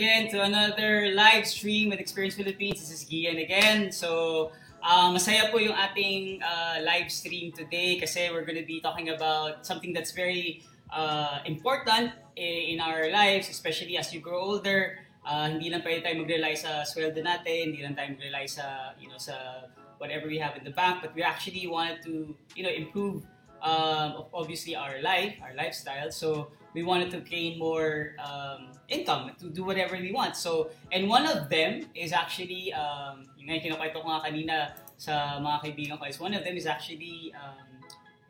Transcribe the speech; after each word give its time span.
again 0.00 0.32
to 0.32 0.40
another 0.40 1.12
live 1.12 1.44
stream 1.44 1.90
with 1.90 2.00
Experience 2.00 2.32
Philippines. 2.32 2.80
This 2.80 2.88
is 2.88 3.04
Gian 3.04 3.36
again. 3.36 3.92
So, 3.92 4.48
uh, 4.80 5.12
masaya 5.12 5.52
po 5.52 5.60
yung 5.60 5.76
ating 5.76 6.40
uh, 6.40 6.80
live 6.80 7.12
stream 7.12 7.52
today 7.52 8.00
kasi 8.00 8.32
we're 8.32 8.48
to 8.48 8.64
be 8.64 8.80
talking 8.80 9.12
about 9.12 9.60
something 9.68 9.92
that's 9.92 10.16
very 10.16 10.64
uh, 10.88 11.44
important 11.44 12.16
in, 12.32 12.56
in 12.72 12.78
our 12.80 13.12
lives, 13.12 13.52
especially 13.52 14.00
as 14.00 14.08
you 14.08 14.24
grow 14.24 14.40
older. 14.40 15.04
Uh, 15.20 15.52
hindi 15.52 15.68
lang 15.68 15.84
pwede 15.84 16.00
tayo 16.00 16.16
mag-rely 16.16 16.56
sa 16.56 16.80
sweldo 16.80 17.20
natin, 17.20 17.76
hindi 17.76 17.84
lang 17.84 17.92
tayo 17.92 18.16
mag-rely 18.16 18.48
sa, 18.48 18.96
you 18.96 19.12
know, 19.12 19.20
sa 19.20 19.68
whatever 20.00 20.32
we 20.32 20.40
have 20.40 20.56
in 20.56 20.64
the 20.64 20.72
bank, 20.72 21.04
but 21.04 21.12
we 21.12 21.20
actually 21.20 21.68
wanted 21.68 22.00
to, 22.00 22.32
you 22.56 22.64
know, 22.64 22.72
improve 22.72 23.20
um, 23.60 24.24
obviously 24.32 24.72
our 24.72 24.96
life, 25.04 25.36
our 25.44 25.52
lifestyle. 25.52 26.08
So 26.08 26.56
we 26.74 26.82
wanted 26.82 27.10
to 27.10 27.20
gain 27.20 27.58
more 27.58 28.14
um, 28.22 28.70
income 28.88 29.32
to 29.38 29.50
do 29.50 29.64
whatever 29.64 29.96
we 29.96 30.12
want. 30.12 30.36
So, 30.36 30.70
and 30.92 31.08
one 31.08 31.26
of 31.26 31.48
them 31.48 31.86
is 31.94 32.12
actually, 32.12 32.72
um, 32.72 33.26
yung 33.38 33.50
nga 33.50 33.58
kinakwento 33.58 34.02
ko 34.02 34.06
nga 34.06 34.22
kanina 34.22 34.56
sa 34.96 35.40
mga 35.40 35.56
kaibigan 35.64 35.98
ko, 35.98 36.06
is 36.06 36.20
one 36.20 36.34
of 36.34 36.44
them 36.44 36.56
is 36.56 36.66
actually 36.66 37.34
um, 37.34 37.70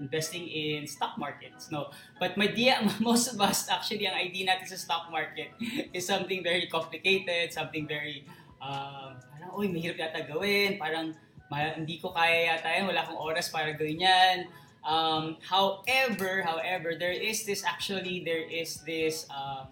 investing 0.00 0.48
in 0.48 0.86
stock 0.86 1.18
markets. 1.18 1.70
No, 1.70 1.92
but 2.18 2.36
my 2.36 2.48
idea, 2.48 2.80
most 3.00 3.28
of 3.28 3.40
us 3.40 3.68
actually 3.68 4.08
ang 4.08 4.16
idea 4.16 4.48
natin 4.48 4.66
sa 4.66 4.76
stock 4.80 5.12
market 5.12 5.52
is 5.96 6.08
something 6.08 6.40
very 6.42 6.66
complicated, 6.66 7.52
something 7.52 7.84
very 7.84 8.24
um, 8.60 9.20
parang, 9.20 9.52
uy, 9.56 9.68
mahirap 9.68 10.00
yata 10.00 10.24
gawin, 10.24 10.80
parang 10.80 11.12
ma- 11.52 11.76
hindi 11.76 12.00
ko 12.00 12.12
kaya 12.12 12.56
yata 12.56 12.68
yan, 12.72 12.84
wala 12.88 13.04
akong 13.04 13.20
oras 13.20 13.52
para 13.52 13.76
gawin 13.76 14.00
yan. 14.00 14.36
Um, 14.84 15.36
however, 15.44 16.42
however, 16.42 16.96
there 16.98 17.12
is 17.12 17.44
this 17.44 17.64
actually 17.64 18.24
there 18.24 18.42
is 18.48 18.80
this 18.88 19.26
um, 19.28 19.68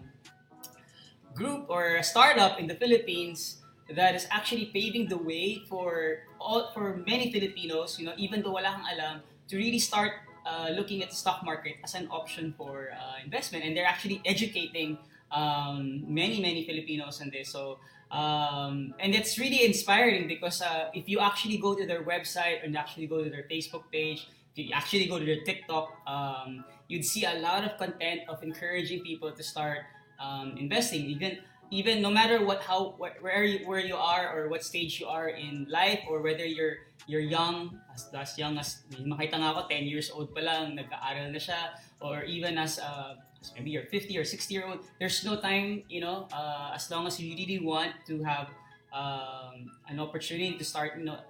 group 1.33 1.65
or 1.69 1.95
a 1.95 2.03
startup 2.03 2.59
in 2.59 2.67
the 2.67 2.75
Philippines 2.75 3.61
that 3.89 4.13
is 4.13 4.27
actually 4.29 4.65
paving 4.69 5.07
the 5.09 5.17
way 5.17 5.63
for 5.67 6.21
all 6.39 6.69
for 6.73 7.01
many 7.07 7.31
Filipinos, 7.33 7.97
you 7.97 8.05
know, 8.05 8.13
even 8.17 8.41
though 8.41 8.53
wala 8.53 8.69
kang 8.77 8.85
alam, 8.93 9.21
to 9.49 9.57
really 9.57 9.79
start 9.79 10.21
uh, 10.45 10.69
looking 10.77 11.01
at 11.01 11.09
the 11.09 11.15
stock 11.15 11.43
market 11.43 11.81
as 11.83 11.95
an 11.95 12.07
option 12.11 12.53
for 12.57 12.93
uh, 12.93 13.17
investment, 13.25 13.65
and 13.65 13.75
they're 13.75 13.89
actually 13.89 14.21
educating 14.25 14.97
um, 15.31 16.05
many 16.05 16.41
many 16.41 16.65
Filipinos 16.65 17.21
on 17.21 17.29
this. 17.29 17.49
So. 17.49 17.79
Um, 18.09 18.95
and 18.97 19.13
it's 19.13 19.37
really 19.37 19.63
inspiring 19.63 20.27
because 20.27 20.63
uh, 20.63 20.89
if 20.95 21.07
you 21.07 21.19
actually 21.19 21.61
go 21.61 21.75
to 21.75 21.85
their 21.85 22.01
website 22.01 22.65
and 22.65 22.75
actually 22.75 23.05
go 23.05 23.23
to 23.23 23.29
their 23.29 23.45
Facebook 23.45 23.83
page, 23.91 24.25
you 24.67 24.73
actually 24.73 25.07
go 25.07 25.19
to 25.19 25.25
their 25.25 25.41
TikTok, 25.41 25.95
um, 26.07 26.65
you'd 26.87 27.05
see 27.05 27.25
a 27.25 27.39
lot 27.39 27.63
of 27.63 27.77
content 27.77 28.21
of 28.27 28.43
encouraging 28.43 29.01
people 29.01 29.31
to 29.31 29.43
start 29.43 29.85
um, 30.19 30.57
investing. 30.57 31.05
Even 31.05 31.39
even 31.71 32.01
no 32.01 32.09
matter 32.09 32.43
what 32.43 32.61
how 32.63 32.97
where 32.97 33.43
you 33.43 33.65
where 33.67 33.79
you 33.79 33.95
are 33.95 34.33
or 34.33 34.49
what 34.49 34.63
stage 34.63 34.99
you 34.99 35.05
are 35.05 35.29
in 35.29 35.67
life 35.69 36.01
or 36.09 36.21
whether 36.21 36.45
you're 36.45 36.89
you're 37.05 37.21
young 37.21 37.77
as, 37.93 38.09
as 38.13 38.37
young 38.37 38.57
as 38.57 38.81
makita 39.05 39.37
nga 39.37 39.53
ako 39.53 39.69
10 39.69 39.85
years 39.85 40.09
old 40.09 40.33
pa 40.33 40.41
lang 40.41 40.73
nag-aaral 40.73 41.29
na 41.29 41.37
siya 41.37 41.77
or 42.01 42.25
even 42.25 42.57
as 42.57 42.81
uh, 42.81 43.13
maybe 43.55 43.69
you're 43.69 43.85
50 43.85 44.17
or 44.17 44.25
60 44.25 44.49
year 44.49 44.65
old 44.65 44.81
there's 44.97 45.21
no 45.21 45.37
time 45.37 45.85
you 45.89 46.01
know 46.01 46.25
uh, 46.33 46.73
as 46.73 46.89
long 46.89 47.05
as 47.05 47.21
you 47.21 47.37
really 47.37 47.61
want 47.61 47.93
to 48.09 48.21
have 48.25 48.49
um, 48.89 49.69
an 49.87 50.01
opportunity 50.01 50.57
to 50.57 50.65
start 50.65 50.97
you 50.97 51.05
know 51.05 51.21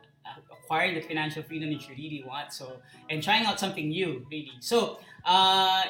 acquiring 0.69 0.93
the 0.93 1.01
financial 1.01 1.41
freedom 1.41 1.73
that 1.73 1.81
you 1.89 1.97
really 1.97 2.21
want 2.21 2.53
so 2.53 2.77
and 3.09 3.25
trying 3.25 3.41
out 3.49 3.57
something 3.57 3.89
new 3.89 4.21
really 4.29 4.53
so 4.61 5.01
uh, 5.25 5.81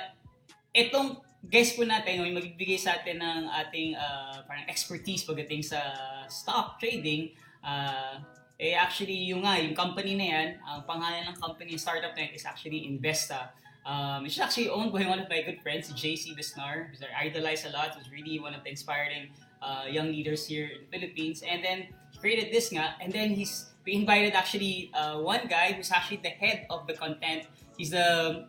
itong 0.71 1.19
guest 1.47 1.79
po 1.79 1.87
natin, 1.87 2.19
yung 2.19 2.35
magbibigay 2.35 2.75
sa 2.75 2.99
atin 2.99 3.23
ng 3.23 3.47
ating 3.63 3.95
uh, 3.95 4.43
parang 4.43 4.67
expertise 4.67 5.23
pagdating 5.23 5.63
sa 5.63 5.79
stock 6.27 6.75
trading, 6.83 7.31
uh, 7.63 8.19
eh 8.59 8.75
actually 8.75 9.31
yung 9.31 9.47
nga, 9.47 9.55
yung 9.55 9.71
company 9.71 10.19
na 10.19 10.27
yan, 10.35 10.47
ang 10.67 10.83
pangalan 10.83 11.31
ng 11.31 11.35
company, 11.39 11.79
startup 11.79 12.11
na 12.19 12.27
yan 12.27 12.35
is 12.35 12.43
actually 12.43 12.83
Investa. 12.83 13.55
Um, 13.87 14.27
it's 14.27 14.35
actually 14.35 14.67
owned 14.67 14.91
by 14.91 15.07
one 15.07 15.23
of 15.23 15.31
my 15.31 15.39
good 15.41 15.63
friends, 15.63 15.87
JC 15.95 16.35
Bisnar, 16.35 16.91
who's 16.91 16.99
I 16.99 17.31
idolize 17.31 17.63
a 17.63 17.71
lot, 17.71 17.95
who's 17.95 18.11
really 18.11 18.37
one 18.37 18.51
of 18.51 18.61
the 18.67 18.69
inspiring 18.69 19.31
uh, 19.63 19.87
young 19.87 20.11
leaders 20.11 20.45
here 20.45 20.67
in 20.67 20.83
the 20.83 20.89
Philippines. 20.91 21.41
And 21.41 21.63
then 21.63 21.87
he 22.11 22.19
created 22.19 22.51
this 22.51 22.69
nga, 22.75 22.99
and 22.99 23.15
then 23.15 23.31
he's 23.31 23.68
we 23.85 23.93
invited 23.93 24.33
actually 24.33 24.91
uh, 24.93 25.19
one 25.19 25.47
guy 25.47 25.73
who's 25.73 25.91
actually 25.91 26.21
the 26.23 26.29
head 26.29 26.65
of 26.69 26.87
the 26.87 26.93
content. 26.93 27.47
He's 27.77 27.91
the 27.91 28.47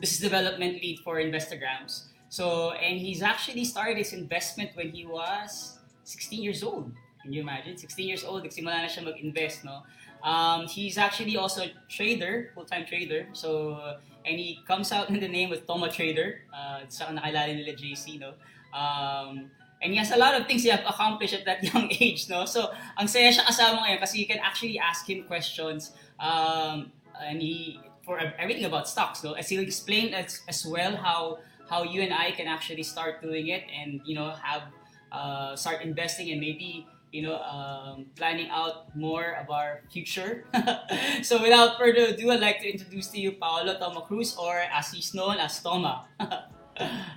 business 0.00 0.20
development 0.20 0.82
lead 0.82 1.00
for 1.04 1.16
Investagrams. 1.16 2.06
So, 2.28 2.72
and 2.72 2.98
he's 2.98 3.22
actually 3.22 3.64
started 3.64 3.98
his 3.98 4.12
investment 4.12 4.70
when 4.74 4.88
he 4.90 5.04
was 5.04 5.78
16 6.04 6.42
years 6.42 6.62
old. 6.62 6.90
Can 7.20 7.32
you 7.32 7.42
imagine? 7.42 7.76
16 7.76 8.08
years 8.08 8.24
old, 8.24 8.42
nagsimula 8.42 8.82
na 8.82 8.88
siya 8.90 9.04
mag-invest, 9.04 9.64
no? 9.64 9.84
Um, 10.24 10.66
he's 10.66 10.98
actually 10.98 11.36
also 11.36 11.62
a 11.62 11.70
trader, 11.88 12.50
full-time 12.54 12.86
trader. 12.86 13.26
So, 13.32 13.78
and 14.24 14.38
he 14.38 14.58
comes 14.66 14.90
out 14.90 15.10
in 15.10 15.20
the 15.20 15.28
name 15.28 15.50
with 15.50 15.66
Toma 15.66 15.90
Trader. 15.90 16.42
Uh, 16.54 16.80
sa 16.88 17.06
nakilala 17.10 17.54
nila 17.54 17.74
JC, 17.74 18.18
no? 18.18 18.34
Um, 18.74 19.50
and 19.82 19.92
he 19.92 19.98
has 19.98 20.10
a 20.12 20.16
lot 20.16 20.38
of 20.38 20.46
things 20.46 20.62
he 20.62 20.70
have 20.70 20.86
accomplished 20.86 21.34
at 21.34 21.44
that 21.44 21.62
young 21.74 21.90
age, 21.90 22.30
no? 22.30 22.46
So, 22.46 22.70
ang 22.96 23.08
saya 23.10 23.34
siya 23.34 23.42
kasama 23.42 23.82
ngayon 23.82 23.98
kasi 23.98 24.22
you 24.22 24.26
can 24.30 24.38
actually 24.38 24.78
ask 24.78 25.04
him 25.10 25.26
questions. 25.26 25.90
Um, 26.22 26.94
and 27.18 27.42
he, 27.42 27.82
for 28.06 28.18
everything 28.38 28.64
about 28.64 28.88
stocks, 28.88 29.22
no? 29.26 29.34
As 29.34 29.50
he'll 29.50 29.62
explain 29.62 30.14
as, 30.14 30.40
as 30.48 30.64
well 30.64 30.96
how 30.96 31.42
how 31.68 31.82
you 31.82 32.02
and 32.02 32.12
I 32.12 32.32
can 32.32 32.46
actually 32.46 32.82
start 32.82 33.22
doing 33.22 33.48
it 33.48 33.64
and 33.72 34.00
you 34.04 34.14
know 34.14 34.30
have 34.30 34.68
uh, 35.10 35.56
start 35.56 35.82
investing 35.82 36.30
and 36.30 36.40
maybe 36.40 36.86
you 37.12 37.22
know 37.22 37.40
um, 37.42 38.06
planning 38.14 38.48
out 38.50 38.94
more 38.94 39.34
of 39.40 39.50
our 39.50 39.82
future. 39.90 40.46
so 41.22 41.42
without 41.42 41.78
further 41.78 42.14
ado, 42.14 42.30
I'd 42.30 42.40
like 42.40 42.60
to 42.60 42.68
introduce 42.70 43.08
to 43.10 43.18
you 43.18 43.32
Paolo 43.32 43.78
Toma 43.78 44.02
Cruz 44.02 44.36
or 44.36 44.62
as 44.70 44.92
he's 44.92 45.14
known 45.14 45.38
as 45.38 45.58
Toma. 45.58 46.06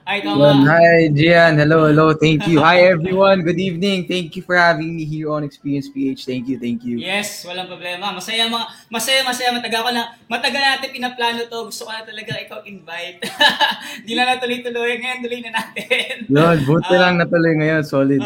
Hi, 0.06 0.20
Toma. 0.20 0.52
Hi, 0.68 1.08
Gian. 1.16 1.56
Hello, 1.56 1.88
hello. 1.88 2.12
Thank 2.14 2.44
you. 2.48 2.60
Hi, 2.60 2.92
everyone. 2.92 3.42
Good 3.42 3.58
evening. 3.58 4.04
Thank 4.04 4.36
you 4.36 4.44
for 4.44 4.60
having 4.60 4.92
me 4.96 5.08
here 5.08 5.32
on 5.32 5.48
Experience 5.48 5.88
PH. 5.88 6.28
Thank 6.28 6.52
you, 6.52 6.60
thank 6.60 6.84
you. 6.84 7.00
Yes, 7.00 7.48
walang 7.48 7.72
problema. 7.72 8.12
Masaya 8.12 8.52
mga 8.52 8.68
masaya 8.92 9.24
masaya 9.24 9.56
matagal 9.56 9.82
ko 9.88 9.92
na 9.96 10.04
matagal 10.28 10.60
natin 10.60 10.92
pinaplano 10.92 11.48
to. 11.48 11.72
Gusto 11.72 11.88
ko 11.88 11.92
na 11.96 12.04
talaga 12.04 12.36
ikaw 12.36 12.68
invite. 12.68 13.24
Di 14.06 14.12
na 14.12 14.36
natuloy-tuloy 14.36 15.00
ngayon, 15.00 15.20
tuloy 15.24 15.40
na 15.40 15.52
natin. 15.56 16.28
Yun, 16.28 16.58
buti 16.68 16.92
uh, 16.92 17.00
lang 17.00 17.16
natuloy 17.16 17.56
ngayon. 17.56 17.82
Solid. 17.88 18.22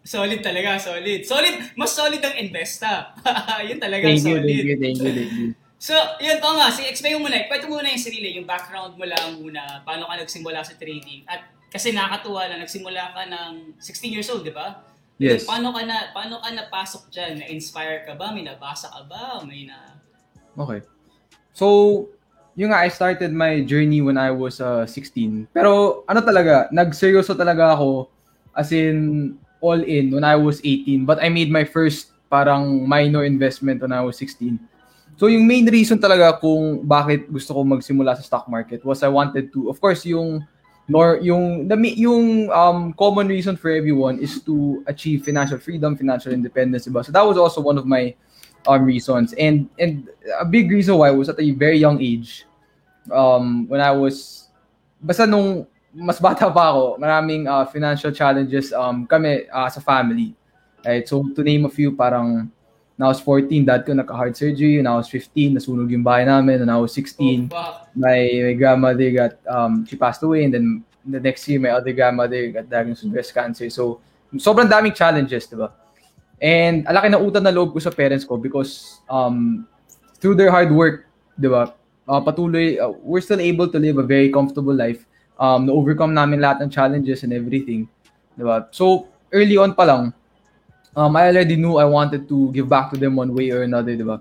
solid 0.00 0.40
talaga, 0.40 0.80
solid. 0.80 1.28
Solid, 1.28 1.54
mas 1.76 1.92
solid 1.92 2.24
ang 2.24 2.40
Investa. 2.40 3.12
Yun 3.68 3.76
talaga 3.76 4.08
thank 4.08 4.24
solid. 4.24 4.48
You, 4.48 4.48
thank 4.48 4.64
you, 4.64 4.76
thank 4.80 4.98
you, 4.98 5.12
thank 5.12 5.32
you. 5.36 5.59
So, 5.80 5.96
yun 6.20 6.44
to 6.44 6.50
nga, 6.60 6.68
si 6.68 6.84
explain 6.84 7.16
mo 7.16 7.24
muna, 7.24 7.48
kwento 7.48 7.64
mo 7.64 7.80
muna 7.80 7.88
yung 7.88 8.04
sarili, 8.04 8.36
yung 8.36 8.44
background 8.44 9.00
mo 9.00 9.08
lang 9.08 9.40
muna, 9.40 9.80
paano 9.80 10.04
ka 10.04 10.20
nagsimula 10.20 10.60
sa 10.60 10.76
trading. 10.76 11.24
At 11.24 11.48
kasi 11.72 11.96
nakakatuwa 11.96 12.52
lang, 12.52 12.60
nagsimula 12.60 13.16
ka 13.16 13.24
ng 13.24 13.80
16 13.80 14.12
years 14.12 14.28
old, 14.28 14.44
di 14.44 14.52
ba? 14.52 14.84
Yes. 15.16 15.48
Paano 15.48 15.72
ka 15.72 15.80
na 15.88 16.12
paano 16.12 16.36
ka 16.44 16.52
napasok 16.52 17.08
diyan? 17.08 17.32
Na-inspire 17.40 18.04
ka 18.04 18.12
ba? 18.12 18.28
May 18.28 18.44
nabasa 18.44 18.92
ka 18.92 19.08
ba? 19.08 19.40
May 19.40 19.64
na 19.64 19.96
Okay. 20.60 20.84
So, 21.56 22.08
yung 22.60 22.76
nga, 22.76 22.84
I 22.84 22.92
started 22.92 23.32
my 23.32 23.64
journey 23.64 24.04
when 24.04 24.20
I 24.20 24.28
was 24.28 24.60
uh, 24.60 24.84
16. 24.84 25.48
Pero 25.48 26.04
ano 26.04 26.20
talaga, 26.20 26.68
nagseryoso 26.68 27.32
talaga 27.32 27.72
ako 27.72 28.12
as 28.52 28.68
in 28.68 29.32
all 29.64 29.80
in 29.80 30.12
when 30.12 30.28
I 30.28 30.36
was 30.36 30.60
18. 30.60 31.08
But 31.08 31.24
I 31.24 31.32
made 31.32 31.48
my 31.48 31.64
first 31.64 32.12
parang 32.28 32.84
minor 32.84 33.24
investment 33.24 33.80
when 33.80 33.96
I 33.96 34.04
was 34.04 34.20
16. 34.20 34.60
So 35.20 35.28
yung 35.28 35.44
main 35.44 35.68
reason 35.68 36.00
talaga 36.00 36.40
kung 36.40 36.80
bakit 36.80 37.28
gusto 37.28 37.52
ko 37.52 37.60
magsimula 37.60 38.16
sa 38.16 38.24
stock 38.24 38.48
market 38.48 38.80
was 38.88 39.04
I 39.04 39.12
wanted 39.12 39.52
to, 39.52 39.68
of 39.68 39.76
course, 39.76 40.08
yung 40.08 40.40
nor 40.88 41.20
yung 41.20 41.68
the 41.68 41.76
yung 41.92 42.48
um 42.48 42.96
common 42.96 43.28
reason 43.28 43.52
for 43.52 43.68
everyone 43.68 44.16
is 44.16 44.40
to 44.48 44.80
achieve 44.88 45.20
financial 45.20 45.60
freedom, 45.60 45.92
financial 45.92 46.32
independence, 46.32 46.88
diba? 46.88 47.04
So 47.04 47.12
that 47.12 47.20
was 47.20 47.36
also 47.36 47.60
one 47.60 47.76
of 47.76 47.84
my 47.84 48.16
um 48.64 48.80
reasons. 48.80 49.36
And 49.36 49.68
and 49.76 50.08
a 50.40 50.48
big 50.48 50.72
reason 50.72 50.96
why 50.96 51.12
was 51.12 51.28
at 51.28 51.36
a 51.36 51.52
very 51.52 51.76
young 51.76 52.00
age 52.00 52.48
um 53.12 53.68
when 53.68 53.84
I 53.84 53.92
was 53.92 54.48
basta 55.04 55.28
nung 55.28 55.68
mas 55.92 56.16
bata 56.16 56.48
pa 56.48 56.72
ako, 56.72 56.96
maraming 56.96 57.44
uh, 57.44 57.68
financial 57.68 58.08
challenges 58.08 58.72
um 58.72 59.04
kami 59.04 59.44
uh, 59.52 59.68
sa 59.68 59.84
family. 59.84 60.32
Right? 60.80 61.04
So 61.04 61.28
to 61.36 61.44
name 61.44 61.68
a 61.68 61.72
few 61.72 61.92
parang 61.92 62.48
When 63.00 63.08
I 63.08 63.16
was 63.16 63.24
14, 63.24 63.64
dad 63.64 63.88
ko 63.88 63.96
nagka-heart 63.96 64.36
surgery. 64.36 64.76
When 64.76 64.84
I 64.84 64.92
was 65.00 65.08
15, 65.08 65.56
nasunog 65.56 65.88
yung 65.88 66.04
bahay 66.04 66.28
namin. 66.28 66.60
When 66.60 66.68
I 66.68 66.76
was 66.76 66.92
16, 66.92 67.48
oh, 67.48 67.80
my, 67.96 68.28
my 68.28 68.52
grandmother 68.52 69.08
got, 69.08 69.40
um, 69.48 69.88
she 69.88 69.96
passed 69.96 70.20
away. 70.20 70.44
And 70.44 70.52
then 70.52 70.84
the 71.08 71.16
next 71.16 71.48
year, 71.48 71.56
my 71.64 71.72
other 71.72 71.96
grandmother 71.96 72.52
got 72.52 72.68
diagnosed 72.68 73.08
with 73.08 73.16
breast 73.16 73.32
cancer. 73.32 73.72
So, 73.72 74.04
sobrang 74.36 74.68
daming 74.68 74.92
challenges, 74.92 75.48
di 75.48 75.56
ba? 75.56 75.72
And 76.44 76.84
alaki 76.84 77.08
na 77.08 77.16
utang 77.16 77.48
na 77.48 77.56
loob 77.56 77.72
ko 77.72 77.80
sa 77.80 77.88
parents 77.88 78.28
ko 78.28 78.36
because 78.36 79.00
um, 79.08 79.64
through 80.20 80.36
their 80.36 80.52
hard 80.52 80.68
work, 80.68 81.08
di 81.40 81.48
ba, 81.48 81.72
uh, 82.04 82.20
patuloy, 82.20 82.76
uh, 82.76 82.92
we're 83.00 83.24
still 83.24 83.40
able 83.40 83.72
to 83.72 83.80
live 83.80 83.96
a 83.96 84.04
very 84.04 84.28
comfortable 84.28 84.76
life. 84.76 85.08
Um, 85.40 85.64
na-overcome 85.64 86.12
namin 86.12 86.44
lahat 86.44 86.60
ng 86.60 86.68
challenges 86.68 87.24
and 87.24 87.32
everything 87.32 87.88
Diba? 88.40 88.72
So, 88.72 89.08
early 89.32 89.56
on 89.60 89.76
pa 89.76 89.84
lang, 89.84 90.16
um, 90.96 91.16
I 91.16 91.28
already 91.28 91.56
knew 91.56 91.76
I 91.76 91.84
wanted 91.84 92.28
to 92.28 92.52
give 92.52 92.68
back 92.68 92.90
to 92.92 92.96
them 92.98 93.16
one 93.16 93.34
way 93.34 93.50
or 93.50 93.62
another, 93.62 93.96
diba? 93.96 94.20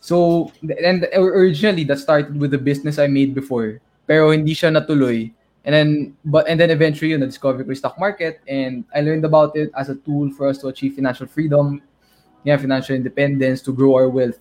So, 0.00 0.52
and 0.60 1.08
originally, 1.14 1.84
that 1.84 1.98
started 1.98 2.38
with 2.38 2.50
the 2.50 2.58
business 2.58 2.98
I 2.98 3.06
made 3.06 3.34
before. 3.34 3.80
Pero 4.06 4.32
hindi 4.32 4.52
siya 4.52 4.68
natuloy. 4.68 5.32
And 5.64 5.72
then, 5.72 6.16
but, 6.26 6.46
and 6.46 6.60
then 6.60 6.68
eventually, 6.68 7.12
yun, 7.12 7.20
na-discover 7.20 7.64
ko 7.64 7.72
stock 7.72 7.98
market 7.98 8.40
and 8.46 8.84
I 8.94 9.00
learned 9.00 9.24
about 9.24 9.56
it 9.56 9.72
as 9.72 9.88
a 9.88 9.96
tool 9.96 10.28
for 10.36 10.46
us 10.46 10.58
to 10.60 10.68
achieve 10.68 10.92
financial 10.94 11.26
freedom, 11.26 11.80
yeah, 12.44 12.58
financial 12.58 12.94
independence, 12.94 13.62
to 13.62 13.72
grow 13.72 13.94
our 13.96 14.10
wealth. 14.10 14.36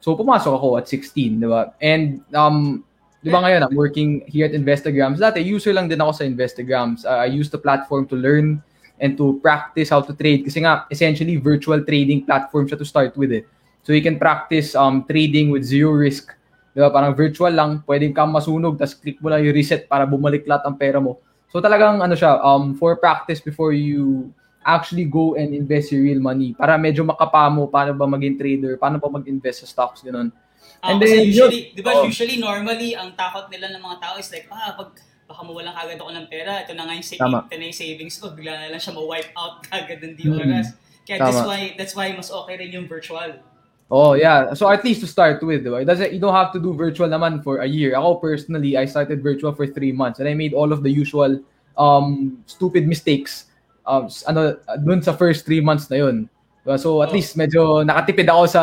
So, 0.00 0.18
pumasok 0.18 0.58
ako 0.58 0.76
at 0.76 0.90
16, 0.90 1.38
di 1.38 1.46
ba? 1.46 1.70
And, 1.78 2.26
um, 2.34 2.82
di 3.22 3.30
ba 3.30 3.46
ngayon, 3.46 3.62
I'm 3.62 3.78
working 3.78 4.26
here 4.26 4.50
at 4.50 4.58
Investagrams. 4.58 5.22
Dati, 5.22 5.38
user 5.38 5.70
lang 5.70 5.86
din 5.86 6.02
ako 6.02 6.18
sa 6.18 6.24
Investagrams. 6.26 7.06
Uh, 7.06 7.22
I 7.22 7.30
used 7.30 7.54
the 7.54 7.62
platform 7.62 8.10
to 8.10 8.18
learn 8.18 8.58
and 9.00 9.16
to 9.16 9.38
practice 9.44 9.92
how 9.92 10.00
to 10.00 10.12
trade. 10.16 10.44
Kasi 10.44 10.64
nga, 10.64 10.88
essentially, 10.88 11.36
virtual 11.36 11.80
trading 11.84 12.24
platform 12.24 12.68
siya 12.68 12.78
to 12.80 12.86
start 12.88 13.12
with 13.16 13.32
it. 13.32 13.44
So, 13.84 13.92
you 13.92 14.02
can 14.02 14.18
practice 14.18 14.74
um, 14.74 15.04
trading 15.04 15.52
with 15.52 15.62
zero 15.62 15.94
risk. 15.94 16.32
Di 16.72 16.80
ba? 16.82 16.90
Parang 16.90 17.14
virtual 17.14 17.52
lang, 17.52 17.84
pwedeng 17.86 18.16
kang 18.16 18.32
masunog, 18.32 18.76
tapos 18.80 18.96
click 18.98 19.20
mo 19.20 19.30
lang 19.30 19.44
yung 19.44 19.54
reset 19.54 19.86
para 19.86 20.04
bumalik 20.04 20.44
lahat 20.48 20.66
ang 20.66 20.76
pera 20.76 20.98
mo. 20.98 21.20
So, 21.52 21.62
talagang, 21.62 22.02
ano 22.02 22.16
siya, 22.18 22.42
um, 22.42 22.74
for 22.74 22.98
practice 22.98 23.38
before 23.38 23.72
you 23.72 24.32
actually 24.66 25.06
go 25.06 25.38
and 25.38 25.54
invest 25.54 25.94
your 25.94 26.02
real 26.02 26.18
money 26.18 26.50
para 26.58 26.74
medyo 26.74 27.06
makapa 27.06 27.46
mo 27.46 27.70
paano 27.70 27.94
ba 27.94 28.02
maging 28.10 28.34
trader, 28.34 28.74
paano 28.74 28.98
pa 28.98 29.06
mag-invest 29.06 29.62
sa 29.62 29.66
stocks, 29.70 30.02
ganun. 30.02 30.34
Ah, 30.82 30.90
And 30.90 30.98
then, 30.98 31.30
usually, 31.30 31.70
di 31.70 31.80
ba, 31.86 32.02
oh. 32.02 32.04
usually, 32.04 32.36
normally, 32.42 32.98
ang 32.98 33.14
takot 33.14 33.46
nila 33.48 33.70
ng 33.70 33.80
mga 33.80 33.96
tao 34.02 34.14
is 34.18 34.28
like, 34.34 34.50
ah, 34.50 34.74
pag 34.74 34.90
baka 35.26 35.42
mawalan 35.42 35.74
kagad 35.74 35.98
ako 35.98 36.10
ng 36.12 36.26
pera, 36.26 36.62
ito 36.62 36.72
na 36.72 36.86
nga 36.86 36.94
yung, 36.94 37.02
sa- 37.02 37.18
ito 37.18 37.54
na 37.54 37.64
yung 37.66 37.74
savings 37.76 38.14
ko, 38.16 38.30
bigla 38.30 38.54
na 38.56 38.70
lang 38.70 38.80
siya 38.80 38.94
ma-wipe 38.94 39.30
out 39.34 39.60
kagad 39.68 39.98
ng 40.00 40.14
di 40.14 40.24
Hmm. 40.24 40.38
oras. 40.38 40.72
Kaya 41.02 41.18
that's 41.20 41.38
Tama. 41.38 41.46
why, 41.46 41.60
that's 41.74 41.94
why 41.94 42.08
mas 42.10 42.30
okay 42.30 42.54
rin 42.56 42.70
yung 42.72 42.86
virtual. 42.86 43.38
Oh, 43.86 44.18
yeah. 44.18 44.50
So 44.54 44.66
at 44.66 44.82
least 44.82 44.98
to 45.02 45.06
start 45.06 45.38
with, 45.42 45.62
diba? 45.62 45.78
It 45.78 45.86
doesn't, 45.86 46.10
you 46.10 46.18
don't 46.18 46.34
have 46.34 46.50
to 46.50 46.58
do 46.58 46.74
virtual 46.74 47.06
naman 47.06 47.46
for 47.46 47.62
a 47.62 47.68
year. 47.70 47.94
Ako 47.94 48.18
personally, 48.18 48.74
I 48.74 48.82
started 48.84 49.22
virtual 49.22 49.54
for 49.54 49.62
three 49.66 49.94
months 49.94 50.18
and 50.18 50.26
I 50.26 50.34
made 50.34 50.50
all 50.50 50.74
of 50.74 50.82
the 50.82 50.90
usual 50.90 51.38
um, 51.78 52.42
stupid 52.46 52.90
mistakes 52.90 53.46
um, 53.86 54.10
ano, 54.26 54.58
dun 54.82 55.02
sa 55.02 55.14
first 55.14 55.46
three 55.46 55.62
months 55.62 55.86
na 55.86 56.02
yun. 56.02 56.26
Diba? 56.66 56.74
So 56.74 56.98
at 56.98 57.10
Oh. 57.10 57.14
least 57.14 57.38
medyo 57.38 57.86
nakatipid 57.86 58.26
ako 58.26 58.50
sa 58.50 58.62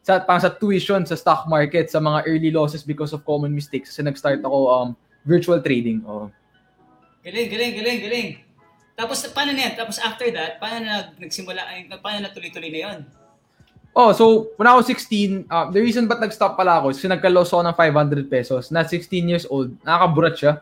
sa 0.00 0.24
pang 0.24 0.40
sa 0.40 0.48
tuition 0.48 1.04
sa 1.04 1.14
stock 1.14 1.44
market 1.46 1.92
sa 1.92 2.00
mga 2.00 2.24
early 2.24 2.48
losses 2.48 2.80
because 2.80 3.12
of 3.12 3.20
common 3.22 3.52
mistakes 3.52 3.92
kasi 3.92 4.00
nag-start 4.00 4.40
ako 4.40 4.58
um, 4.72 4.88
virtual 5.24 5.62
trading. 5.62 6.02
Oh. 6.06 6.30
Galing, 7.22 7.48
galing, 7.50 7.72
galing, 7.78 7.98
galing. 8.02 8.28
Tapos, 8.98 9.24
paano 9.30 9.54
na 9.56 9.70
yan? 9.70 9.74
Tapos 9.78 9.96
after 10.02 10.28
that, 10.34 10.60
paano 10.60 10.84
na 10.84 10.94
nagsimula, 11.16 11.62
ay, 11.64 11.88
paano 12.02 12.26
na 12.26 12.30
tuloy-tuloy 12.34 12.70
na 12.70 12.80
yun? 12.90 12.98
Oh, 13.92 14.16
so 14.16 14.48
when 14.56 14.64
I 14.64 14.72
was 14.72 14.88
16, 14.88 15.52
uh, 15.52 15.68
the 15.68 15.80
reason 15.80 16.08
ba't 16.08 16.16
nag-stop 16.16 16.56
pala 16.56 16.80
ako 16.80 16.96
is 16.96 16.96
kasi 16.96 17.12
nagka-loss 17.12 17.52
ako 17.52 17.62
ng 17.68 17.76
500 17.76 18.32
pesos. 18.32 18.72
Na 18.72 18.88
16 18.88 19.28
years 19.28 19.44
old, 19.52 19.76
nakakaburat 19.84 20.32
siya. 20.32 20.52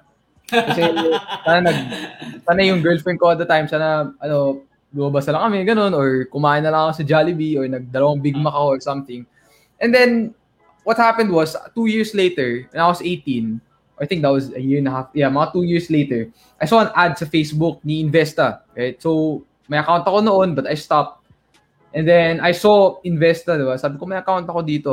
Kasi 0.50 0.82
sana 1.46 1.60
nag 1.62 1.78
sana 2.42 2.60
yung 2.66 2.82
girlfriend 2.82 3.22
ko 3.22 3.30
at 3.30 3.38
the 3.38 3.46
time, 3.46 3.70
sana 3.70 4.10
ano, 4.18 4.66
lumabas 4.90 5.30
na 5.30 5.38
lang 5.38 5.42
kami, 5.46 5.58
ganun, 5.62 5.94
or 5.94 6.26
kumain 6.26 6.66
na 6.66 6.74
lang 6.74 6.90
ako 6.90 7.02
sa 7.02 7.06
Jollibee, 7.06 7.54
or 7.54 7.70
nagdalawang 7.70 8.18
Big 8.18 8.34
Mac 8.34 8.50
ako 8.50 8.66
or 8.74 8.80
something. 8.82 9.22
And 9.78 9.94
then, 9.94 10.34
what 10.82 10.98
happened 10.98 11.30
was, 11.30 11.54
two 11.74 11.86
years 11.86 12.10
later, 12.18 12.66
when 12.74 12.82
I 12.82 12.90
was 12.90 12.98
18, 12.98 13.62
I 14.00 14.08
think 14.08 14.24
that 14.24 14.32
was 14.32 14.48
a 14.56 14.60
year 14.60 14.80
and 14.80 14.88
a 14.88 14.90
half, 14.90 15.12
yeah, 15.12 15.28
mga 15.28 15.52
two 15.52 15.62
years 15.68 15.92
later, 15.92 16.32
I 16.56 16.64
saw 16.64 16.80
an 16.80 16.90
ad 16.96 17.20
sa 17.20 17.28
Facebook 17.28 17.84
ni 17.84 18.00
Investa, 18.00 18.64
right? 18.72 18.96
So, 18.96 19.44
may 19.68 19.76
account 19.76 20.08
ako 20.08 20.24
noon, 20.24 20.56
but 20.56 20.64
I 20.64 20.72
stopped. 20.72 21.20
And 21.92 22.08
then, 22.08 22.40
I 22.40 22.56
saw 22.56 22.96
Investa, 23.04 23.60
diba? 23.60 23.76
Sabi 23.76 24.00
ko, 24.00 24.08
may 24.08 24.16
account 24.16 24.48
ako 24.48 24.64
dito. 24.64 24.92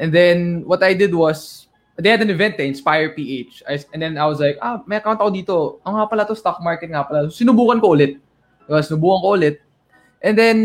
And 0.00 0.08
then, 0.08 0.64
what 0.64 0.80
I 0.80 0.96
did 0.96 1.12
was, 1.12 1.68
they 2.00 2.08
had 2.08 2.24
an 2.24 2.32
event 2.32 2.56
eh, 2.56 2.64
Inspire 2.64 3.12
PH. 3.12 3.68
I, 3.68 3.76
and 3.92 4.00
then, 4.00 4.16
I 4.16 4.24
was 4.24 4.40
like, 4.40 4.56
ah, 4.64 4.80
may 4.88 4.96
account 4.96 5.20
ako 5.20 5.30
dito. 5.36 5.56
Ang 5.84 6.00
nga 6.00 6.08
pala 6.08 6.24
to, 6.24 6.32
stock 6.32 6.64
market 6.64 6.88
nga 6.88 7.04
pala. 7.04 7.28
Sinubukan 7.28 7.76
ko 7.76 7.92
ulit. 7.92 8.16
Diba? 8.64 8.80
Sinubukan 8.80 9.20
ko 9.20 9.28
ulit. 9.36 9.60
And 10.24 10.32
then, 10.32 10.58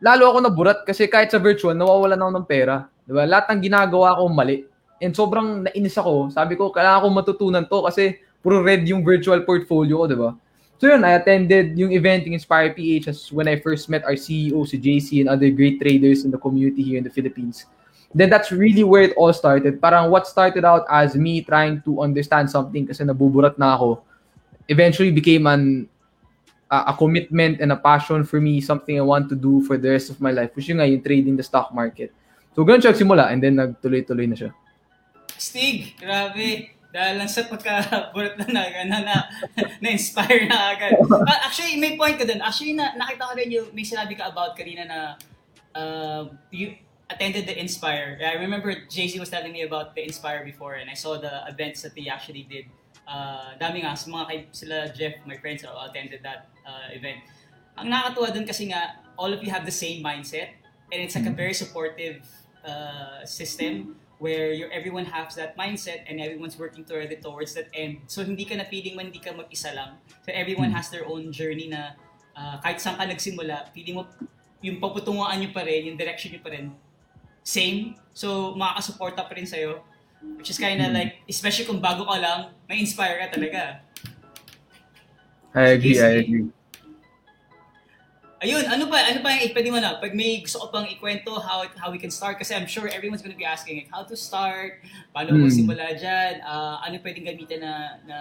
lalo 0.00 0.32
ako 0.32 0.38
naburat 0.40 0.78
kasi 0.88 1.04
kahit 1.04 1.28
sa 1.28 1.36
virtual, 1.36 1.76
nawawalan 1.76 2.16
ako 2.16 2.32
ng 2.32 2.48
pera. 2.48 2.88
Diba? 3.04 3.28
Lahat 3.28 3.52
ng 3.52 3.60
ginagawa 3.60 4.16
ko 4.16 4.32
mali. 4.32 4.71
And 5.02 5.10
sobrang 5.10 5.66
nainis 5.66 5.98
ako. 5.98 6.30
Sabi 6.30 6.54
ko, 6.54 6.70
kailangan 6.70 7.02
ko 7.02 7.08
matutunan 7.10 7.64
to 7.66 7.82
kasi 7.82 8.22
puro 8.38 8.62
red 8.62 8.86
yung 8.86 9.02
virtual 9.02 9.42
portfolio 9.42 9.98
ko, 9.98 10.06
diba? 10.06 10.30
So 10.78 10.90
yun, 10.90 11.02
I 11.02 11.18
attended 11.18 11.78
yung 11.78 11.90
event 11.94 12.26
yung 12.26 12.34
Inspire 12.34 12.74
PH 12.74 13.10
as 13.10 13.18
when 13.30 13.46
I 13.46 13.58
first 13.58 13.90
met 13.90 14.02
our 14.02 14.18
CEO, 14.18 14.66
si 14.66 14.78
JC, 14.78 15.22
and 15.22 15.30
other 15.30 15.50
great 15.50 15.78
traders 15.78 16.26
in 16.26 16.30
the 16.30 16.38
community 16.38 16.82
here 16.82 16.98
in 16.98 17.06
the 17.06 17.10
Philippines. 17.10 17.66
Then 18.14 18.30
that's 18.30 18.50
really 18.50 18.82
where 18.82 19.02
it 19.02 19.14
all 19.14 19.30
started. 19.30 19.78
Parang 19.78 20.10
what 20.10 20.26
started 20.26 20.66
out 20.66 20.86
as 20.90 21.14
me 21.14 21.42
trying 21.42 21.82
to 21.86 22.02
understand 22.02 22.50
something 22.50 22.86
kasi 22.86 23.06
nabuburat 23.06 23.58
na 23.58 23.78
ako, 23.78 24.02
eventually 24.66 25.14
became 25.14 25.46
an 25.46 25.86
a, 26.72 26.90
a 26.90 26.94
commitment 26.96 27.60
and 27.60 27.70
a 27.70 27.78
passion 27.78 28.24
for 28.24 28.40
me, 28.40 28.60
something 28.60 28.96
I 28.96 29.04
want 29.04 29.28
to 29.28 29.36
do 29.36 29.60
for 29.68 29.76
the 29.76 29.92
rest 29.92 30.08
of 30.08 30.20
my 30.20 30.32
life, 30.32 30.56
which 30.56 30.66
yun 30.66 30.80
nga, 30.80 30.88
yung 30.88 31.04
trading 31.04 31.36
the 31.36 31.44
stock 31.44 31.70
market. 31.76 32.10
So 32.56 32.64
ganun 32.64 32.80
siya 32.80 32.96
simula 32.96 33.28
and 33.28 33.44
then 33.44 33.60
nagtuloy-tuloy 33.60 34.28
na 34.28 34.36
siya. 34.36 34.50
Stig, 35.38 35.96
grabe. 36.00 36.72
Dahil 36.92 37.16
lang 37.16 37.30
sa 37.30 37.48
pagkaburat 37.48 38.36
na 38.36 38.46
na, 38.52 38.62
na, 38.84 38.98
na, 39.08 39.16
na-inspire 39.80 40.44
na 40.44 40.76
agad. 40.76 40.92
Ah, 41.24 41.48
actually, 41.48 41.80
may 41.80 41.96
point 41.96 42.20
ka 42.20 42.28
dun. 42.28 42.44
Actually, 42.44 42.76
na, 42.76 42.92
nakita 42.92 43.32
ko 43.32 43.32
rin 43.32 43.48
yung, 43.48 43.68
may 43.72 43.80
sinabi 43.80 44.12
ka 44.12 44.28
about 44.28 44.52
kanina 44.52 44.84
na 44.84 44.98
uh, 45.72 46.28
you 46.52 46.76
attended 47.08 47.48
the 47.48 47.56
Inspire. 47.56 48.20
I 48.20 48.36
remember 48.40 48.72
JC 48.88 49.20
was 49.20 49.28
telling 49.28 49.52
me 49.52 49.62
about 49.62 49.94
the 49.96 50.04
Inspire 50.04 50.44
before 50.44 50.76
and 50.76 50.88
I 50.88 50.94
saw 50.94 51.16
the 51.16 51.48
events 51.48 51.80
that 51.82 51.96
they 51.96 52.08
actually 52.08 52.44
did. 52.44 52.68
Uh, 53.08 53.56
dami 53.60 53.84
nga, 53.84 53.96
sa 53.96 54.08
mga 54.08 54.24
kay, 54.28 54.38
sila 54.52 54.76
Jeff, 54.92 55.16
my 55.24 55.36
friends, 55.36 55.64
all 55.64 55.88
attended 55.88 56.20
that 56.22 56.48
uh, 56.64 56.92
event. 56.92 57.24
Ang 57.76 57.88
nakakatuwa 57.88 58.28
dun 58.32 58.46
kasi 58.46 58.68
nga, 58.68 59.00
all 59.16 59.32
of 59.32 59.40
you 59.40 59.50
have 59.52 59.64
the 59.64 59.74
same 59.74 60.04
mindset 60.04 60.56
and 60.92 61.00
it's 61.00 61.16
like 61.16 61.28
a 61.28 61.34
very 61.34 61.52
supportive 61.52 62.20
uh, 62.64 63.24
system 63.24 63.96
where 64.22 64.54
your 64.54 64.70
everyone 64.70 65.02
has 65.10 65.34
that 65.34 65.58
mindset 65.58 66.06
and 66.06 66.22
everyone's 66.22 66.54
working 66.54 66.86
toward 66.86 67.10
it 67.10 67.18
towards 67.18 67.58
that 67.58 67.66
end. 67.74 68.06
So 68.06 68.22
hindi 68.22 68.46
ka 68.46 68.54
na 68.54 68.70
feeling 68.70 68.94
man 68.94 69.10
hindi 69.10 69.18
ka 69.18 69.34
mag-isa 69.34 69.74
lang. 69.74 69.98
So 70.22 70.30
everyone 70.30 70.70
has 70.70 70.86
their 70.94 71.02
own 71.10 71.34
journey 71.34 71.66
na 71.66 71.98
uh, 72.38 72.62
kahit 72.62 72.78
saan 72.78 73.02
ka 73.02 73.04
nagsimula, 73.10 73.74
feeling 73.74 73.98
mo 73.98 74.06
yung 74.62 74.78
paputunguan 74.78 75.42
nyo 75.42 75.50
pa 75.50 75.66
rin, 75.66 75.90
yung 75.90 75.98
direction 75.98 76.30
nyo 76.30 76.38
pa 76.38 76.54
rin, 76.54 76.70
same. 77.42 77.98
So 78.14 78.54
makakasuporta 78.54 79.26
pa 79.26 79.34
rin 79.34 79.50
sa'yo. 79.50 79.82
Which 80.38 80.54
is 80.54 80.58
kind 80.62 80.78
of 80.78 80.94
like, 80.94 81.18
especially 81.26 81.66
kung 81.66 81.82
bago 81.82 82.06
ka 82.06 82.14
lang, 82.14 82.54
may 82.70 82.78
inspire 82.78 83.18
ka 83.26 83.34
talaga. 83.34 83.82
I 85.50 85.74
agree, 85.74 85.98
I 85.98 86.22
agree. 86.22 86.46
Ayun, 88.42 88.66
ano 88.66 88.90
pa, 88.90 88.98
ano 89.06 89.22
pa 89.22 89.38
yung 89.38 89.54
pwede 89.54 89.68
mo 89.70 89.78
na? 89.78 90.02
Pag 90.02 90.18
may 90.18 90.42
gusto 90.42 90.58
ko 90.58 90.74
pang 90.74 90.82
ikwento 90.82 91.30
how 91.38 91.62
how 91.78 91.94
we 91.94 91.98
can 92.02 92.10
start 92.10 92.42
kasi 92.42 92.58
I'm 92.58 92.66
sure 92.66 92.90
everyone's 92.90 93.22
gonna 93.22 93.38
be 93.38 93.46
asking 93.46 93.86
like, 93.86 93.90
how 93.94 94.02
to 94.02 94.18
start, 94.18 94.82
paano 95.14 95.38
Hmm. 95.38 95.46
magsimula 95.46 95.94
dyan, 95.94 96.42
ah, 96.42 96.82
ano 96.82 96.98
pwedeng 96.98 97.22
gamitin 97.22 97.62
na, 97.62 98.02
na 98.02 98.18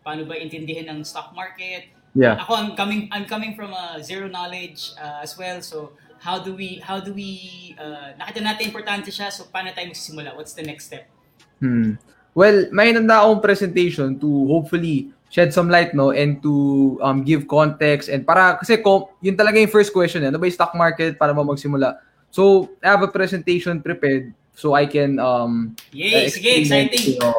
paano 0.00 0.24
ba 0.24 0.40
intindihin 0.40 0.88
ng 0.88 1.04
stock 1.04 1.36
market. 1.36 1.92
Yeah. 2.16 2.40
Ako, 2.40 2.56
I'm 2.56 2.72
coming 2.72 3.12
I'm 3.12 3.28
coming 3.28 3.52
from 3.52 3.76
a 3.76 4.00
zero 4.00 4.32
knowledge 4.32 4.96
uh, 4.96 5.20
as 5.20 5.36
well. 5.36 5.60
So, 5.60 5.92
how 6.24 6.40
do 6.40 6.56
we 6.56 6.80
how 6.80 7.02
do 7.02 7.12
we 7.12 7.74
uh, 7.76 8.16
nakita 8.16 8.40
natin 8.40 8.72
importante 8.72 9.12
siya. 9.12 9.28
So, 9.28 9.44
paano 9.52 9.74
tayo 9.76 9.92
magsisimula? 9.92 10.32
What's 10.32 10.56
the 10.56 10.64
next 10.64 10.88
step? 10.88 11.04
Hmm. 11.60 12.00
Well, 12.32 12.70
may 12.72 12.96
nanda 12.96 13.22
akong 13.22 13.44
presentation 13.44 14.16
to 14.18 14.28
hopefully 14.48 15.12
shed 15.34 15.50
some 15.50 15.66
light 15.66 15.90
no 15.98 16.14
and 16.14 16.38
to 16.38 16.94
um 17.02 17.26
give 17.26 17.50
context 17.50 18.06
and 18.06 18.22
para 18.22 18.54
kasi 18.62 18.78
ko 18.78 19.10
yun 19.18 19.34
talaga 19.34 19.58
yung 19.58 19.66
first 19.66 19.90
question 19.90 20.22
eh, 20.22 20.30
ano 20.30 20.38
ba 20.38 20.46
yung 20.46 20.54
stock 20.54 20.70
market 20.78 21.18
para 21.18 21.34
mo 21.34 21.42
magsimula. 21.42 21.98
So, 22.30 22.70
I 22.82 22.94
have 22.94 23.02
a 23.02 23.10
presentation 23.10 23.82
prepared 23.82 24.30
so 24.54 24.78
I 24.78 24.86
can 24.86 25.18
um 25.18 25.74
Yay, 25.90 26.26
uh, 26.26 26.30
sige, 26.30 26.50
exciting. 26.62 27.14
you 27.14 27.18
know. 27.18 27.34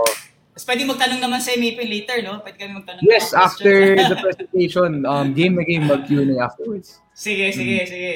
Tapos 0.51 0.63
pwede 0.67 0.83
magtanong 0.83 1.19
naman 1.19 1.39
sa 1.39 1.51
Maple 1.55 1.83
later, 1.83 2.19
no? 2.23 2.39
Pwede 2.39 2.55
kami 2.59 2.79
magtanong 2.79 3.03
Yes, 3.03 3.31
after 3.31 3.95
the 3.95 4.15
presentation, 4.19 5.03
um 5.03 5.31
game 5.31 5.55
na 5.55 5.63
game 5.63 5.83
mag 5.83 6.03
Q&A 6.03 6.35
afterwards. 6.39 6.99
Sige, 7.15 7.51
sige, 7.51 7.83
Mm. 7.83 7.87
sige. 7.87 8.13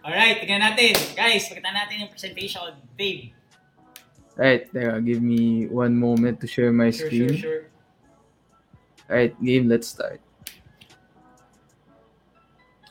Alright, 0.00 0.40
tingnan 0.40 0.64
natin. 0.64 0.96
Guys, 1.12 1.44
pakita 1.48 1.72
natin 1.72 2.04
yung 2.04 2.12
presentation. 2.12 2.72
Babe. 2.96 3.36
Right, 4.32 4.64
teka, 4.72 5.00
give 5.04 5.20
me 5.20 5.68
one 5.68 5.92
moment 5.92 6.40
to 6.40 6.46
share 6.48 6.72
my 6.72 6.88
Sure, 6.88 7.08
screen. 7.08 7.36
sure, 7.36 7.36
sure. 7.36 7.62
Alright, 9.08 9.32
game, 9.40 9.68
let's 9.68 9.88
start. 9.88 10.20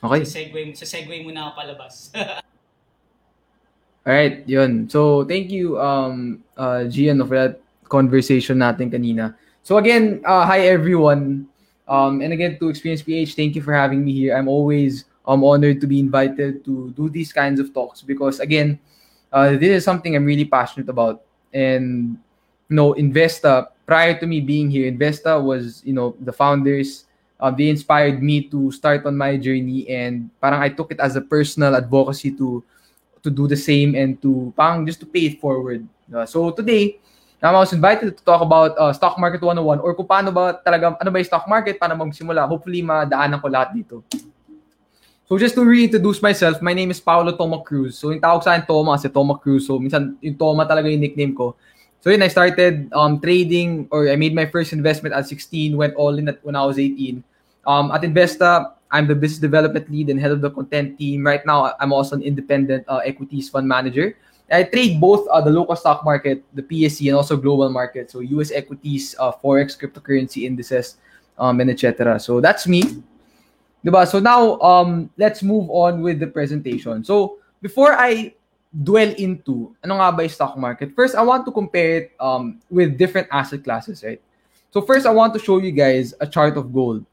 Okay. 0.02 0.26
Sa 0.26 0.38
segue, 0.42 0.60
sa 0.74 0.86
segue 0.86 1.22
muna 1.22 1.50
ako 1.50 1.52
palabas. 1.62 2.10
Alright, 4.06 4.42
yun. 4.50 4.90
So, 4.90 5.22
thank 5.22 5.50
you, 5.50 5.78
um, 5.78 6.42
uh, 6.58 6.90
Gian, 6.90 7.22
for 7.22 7.38
that 7.38 7.62
conversation 7.86 8.58
natin 8.58 8.90
kanina. 8.90 9.38
So, 9.62 9.78
again, 9.78 10.22
uh, 10.26 10.42
hi 10.42 10.66
everyone. 10.66 11.46
Um, 11.86 12.20
and 12.20 12.32
again, 12.32 12.58
to 12.58 12.68
Experience 12.68 13.02
PH, 13.02 13.34
thank 13.34 13.54
you 13.54 13.62
for 13.62 13.72
having 13.72 14.04
me 14.04 14.12
here. 14.12 14.36
I'm 14.36 14.48
always 14.48 15.04
um, 15.26 15.44
honored 15.44 15.80
to 15.80 15.86
be 15.86 16.00
invited 16.00 16.64
to 16.64 16.90
do 16.96 17.08
these 17.08 17.32
kinds 17.32 17.60
of 17.60 17.72
talks 17.72 18.02
because, 18.02 18.40
again, 18.40 18.78
uh, 19.32 19.54
this 19.54 19.70
is 19.70 19.84
something 19.84 20.16
I'm 20.16 20.24
really 20.24 20.44
passionate 20.44 20.88
about. 20.88 21.22
And, 21.52 22.18
you 22.68 22.76
know, 22.76 22.94
Investa, 22.94 23.68
prior 23.88 24.12
to 24.20 24.28
me 24.28 24.44
being 24.44 24.68
here, 24.68 24.84
Investa 24.84 25.40
was, 25.40 25.80
you 25.80 25.96
know, 25.96 26.12
the 26.20 26.32
founders, 26.32 27.08
uh, 27.40 27.50
they 27.50 27.72
inspired 27.72 28.22
me 28.22 28.44
to 28.52 28.70
start 28.70 29.08
on 29.08 29.16
my 29.16 29.40
journey 29.40 29.88
and 29.88 30.28
parang 30.44 30.60
I 30.60 30.68
took 30.68 30.92
it 30.92 31.00
as 31.00 31.16
a 31.16 31.24
personal 31.24 31.72
advocacy 31.72 32.36
to 32.36 32.60
to 33.24 33.32
do 33.32 33.48
the 33.48 33.56
same 33.56 33.96
and 33.96 34.20
to 34.20 34.52
parang 34.52 34.84
just 34.84 35.00
to 35.00 35.08
pay 35.08 35.32
it 35.32 35.40
forward. 35.40 35.88
Uh, 36.12 36.28
so 36.28 36.52
today, 36.52 37.00
I 37.40 37.50
was 37.56 37.72
invited 37.72 38.12
to 38.12 38.22
talk 38.22 38.44
about 38.44 38.76
uh, 38.76 38.92
Stock 38.92 39.16
Market 39.16 39.40
101 39.40 39.80
or 39.80 39.96
kung 39.96 40.06
paano 40.06 40.36
ba 40.36 40.60
talaga, 40.60 40.92
ano 41.00 41.08
ba 41.08 41.16
yung 41.18 41.30
stock 41.30 41.48
market, 41.48 41.80
paano 41.80 41.96
magsimula. 41.96 42.44
Hopefully, 42.44 42.84
madaanan 42.84 43.40
ko 43.40 43.48
lahat 43.48 43.72
dito. 43.72 44.04
So 45.28 45.36
just 45.36 45.54
to 45.54 45.62
reintroduce 45.62 46.24
myself, 46.24 46.60
my 46.64 46.72
name 46.72 46.88
is 46.88 46.98
Paolo 47.04 47.36
Toma 47.36 47.60
Cruz. 47.60 48.00
So 48.00 48.10
yung 48.10 48.24
tawag 48.24 48.40
sa 48.42 48.56
akin 48.56 48.64
Toma 48.64 48.96
kasi 48.96 49.12
Toma 49.12 49.36
Cruz. 49.36 49.68
So 49.68 49.76
minsan 49.76 50.16
yung 50.24 50.40
Toma 50.40 50.64
talaga 50.64 50.88
yung 50.88 51.04
nickname 51.04 51.36
ko. 51.36 51.52
So 52.00 52.10
yun, 52.10 52.22
I 52.22 52.28
started 52.28 52.92
um, 52.92 53.20
trading 53.20 53.88
or 53.90 54.08
I 54.08 54.16
made 54.16 54.34
my 54.34 54.46
first 54.46 54.72
investment 54.72 55.14
at 55.14 55.26
16, 55.26 55.76
went 55.76 55.94
all 55.94 56.16
in 56.16 56.28
at 56.28 56.38
when 56.44 56.54
I 56.54 56.64
was 56.64 56.78
18. 56.78 57.24
Um, 57.66 57.90
at 57.90 58.02
Investa, 58.02 58.72
I'm 58.90 59.06
the 59.06 59.14
business 59.14 59.40
development 59.40 59.90
lead 59.90 60.08
and 60.08 60.20
head 60.20 60.30
of 60.30 60.40
the 60.40 60.50
content 60.50 60.98
team. 60.98 61.26
Right 61.26 61.44
now, 61.44 61.74
I'm 61.80 61.92
also 61.92 62.16
an 62.16 62.22
independent 62.22 62.84
uh, 62.88 62.98
equities 63.04 63.50
fund 63.50 63.66
manager. 63.66 64.16
I 64.50 64.62
trade 64.64 65.00
both 65.00 65.28
uh, 65.28 65.42
the 65.42 65.50
local 65.50 65.76
stock 65.76 66.04
market, 66.04 66.42
the 66.54 66.62
PSE, 66.62 67.08
and 67.08 67.16
also 67.16 67.36
global 67.36 67.68
market. 67.68 68.10
So 68.10 68.20
US 68.20 68.50
equities, 68.50 69.14
uh, 69.18 69.32
forex, 69.32 69.76
cryptocurrency 69.76 70.44
indices, 70.44 70.96
um, 71.36 71.60
and 71.60 71.68
etc. 71.68 72.18
So 72.18 72.40
that's 72.40 72.66
me. 72.66 72.82
Diba? 73.84 74.08
So 74.08 74.18
now, 74.18 74.58
um, 74.60 75.10
let's 75.18 75.42
move 75.42 75.68
on 75.68 76.00
with 76.00 76.18
the 76.18 76.26
presentation. 76.26 77.04
So 77.04 77.38
before 77.60 77.92
I 77.92 78.32
dwell 78.72 79.14
into 79.16 79.74
ano 79.84 79.96
nga 79.96 80.12
ba 80.12 80.22
yung 80.22 80.32
stock 80.32 80.56
market, 80.56 80.94
first 80.94 81.14
I 81.14 81.22
want 81.22 81.44
to 81.46 81.52
compare 81.52 82.04
it 82.04 82.12
um, 82.20 82.60
with 82.70 82.98
different 82.98 83.28
asset 83.32 83.64
classes, 83.64 84.04
right? 84.04 84.20
So 84.70 84.82
first, 84.82 85.06
I 85.06 85.10
want 85.10 85.32
to 85.34 85.40
show 85.40 85.58
you 85.58 85.72
guys 85.72 86.14
a 86.20 86.26
chart 86.26 86.56
of 86.56 86.72
gold. 86.72 87.04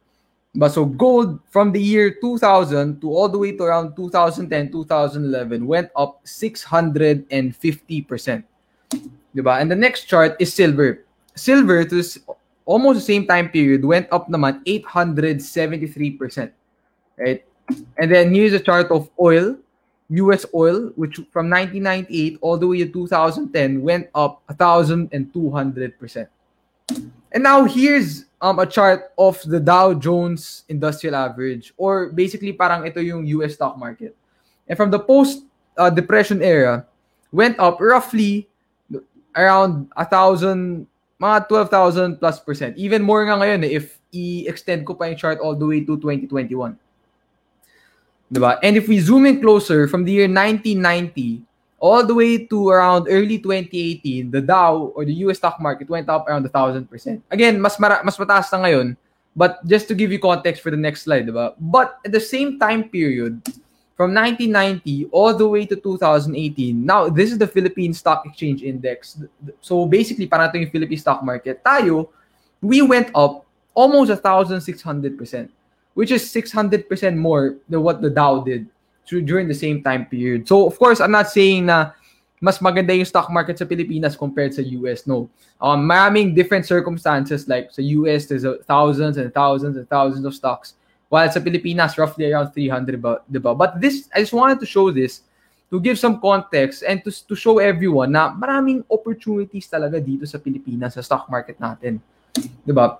But 0.55 0.71
so 0.71 0.85
gold 0.85 1.39
from 1.49 1.71
the 1.71 1.81
year 1.81 2.15
2000 2.21 3.01
to 3.01 3.11
all 3.11 3.27
the 3.27 3.37
way 3.37 3.51
to 3.53 3.63
around 3.63 3.95
2010, 3.95 4.71
2011 4.71 5.67
went 5.67 5.89
up 5.95 6.23
650%. 6.25 8.43
Diba? 9.35 9.59
And 9.59 9.71
the 9.71 9.75
next 9.75 10.05
chart 10.05 10.37
is 10.39 10.53
silver. 10.53 11.03
Silver 11.35 11.83
to 11.83 12.03
almost 12.63 12.99
the 12.99 13.05
same 13.05 13.27
time 13.27 13.49
period 13.49 13.83
went 13.83 14.07
up 14.11 14.29
naman 14.29 14.63
873%. 14.63 16.51
Right? 17.17 17.43
And 17.97 18.11
then 18.11 18.33
here's 18.33 18.53
a 18.53 18.59
chart 18.59 18.91
of 18.91 19.09
oil, 19.19 19.57
US 20.09 20.45
oil, 20.53 20.91
which 20.95 21.17
from 21.33 21.49
1998 21.49 22.37
all 22.41 22.57
the 22.57 22.67
way 22.67 22.77
to 22.79 22.91
2010 22.91 23.81
went 23.81 24.07
up 24.13 24.43
1,200%. 24.49 26.27
And 27.31 27.43
now 27.43 27.65
here's 27.65 28.25
um, 28.41 28.59
a 28.59 28.65
chart 28.65 29.11
of 29.17 29.41
the 29.43 29.59
Dow 29.59 29.93
Jones 29.93 30.63
Industrial 30.69 31.15
Average 31.15 31.73
or 31.77 32.09
basically 32.13 32.53
parang 32.53 32.85
ito 32.85 33.01
yung 33.01 33.25
US 33.41 33.55
stock 33.55 33.77
market. 33.77 34.15
And 34.67 34.77
from 34.77 34.91
the 34.91 34.99
post 34.99 35.43
uh, 35.77 35.89
depression 35.89 36.41
era 36.41 36.85
went 37.31 37.57
up 37.59 37.81
roughly 37.81 38.47
around 39.35 39.89
a 39.97 40.05
thousand 40.05 40.87
mga 41.19 41.47
12,000 41.47 42.19
plus 42.19 42.39
percent. 42.39 42.77
Even 42.77 43.01
more 43.01 43.25
nga 43.25 43.39
ngayon 43.39 43.63
eh, 43.65 43.79
if 43.79 43.99
i-extend 44.13 44.85
ko 44.85 44.93
pa 44.93 45.09
yung 45.09 45.17
chart 45.19 45.39
all 45.39 45.55
the 45.55 45.65
way 45.65 45.81
to 45.83 45.97
2021. 45.97 46.77
Diba? 48.31 48.57
And 48.63 48.77
if 48.77 48.87
we 48.87 48.99
zoom 48.99 49.25
in 49.25 49.41
closer 49.41 49.87
from 49.87 50.03
the 50.03 50.11
year 50.11 50.27
1990 50.27 51.41
all 51.79 52.05
the 52.05 52.15
way 52.15 52.45
to 52.47 52.69
around 52.69 53.07
early 53.09 53.37
2018, 53.37 54.31
the 54.31 54.41
Dow 54.41 54.93
or 54.95 55.05
the 55.05 55.13
US 55.25 55.37
stock 55.37 55.61
market 55.61 55.89
went 55.89 56.09
up 56.09 56.27
around 56.27 56.45
1,000%. 56.49 57.21
Again, 57.29 57.61
mas, 57.61 57.79
mara- 57.79 58.01
mas 58.03 58.17
mataas 58.17 58.51
na 58.51 58.65
ngayon, 58.65 58.97
but 59.35 59.61
just 59.67 59.87
to 59.87 59.93
give 59.93 60.11
you 60.11 60.17
context 60.17 60.63
for 60.63 60.71
the 60.71 60.77
next 60.77 61.03
slide, 61.03 61.27
diba? 61.27 61.53
But 61.59 61.99
at 62.05 62.11
the 62.11 62.19
same 62.23 62.57
time 62.57 62.89
period, 62.89 63.41
from 63.95 64.13
1990 64.13 65.07
all 65.11 65.33
the 65.33 65.47
way 65.47 65.65
to 65.65 65.75
2018, 65.75 66.33
now 66.85 67.07
this 67.07 67.31
is 67.31 67.37
the 67.37 67.47
Philippine 67.47 67.93
Stock 67.93 68.25
Exchange 68.25 68.63
Index. 68.63 69.23
So 69.61 69.85
basically, 69.85 70.27
parang 70.27 70.51
ito 70.51 70.59
yung 70.59 70.71
Philippine 70.71 70.99
stock 70.99 71.23
market. 71.23 71.63
Tayo, 71.63 72.09
we 72.59 72.81
went 72.81 73.07
up 73.15 73.47
almost 73.73 74.11
1,600%, 74.11 75.49
which 75.95 76.11
is 76.11 76.23
600% 76.29 76.85
more 77.15 77.55
than 77.67 77.81
what 77.81 78.03
the 78.03 78.11
Dow 78.11 78.43
did 78.43 78.67
during 79.07 79.47
the 79.47 79.55
same 79.55 79.81
time 79.81 80.05
period. 80.05 80.47
So 80.47 80.67
of 80.67 80.77
course, 80.77 80.99
I'm 80.99 81.11
not 81.11 81.31
saying 81.31 81.65
na 81.65 81.91
mas 82.43 82.59
maganda 82.59 82.91
yung 82.91 83.07
stock 83.07 83.31
market 83.31 83.57
sa 83.57 83.65
Pilipinas 83.65 84.13
compared 84.13 84.53
sa 84.53 84.61
US. 84.61 85.07
No. 85.07 85.31
Um, 85.57 85.87
maraming 85.87 86.35
different 86.35 86.67
circumstances 86.67 87.47
like 87.47 87.71
sa 87.71 87.81
US, 87.81 88.27
there's 88.27 88.45
thousands 88.67 89.17
and 89.17 89.33
thousands 89.33 89.79
and 89.79 89.87
thousands 89.89 90.27
of 90.27 90.35
stocks. 90.35 90.75
While 91.07 91.31
sa 91.31 91.39
Pilipinas, 91.39 91.97
roughly 91.97 92.27
around 92.27 92.51
300 92.51 93.01
ba, 93.01 93.23
diba? 93.31 93.55
But 93.55 93.79
this, 93.79 94.09
I 94.11 94.19
just 94.19 94.35
wanted 94.35 94.59
to 94.59 94.67
show 94.67 94.91
this 94.91 95.23
to 95.71 95.79
give 95.79 95.97
some 95.97 96.19
context 96.19 96.83
and 96.83 97.01
to, 97.07 97.09
to 97.09 97.33
show 97.33 97.57
everyone 97.57 98.11
na 98.11 98.35
maraming 98.35 98.83
opportunities 98.91 99.65
talaga 99.71 99.97
dito 100.03 100.27
sa 100.27 100.37
Pilipinas, 100.37 100.99
sa 100.99 101.01
stock 101.01 101.31
market 101.31 101.55
natin. 101.57 102.03
Diba? 102.67 102.99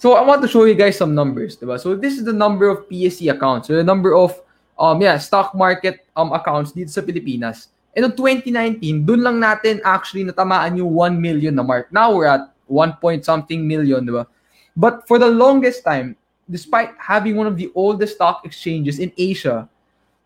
So 0.00 0.16
I 0.16 0.24
want 0.24 0.40
to 0.40 0.48
show 0.48 0.64
you 0.64 0.72
guys 0.72 0.96
some 0.96 1.12
numbers. 1.12 1.60
Diba? 1.60 1.76
So 1.76 1.92
this 1.92 2.16
is 2.16 2.24
the 2.24 2.32
number 2.32 2.72
of 2.72 2.88
PSE 2.88 3.28
accounts. 3.28 3.68
So 3.68 3.76
the 3.76 3.84
number 3.84 4.16
of 4.16 4.32
um, 4.80 4.96
yeah, 5.04 5.20
stock 5.20 5.52
market 5.52 6.08
um, 6.16 6.32
accounts 6.32 6.72
dito 6.72 6.88
sa 6.88 7.04
Pilipinas. 7.04 7.68
And 7.92 8.08
in 8.08 8.16
2019, 8.16 9.04
dun 9.04 9.20
lang 9.20 9.44
natin 9.44 9.84
actually 9.84 10.24
natamaan 10.24 10.80
yung 10.80 10.88
1 10.96 11.20
million 11.20 11.52
na 11.52 11.60
mark. 11.60 11.92
Now 11.92 12.16
we're 12.16 12.32
at 12.32 12.48
1 12.64 12.96
point 12.96 13.28
something 13.28 13.60
million, 13.60 14.08
di 14.08 14.16
ba? 14.16 14.24
But 14.72 15.04
for 15.04 15.20
the 15.20 15.28
longest 15.28 15.84
time, 15.84 16.16
despite 16.48 16.96
having 16.96 17.36
one 17.36 17.44
of 17.44 17.60
the 17.60 17.68
oldest 17.76 18.16
stock 18.16 18.40
exchanges 18.48 19.04
in 19.04 19.12
Asia, 19.20 19.68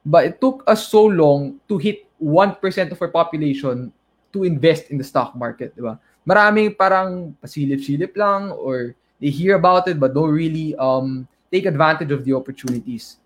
but 0.07 0.23
it 0.23 0.39
took 0.39 0.63
us 0.71 0.87
so 0.87 1.03
long 1.03 1.59
to 1.67 1.83
hit 1.83 2.07
1% 2.23 2.63
of 2.95 3.03
our 3.03 3.11
population 3.11 3.91
to 4.31 4.47
invest 4.47 4.95
in 4.95 5.03
the 5.03 5.07
stock 5.07 5.35
market, 5.35 5.75
di 5.75 5.83
ba? 5.83 5.99
Maraming 6.23 6.79
parang 6.79 7.35
pasilip-silip 7.43 8.15
lang 8.15 8.55
or 8.55 8.95
they 9.21 9.31
hear 9.31 9.55
about 9.55 9.89
it 9.89 9.99
but 9.99 10.15
don't 10.15 10.31
really 10.31 10.75
um, 10.77 11.29
take 11.51 11.67
advantage 11.67 12.11
of 12.11 12.25
the 12.25 12.33
opportunities. 12.33 13.19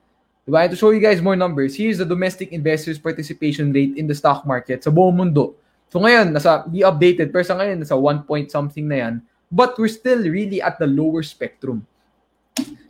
Diba? 0.49 0.64
And 0.64 0.71
to 0.73 0.76
show 0.76 0.90
you 0.90 1.00
guys 1.00 1.21
more 1.21 1.37
numbers, 1.37 1.76
here's 1.76 1.99
the 1.99 2.09
domestic 2.09 2.52
investors 2.52 2.99
participation 2.99 3.73
rate 3.73 3.97
in 3.97 4.09
the 4.09 4.16
stock 4.16 4.49
market 4.49 4.85
sa 4.85 4.90
buong 4.90 5.16
mundo. 5.16 5.52
So 5.88 6.00
ngayon, 6.00 6.33
nasa, 6.33 6.68
di 6.68 6.85
updated, 6.85 7.33
pero 7.33 7.45
sa 7.45 7.57
ngayon, 7.57 7.80
nasa 7.80 7.97
1 7.97 8.28
point 8.28 8.49
something 8.52 8.88
na 8.88 8.97
yan. 8.97 9.14
But 9.49 9.76
we're 9.80 9.92
still 9.92 10.21
really 10.21 10.61
at 10.61 10.76
the 10.76 10.88
lower 10.88 11.25
spectrum. 11.25 11.85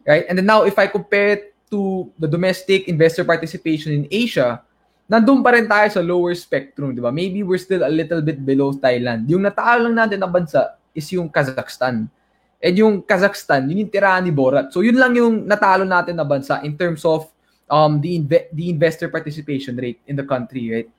Right? 0.02 0.26
And 0.26 0.38
then 0.38 0.47
now, 0.47 0.67
if 0.67 0.78
I 0.78 0.90
compare 0.90 1.38
it 1.38 1.55
to 1.71 2.11
the 2.19 2.26
domestic 2.26 2.88
investor 2.90 3.23
participation 3.23 3.95
in 3.95 4.05
Asia, 4.11 4.62
nandun 5.07 5.45
pa 5.45 5.55
rin 5.55 5.71
tayo 5.71 5.88
sa 5.88 6.02
lower 6.02 6.35
spectrum, 6.35 6.93
di 6.93 7.00
ba? 7.00 7.14
Maybe 7.14 7.47
we're 7.47 7.61
still 7.61 7.87
a 7.87 7.93
little 7.93 8.21
bit 8.21 8.43
below 8.43 8.75
Thailand. 8.75 9.28
Yung 9.31 9.45
natalo 9.47 9.88
lang 9.88 9.97
natin 9.97 10.19
na 10.21 10.28
bansa 10.28 10.76
is 10.93 11.07
yung 11.14 11.31
Kazakhstan. 11.31 12.11
And 12.59 12.75
yung 12.75 12.95
Kazakhstan, 13.07 13.71
yun 13.71 13.87
yung 13.87 13.93
tirahan 13.93 14.27
ni 14.27 14.35
Borat. 14.35 14.75
So 14.75 14.83
yun 14.83 14.99
lang 14.99 15.15
yung 15.15 15.47
natalo 15.47 15.87
natin 15.87 16.19
na 16.19 16.27
bansa 16.27 16.59
in 16.67 16.75
terms 16.75 17.07
of 17.07 17.31
um, 17.71 18.03
the 18.03 18.19
inve- 18.19 18.50
the 18.50 18.67
investor 18.69 19.07
participation 19.09 19.79
rate 19.79 20.00
in 20.11 20.19
the 20.19 20.27
country, 20.27 20.67
right? 20.73 20.91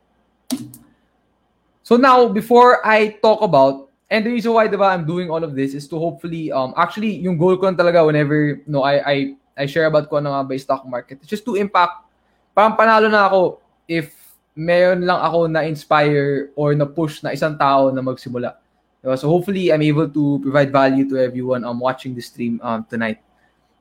So 1.84 1.98
now, 1.98 2.30
before 2.30 2.86
I 2.86 3.18
talk 3.20 3.42
about, 3.42 3.90
and 4.08 4.22
the 4.26 4.32
reason 4.32 4.54
why 4.54 4.70
diba, 4.70 4.88
I'm 4.88 5.10
doing 5.10 5.30
all 5.30 5.44
of 5.44 5.58
this 5.58 5.74
is 5.74 5.90
to 5.90 5.98
hopefully, 5.98 6.52
um, 6.54 6.74
actually, 6.78 7.18
yung 7.18 7.38
goal 7.38 7.58
ko 7.58 7.74
talaga 7.74 8.06
whenever, 8.06 8.62
no, 8.70 8.86
I, 8.86 8.96
I, 9.02 9.16
I 9.58 9.66
share 9.66 9.90
about 9.90 10.10
ko 10.10 10.22
ano 10.22 10.32
nga 10.32 10.46
ba 10.46 10.54
stock 10.58 10.86
market, 10.86 11.20
it's 11.20 11.30
just 11.30 11.46
to 11.46 11.58
impact, 11.58 12.06
parang 12.54 12.78
panalo 12.78 13.10
na 13.10 13.26
ako 13.26 13.60
if 13.90 14.14
meron 14.54 15.02
lang 15.02 15.18
ako 15.18 15.50
na 15.50 15.66
inspire 15.66 16.54
or 16.54 16.78
na 16.78 16.86
push 16.86 17.24
na 17.26 17.34
isang 17.34 17.58
tao 17.58 17.90
na 17.90 18.06
magsimula. 18.06 18.54
Diba? 19.04 19.18
So 19.18 19.30
hopefully, 19.30 19.72
I'm 19.72 19.82
able 19.82 20.10
to 20.10 20.40
provide 20.44 20.72
value 20.72 21.08
to 21.10 21.18
everyone 21.18 21.64
um, 21.64 21.80
watching 21.80 22.16
the 22.16 22.22
stream 22.22 22.60
um, 22.64 22.86
tonight. 22.90 23.20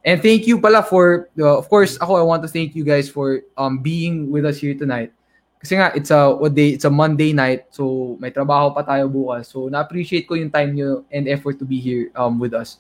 And 0.05 0.23
thank 0.23 0.47
you 0.47 0.61
pala 0.61 0.83
for, 0.83 1.29
uh, 1.37 1.59
of 1.59 1.69
course, 1.69 1.99
ako 2.01 2.17
I 2.17 2.23
want 2.23 2.43
to 2.43 2.49
thank 2.49 2.75
you 2.79 2.87
guys 2.87 3.11
for 3.11 3.43
um 3.59 3.83
being 3.83 4.31
with 4.31 4.47
us 4.47 4.57
here 4.63 4.73
tonight. 4.73 5.13
Kasi 5.59 5.75
nga, 5.75 5.91
it's 5.91 6.15
a 6.15 6.31
what 6.31 6.55
day, 6.55 6.71
it's 6.71 6.87
a 6.87 6.91
Monday 6.91 7.35
night, 7.35 7.67
so 7.75 8.15
may 8.23 8.31
trabaho 8.31 8.71
pa 8.71 8.87
tayo 8.87 9.11
bukas. 9.11 9.51
So 9.51 9.67
na-appreciate 9.67 10.31
ko 10.31 10.39
yung 10.39 10.55
time 10.55 10.79
nyo 10.79 11.03
and 11.11 11.27
effort 11.27 11.59
to 11.59 11.67
be 11.67 11.83
here 11.83 12.15
um 12.15 12.39
with 12.39 12.55
us. 12.55 12.79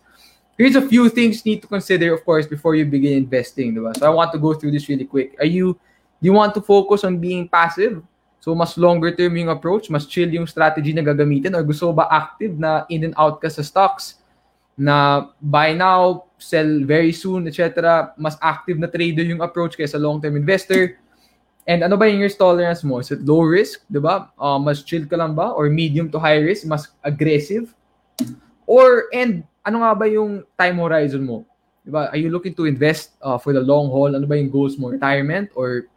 Here's 0.54 0.78
a 0.78 0.82
few 0.82 1.10
things 1.10 1.42
you 1.42 1.54
need 1.54 1.62
to 1.62 1.70
consider, 1.70 2.14
of 2.14 2.22
course, 2.26 2.46
before 2.46 2.74
you 2.74 2.86
begin 2.86 3.18
investing, 3.18 3.74
diba? 3.74 3.94
So 3.98 4.06
I 4.06 4.14
want 4.14 4.30
to 4.34 4.38
go 4.38 4.54
through 4.54 4.74
this 4.74 4.88
really 4.90 5.06
quick. 5.06 5.34
Are 5.38 5.46
you, 5.46 5.74
do 6.18 6.24
you 6.26 6.34
want 6.34 6.54
to 6.54 6.62
focus 6.62 7.02
on 7.02 7.18
being 7.18 7.46
passive? 7.46 8.02
So 8.48 8.56
mas 8.56 8.80
longer 8.80 9.12
term 9.12 9.36
yung 9.36 9.52
approach, 9.52 9.92
mas 9.92 10.08
chill 10.08 10.32
yung 10.32 10.48
strategy 10.48 10.96
na 10.96 11.04
gagamitin, 11.04 11.52
or 11.52 11.60
gusto 11.60 11.92
ba 11.92 12.08
active 12.08 12.56
na 12.56 12.88
in 12.88 13.04
and 13.04 13.12
out 13.20 13.44
ka 13.44 13.52
sa 13.52 13.60
stocks? 13.60 14.18
na 14.78 15.26
buy 15.42 15.74
now, 15.74 16.30
sell 16.38 16.86
very 16.86 17.10
soon, 17.10 17.50
etc. 17.50 18.14
Mas 18.14 18.38
active 18.38 18.78
na 18.78 18.86
trader 18.86 19.26
yung 19.26 19.42
approach 19.42 19.74
kaysa 19.74 19.98
long-term 19.98 20.38
investor. 20.38 20.94
And 21.66 21.82
ano 21.82 21.98
ba 21.98 22.06
yung 22.06 22.22
risk 22.22 22.38
tolerance 22.38 22.86
mo? 22.86 23.02
Is 23.02 23.10
it 23.10 23.26
low 23.26 23.42
risk, 23.42 23.82
di 23.90 23.98
ba? 23.98 24.30
Uh, 24.38 24.56
mas 24.56 24.86
chill 24.86 25.04
ka 25.04 25.18
lang 25.18 25.34
ba? 25.34 25.50
Or 25.50 25.66
medium 25.66 26.08
to 26.14 26.22
high 26.22 26.38
risk? 26.38 26.64
Mas 26.64 26.94
aggressive? 27.02 27.74
Or, 28.64 29.10
and 29.10 29.42
ano 29.66 29.82
nga 29.82 29.92
ba 29.98 30.06
yung 30.06 30.46
time 30.54 30.78
horizon 30.78 31.26
mo? 31.26 31.42
Di 31.82 31.90
ba? 31.90 32.08
Are 32.14 32.16
you 32.16 32.30
looking 32.30 32.54
to 32.54 32.64
invest 32.64 33.18
uh, 33.20 33.36
for 33.36 33.50
the 33.50 33.60
long 33.60 33.90
haul? 33.90 34.14
Ano 34.14 34.30
ba 34.30 34.38
yung 34.38 34.48
goals 34.48 34.78
mo? 34.78 34.94
Retirement? 34.94 35.50
Or 35.58 35.90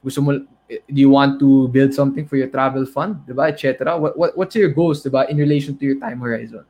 gusto 0.00 0.22
mo, 0.22 0.38
do 0.88 0.98
you 1.00 1.10
want 1.10 1.40
to 1.40 1.68
build 1.68 1.92
something 1.92 2.26
for 2.26 2.36
your 2.36 2.48
travel 2.48 2.86
fund? 2.86 3.26
Di 3.26 3.32
ba? 3.32 3.52
Et 3.52 3.58
What, 3.98 4.16
what, 4.16 4.30
what's 4.36 4.54
your 4.56 4.70
goals, 4.70 5.02
di 5.02 5.10
ba? 5.10 5.26
In 5.28 5.36
relation 5.36 5.76
to 5.76 5.84
your 5.84 5.98
time 5.98 6.20
horizon? 6.20 6.64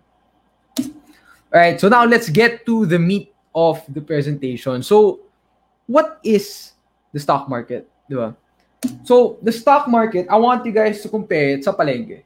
All 1.53 1.61
right, 1.61 1.79
so 1.79 1.89
now 1.89 2.05
let's 2.05 2.29
get 2.29 2.65
to 2.67 2.87
the 2.87 2.99
meat 2.99 3.35
of 3.55 3.83
the 3.93 4.01
presentation. 4.01 4.83
So, 4.83 5.21
what 5.87 6.19
is 6.25 6.73
the 7.13 7.21
stock 7.21 7.49
market? 7.49 7.89
Di 8.09 8.17
ba? 8.17 8.35
So, 9.05 9.39
the 9.43 9.53
stock 9.53 9.87
market, 9.87 10.27
I 10.33 10.37
want 10.41 10.65
you 10.65 10.73
guys 10.73 11.05
to 11.05 11.09
compare 11.09 11.61
it 11.61 11.65
sa 11.65 11.77
palengke. 11.77 12.25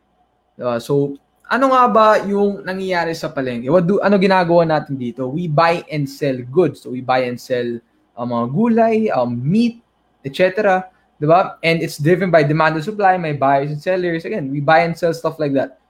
So, 0.81 1.19
ano 1.47 1.75
nga 1.75 1.85
ba 1.91 2.07
yung 2.25 2.65
nangyayari 2.65 3.13
sa 3.19 3.29
palengke? 3.29 3.69
What 3.69 3.85
do, 3.87 4.01
ano 4.01 4.17
ginagawa 4.17 4.65
natin 4.65 4.97
dito? 4.97 5.29
We 5.29 5.51
buy 5.51 5.85
and 5.91 6.09
sell 6.09 6.39
goods. 6.47 6.87
So, 6.87 6.95
we 6.95 7.03
buy 7.03 7.29
and 7.29 7.37
sell 7.37 7.83
um, 8.17 8.31
mga 8.33 8.47
gulay, 8.55 8.97
um, 9.13 9.37
meat, 9.37 9.83
etc. 10.25 10.89
Di 11.17 11.27
ba? 11.27 11.57
And 11.65 11.81
it's 11.81 11.97
driven 11.97 12.31
by 12.31 12.43
demand 12.45 12.77
and 12.77 12.85
supply, 12.85 13.17
may 13.17 13.33
buyers 13.33 13.71
and 13.71 13.81
sellers. 13.81 14.25
Again, 14.25 14.51
we 14.53 14.61
buy 14.61 14.85
and 14.85 14.97
sell 14.97 15.15
stuff 15.15 15.39
like 15.39 15.53
that. 15.55 15.81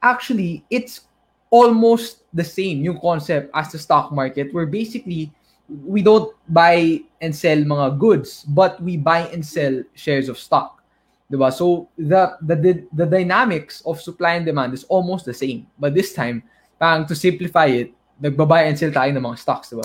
Actually, 0.00 0.64
it's 0.70 1.06
almost 1.52 2.24
the 2.32 2.42
same 2.42 2.80
yung 2.80 2.96
concept 2.96 3.52
as 3.52 3.68
the 3.70 3.78
stock 3.78 4.10
market 4.10 4.48
where 4.56 4.64
basically 4.64 5.28
we 5.68 6.00
don't 6.00 6.32
buy 6.48 6.96
and 7.20 7.36
sell 7.36 7.60
mga 7.60 8.00
goods 8.00 8.42
but 8.48 8.80
we 8.80 8.96
buy 8.96 9.28
and 9.28 9.44
sell 9.44 9.84
shares 9.92 10.32
of 10.32 10.40
stock 10.40 10.80
diba 11.28 11.52
so 11.52 11.88
the 12.00 12.40
the 12.40 12.56
the 12.96 13.04
dynamics 13.04 13.84
of 13.84 14.00
supply 14.00 14.40
and 14.40 14.48
demand 14.48 14.72
is 14.72 14.88
almost 14.88 15.28
the 15.28 15.36
same 15.36 15.68
but 15.76 15.92
this 15.92 16.16
time 16.16 16.42
parang 16.80 17.04
to 17.04 17.12
simplify 17.12 17.68
it 17.68 17.92
nagba-buy 18.16 18.64
and 18.64 18.76
sell 18.80 18.90
tayo 18.90 19.12
ng 19.12 19.20
mga 19.20 19.36
stocks 19.36 19.76
diba 19.76 19.84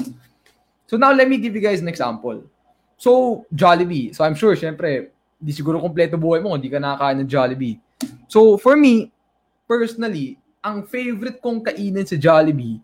so 0.87 0.95
now 0.95 1.11
let 1.11 1.27
me 1.27 1.35
give 1.35 1.51
you 1.51 1.59
guys 1.59 1.83
an 1.83 1.91
example 1.91 2.39
so 2.97 3.45
Jollibee 3.53 4.11
so 4.11 4.25
I'm 4.25 4.35
sure 4.35 4.57
syempre 4.57 5.13
di 5.37 5.53
siguro 5.53 5.77
kompleto 5.77 6.17
buhay 6.17 6.41
mo 6.41 6.57
hindi 6.57 6.67
ka 6.67 6.81
nakakain 6.81 7.21
ng 7.21 7.29
Jollibee 7.29 7.77
so 8.25 8.57
for 8.57 8.73
me 8.73 9.13
personally 9.69 10.35
ang 10.65 10.83
favorite 10.83 11.39
kong 11.39 11.63
kainin 11.63 12.03
sa 12.03 12.17
Jollibee 12.17 12.81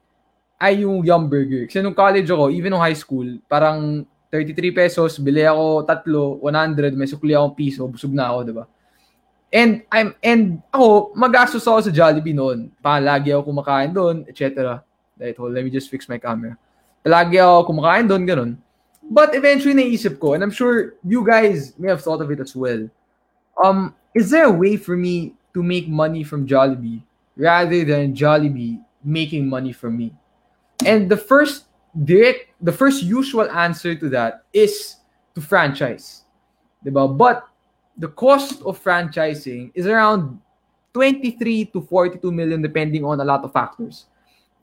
ay 0.64 0.88
yung 0.88 1.04
Yum 1.04 1.28
Burger. 1.28 1.68
Kasi 1.68 1.84
nung 1.84 1.92
college 1.92 2.32
ako, 2.32 2.48
even 2.48 2.72
nung 2.72 2.80
high 2.80 2.96
school, 2.96 3.28
parang 3.52 4.08
33 4.32 4.72
pesos, 4.72 5.20
bili 5.20 5.44
ako 5.44 5.84
tatlo, 5.84 6.40
100, 6.40 6.96
may 6.96 7.06
sukli 7.06 7.36
akong 7.36 7.52
piso, 7.52 7.84
busog 7.92 8.16
na 8.16 8.32
ako, 8.32 8.40
di 8.48 8.54
ba? 8.56 8.66
And 9.54 9.86
I'm 9.94 10.18
and 10.24 10.64
ako, 10.74 11.14
magastos 11.14 11.68
ako 11.68 11.86
sa 11.86 11.92
Jollibee 11.94 12.34
noon. 12.34 12.74
Palagi 12.82 13.36
ako 13.36 13.54
kumakain 13.54 13.92
doon, 13.94 14.26
etc. 14.26 14.82
Right, 15.20 15.38
hold, 15.38 15.54
let 15.54 15.62
me 15.62 15.70
just 15.70 15.92
fix 15.92 16.10
my 16.10 16.18
camera. 16.18 16.58
Palagi 17.06 17.38
ako 17.38 17.70
kumakain 17.70 18.08
doon, 18.08 18.24
ganun. 18.26 18.52
But 19.14 19.38
eventually 19.38 19.78
naisip 19.78 20.18
ko, 20.18 20.34
and 20.34 20.42
I'm 20.42 20.50
sure 20.50 20.98
you 21.06 21.22
guys 21.22 21.78
may 21.78 21.94
have 21.94 22.02
thought 22.02 22.26
of 22.26 22.34
it 22.34 22.42
as 22.42 22.58
well. 22.58 22.90
Um, 23.62 23.94
is 24.18 24.34
there 24.34 24.50
a 24.50 24.52
way 24.52 24.74
for 24.76 24.98
me 24.98 25.38
to 25.54 25.62
make 25.62 25.86
money 25.88 26.26
from 26.26 26.50
Jollibee 26.50 27.06
rather 27.38 27.86
than 27.86 28.18
Jollibee 28.18 28.82
making 29.06 29.46
money 29.48 29.72
from 29.72 30.02
me? 30.02 30.18
And 30.82 31.06
the 31.06 31.18
first 31.18 31.70
direct, 31.94 32.58
the 32.58 32.74
first 32.74 33.04
usual 33.06 33.46
answer 33.54 33.94
to 33.94 34.10
that 34.10 34.50
is 34.52 34.98
to 35.36 35.42
franchise. 35.42 36.26
Diba? 36.84 37.06
But 37.06 37.46
the 37.96 38.10
cost 38.10 38.66
of 38.66 38.82
franchising 38.82 39.72
is 39.76 39.86
around 39.86 40.42
23 40.94 41.66
to 41.66 41.82
42 41.82 42.32
million 42.32 42.62
depending 42.62 43.06
on 43.06 43.22
a 43.22 43.26
lot 43.26 43.46
of 43.46 43.54
factors. 43.54 44.06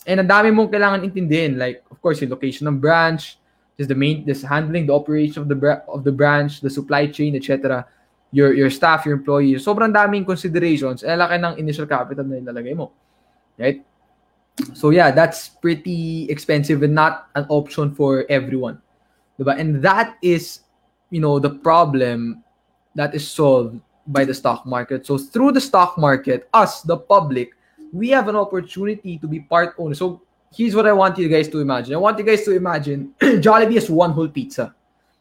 And 0.06 0.18
ang 0.18 0.28
dami 0.28 0.50
mong 0.50 0.74
kailangan 0.74 1.06
intindihin 1.06 1.54
like 1.54 1.86
of 1.86 2.02
course 2.02 2.18
yung 2.18 2.34
location 2.34 2.66
ng 2.66 2.82
branch, 2.82 3.39
just 3.80 3.88
the 3.88 3.96
main 3.96 4.28
just 4.28 4.44
handling 4.44 4.84
the 4.84 4.92
operation 4.92 5.40
of 5.40 5.48
the 5.48 5.56
br- 5.56 5.80
of 5.88 6.04
the 6.04 6.12
branch, 6.12 6.60
the 6.60 6.68
supply 6.68 7.08
chain, 7.08 7.32
etc 7.32 7.88
your 8.30 8.54
your 8.54 8.70
staff, 8.70 9.04
your 9.04 9.18
employees. 9.18 9.66
Sobrang 9.66 9.90
daming 9.90 10.24
considerations. 10.24 11.02
Eh, 11.02 11.14
laki 11.14 11.36
ng 11.38 11.58
initial 11.58 11.86
capital 11.86 12.24
na 12.24 12.38
ilalagay 12.38 12.74
mo. 12.74 12.94
Right? 13.58 13.82
So 14.74 14.90
yeah, 14.90 15.10
that's 15.10 15.50
pretty 15.50 16.30
expensive 16.30 16.82
and 16.82 16.94
not 16.94 17.28
an 17.34 17.46
option 17.50 17.94
for 17.94 18.24
everyone. 18.30 18.78
Diba? 19.38 19.58
And 19.58 19.82
that 19.82 20.16
is, 20.22 20.62
you 21.10 21.20
know, 21.20 21.38
the 21.38 21.50
problem 21.50 22.44
that 22.94 23.14
is 23.14 23.26
solved 23.26 23.80
by 24.06 24.24
the 24.24 24.34
stock 24.34 24.66
market. 24.66 25.06
So 25.06 25.18
through 25.18 25.52
the 25.52 25.62
stock 25.62 25.96
market, 25.96 26.48
us, 26.52 26.82
the 26.82 26.96
public, 26.96 27.56
we 27.92 28.10
have 28.10 28.28
an 28.28 28.36
opportunity 28.36 29.18
to 29.18 29.26
be 29.26 29.40
part 29.40 29.74
owner. 29.78 29.94
So 29.94 30.22
here's 30.50 30.74
what 30.74 30.86
I 30.86 30.92
want 30.92 31.18
you 31.18 31.28
guys 31.28 31.48
to 31.48 31.60
imagine. 31.60 31.94
I 31.94 31.98
want 31.98 32.18
you 32.18 32.24
guys 32.24 32.44
to 32.44 32.52
imagine 32.54 33.14
Jollibee 33.20 33.76
is 33.76 33.90
one 33.90 34.10
whole 34.10 34.28
pizza. 34.28 34.74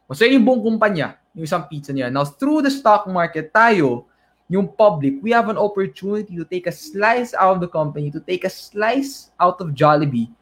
So 0.09 0.25
yung 0.25 0.41
buong 0.41 0.65
kumpanya, 0.65 1.21
yung 1.37 1.45
isang 1.45 1.69
pizza 1.69 1.93
niya. 1.93 2.09
Now, 2.09 2.25
through 2.25 2.65
the 2.65 2.73
stock 2.73 3.05
market, 3.05 3.53
tayo, 3.53 4.09
yung 4.49 4.73
public, 4.73 5.21
we 5.21 5.29
have 5.29 5.45
an 5.53 5.57
opportunity 5.61 6.33
to 6.33 6.45
take 6.49 6.65
a 6.65 6.73
slice 6.73 7.37
out 7.37 7.53
of 7.53 7.61
the 7.61 7.69
company, 7.69 8.09
to 8.09 8.19
take 8.19 8.41
a 8.41 8.49
slice 8.49 9.29
out 9.37 9.61
of 9.61 9.77
Jollibee, 9.77 10.33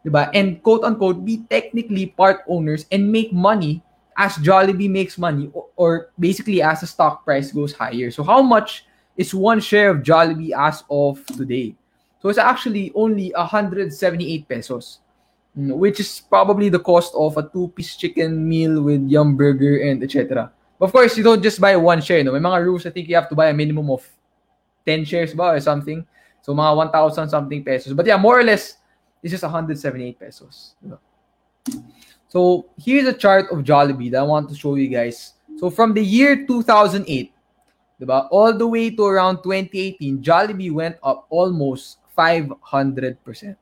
diba? 0.00 0.32
and 0.32 0.62
quote-unquote, 0.64 1.20
be 1.28 1.44
technically 1.52 2.08
part 2.08 2.40
owners 2.48 2.88
and 2.88 3.04
make 3.04 3.36
money 3.36 3.84
as 4.16 4.40
Jollibee 4.40 4.88
makes 4.88 5.20
money 5.20 5.52
or, 5.52 5.68
or 5.76 5.90
basically 6.16 6.64
as 6.64 6.80
the 6.80 6.88
stock 6.88 7.24
price 7.28 7.52
goes 7.52 7.76
higher. 7.76 8.10
So 8.10 8.24
how 8.24 8.40
much 8.40 8.88
is 9.16 9.34
one 9.36 9.60
share 9.60 9.92
of 9.92 10.00
Jollibee 10.00 10.56
as 10.56 10.84
of 10.88 11.20
today? 11.36 11.76
So 12.22 12.28
it's 12.28 12.38
actually 12.38 12.92
only 12.94 13.32
178 13.34 14.48
pesos. 14.48 15.02
Mm, 15.58 15.76
which 15.76 16.00
is 16.00 16.20
probably 16.30 16.70
the 16.70 16.80
cost 16.80 17.12
of 17.14 17.36
a 17.36 17.42
two-piece 17.42 17.96
chicken 17.96 18.48
meal 18.48 18.80
with 18.80 19.06
yum 19.06 19.36
burger 19.36 19.84
and 19.84 20.02
etc. 20.02 20.50
Of 20.80 20.92
course, 20.92 21.16
you 21.16 21.22
don't 21.22 21.42
just 21.42 21.60
buy 21.60 21.76
one 21.76 22.00
share. 22.00 22.24
No? 22.24 22.32
May 22.32 22.40
mga 22.40 22.64
rules, 22.64 22.86
I 22.86 22.90
think 22.90 23.06
you 23.06 23.14
have 23.16 23.28
to 23.28 23.34
buy 23.34 23.50
a 23.50 23.54
minimum 23.54 23.90
of 23.90 24.00
10 24.86 25.04
shares 25.04 25.34
ba 25.34 25.52
or 25.52 25.60
something. 25.60 26.06
So 26.40 26.54
mga 26.54 26.88
1,000 26.88 27.28
something 27.28 27.62
pesos. 27.62 27.92
But 27.92 28.06
yeah, 28.06 28.16
more 28.16 28.40
or 28.40 28.44
less, 28.44 28.78
this 29.22 29.34
is 29.34 29.42
178 29.42 30.18
pesos. 30.18 30.74
So 32.28 32.66
here's 32.78 33.06
a 33.06 33.12
chart 33.12 33.52
of 33.52 33.58
Jollibee 33.58 34.10
that 34.12 34.20
I 34.20 34.22
want 34.22 34.48
to 34.48 34.56
show 34.56 34.74
you 34.76 34.88
guys. 34.88 35.34
So 35.58 35.68
from 35.68 35.92
the 35.92 36.02
year 36.02 36.46
2008, 36.46 37.30
diba, 38.00 38.26
all 38.30 38.56
the 38.56 38.66
way 38.66 38.88
to 38.88 39.04
around 39.04 39.44
2018, 39.44 40.22
Jollibee 40.22 40.72
went 40.72 40.96
up 41.04 41.26
almost 41.28 41.98
500%. 42.16 43.56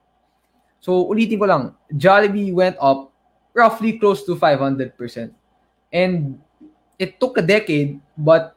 So, 0.80 1.06
ulitin 1.12 1.38
ko 1.38 1.46
lang, 1.46 1.64
Jollibee 1.92 2.52
went 2.54 2.76
up 2.80 3.12
roughly 3.52 3.98
close 3.98 4.24
to 4.24 4.36
500%. 4.36 4.96
And 5.92 6.40
it 6.98 7.20
took 7.20 7.36
a 7.38 7.42
decade, 7.42 8.00
but 8.16 8.56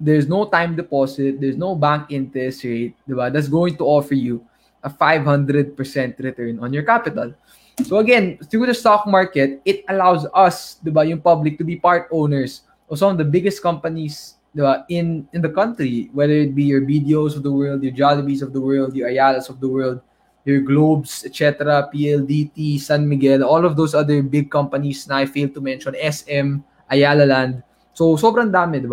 there's 0.00 0.26
no 0.26 0.50
time 0.50 0.74
deposit, 0.74 1.40
there's 1.40 1.56
no 1.56 1.74
bank 1.74 2.10
interest 2.10 2.64
rate, 2.64 2.96
diba? 3.06 3.32
That's 3.32 3.46
going 3.46 3.76
to 3.78 3.84
offer 3.84 4.14
you 4.14 4.42
a 4.82 4.90
500% 4.90 5.78
return 6.18 6.58
on 6.58 6.72
your 6.72 6.82
capital. 6.82 7.34
So 7.86 7.98
again, 7.98 8.38
through 8.50 8.66
the 8.66 8.74
stock 8.74 9.06
market, 9.06 9.62
it 9.64 9.84
allows 9.88 10.26
us, 10.34 10.82
diba, 10.84 11.08
yung 11.08 11.22
public 11.22 11.56
to 11.58 11.64
be 11.64 11.76
part 11.76 12.08
owners 12.10 12.62
of 12.90 12.98
some 12.98 13.14
of 13.14 13.18
the 13.18 13.24
biggest 13.24 13.62
companies 13.62 14.41
in 14.88 15.28
in 15.32 15.40
the 15.40 15.48
country, 15.48 16.10
whether 16.12 16.32
it 16.32 16.54
be 16.54 16.64
your 16.64 16.82
BDOs 16.82 17.36
of 17.36 17.42
the 17.42 17.52
world, 17.52 17.82
your 17.82 17.92
Jollibees 17.92 18.42
of 18.42 18.52
the 18.52 18.60
world, 18.60 18.94
your 18.94 19.08
Ayalas 19.08 19.48
of 19.48 19.60
the 19.60 19.68
world, 19.68 20.00
your 20.44 20.60
Globes, 20.60 21.24
etc., 21.24 21.88
PLDT, 21.94 22.80
San 22.80 23.08
Miguel, 23.08 23.44
all 23.44 23.64
of 23.64 23.76
those 23.76 23.94
other 23.94 24.22
big 24.22 24.50
companies 24.50 25.06
na 25.08 25.22
I 25.22 25.26
failed 25.26 25.54
to 25.54 25.60
mention, 25.60 25.94
SM, 25.94 26.60
Ayala 26.90 27.24
Land. 27.24 27.62
So, 27.94 28.16
sobrang 28.16 28.50
dami, 28.50 28.82
di? 28.82 28.90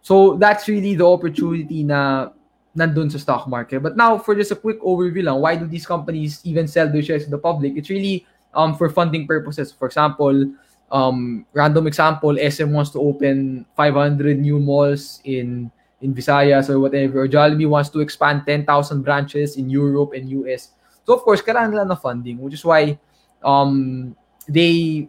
So, 0.00 0.36
that's 0.36 0.68
really 0.68 0.94
the 0.94 1.06
opportunity 1.06 1.82
na 1.82 2.28
nandun 2.76 3.10
sa 3.10 3.18
stock 3.18 3.48
market. 3.48 3.82
But 3.82 3.96
now, 3.96 4.18
for 4.18 4.34
just 4.34 4.52
a 4.52 4.58
quick 4.58 4.80
overview 4.82 5.24
lang, 5.24 5.40
why 5.40 5.56
do 5.56 5.66
these 5.66 5.86
companies 5.86 6.40
even 6.44 6.68
sell 6.68 6.90
their 6.90 7.02
shares 7.02 7.24
to 7.24 7.30
the 7.30 7.38
public? 7.38 7.74
It's 7.76 7.88
really 7.90 8.26
um, 8.52 8.76
for 8.76 8.90
funding 8.90 9.26
purposes. 9.26 9.72
For 9.72 9.86
example, 9.86 10.52
um, 10.90 11.46
random 11.52 11.86
example, 11.86 12.36
SM 12.36 12.70
wants 12.70 12.90
to 12.90 13.00
open 13.00 13.66
500 13.76 14.38
new 14.38 14.58
malls 14.58 15.20
in 15.24 15.70
in 16.00 16.14
Visayas 16.14 16.68
or 16.68 16.80
whatever, 16.80 17.24
or 17.24 17.28
Jollibee 17.28 17.68
wants 17.68 17.88
to 17.90 18.00
expand 18.00 18.44
10,000 18.44 18.68
branches 19.00 19.56
in 19.56 19.70
Europe 19.70 20.12
and 20.12 20.28
US. 20.44 20.76
So 21.08 21.14
of 21.14 21.24
course, 21.24 21.40
kailangan 21.40 21.72
nila 21.72 21.88
ng 21.88 22.00
funding, 22.00 22.36
which 22.44 22.54
is 22.54 22.64
why 22.64 22.98
um, 23.40 24.12
they 24.48 25.08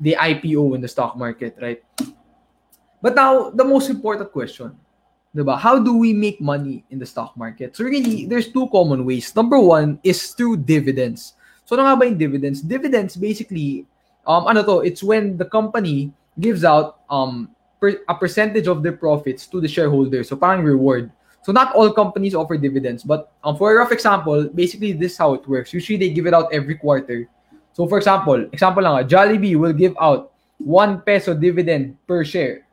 they 0.00 0.16
IPO 0.16 0.74
in 0.74 0.80
the 0.80 0.88
stock 0.88 1.16
market, 1.16 1.56
right? 1.60 1.84
But 3.02 3.14
now, 3.14 3.50
the 3.50 3.64
most 3.64 3.90
important 3.90 4.30
question, 4.32 4.72
Diba? 5.32 5.56
How 5.58 5.80
do 5.80 5.96
we 5.96 6.12
make 6.12 6.40
money 6.44 6.84
in 6.92 7.00
the 7.00 7.08
stock 7.08 7.32
market? 7.40 7.74
So 7.74 7.84
really, 7.84 8.28
there's 8.28 8.52
two 8.52 8.68
common 8.68 9.08
ways. 9.08 9.32
Number 9.34 9.58
one 9.58 9.98
is 10.04 10.36
through 10.36 10.68
dividends. 10.68 11.32
So 11.64 11.72
ano 11.72 11.88
nga 11.88 11.96
ba 11.96 12.04
yung 12.04 12.20
dividends? 12.20 12.60
Dividends 12.60 13.16
basically, 13.16 13.88
um, 14.26 14.46
ano 14.46 14.62
to, 14.64 14.80
it's 14.80 15.02
when 15.02 15.36
the 15.36 15.44
company 15.44 16.12
gives 16.38 16.64
out 16.64 17.00
um, 17.10 17.50
per, 17.80 17.98
a 18.08 18.14
percentage 18.14 18.66
of 18.66 18.82
their 18.82 18.96
profits 18.96 19.46
to 19.46 19.60
the 19.60 19.68
shareholders. 19.68 20.28
So 20.28 20.36
parang 20.36 20.64
reward. 20.64 21.10
So 21.42 21.50
not 21.50 21.74
all 21.74 21.92
companies 21.92 22.34
offer 22.34 22.56
dividends, 22.56 23.02
but 23.02 23.32
um, 23.42 23.56
for 23.56 23.74
a 23.74 23.78
rough 23.78 23.90
example, 23.90 24.48
basically 24.48 24.92
this 24.92 25.12
is 25.12 25.18
how 25.18 25.34
it 25.34 25.46
works. 25.48 25.72
Usually 25.74 25.98
they 25.98 26.10
give 26.10 26.26
it 26.26 26.34
out 26.34 26.52
every 26.52 26.76
quarter. 26.76 27.28
So 27.72 27.88
for 27.88 27.98
example, 27.98 28.46
example 28.52 28.82
lang, 28.84 29.02
ah, 29.02 29.06
Jollibee 29.06 29.56
will 29.56 29.72
give 29.72 29.96
out 30.00 30.32
1 30.58 31.02
peso 31.02 31.34
dividend 31.34 31.98
per 32.06 32.22
share. 32.22 32.66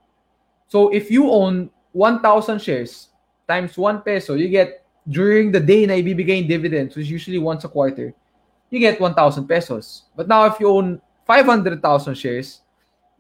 So 0.68 0.94
if 0.94 1.10
you 1.10 1.32
own 1.32 1.72
1,000 1.94 2.62
shares 2.62 3.10
times 3.48 3.76
1 3.76 4.02
peso, 4.02 4.36
you 4.36 4.50
get 4.50 4.86
during 5.10 5.52
the 5.52 5.60
day 5.60 5.88
na 5.88 5.98
ibibigay 5.98 6.48
dividends, 6.48 6.96
which 6.96 7.10
is 7.10 7.12
usually 7.12 7.40
once 7.40 7.64
a 7.66 7.70
quarter, 7.70 8.14
you 8.70 8.80
get 8.80 9.02
1,000 9.02 9.48
pesos. 9.48 10.04
But 10.16 10.28
now 10.28 10.46
if 10.46 10.60
you 10.60 10.70
own 10.70 11.02
500,000 11.30 12.18
shares 12.18 12.66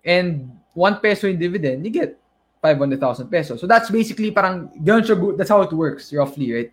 and 0.01 0.49
1 0.73 0.97
peso 0.97 1.29
in 1.29 1.37
dividend, 1.37 1.85
you 1.85 1.93
get 1.93 2.17
500,000 2.65 3.29
pesos. 3.29 3.61
So 3.61 3.67
that's 3.69 3.93
basically 3.93 4.33
parang 4.33 4.73
ganun 4.81 5.05
siya, 5.05 5.37
that's 5.37 5.53
how 5.53 5.61
it 5.61 5.69
works 5.69 6.09
roughly, 6.09 6.49
right? 6.49 6.71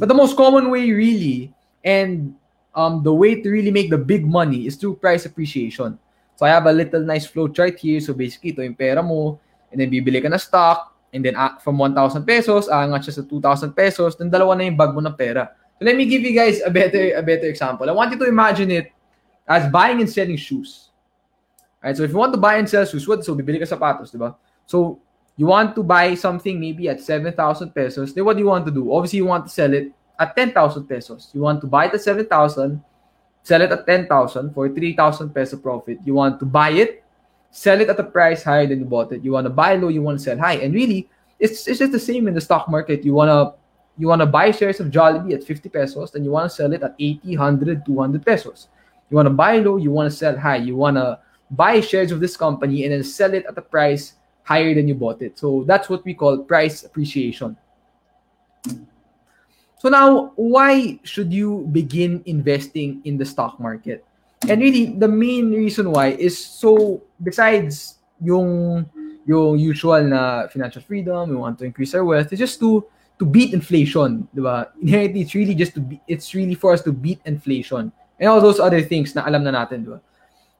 But 0.00 0.08
the 0.08 0.16
most 0.16 0.32
common 0.32 0.72
way 0.72 0.88
really 0.88 1.52
and 1.84 2.32
um, 2.72 3.04
the 3.04 3.12
way 3.12 3.44
to 3.44 3.48
really 3.52 3.70
make 3.70 3.92
the 3.92 4.00
big 4.00 4.24
money 4.24 4.64
is 4.64 4.80
through 4.80 4.96
price 4.96 5.28
appreciation. 5.28 6.00
So 6.40 6.46
I 6.46 6.48
have 6.48 6.64
a 6.64 6.72
little 6.72 7.04
nice 7.04 7.28
flow 7.28 7.48
chart 7.52 7.78
here. 7.78 8.00
So 8.00 8.16
basically, 8.16 8.56
ito 8.56 8.64
yung 8.64 8.74
pera 8.74 9.04
mo, 9.04 9.36
and 9.68 9.76
then 9.76 9.92
bibili 9.92 10.24
ka 10.24 10.32
na 10.32 10.40
stock, 10.40 10.96
and 11.12 11.20
then 11.20 11.36
uh, 11.36 11.60
from 11.60 11.76
1,000 11.76 12.24
pesos, 12.24 12.72
aangat 12.72 13.04
siya 13.04 13.20
sa 13.20 13.24
2,000 13.28 13.76
pesos, 13.76 14.16
then 14.16 14.32
dalawa 14.32 14.56
na 14.56 14.64
yung 14.64 14.78
bag 14.80 14.96
mo 14.96 15.04
ng 15.04 15.12
pera. 15.12 15.52
So 15.76 15.84
let 15.84 15.94
me 15.94 16.08
give 16.08 16.24
you 16.24 16.32
guys 16.32 16.64
a 16.64 16.72
better 16.72 17.12
a 17.12 17.22
better 17.22 17.46
example. 17.52 17.84
I 17.84 17.92
want 17.92 18.16
you 18.16 18.18
to 18.24 18.28
imagine 18.30 18.72
it 18.72 18.88
as 19.46 19.70
buying 19.70 20.00
and 20.00 20.08
selling 20.08 20.36
shoes. 20.36 20.90
Alright, 21.82 21.96
so 21.96 22.04
if 22.04 22.10
you 22.10 22.16
want 22.16 22.32
to 22.32 22.38
buy 22.38 22.56
and 22.56 22.68
sell 22.68 22.84
shoes, 22.84 23.06
what? 23.06 23.24
So 23.24 23.34
bibili 23.34 23.58
ka 23.58 23.66
sapatos, 23.66 24.12
di 24.12 24.18
ba? 24.18 24.36
So 24.66 25.00
you 25.36 25.46
want 25.46 25.74
to 25.74 25.82
buy 25.82 26.14
something 26.14 26.60
maybe 26.60 26.88
at 26.88 27.00
7,000 27.00 27.74
pesos, 27.74 28.14
then 28.14 28.24
what 28.24 28.34
do 28.34 28.40
you 28.40 28.48
want 28.48 28.66
to 28.66 28.72
do? 28.72 28.92
Obviously, 28.92 29.18
you 29.18 29.26
want 29.26 29.46
to 29.46 29.50
sell 29.50 29.72
it 29.72 29.92
at 30.18 30.36
10,000 30.36 30.84
pesos. 30.86 31.30
You 31.32 31.40
want 31.40 31.60
to 31.62 31.66
buy 31.66 31.86
at 31.86 32.00
7,000, 32.00 32.82
sell 33.42 33.62
it 33.62 33.72
at 33.72 33.86
10,000 33.86 34.54
for 34.54 34.68
3,000 34.68 35.34
peso 35.34 35.56
profit. 35.56 35.98
You 36.04 36.14
want 36.14 36.38
to 36.40 36.46
buy 36.46 36.70
it, 36.70 37.02
sell 37.50 37.80
it 37.80 37.88
at 37.88 37.98
a 37.98 38.04
price 38.04 38.42
higher 38.44 38.66
than 38.66 38.78
you 38.80 38.84
bought 38.84 39.12
it. 39.12 39.24
You 39.24 39.32
want 39.32 39.46
to 39.46 39.50
buy 39.50 39.74
low, 39.74 39.88
you 39.88 40.02
want 40.02 40.18
to 40.18 40.24
sell 40.24 40.38
high. 40.38 40.56
And 40.56 40.72
really, 40.72 41.08
it's, 41.40 41.66
it's 41.66 41.80
just 41.80 41.92
the 41.92 41.98
same 41.98 42.28
in 42.28 42.34
the 42.34 42.40
stock 42.40 42.68
market. 42.68 43.04
You 43.04 43.14
want 43.14 43.30
to 43.30 43.60
you 43.98 44.08
want 44.08 44.20
to 44.20 44.26
buy 44.26 44.50
shares 44.50 44.80
of 44.80 44.86
Jollibee 44.88 45.34
at 45.34 45.44
50 45.44 45.68
pesos, 45.68 46.12
then 46.12 46.24
you 46.24 46.30
want 46.30 46.50
to 46.50 46.56
sell 46.56 46.72
it 46.72 46.82
at 46.82 46.94
80, 46.98 47.36
100, 47.36 47.84
200 47.84 48.24
pesos. 48.24 48.68
You 49.12 49.16
want 49.16 49.26
to 49.26 49.36
buy 49.36 49.58
low, 49.58 49.76
you 49.76 49.90
want 49.90 50.10
to 50.10 50.16
sell 50.16 50.38
high. 50.38 50.56
You 50.56 50.74
want 50.74 50.96
to 50.96 51.20
buy 51.50 51.84
shares 51.84 52.12
of 52.12 52.20
this 52.20 52.34
company 52.34 52.84
and 52.84 52.94
then 52.94 53.04
sell 53.04 53.34
it 53.34 53.44
at 53.44 53.58
a 53.58 53.60
price 53.60 54.14
higher 54.42 54.74
than 54.74 54.88
you 54.88 54.94
bought 54.94 55.20
it. 55.20 55.38
So 55.38 55.64
that's 55.68 55.90
what 55.90 56.02
we 56.06 56.14
call 56.14 56.38
price 56.38 56.82
appreciation. 56.82 57.58
So 59.78 59.90
now, 59.90 60.32
why 60.36 60.98
should 61.02 61.30
you 61.30 61.68
begin 61.72 62.22
investing 62.24 63.02
in 63.04 63.18
the 63.18 63.26
stock 63.26 63.60
market? 63.60 64.02
And 64.48 64.62
really, 64.62 64.96
the 64.96 65.08
main 65.08 65.52
reason 65.52 65.92
why 65.92 66.16
is 66.16 66.32
so 66.32 67.02
besides 67.22 67.98
yung 68.18 68.88
yung 69.26 69.58
usual 69.58 70.08
na 70.08 70.48
financial 70.48 70.80
freedom, 70.80 71.28
we 71.28 71.36
want 71.36 71.58
to 71.58 71.66
increase 71.66 71.92
our 71.94 72.02
wealth, 72.02 72.32
it's 72.32 72.40
just 72.40 72.58
to 72.60 72.86
to 73.18 73.26
beat 73.28 73.52
inflation, 73.52 74.26
di 74.32 74.40
ba? 74.40 74.72
Inherently, 74.80 75.20
it's 75.28 75.34
really 75.36 75.54
just 75.54 75.74
to 75.76 75.84
be, 75.84 76.00
it's 76.08 76.32
really 76.32 76.56
for 76.56 76.72
us 76.72 76.80
to 76.88 76.96
beat 76.96 77.20
inflation 77.28 77.92
and 78.20 78.26
all 78.28 78.40
those 78.40 78.60
other 78.60 78.82
things 78.82 79.14
na 79.14 79.24
alam 79.24 79.44
na 79.44 79.52
natin, 79.52 79.84
di 79.84 79.90
ba? 79.92 80.00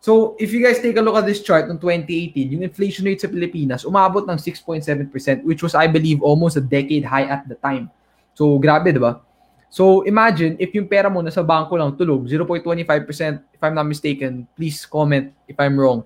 So, 0.02 0.34
if 0.42 0.50
you 0.50 0.58
guys 0.58 0.82
take 0.82 0.98
a 0.98 1.04
look 1.04 1.14
at 1.14 1.30
this 1.30 1.46
chart 1.46 1.70
ng 1.70 1.78
2018, 1.78 2.58
yung 2.58 2.66
inflation 2.66 3.06
rate 3.06 3.22
sa 3.22 3.30
Pilipinas 3.30 3.86
umabot 3.86 4.26
ng 4.26 4.34
6.7%, 4.34 5.46
which 5.46 5.62
was, 5.62 5.78
I 5.78 5.86
believe, 5.86 6.18
almost 6.26 6.58
a 6.58 6.64
decade 6.64 7.06
high 7.06 7.30
at 7.30 7.46
the 7.46 7.54
time. 7.54 7.86
So, 8.34 8.58
grabe, 8.58 8.90
di 8.90 8.98
ba? 8.98 9.22
So, 9.70 10.02
imagine, 10.02 10.58
if 10.58 10.74
yung 10.74 10.90
pera 10.90 11.06
mo 11.06 11.22
nasa 11.22 11.40
bangko 11.46 11.78
lang 11.78 11.94
tulog, 11.94 12.26
0.25%, 12.26 12.76
if 13.54 13.60
I'm 13.62 13.78
not 13.78 13.86
mistaken, 13.86 14.44
please 14.58 14.82
comment 14.90 15.30
if 15.46 15.54
I'm 15.62 15.78
wrong. 15.78 16.02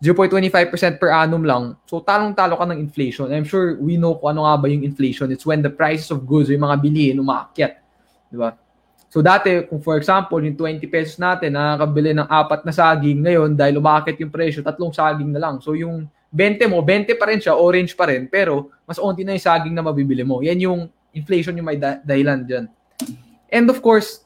0.25% 0.00 0.96
per 0.96 1.12
annum 1.12 1.44
lang. 1.44 1.76
So, 1.84 2.00
talong-talo 2.00 2.56
ka 2.56 2.64
ng 2.72 2.80
inflation. 2.80 3.28
I'm 3.36 3.44
sure 3.44 3.76
we 3.76 4.00
know 4.00 4.16
kung 4.16 4.32
ano 4.32 4.48
nga 4.48 4.64
ba 4.64 4.66
yung 4.72 4.80
inflation. 4.80 5.28
It's 5.28 5.44
when 5.44 5.60
the 5.60 5.72
prices 5.72 6.08
of 6.08 6.24
goods, 6.24 6.48
yung 6.48 6.64
mga 6.64 6.80
bilihin, 6.80 7.20
umaakyat. 7.20 7.84
Di 8.32 8.36
ba? 8.40 8.56
So, 9.16 9.24
dati, 9.24 9.64
kung 9.64 9.80
for 9.80 9.96
example, 9.96 10.36
yung 10.44 10.52
20 10.52 10.84
pesos 10.92 11.16
natin, 11.16 11.56
nakakabili 11.56 12.12
ng 12.12 12.28
apat 12.28 12.68
na 12.68 12.72
saging, 12.76 13.24
ngayon, 13.24 13.56
dahil 13.56 13.80
umakit 13.80 14.20
yung 14.20 14.28
presyo, 14.28 14.60
tatlong 14.60 14.92
saging 14.92 15.32
na 15.32 15.40
lang. 15.40 15.56
So, 15.56 15.72
yung 15.72 16.04
20 16.28 16.68
mo, 16.68 16.84
20 16.84 17.16
pa 17.16 17.24
rin 17.32 17.40
siya, 17.40 17.56
orange 17.56 17.96
pa 17.96 18.12
rin, 18.12 18.28
pero 18.28 18.68
mas 18.84 19.00
onti 19.00 19.24
na 19.24 19.32
yung 19.32 19.40
saging 19.40 19.72
na 19.72 19.80
mabibili 19.80 20.20
mo. 20.20 20.44
Yan 20.44 20.60
yung 20.60 20.80
inflation 21.16 21.56
yung 21.56 21.64
may 21.64 21.80
da- 21.80 21.96
dahilan 22.04 22.44
dyan. 22.44 22.68
And 23.48 23.64
of 23.72 23.80
course, 23.80 24.20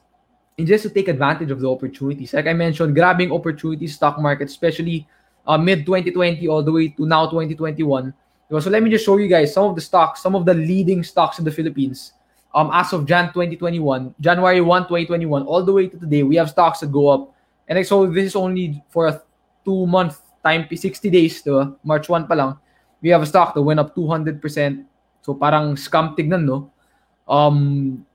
and 0.59 0.67
just 0.67 0.83
to 0.83 0.91
take 0.91 1.07
advantage 1.07 1.55
of 1.55 1.63
the 1.63 1.71
opportunities. 1.71 2.35
Like 2.35 2.51
I 2.51 2.53
mentioned, 2.53 2.91
grabbing 2.91 3.31
opportunities, 3.31 3.95
stock 3.95 4.19
market, 4.19 4.51
especially 4.51 5.07
uh, 5.47 5.55
mid 5.55 5.87
2020 5.87 6.43
all 6.51 6.67
the 6.67 6.75
way 6.75 6.91
to 6.99 7.07
now 7.07 7.31
2021. 7.31 8.11
So 8.59 8.67
let 8.67 8.83
me 8.83 8.91
just 8.91 9.07
show 9.07 9.15
you 9.15 9.31
guys 9.31 9.55
some 9.55 9.71
of 9.71 9.79
the 9.79 9.85
stocks, 9.87 10.19
some 10.19 10.35
of 10.35 10.43
the 10.43 10.51
leading 10.51 10.99
stocks 11.07 11.39
in 11.39 11.47
the 11.47 11.55
Philippines. 11.55 12.11
Um, 12.53 12.69
as 12.73 12.91
of 12.91 13.05
Jan 13.05 13.31
2021, 13.31 14.15
January 14.19 14.59
1, 14.59 14.83
2021, 14.83 15.43
all 15.43 15.63
the 15.63 15.71
way 15.71 15.87
to 15.87 15.97
today, 15.97 16.23
we 16.23 16.35
have 16.35 16.49
stocks 16.49 16.81
that 16.81 16.91
go 16.91 17.07
up. 17.07 17.33
And 17.67 17.79
so 17.87 18.05
this 18.05 18.25
is 18.25 18.35
only 18.35 18.83
for 18.89 19.07
a 19.07 19.21
two 19.63 19.87
month 19.87 20.19
time, 20.43 20.67
60 20.67 21.09
days 21.09 21.41
to 21.43 21.77
March 21.83 22.09
1 22.09 22.27
pa 22.27 22.35
lang. 22.35 22.59
We 23.01 23.09
have 23.09 23.23
a 23.23 23.25
stock 23.25 23.55
that 23.55 23.61
went 23.61 23.79
up 23.79 23.95
200%. 23.95 24.43
So 25.21 25.33
parang 25.33 25.75
scam 25.75 26.17
tignan, 26.17 26.43
no? 26.43 26.71
Um, 27.29 28.05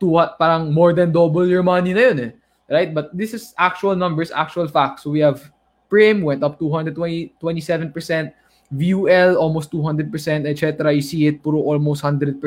to 0.00 0.06
what 0.06 0.38
parang 0.38 0.72
more 0.72 0.92
than 0.92 1.12
double 1.12 1.46
your 1.46 1.62
money 1.62 1.92
na 1.92 2.00
yun 2.00 2.20
eh. 2.20 2.32
Right? 2.68 2.90
But 2.92 3.14
this 3.14 3.34
is 3.34 3.54
actual 3.58 3.94
numbers, 3.94 4.32
actual 4.32 4.66
facts. 4.66 5.04
So 5.04 5.10
we 5.10 5.20
have 5.20 5.52
Prim 5.88 6.22
went 6.22 6.42
up 6.42 6.58
220, 6.58 7.34
27%, 7.38 8.32
VUL 8.72 9.36
almost 9.36 9.70
200%, 9.70 10.10
etc. 10.50 10.92
You 10.92 11.02
see 11.02 11.26
it, 11.28 11.42
puro 11.42 11.62
almost 11.62 12.02
100%. 12.02 12.40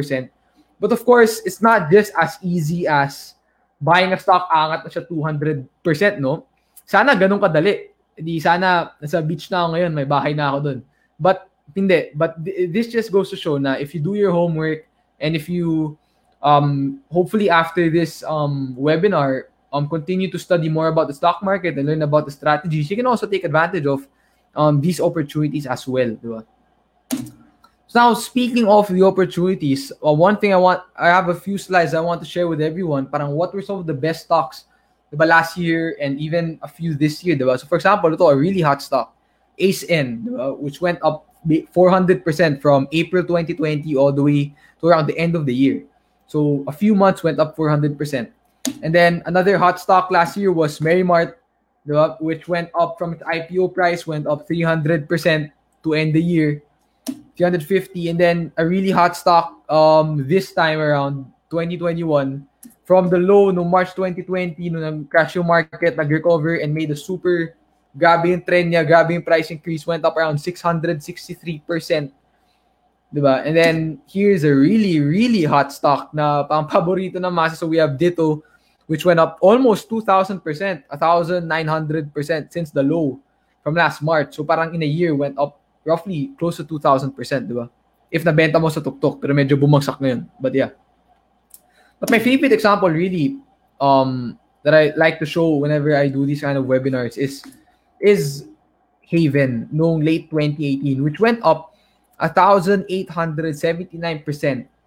But 0.79 0.95
of 0.95 1.03
course, 1.03 1.43
it's 1.43 1.61
not 1.61 1.91
just 1.91 2.15
as 2.15 2.39
easy 2.41 2.87
as 2.87 3.35
buying 3.79 4.15
a 4.15 4.19
stock, 4.19 4.47
angat 4.51 4.87
na 4.87 4.89
siya 4.89 5.03
200%, 5.07 6.23
no? 6.23 6.47
Sana 6.87 7.13
ganun 7.19 7.39
kadali. 7.39 7.91
Di 8.19 8.39
sana 8.39 8.95
nasa 8.99 9.23
beach 9.23 9.47
na 9.51 9.63
ako 9.63 9.67
ngayon, 9.75 9.91
may 9.95 10.07
bahay 10.07 10.31
na 10.35 10.55
ako 10.55 10.59
dun. 10.63 10.79
But 11.19 11.47
hindi. 11.75 12.11
But 12.15 12.39
this 12.43 12.91
just 12.91 13.11
goes 13.11 13.29
to 13.29 13.37
show 13.37 13.59
na 13.59 13.77
if 13.77 13.93
you 13.93 14.01
do 14.01 14.15
your 14.15 14.31
homework 14.31 14.87
and 15.19 15.35
if 15.35 15.47
you 15.47 15.99
um 16.41 16.99
hopefully 17.11 17.51
after 17.51 17.91
this 17.91 18.23
um 18.23 18.71
webinar 18.79 19.51
um 19.75 19.85
continue 19.91 20.31
to 20.31 20.39
study 20.39 20.71
more 20.71 20.87
about 20.87 21.11
the 21.11 21.13
stock 21.13 21.43
market 21.43 21.75
and 21.77 21.85
learn 21.87 22.01
about 22.01 22.25
the 22.25 22.31
strategies, 22.31 22.89
you 22.89 22.97
can 22.97 23.07
also 23.07 23.27
take 23.27 23.43
advantage 23.43 23.85
of 23.85 24.07
um 24.55 24.81
these 24.81 24.99
opportunities 24.99 25.67
as 25.67 25.87
well. 25.87 26.09
Diba? 26.19 26.43
So 27.11 27.38
now 27.95 28.13
speaking 28.13 28.67
of 28.67 28.87
the 28.87 29.03
opportunities, 29.03 29.91
uh, 30.05 30.13
one 30.13 30.37
thing 30.37 30.53
I 30.53 30.57
want 30.57 30.83
I 30.95 31.07
have 31.07 31.29
a 31.29 31.35
few 31.35 31.57
slides 31.57 31.93
I 31.93 32.01
want 32.01 32.21
to 32.21 32.27
share 32.27 32.47
with 32.47 32.61
everyone. 32.61 33.07
Parang 33.07 33.31
what 33.31 33.53
were 33.53 33.61
some 33.61 33.79
of 33.79 33.87
the 33.87 33.93
best 33.93 34.25
stocks 34.25 34.65
diba, 35.11 35.27
last 35.27 35.57
year 35.57 35.97
and 35.99 36.19
even 36.19 36.59
a 36.61 36.67
few 36.67 36.93
this 36.93 37.23
year. 37.23 37.35
Diba? 37.35 37.59
So 37.59 37.67
for 37.67 37.75
example, 37.75 38.13
ito 38.13 38.29
a 38.29 38.35
really 38.35 38.61
hot 38.61 38.81
stock, 38.81 39.15
ACE-N, 39.57 40.25
diba, 40.25 40.57
which 40.57 40.81
went 40.81 40.99
up 41.01 41.25
400% 41.47 42.61
from 42.61 42.87
April 42.91 43.23
2020 43.23 43.95
all 43.95 44.11
the 44.11 44.23
way 44.23 44.53
to 44.81 44.87
around 44.87 45.07
the 45.07 45.17
end 45.17 45.35
of 45.35 45.45
the 45.45 45.53
year. 45.53 45.83
So 46.27 46.63
a 46.67 46.71
few 46.71 46.93
months 46.93 47.23
went 47.23 47.39
up 47.39 47.57
400%. 47.57 47.97
And 48.83 48.93
then 48.93 49.23
another 49.25 49.57
hot 49.57 49.79
stock 49.79 50.11
last 50.11 50.37
year 50.37 50.51
was 50.51 50.79
Merrimart, 50.79 51.35
diba? 51.87 52.21
which 52.21 52.47
went 52.47 52.69
up 52.77 52.97
from 52.99 53.13
its 53.13 53.23
IPO 53.23 53.73
price, 53.73 54.05
went 54.05 54.27
up 54.27 54.47
300% 54.47 55.09
to 55.83 55.93
end 55.93 56.13
the 56.13 56.21
year, 56.21 56.61
350. 57.07 58.09
And 58.09 58.19
then 58.19 58.51
a 58.57 58.65
really 58.65 58.91
hot 58.91 59.15
stock 59.15 59.63
um, 59.71 60.27
this 60.27 60.51
time 60.51 60.79
around 60.79 61.25
2021, 61.51 62.45
from 62.83 63.09
the 63.09 63.17
low 63.17 63.51
no 63.51 63.63
March 63.63 63.95
2020, 63.95 64.69
no 64.69 64.79
nag-crash 64.79 65.35
yung 65.35 65.47
market, 65.47 65.95
nag-recover 65.95 66.55
and 66.59 66.73
made 66.73 66.91
a 66.91 66.95
super 66.95 67.55
grabe 67.95 68.29
yung 68.29 68.43
trend 68.43 68.73
niya, 68.73 68.85
grabe 68.85 69.13
yung 69.13 69.23
price 69.23 69.49
increase, 69.51 69.85
went 69.87 70.03
up 70.05 70.17
around 70.17 70.37
663%. 70.37 72.11
Diba? 73.09 73.41
And 73.41 73.57
then 73.57 74.01
here's 74.05 74.43
a 74.43 74.53
really, 74.53 74.99
really 74.99 75.43
hot 75.43 75.73
stock 75.73 76.13
na 76.13 76.43
pang 76.43 76.67
paborito 76.67 77.17
ng 77.17 77.33
masa. 77.33 77.57
So 77.57 77.65
we 77.65 77.77
have 77.81 77.97
Ditto, 77.97 78.43
which 78.85 79.05
went 79.05 79.19
up 79.19 79.37
almost 79.41 79.89
2,000%, 79.89 80.43
1,900% 80.89 82.53
since 82.53 82.69
the 82.69 82.83
low 82.83 83.17
from 83.63 83.73
last 83.73 84.01
March. 84.01 84.35
So 84.35 84.43
parang 84.43 84.75
in 84.75 84.83
a 84.83 84.89
year 84.89 85.15
went 85.15 85.37
up 85.39 85.57
roughly 85.89 86.37
close 86.37 86.61
to 86.61 86.63
2,000%, 86.63 87.09
diba? 87.49 87.65
if 88.09 88.25
nabenta 88.25 88.57
mo 88.57 88.69
sa 88.73 88.81
tuktok 88.81 89.21
pero 89.21 89.33
medyo 89.33 89.55
bumagsak 89.57 90.01
ngayon. 90.01 90.25
But 90.41 90.53
yeah. 90.57 90.73
But 92.01 92.09
my 92.09 92.19
favorite 92.19 92.51
example 92.51 92.89
really 92.89 93.37
um 93.79 94.37
that 94.65 94.73
I 94.75 94.91
like 94.97 95.19
to 95.23 95.27
show 95.29 95.55
whenever 95.55 95.95
I 95.95 96.09
do 96.09 96.25
these 96.25 96.41
kind 96.41 96.57
of 96.57 96.65
webinars 96.65 97.15
is 97.17 97.45
is 98.01 98.49
Haven 99.05 99.69
noong 99.73 100.03
late 100.05 100.29
2018 100.29 101.01
which 101.01 101.21
went 101.21 101.39
up 101.45 101.73
1,879%. 102.19 102.89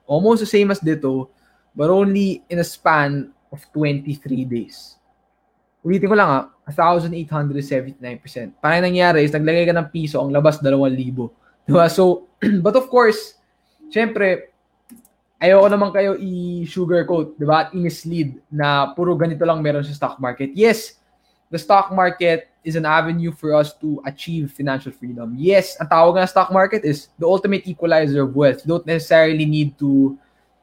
Almost 0.06 0.40
the 0.44 0.50
same 0.50 0.70
as 0.70 0.80
dito 0.82 1.30
but 1.72 1.88
only 1.88 2.44
in 2.52 2.60
a 2.60 2.66
span 2.66 3.32
of 3.48 3.64
23 3.72 4.44
days. 4.44 5.00
Ulitin 5.82 6.08
ko 6.12 6.16
lang 6.18 6.28
ah, 6.28 6.51
1,879%. 6.68 8.62
Parang 8.62 8.82
nangyari 8.86 9.26
is 9.26 9.34
naglagay 9.34 9.66
ka 9.66 9.74
ng 9.74 9.90
piso, 9.90 10.22
ang 10.22 10.30
labas 10.30 10.62
2,000. 10.62 10.70
Diba? 11.66 11.86
So, 11.90 12.30
but 12.64 12.74
of 12.78 12.86
course, 12.86 13.34
syempre, 13.90 14.54
ayoko 15.42 15.66
naman 15.66 15.90
kayo 15.90 16.14
i-sugarcoat, 16.14 17.34
di 17.34 17.46
ba? 17.46 17.66
At 17.66 17.74
i-mislead 17.74 18.38
na 18.46 18.94
puro 18.94 19.18
ganito 19.18 19.42
lang 19.42 19.58
meron 19.58 19.82
sa 19.82 19.94
stock 19.94 20.22
market. 20.22 20.54
Yes, 20.54 21.02
the 21.50 21.58
stock 21.58 21.90
market 21.90 22.46
is 22.62 22.78
an 22.78 22.86
avenue 22.86 23.34
for 23.34 23.58
us 23.58 23.74
to 23.82 23.98
achieve 24.06 24.54
financial 24.54 24.94
freedom. 24.94 25.34
Yes, 25.34 25.74
ang 25.82 25.90
tawag 25.90 26.14
ng 26.14 26.30
stock 26.30 26.54
market 26.54 26.86
is 26.86 27.10
the 27.18 27.26
ultimate 27.26 27.66
equalizer 27.66 28.22
of 28.22 28.38
wealth. 28.38 28.62
You 28.62 28.78
don't 28.78 28.86
necessarily 28.86 29.42
need 29.42 29.74
to 29.82 30.14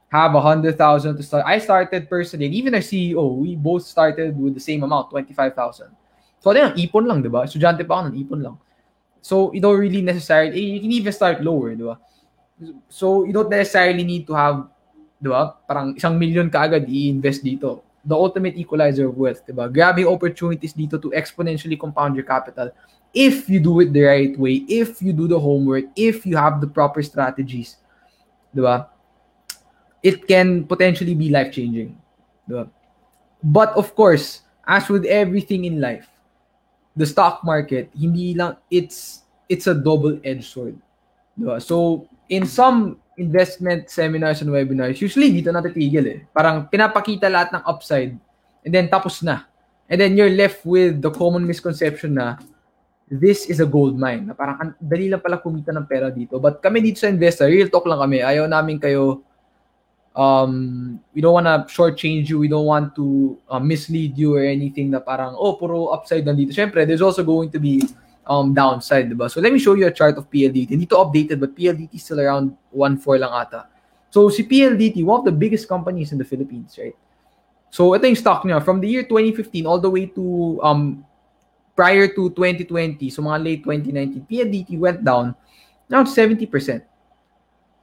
have 0.10 0.34
a 0.34 0.42
hundred 0.42 0.78
thousand 0.78 1.18
to 1.18 1.24
start. 1.24 1.46
I 1.46 1.58
started 1.62 2.10
personally, 2.10 2.46
and 2.46 2.56
even 2.56 2.74
our 2.74 2.82
CEO, 2.82 3.38
we 3.38 3.56
both 3.56 3.86
started 3.86 4.38
with 4.38 4.54
the 4.54 4.60
same 4.60 4.84
amount, 4.84 5.10
25,000. 5.10 5.88
So, 6.42 6.52
yan, 6.52 6.74
ipon 6.74 7.06
lang, 7.06 7.22
di 7.22 7.30
ba? 7.30 7.46
Estudyante 7.46 7.86
pa 7.86 8.02
ako 8.02 8.10
ng 8.10 8.18
ipon 8.26 8.42
lang. 8.42 8.56
So, 9.22 9.54
you 9.54 9.62
don't 9.62 9.78
really 9.78 10.02
necessarily, 10.02 10.56
eh, 10.56 10.68
you 10.78 10.80
can 10.82 10.92
even 10.92 11.14
start 11.14 11.44
lower, 11.46 11.76
di 11.76 11.86
ba? 11.86 12.00
So, 12.90 13.24
you 13.24 13.34
don't 13.34 13.52
necessarily 13.52 14.04
need 14.04 14.26
to 14.28 14.34
have, 14.34 14.66
di 15.22 15.30
ba? 15.30 15.54
Parang 15.70 15.94
isang 15.94 16.18
million 16.18 16.50
ka 16.50 16.66
agad 16.66 16.90
i-invest 16.90 17.46
dito. 17.46 17.86
The 18.02 18.16
ultimate 18.16 18.56
equalizer 18.58 19.12
of 19.12 19.20
wealth, 19.20 19.46
di 19.46 19.54
ba? 19.54 19.70
Grabbing 19.70 20.10
opportunities 20.10 20.74
dito 20.74 20.98
to 20.98 21.14
exponentially 21.14 21.78
compound 21.78 22.18
your 22.18 22.26
capital 22.26 22.74
if 23.14 23.50
you 23.50 23.60
do 23.60 23.80
it 23.82 23.92
the 23.94 24.04
right 24.04 24.38
way, 24.38 24.66
if 24.70 25.02
you 25.02 25.14
do 25.14 25.28
the 25.28 25.40
homework, 25.40 25.86
if 25.96 26.26
you 26.26 26.38
have 26.38 26.62
the 26.62 26.68
proper 26.68 27.02
strategies, 27.02 27.78
di 28.54 28.62
ba? 28.62 28.90
It 30.02 30.28
can 30.28 30.64
potentially 30.64 31.14
be 31.14 31.30
life-changing. 31.30 31.92
Di 32.48 32.54
ba? 32.56 32.66
But 33.44 33.72
of 33.76 33.96
course, 33.96 34.44
as 34.68 34.88
with 34.88 35.04
everything 35.08 35.66
in 35.66 35.80
life, 35.80 36.08
the 36.96 37.08
stock 37.08 37.44
market, 37.44 37.92
hindi 37.96 38.36
lang, 38.36 38.60
it's, 38.72 39.24
it's 39.48 39.68
a 39.68 39.76
double-edged 39.76 40.44
sword. 40.44 40.76
Diba? 41.40 41.60
So, 41.64 42.08
in 42.28 42.46
some 42.46 43.00
investment 43.20 43.92
seminars 43.92 44.40
and 44.40 44.52
webinars, 44.52 45.00
usually 45.04 45.32
dito 45.36 45.52
natitigil 45.52 46.06
eh. 46.08 46.20
Parang 46.32 46.68
pinapakita 46.72 47.28
lahat 47.28 47.52
ng 47.56 47.64
upside 47.68 48.16
and 48.64 48.72
then 48.72 48.88
tapos 48.88 49.24
na. 49.24 49.48
And 49.90 50.00
then 50.00 50.16
you're 50.16 50.32
left 50.32 50.64
with 50.64 51.02
the 51.02 51.12
common 51.12 51.44
misconception 51.44 52.16
na 52.16 52.38
this 53.10 53.50
is 53.50 53.58
a 53.60 53.66
gold 53.66 53.98
mine. 53.98 54.30
Na 54.30 54.38
parang 54.38 54.58
an- 54.62 54.78
dali 54.78 55.10
lang 55.10 55.20
pala 55.20 55.42
kumita 55.42 55.74
ng 55.74 55.88
pera 55.90 56.14
dito. 56.14 56.38
But 56.38 56.62
kami 56.62 56.80
dito 56.80 57.02
sa 57.02 57.10
investor, 57.10 57.50
real 57.50 57.68
talk 57.68 57.90
lang 57.90 58.00
kami. 58.00 58.22
Ayaw 58.22 58.46
namin 58.46 58.78
kayo 58.78 59.26
um, 60.16 61.00
we 61.14 61.22
don't 61.22 61.34
want 61.34 61.46
to 61.46 61.66
shortchange 61.74 62.30
you. 62.30 62.40
We 62.40 62.48
don't 62.48 62.66
want 62.66 62.96
to 62.96 63.38
uh, 63.50 63.60
mislead 63.60 64.18
you 64.18 64.36
or 64.36 64.44
anything 64.44 64.92
na 64.92 65.00
parang, 65.00 65.36
oh, 65.38 65.54
puro 65.54 65.88
upside 65.88 66.26
nandito. 66.26 66.54
Siyempre, 66.54 66.86
there's 66.88 67.02
also 67.02 67.24
going 67.24 67.52
to 67.52 67.60
be 67.60 67.84
um, 68.30 68.54
downside, 68.54 69.10
diba? 69.10 69.30
So 69.30 69.42
let 69.42 69.52
me 69.52 69.60
show 69.60 69.74
you 69.74 69.88
a 69.88 69.92
chart 69.92 70.18
of 70.18 70.30
PLDT. 70.30 70.70
Hindi 70.70 70.86
to 70.88 70.96
updated, 70.96 71.40
but 71.40 71.56
PLDT 71.56 71.96
is 71.96 72.04
still 72.04 72.22
around 72.22 72.56
1.4 72.76 73.20
lang 73.20 73.34
ata. 73.34 73.68
So 74.10 74.30
si 74.30 74.44
PLDT, 74.44 75.04
one 75.04 75.20
of 75.20 75.26
the 75.26 75.32
biggest 75.32 75.68
companies 75.68 76.12
in 76.12 76.18
the 76.18 76.26
Philippines, 76.26 76.78
right? 76.78 76.96
So 77.70 77.94
ito 77.94 78.06
yung 78.06 78.18
stock 78.18 78.42
niya. 78.46 78.64
From 78.66 78.82
the 78.82 78.90
year 78.90 79.04
2015 79.06 79.66
all 79.66 79.80
the 79.80 79.90
way 79.90 80.10
to 80.14 80.60
um, 80.64 81.06
prior 81.76 82.10
to 82.10 82.30
2020, 82.34 83.10
so 83.10 83.22
mga 83.22 83.40
late 83.44 83.62
2019, 83.64 84.26
PLDT 84.26 84.78
went 84.78 85.06
down 85.06 85.36
around 85.90 86.06
70%. 86.06 86.50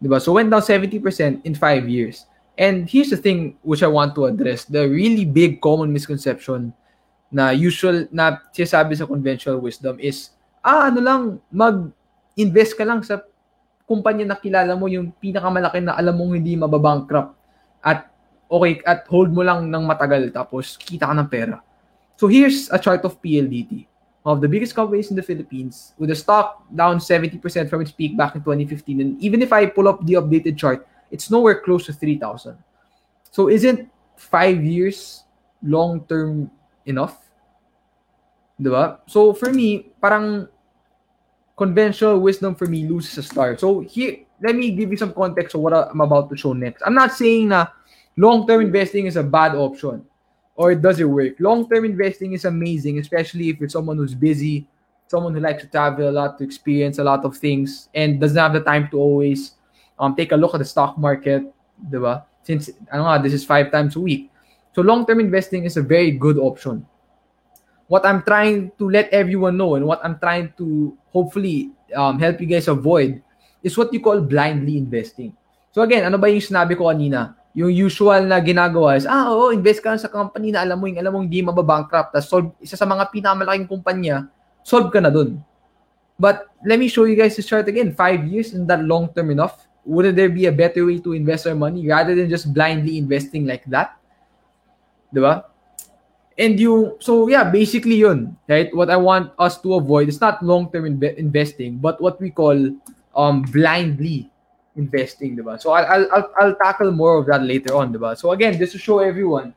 Diba? 0.02 0.20
So 0.20 0.37
went 0.37 0.52
down 0.52 0.62
70% 0.62 1.00
in 1.44 1.54
five 1.56 1.88
years. 1.88 2.26
And 2.56 2.88
here's 2.88 3.12
the 3.12 3.20
thing 3.20 3.56
which 3.61 3.85
I 3.85 3.90
want 3.90 4.16
to 4.16 4.28
address. 4.28 4.64
The 4.64 4.88
really 4.88 5.28
big 5.28 5.61
common 5.61 5.92
misconception 5.92 6.72
na 7.28 7.52
usual 7.52 8.09
na 8.09 8.40
sinasabi 8.52 8.96
sa 8.96 9.04
conventional 9.04 9.61
wisdom 9.61 10.00
is, 10.00 10.32
ah, 10.64 10.88
ano 10.88 11.00
lang, 11.04 11.22
mag-invest 11.52 12.80
ka 12.80 12.85
lang 12.88 13.04
sa 13.04 13.20
kumpanya 13.87 14.35
na 14.35 14.37
kilala 14.37 14.74
mo 14.74 14.90
yung 14.90 15.14
pinakamalaki 15.14 15.78
na 15.85 15.94
alam 15.94 16.18
mong 16.18 16.42
hindi 16.42 16.59
mababankrupt 16.59 17.32
at 17.87 18.11
okay, 18.50 18.82
at 18.82 19.06
hold 19.06 19.30
mo 19.30 19.46
lang 19.46 19.70
ng 19.70 19.85
matagal 19.87 20.35
tapos 20.35 20.74
kita 20.74 21.06
ka 21.06 21.14
ng 21.14 21.30
pera. 21.30 21.62
So 22.18 22.26
here's 22.26 22.66
a 22.74 22.80
chart 22.82 23.06
of 23.06 23.20
PLDT, 23.22 23.87
of 24.27 24.41
the 24.41 24.49
biggest 24.49 24.75
companies 24.75 25.09
in 25.11 25.17
the 25.17 25.23
Philippines, 25.23 25.95
with 25.99 26.11
the 26.11 26.17
stock 26.19 26.67
down 26.75 26.99
70% 26.99 27.71
from 27.71 27.81
its 27.81 27.93
peak 27.93 28.19
back 28.19 28.35
in 28.35 28.43
2015. 28.43 29.01
And 29.01 29.23
even 29.23 29.41
if 29.41 29.53
I 29.53 29.67
pull 29.67 29.87
up 29.87 30.05
the 30.05 30.15
updated 30.15 30.59
chart, 30.59 30.87
it's 31.12 31.31
nowhere 31.31 31.61
close 31.61 31.87
to 31.87 31.93
3,000. 31.93 32.59
So 33.31 33.49
isn't 33.49 33.89
five 34.17 34.65
years 34.65 35.23
long-term 35.62 36.51
enough? 36.87 37.23
Diba? 38.61 38.99
So 39.07 39.33
for 39.33 39.53
me, 39.53 39.95
parang 40.03 40.49
conventional 41.57 42.19
wisdom 42.19 42.57
for 42.57 42.67
me 42.67 42.89
loses 42.89 43.17
a 43.19 43.23
star. 43.23 43.57
So 43.57 43.81
here, 43.81 44.27
let 44.43 44.57
me 44.57 44.73
give 44.73 44.91
you 44.91 44.97
some 44.97 45.15
context 45.15 45.55
of 45.55 45.61
what 45.61 45.73
I'm 45.73 46.01
about 46.01 46.31
to 46.31 46.37
show 46.37 46.53
next. 46.53 46.83
I'm 46.85 46.95
not 46.95 47.12
saying 47.12 47.49
na 47.49 47.69
long-term 48.17 48.61
investing 48.61 49.07
is 49.07 49.15
a 49.15 49.23
bad 49.23 49.55
option 49.55 50.05
or 50.57 50.73
it 50.73 50.81
doesn't 50.81 51.09
work. 51.09 51.37
Long-term 51.38 51.85
investing 51.85 52.33
is 52.33 52.45
amazing, 52.45 52.99
especially 52.99 53.51
if 53.51 53.61
you're 53.61 53.69
someone 53.69 53.97
who's 53.97 54.14
busy, 54.14 54.66
someone 55.07 55.35
who 55.35 55.40
likes 55.40 55.62
to 55.62 55.69
travel 55.69 56.09
a 56.09 56.11
lot, 56.11 56.38
to 56.38 56.45
experience 56.45 56.99
a 56.99 57.05
lot 57.05 57.25
of 57.25 57.37
things, 57.37 57.88
and 57.95 58.21
doesn't 58.21 58.37
have 58.37 58.53
the 58.53 58.64
time 58.64 58.88
to 58.90 58.99
always 58.99 59.53
um, 59.99 60.16
take 60.16 60.33
a 60.33 60.37
look 60.37 60.55
at 60.55 60.59
the 60.59 60.64
stock 60.64 60.99
market, 60.99 61.45
diba? 61.92 62.25
Since, 62.42 62.71
ano 62.90 63.05
nga, 63.05 63.23
this 63.23 63.33
is 63.33 63.45
five 63.45 63.71
times 63.71 63.97
a 63.97 64.01
week. 64.01 64.33
So 64.73 64.83
long-term 64.83 65.21
investing 65.21 65.64
is 65.64 65.77
a 65.77 65.83
very 65.83 66.11
good 66.11 66.38
option. 66.38 66.87
What 67.88 68.05
I'm 68.05 68.23
trying 68.23 68.73
to 68.79 68.90
let 68.90 69.09
everyone 69.11 69.57
know 69.57 69.77
and 69.77 69.87
what 69.87 70.05
I'm 70.05 70.19
trying 70.19 70.53
to 70.59 70.97
hopefully 71.12 71.71
um, 71.95 72.19
help 72.19 72.40
you 72.40 72.47
guys 72.47 72.66
avoid 72.66 73.23
is 73.62 73.79
what 73.79 73.92
you 73.92 74.01
call 74.01 74.21
blindly 74.21 74.77
investing. 74.77 75.37
So 75.71 75.83
again, 75.83 76.05
ano 76.05 76.19
ba 76.19 76.31
yung 76.31 76.42
sinabi 76.42 76.77
ko 76.77 76.90
kanina? 76.90 77.37
Yung 77.57 77.73
usual 77.73 78.29
na 78.29 78.37
ginagawa 78.37 79.01
is, 79.01 79.09
ah, 79.09 79.33
oo, 79.33 79.49
invest 79.49 79.81
ka 79.81 79.97
sa 79.97 80.12
company 80.12 80.53
na 80.53 80.61
alam 80.61 80.77
mo 80.77 80.85
yung 80.85 81.01
alam 81.01 81.12
mo 81.16 81.25
hindi 81.25 81.40
mababankrupt. 81.40 82.12
Tapos 82.12 82.29
solve, 82.29 82.53
isa 82.61 82.77
sa 82.77 82.85
mga 82.85 83.09
pinakamalaking 83.09 83.64
kumpanya, 83.64 84.29
solve 84.61 84.92
ka 84.92 85.01
na 85.01 85.09
dun. 85.09 85.40
But 86.21 86.53
let 86.69 86.77
me 86.77 86.92
show 86.92 87.09
you 87.09 87.16
guys 87.16 87.33
this 87.33 87.49
chart 87.49 87.64
again. 87.64 87.97
Five 87.97 88.29
years, 88.29 88.53
isn't 88.53 88.69
that 88.69 88.85
long 88.85 89.09
term 89.16 89.33
enough? 89.33 89.64
Wouldn't 89.88 90.21
there 90.21 90.29
be 90.29 90.45
a 90.45 90.53
better 90.53 90.85
way 90.85 91.01
to 91.01 91.16
invest 91.16 91.49
our 91.49 91.57
money 91.57 91.88
rather 91.88 92.12
than 92.12 92.29
just 92.29 92.53
blindly 92.53 93.01
investing 93.01 93.49
like 93.49 93.64
that? 93.73 93.97
Diba? 95.09 95.49
And 96.37 96.61
you, 96.61 97.01
so 97.01 97.29
yeah, 97.33 97.49
basically 97.49 97.97
yun, 97.97 98.37
right? 98.49 98.69
What 98.77 98.92
I 98.92 99.01
want 99.01 99.33
us 99.40 99.57
to 99.64 99.81
avoid 99.81 100.12
is 100.12 100.21
not 100.21 100.45
long-term 100.45 100.85
inve- 100.85 101.16
investing, 101.16 101.81
but 101.81 101.97
what 102.05 102.21
we 102.21 102.29
call 102.29 102.57
um 103.16 103.40
blindly 103.49 104.29
investing, 104.77 105.37
diba? 105.37 105.61
So 105.61 105.73
I'll, 105.73 106.07
I'll, 106.12 106.31
I'll, 106.41 106.57
tackle 106.57 106.93
more 106.93 107.19
of 107.19 107.27
that 107.27 107.43
later 107.43 107.75
on, 107.75 107.93
diba? 107.93 108.17
So 108.17 108.33
again, 108.33 108.57
just 108.59 108.73
to 108.73 108.79
show 108.79 109.01
everyone 109.01 109.55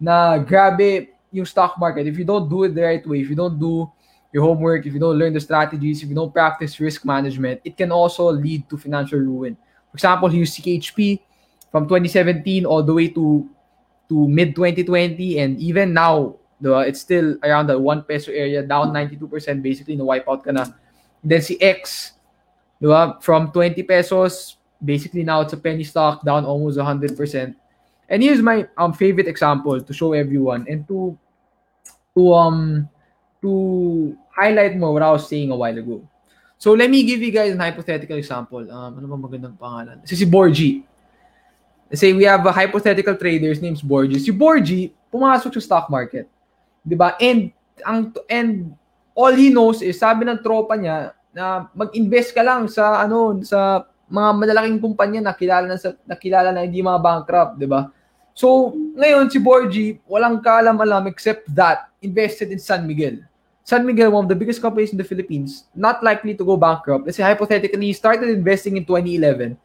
na 0.00 0.38
grabe 0.38 1.08
yung 1.30 1.46
stock 1.46 1.78
market. 1.78 2.06
If 2.06 2.18
you 2.18 2.24
don't 2.24 2.48
do 2.48 2.64
it 2.64 2.74
the 2.74 2.82
right 2.82 3.06
way, 3.06 3.20
if 3.20 3.28
you 3.28 3.36
don't 3.36 3.58
do 3.58 3.90
your 4.32 4.42
homework, 4.42 4.86
if 4.86 4.94
you 4.94 5.00
don't 5.00 5.18
learn 5.18 5.34
the 5.34 5.40
strategies, 5.40 6.02
if 6.02 6.08
you 6.08 6.14
don't 6.14 6.32
practice 6.32 6.80
risk 6.80 7.04
management, 7.04 7.60
it 7.64 7.76
can 7.76 7.92
also 7.92 8.30
lead 8.30 8.68
to 8.70 8.78
financial 8.78 9.18
ruin. 9.18 9.56
For 9.90 9.96
example, 9.96 10.28
here's 10.28 10.54
CKHP 10.56 11.20
from 11.70 11.86
2017 11.90 12.64
all 12.64 12.82
the 12.82 12.94
way 12.94 13.08
to 13.08 13.50
to 14.08 14.28
mid 14.28 14.54
2020 14.54 15.38
and 15.38 15.58
even 15.58 15.92
now 15.92 16.36
it's 16.60 17.00
still 17.00 17.36
around 17.42 17.66
the 17.66 17.78
1 17.78 18.02
peso 18.02 18.30
area 18.30 18.62
down 18.62 18.92
92% 18.92 19.26
basically 19.62 19.96
no 19.96 20.06
wipeout 20.06 20.44
ka 20.44 20.52
na 20.54 20.70
then 21.24 21.42
si 21.42 21.58
X 21.60 22.13
diba? 22.80 23.22
from 23.22 23.50
20 23.52 23.82
pesos 23.82 24.56
basically 24.82 25.22
now 25.22 25.40
it's 25.40 25.52
a 25.52 25.56
penny 25.56 25.84
stock 25.84 26.24
down 26.24 26.44
almost 26.44 26.78
100% 26.78 27.14
and 28.08 28.22
here's 28.22 28.42
my 28.42 28.66
um 28.76 28.92
favorite 28.92 29.28
example 29.28 29.80
to 29.80 29.92
show 29.92 30.12
everyone 30.12 30.66
and 30.68 30.86
to 30.88 31.16
to 32.14 32.34
um 32.34 32.88
to 33.40 34.16
highlight 34.34 34.76
more 34.76 34.92
what 34.92 35.02
I 35.02 35.10
was 35.10 35.28
saying 35.28 35.50
a 35.50 35.56
while 35.56 35.76
ago 35.76 36.02
so 36.58 36.72
let 36.72 36.90
me 36.90 37.02
give 37.02 37.20
you 37.20 37.30
guys 37.30 37.52
an 37.52 37.60
hypothetical 37.60 38.16
example 38.16 38.64
um 38.70 38.98
ano 38.98 39.06
ba 39.08 39.16
magandang 39.16 39.56
pangalan 39.56 40.04
si 40.04 40.16
si 40.16 40.26
Borgie 40.28 40.84
say 41.96 42.12
we 42.12 42.24
have 42.24 42.44
a 42.46 42.52
hypothetical 42.52 43.16
trader, 43.16 43.48
his 43.48 43.62
name's 43.62 43.82
Borgie. 43.82 44.18
Si 44.20 44.32
Borgie, 44.32 44.92
pumasok 45.12 45.54
sa 45.54 45.60
stock 45.60 45.86
market. 45.90 46.26
'Di 46.82 46.96
ba? 46.96 47.16
And 47.20 47.52
ang 47.84 48.14
and 48.30 48.74
all 49.14 49.32
he 49.34 49.50
knows 49.50 49.82
is 49.82 49.98
sabi 49.98 50.26
ng 50.26 50.42
tropa 50.42 50.74
niya 50.78 51.14
na 51.34 51.66
mag-invest 51.74 52.30
ka 52.30 52.46
lang 52.46 52.70
sa 52.70 53.02
ano 53.02 53.42
sa 53.42 53.84
mga 54.06 54.28
malalaking 54.38 54.80
kumpanya 54.80 55.20
na 55.20 55.34
kilala 55.34 55.66
na, 55.66 55.78
sa, 55.80 55.92
na 56.06 56.14
kilala 56.14 56.54
na 56.54 56.62
hindi 56.62 56.78
mga 56.78 57.02
bankrupt, 57.02 57.58
di 57.58 57.66
ba? 57.66 57.90
So, 58.34 58.74
ngayon 58.74 59.30
si 59.30 59.38
Borgie, 59.42 59.98
walang 60.06 60.42
kaalam-alam 60.42 61.10
except 61.10 61.46
that 61.50 61.90
invested 62.02 62.50
in 62.54 62.62
San 62.62 62.86
Miguel. 62.86 63.22
San 63.64 63.86
Miguel, 63.86 64.12
one 64.12 64.26
of 64.26 64.30
the 64.30 64.36
biggest 64.36 64.60
companies 64.60 64.92
in 64.92 64.98
the 65.00 65.06
Philippines, 65.06 65.64
not 65.74 66.04
likely 66.04 66.36
to 66.36 66.44
go 66.44 66.54
bankrupt. 66.58 67.06
Let's 67.06 67.16
say 67.16 67.24
hypothetically, 67.24 67.86
he 67.86 67.96
started 67.96 68.28
investing 68.28 68.76
in 68.76 68.84
2011. 68.84 69.56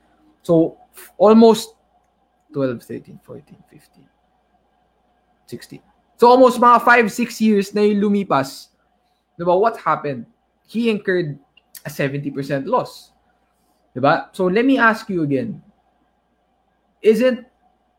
So, 0.42 0.78
almost 1.18 1.76
12, 2.54 2.82
13, 2.82 3.20
14, 3.22 3.58
15, 3.70 4.08
16. 5.46 5.82
So, 6.16 6.30
almost 6.30 6.62
mga 6.62 6.82
5, 6.86 7.12
6 7.12 7.42
years 7.42 7.74
na 7.76 7.82
yung 7.82 8.08
lumipas. 8.08 8.72
Diba? 9.36 9.60
What 9.60 9.78
happened? 9.84 10.26
He 10.64 10.90
incurred 10.90 11.40
a 11.86 11.90
70% 11.90 12.66
loss. 12.66 13.12
Diba? 13.96 14.30
So, 14.32 14.46
let 14.46 14.66
me 14.66 14.78
ask 14.78 15.10
you 15.10 15.24
again. 15.24 15.62
Isn't 17.02 17.46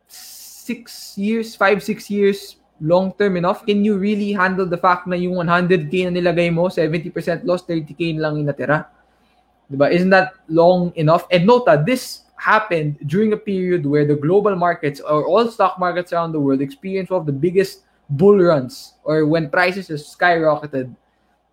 six 0.06 1.16
years, 1.16 1.56
five, 1.56 1.82
six 1.82 2.10
years 2.10 2.56
long 2.80 3.12
term 3.18 3.36
enough? 3.36 3.66
Can 3.66 3.84
you 3.84 3.98
really 3.98 4.32
handle 4.32 4.66
the 4.66 4.76
fact 4.76 5.06
na 5.06 5.16
yung 5.16 5.34
100k 5.34 6.08
na 6.08 6.12
nilagay 6.14 6.52
mo, 6.52 6.68
70% 6.68 7.44
loss, 7.44 7.62
30k 7.64 8.18
lang 8.18 8.38
yung 8.38 8.48
natira? 8.48 8.86
Diba? 9.70 9.90
Isn't 9.90 10.10
that 10.10 10.34
long 10.48 10.92
enough? 10.96 11.26
And 11.30 11.46
nota, 11.46 11.82
this 11.84 12.26
happened 12.36 12.96
during 13.06 13.32
a 13.32 13.36
period 13.36 13.84
where 13.84 14.06
the 14.08 14.16
global 14.16 14.56
markets 14.56 15.00
or 15.00 15.26
all 15.28 15.46
stock 15.48 15.78
markets 15.78 16.12
around 16.12 16.32
the 16.32 16.40
world 16.40 16.60
experienced 16.60 17.12
one 17.12 17.20
of 17.20 17.26
the 17.26 17.36
biggest 17.36 17.84
bull 18.08 18.38
runs 18.38 18.94
or 19.04 19.26
when 19.26 19.48
prices 19.50 19.88
skyrocketed. 19.90 20.90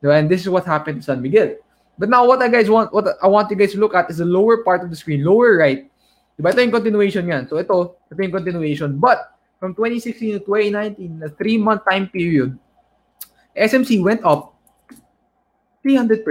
Diba? 0.02 0.18
And 0.18 0.30
this 0.30 0.42
is 0.42 0.50
what 0.50 0.66
happened 0.66 1.02
to 1.02 1.06
San 1.06 1.22
Miguel. 1.22 1.56
But 1.98 2.10
now 2.14 2.26
what 2.30 2.42
I 2.46 2.48
guys 2.48 2.70
want 2.70 2.94
what 2.94 3.18
I 3.22 3.28
want 3.28 3.50
you 3.50 3.58
guys 3.58 3.74
to 3.74 3.82
look 3.82 3.98
at 3.98 4.10
is 4.10 4.22
the 4.22 4.30
lower 4.30 4.62
part 4.62 4.86
of 4.86 4.90
the 4.94 4.96
screen, 4.96 5.26
lower 5.26 5.58
right. 5.58 5.90
Diba? 6.38 6.54
Ito 6.54 6.62
yung 6.62 6.76
continuation 6.78 7.26
yan. 7.26 7.50
So 7.50 7.58
ito, 7.58 7.98
ito 8.14 8.20
yung 8.22 8.36
continuation. 8.38 9.02
But 9.02 9.34
from 9.58 9.74
2016 9.74 10.38
to 10.38 10.42
2019, 10.46 11.26
a 11.26 11.30
three-month 11.34 11.82
time 11.90 12.06
period, 12.14 12.54
SMC 13.58 14.06
went 14.06 14.22
up 14.22 14.54
300%. 15.82 16.22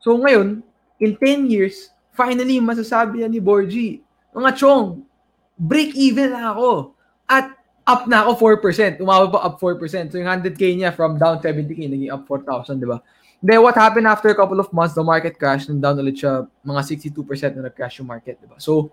So 0.00 0.16
ngayon, 0.16 0.64
in 1.04 1.20
10 1.20 1.52
years, 1.52 1.92
finally, 2.16 2.56
masasabi 2.64 3.20
na 3.20 3.28
ni 3.28 3.44
Borgie, 3.44 4.00
mga 4.32 4.56
chong, 4.56 5.04
break 5.60 5.92
even 5.92 6.32
na 6.32 6.56
ako. 6.56 6.96
At 7.28 7.52
up 7.84 8.08
na 8.08 8.24
ako 8.24 8.56
4%. 8.64 9.04
Umabot 9.04 9.36
pa 9.36 9.44
up 9.44 9.60
4%. 9.60 10.08
So 10.08 10.16
yung 10.16 10.32
100k 10.32 10.80
niya 10.80 10.96
from 10.96 11.20
down 11.20 11.44
70k, 11.44 11.92
naging 11.92 12.08
up 12.08 12.24
4,000, 12.24 12.80
di 12.80 12.88
ba? 12.88 13.04
Then 13.42 13.62
what 13.62 13.76
happened 13.76 14.06
after 14.06 14.28
a 14.28 14.34
couple 14.34 14.58
of 14.58 14.72
months, 14.72 14.94
the 14.94 15.04
market 15.04 15.38
crashed 15.38 15.68
and 15.68 15.80
down 15.80 15.96
ulit 16.00 16.16
siya, 16.16 16.48
mga 16.64 16.80
62% 17.14 17.56
na 17.56 17.68
nag-crash 17.68 18.00
yung 18.00 18.08
market, 18.08 18.40
di 18.40 18.48
ba? 18.48 18.56
So, 18.56 18.90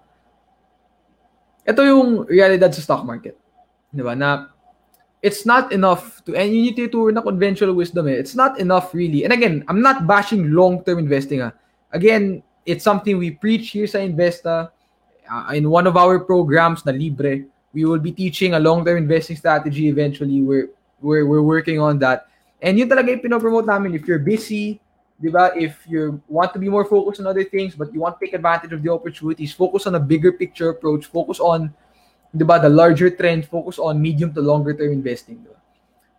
ito 1.64 1.80
yung 1.82 2.28
realidad 2.28 2.76
sa 2.76 2.84
stock 2.84 3.08
market. 3.08 3.40
Di 3.90 4.04
ba? 4.04 4.14
Na 4.14 4.52
it's 5.24 5.48
not 5.48 5.72
enough 5.72 6.20
to, 6.28 6.36
and 6.36 6.52
you 6.52 6.62
need 6.62 6.76
to 6.76 7.12
na 7.12 7.24
conventional 7.24 7.74
wisdom 7.74 8.08
eh. 8.12 8.20
It's 8.20 8.36
not 8.36 8.60
enough 8.60 8.94
really. 8.94 9.24
And 9.24 9.32
again, 9.32 9.64
I'm 9.72 9.82
not 9.82 10.06
bashing 10.06 10.52
long-term 10.52 11.00
investing 11.00 11.42
ah. 11.42 11.56
Again, 11.96 12.44
it's 12.66 12.84
something 12.84 13.18
we 13.18 13.32
preach 13.32 13.72
here 13.72 13.88
sa 13.88 14.04
Investa. 14.04 14.70
Uh, 15.24 15.56
in 15.56 15.72
one 15.72 15.88
of 15.88 15.96
our 15.96 16.20
programs 16.20 16.84
na 16.86 16.92
libre, 16.92 17.48
we 17.72 17.86
will 17.88 18.00
be 18.04 18.12
teaching 18.12 18.54
a 18.54 18.60
long-term 18.60 18.98
investing 18.98 19.40
strategy 19.40 19.88
eventually. 19.88 20.42
We're, 20.44 20.70
we're, 21.00 21.26
we're 21.26 21.42
working 21.42 21.80
on 21.80 21.98
that. 22.00 22.28
And 22.64 22.80
yun 22.80 22.88
talaga 22.88 23.12
yung 23.12 23.20
pinopromote 23.20 23.68
namin. 23.68 23.92
If 23.92 24.08
you're 24.08 24.24
busy, 24.24 24.80
di 25.20 25.28
ba? 25.28 25.52
If 25.52 25.84
you 25.84 26.24
want 26.32 26.56
to 26.56 26.60
be 26.64 26.72
more 26.72 26.88
focused 26.88 27.20
on 27.20 27.28
other 27.28 27.44
things, 27.44 27.76
but 27.76 27.92
you 27.92 28.00
want 28.00 28.16
to 28.16 28.24
take 28.24 28.32
advantage 28.32 28.72
of 28.72 28.80
the 28.80 28.88
opportunities, 28.88 29.52
focus 29.52 29.84
on 29.84 30.00
a 30.00 30.02
bigger 30.02 30.32
picture 30.32 30.72
approach, 30.72 31.12
focus 31.12 31.44
on, 31.44 31.76
di 32.32 32.48
ba, 32.48 32.64
the 32.64 32.72
larger 32.72 33.12
trend, 33.12 33.44
focus 33.52 33.76
on 33.76 34.00
medium 34.00 34.32
to 34.32 34.40
longer 34.40 34.72
term 34.72 34.96
investing. 34.96 35.44
Di 35.44 35.52
ba? 35.52 35.60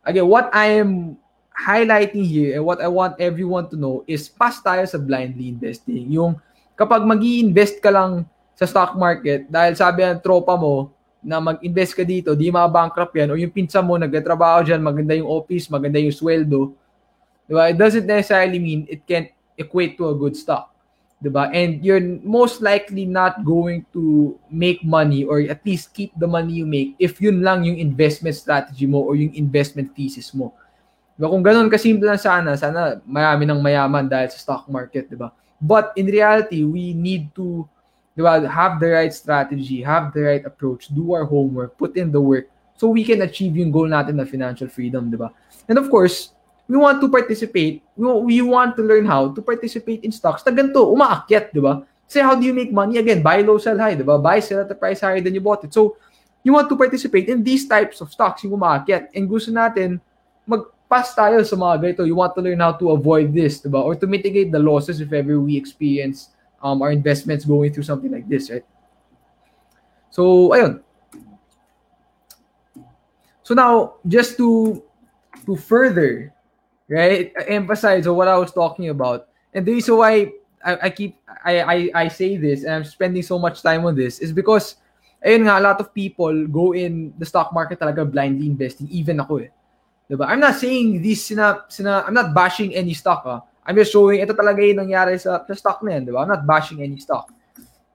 Again, 0.05 0.29
what 0.29 0.53
I 0.53 0.85
am 0.85 1.17
highlighting 1.55 2.27
here 2.27 2.59
and 2.59 2.63
what 2.67 2.83
I 2.83 2.91
want 2.91 3.17
everyone 3.17 3.71
to 3.71 3.77
know 3.81 4.05
is 4.05 4.29
pass 4.29 4.61
tayo 4.61 4.85
sa 4.85 5.01
blindly 5.01 5.49
investing. 5.49 6.13
Yung 6.13 6.37
kapag 6.77 7.07
mag 7.07 7.23
invest 7.23 7.79
ka 7.81 7.89
lang 7.89 8.27
sa 8.55 8.67
stock 8.67 8.95
market 8.99 9.47
dahil 9.51 9.75
sabi 9.75 10.07
ng 10.07 10.23
tropa 10.23 10.55
mo 10.59 10.94
na 11.25 11.41
mag-invest 11.41 11.97
ka 11.97 12.05
dito, 12.05 12.37
di 12.37 12.53
ma-bankrupt 12.53 13.17
yan, 13.17 13.33
o 13.33 13.41
yung 13.41 13.51
pinsa 13.51 13.81
mo, 13.81 13.97
nagtatrabaho 13.97 14.63
dyan, 14.63 14.85
maganda 14.85 15.17
yung 15.17 15.27
office, 15.27 15.73
maganda 15.73 15.97
yung 15.97 16.13
sweldo, 16.13 16.77
Diba? 17.49 17.71
It 17.71 17.77
doesn't 17.77 18.09
necessarily 18.09 18.59
mean 18.59 18.89
it 18.89 19.05
can 19.05 19.29
equate 19.57 20.01
to 20.01 20.09
a 20.09 20.17
good 20.17 20.37
stock. 20.37 20.73
Diba? 21.21 21.49
And 21.53 21.85
you're 21.85 22.01
most 22.25 22.61
likely 22.61 23.05
not 23.05 23.45
going 23.45 23.87
to 23.93 24.37
make 24.51 24.85
money 24.85 25.25
or 25.25 25.41
at 25.41 25.65
least 25.65 25.93
keep 25.93 26.13
the 26.17 26.29
money 26.29 26.61
you 26.61 26.67
make 26.69 26.97
if 26.99 27.21
yun 27.21 27.41
lang 27.41 27.65
yung 27.65 27.81
investment 27.81 28.37
strategy 28.37 28.85
mo 28.85 29.01
or 29.01 29.17
yung 29.17 29.33
investment 29.33 29.93
thesis 29.97 30.33
mo. 30.33 30.53
Diba? 31.17 31.33
Kung 31.33 31.45
ganun 31.45 31.69
kasimple 31.73 32.09
lang 32.09 32.21
sana, 32.21 32.57
sana 32.57 33.01
marami 33.05 33.49
ng 33.49 33.61
mayaman 33.61 34.09
dahil 34.09 34.29
sa 34.33 34.41
stock 34.41 34.65
market, 34.69 35.09
diba? 35.09 35.33
But 35.61 35.97
in 35.97 36.11
reality, 36.11 36.61
we 36.65 36.93
need 36.93 37.33
to 37.39 37.65
diba, 38.17 38.47
have 38.47 38.79
the 38.79 38.91
right 38.95 39.13
strategy, 39.13 39.83
have 39.83 40.15
the 40.15 40.23
right 40.23 40.45
approach, 40.47 40.89
do 40.95 41.13
our 41.13 41.25
homework, 41.25 41.77
put 41.77 41.97
in 41.97 42.11
the 42.11 42.21
work 42.21 42.47
so 42.75 42.89
we 42.89 43.05
can 43.05 43.23
achieve 43.23 43.57
yung 43.57 43.71
goal 43.71 43.87
natin 43.87 44.19
na 44.19 44.25
financial 44.27 44.67
freedom, 44.67 45.11
diba? 45.11 45.31
And 45.67 45.79
of 45.79 45.91
course, 45.91 46.35
we 46.67 46.77
want 46.77 47.01
to 47.01 47.09
participate, 47.09 47.83
we, 47.97 48.43
want 48.43 48.77
to 48.77 48.83
learn 48.83 49.07
how 49.07 49.31
to 49.35 49.41
participate 49.43 50.03
in 50.03 50.13
stocks 50.13 50.43
na 50.47 50.53
ganito, 50.53 50.83
umaakyat, 50.91 51.53
di 51.55 51.61
ba? 51.61 51.83
Say, 52.07 52.21
how 52.21 52.35
do 52.35 52.45
you 52.45 52.53
make 52.53 52.73
money? 52.73 52.99
Again, 52.99 53.23
buy 53.23 53.41
low, 53.41 53.59
sell 53.59 53.79
high, 53.79 53.95
di 53.95 54.03
ba? 54.03 54.19
Buy, 54.19 54.41
sell 54.41 54.63
at 54.63 54.71
a 54.71 54.75
price 54.75 55.01
higher 55.01 55.21
than 55.21 55.35
you 55.35 55.41
bought 55.41 55.65
it. 55.65 55.73
So, 55.73 55.97
you 56.45 56.53
want 56.53 56.69
to 56.69 56.77
participate 56.77 57.29
in 57.29 57.43
these 57.43 57.67
types 57.67 58.01
of 58.01 58.13
stocks, 58.13 58.45
yung 58.45 58.59
umaakyat. 58.59 59.15
And 59.15 59.25
gusto 59.29 59.55
natin, 59.55 60.01
mag-pass 60.45 61.17
tayo 61.17 61.41
sa 61.47 61.57
mga 61.57 61.75
ganito. 61.81 62.03
You 62.05 62.19
want 62.19 62.37
to 62.37 62.43
learn 62.45 62.61
how 62.61 62.77
to 62.77 62.93
avoid 62.93 63.33
this, 63.33 63.65
di 63.65 63.71
ba? 63.73 63.81
Or 63.81 63.97
to 63.97 64.07
mitigate 64.07 64.53
the 64.53 64.61
losses 64.61 65.01
if 65.01 65.09
ever 65.15 65.41
we 65.41 65.57
experience 65.57 66.34
um, 66.65 66.81
our 66.81 66.91
investments 66.91 67.45
going 67.45 67.69
through 67.71 67.85
something 67.85 68.11
like 68.11 68.27
this, 68.27 68.49
right? 68.49 68.65
So, 70.09 70.57
ayun. 70.57 70.81
So 73.45 73.53
now, 73.53 74.01
just 74.09 74.41
to 74.41 74.81
to 75.45 75.53
further 75.53 76.33
right 76.89 77.29
emphasize 77.45 78.09
on 78.09 78.17
what 78.17 78.27
I 78.27 78.41
was 78.41 78.51
talking 78.51 78.89
about, 78.89 79.29
and 79.53 79.69
the 79.69 79.77
reason 79.77 80.01
why 80.01 80.33
I, 80.65 80.89
I 80.89 80.91
keep 80.91 81.21
I, 81.45 81.61
I 81.61 81.77
I 81.93 82.09
say 82.09 82.41
this 82.41 82.65
and 82.65 82.81
I'm 82.81 82.89
spending 82.89 83.21
so 83.21 83.37
much 83.37 83.61
time 83.61 83.85
on 83.85 83.93
this 83.93 84.25
is 84.25 84.33
because 84.33 84.81
ayun 85.21 85.45
nga, 85.45 85.61
a 85.61 85.65
lot 85.65 85.77
of 85.77 85.93
people 85.93 86.33
go 86.49 86.73
in 86.73 87.13
the 87.21 87.29
stock 87.29 87.53
market 87.53 87.77
talaga 87.77 88.09
blindly 88.09 88.49
investing, 88.49 88.89
even 88.89 89.21
ako 89.21 89.45
eh. 89.45 89.53
Diba? 90.09 90.25
I'm 90.29 90.41
not 90.41 90.57
saying 90.57 91.01
this 91.05 91.29
sina, 91.29 91.65
sina, 91.69 92.05
I'm 92.09 92.13
not 92.17 92.33
bashing 92.33 92.73
any 92.73 92.97
stock 92.97 93.25
ah. 93.29 93.45
I'm 93.65 93.77
just 93.77 93.91
showing 93.91 94.21
ito 94.21 94.37
talaga 94.37 94.61
yung 94.61 94.85
nangyari 94.85 95.17
sa, 95.17 95.41
sa 95.41 95.55
stock 95.57 95.81
na 95.83 95.97
yan, 95.97 96.05
diba? 96.05 96.21
I'm 96.21 96.29
not 96.29 96.45
bashing 96.45 96.85
any 96.85 97.01
stock. 97.01 97.33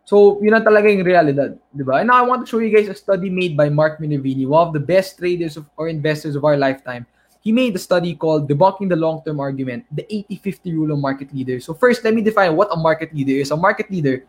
So, 0.10 0.42
yun 0.42 0.58
ang 0.58 0.66
talaga 0.66 0.90
yung 0.90 1.06
realidad, 1.06 1.54
di 1.70 1.86
ba? 1.86 2.02
And 2.02 2.10
now 2.10 2.18
I 2.18 2.26
want 2.26 2.42
to 2.42 2.50
show 2.50 2.58
you 2.58 2.74
guys 2.74 2.90
a 2.90 2.98
study 2.98 3.30
made 3.30 3.54
by 3.54 3.70
Mark 3.70 4.02
Minervini, 4.02 4.50
one 4.50 4.66
of 4.66 4.74
the 4.74 4.82
best 4.82 5.22
traders 5.22 5.54
of, 5.54 5.70
or 5.78 5.86
investors 5.86 6.34
of 6.34 6.42
our 6.42 6.58
lifetime. 6.58 7.06
He 7.46 7.54
made 7.54 7.78
a 7.78 7.80
study 7.80 8.18
called 8.18 8.50
Debunking 8.50 8.90
the 8.90 8.98
Long-Term 8.98 9.40
Argument, 9.40 9.86
the 9.94 10.04
80-50 10.10 10.74
Rule 10.74 10.92
of 10.92 11.00
Market 11.00 11.30
Leaders. 11.30 11.64
So 11.64 11.78
first, 11.78 12.04
let 12.04 12.18
me 12.18 12.26
define 12.26 12.58
what 12.58 12.74
a 12.74 12.76
market 12.76 13.14
leader 13.14 13.38
is. 13.38 13.52
A 13.52 13.56
market 13.56 13.94
leader, 13.94 14.26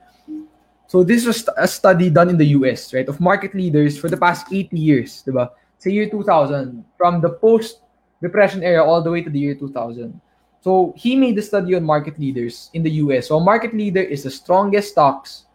so 0.87 1.03
this 1.03 1.25
was 1.25 1.49
a 1.57 1.67
study 1.67 2.11
done 2.11 2.29
in 2.29 2.37
the 2.37 2.53
US, 2.61 2.93
right, 2.93 3.09
of 3.09 3.19
market 3.19 3.55
leaders 3.55 3.97
for 3.97 4.11
the 4.11 4.21
past 4.21 4.53
80 4.53 4.77
years, 4.77 5.23
di 5.23 5.33
ba? 5.33 5.51
Year 5.81 6.11
2000, 6.11 6.85
from 6.99 7.23
the 7.25 7.31
post-depression 7.41 8.63
era 8.63 8.85
all 8.85 9.01
the 9.01 9.11
way 9.11 9.23
to 9.23 9.31
the 9.31 9.39
year 9.39 9.55
2000. 9.55 10.13
So 10.61 10.93
he 10.97 11.17
made 11.17 11.37
the 11.37 11.43
study 11.43 11.75
on 11.75 11.85
market 11.85 12.19
leaders 12.19 12.71
in 12.75 12.83
the 12.83 12.91
US. 13.05 13.29
So 13.29 13.37
a 13.37 13.41
market 13.41 13.73
leader 13.73 14.03
is 14.03 14.25
the 14.25 14.31
strongest 14.31 14.93
stocks 14.93 15.51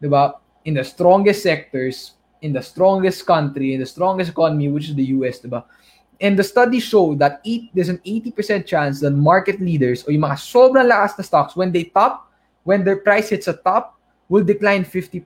'di 0.00 0.08
ba? 0.08 0.40
In 0.64 0.74
the 0.74 0.84
strongest 0.84 1.44
sectors, 1.44 2.16
in 2.40 2.52
the 2.56 2.64
strongest 2.64 3.24
country, 3.28 3.76
in 3.76 3.80
the 3.80 3.88
strongest 3.88 4.32
economy, 4.32 4.72
which 4.72 4.88
is 4.88 4.96
the 4.96 5.12
US, 5.20 5.38
'di 5.38 5.52
ba? 5.52 5.68
And 6.20 6.36
the 6.36 6.44
study 6.44 6.80
showed 6.80 7.16
that 7.20 7.40
eight, 7.48 7.72
there's 7.72 7.88
an 7.88 8.00
80% 8.04 8.68
chance 8.68 9.00
that 9.00 9.16
market 9.16 9.56
leaders 9.56 10.04
o 10.04 10.12
yung 10.12 10.28
mga 10.28 10.36
sobrang 10.36 10.84
lakas 10.84 11.16
na 11.16 11.24
stocks, 11.24 11.56
when 11.56 11.72
they 11.72 11.88
top, 11.88 12.28
when 12.64 12.84
their 12.84 13.00
price 13.00 13.32
hits 13.32 13.48
a 13.48 13.56
top, 13.56 13.96
will 14.28 14.44
decline 14.44 14.84
50%. 14.84 15.24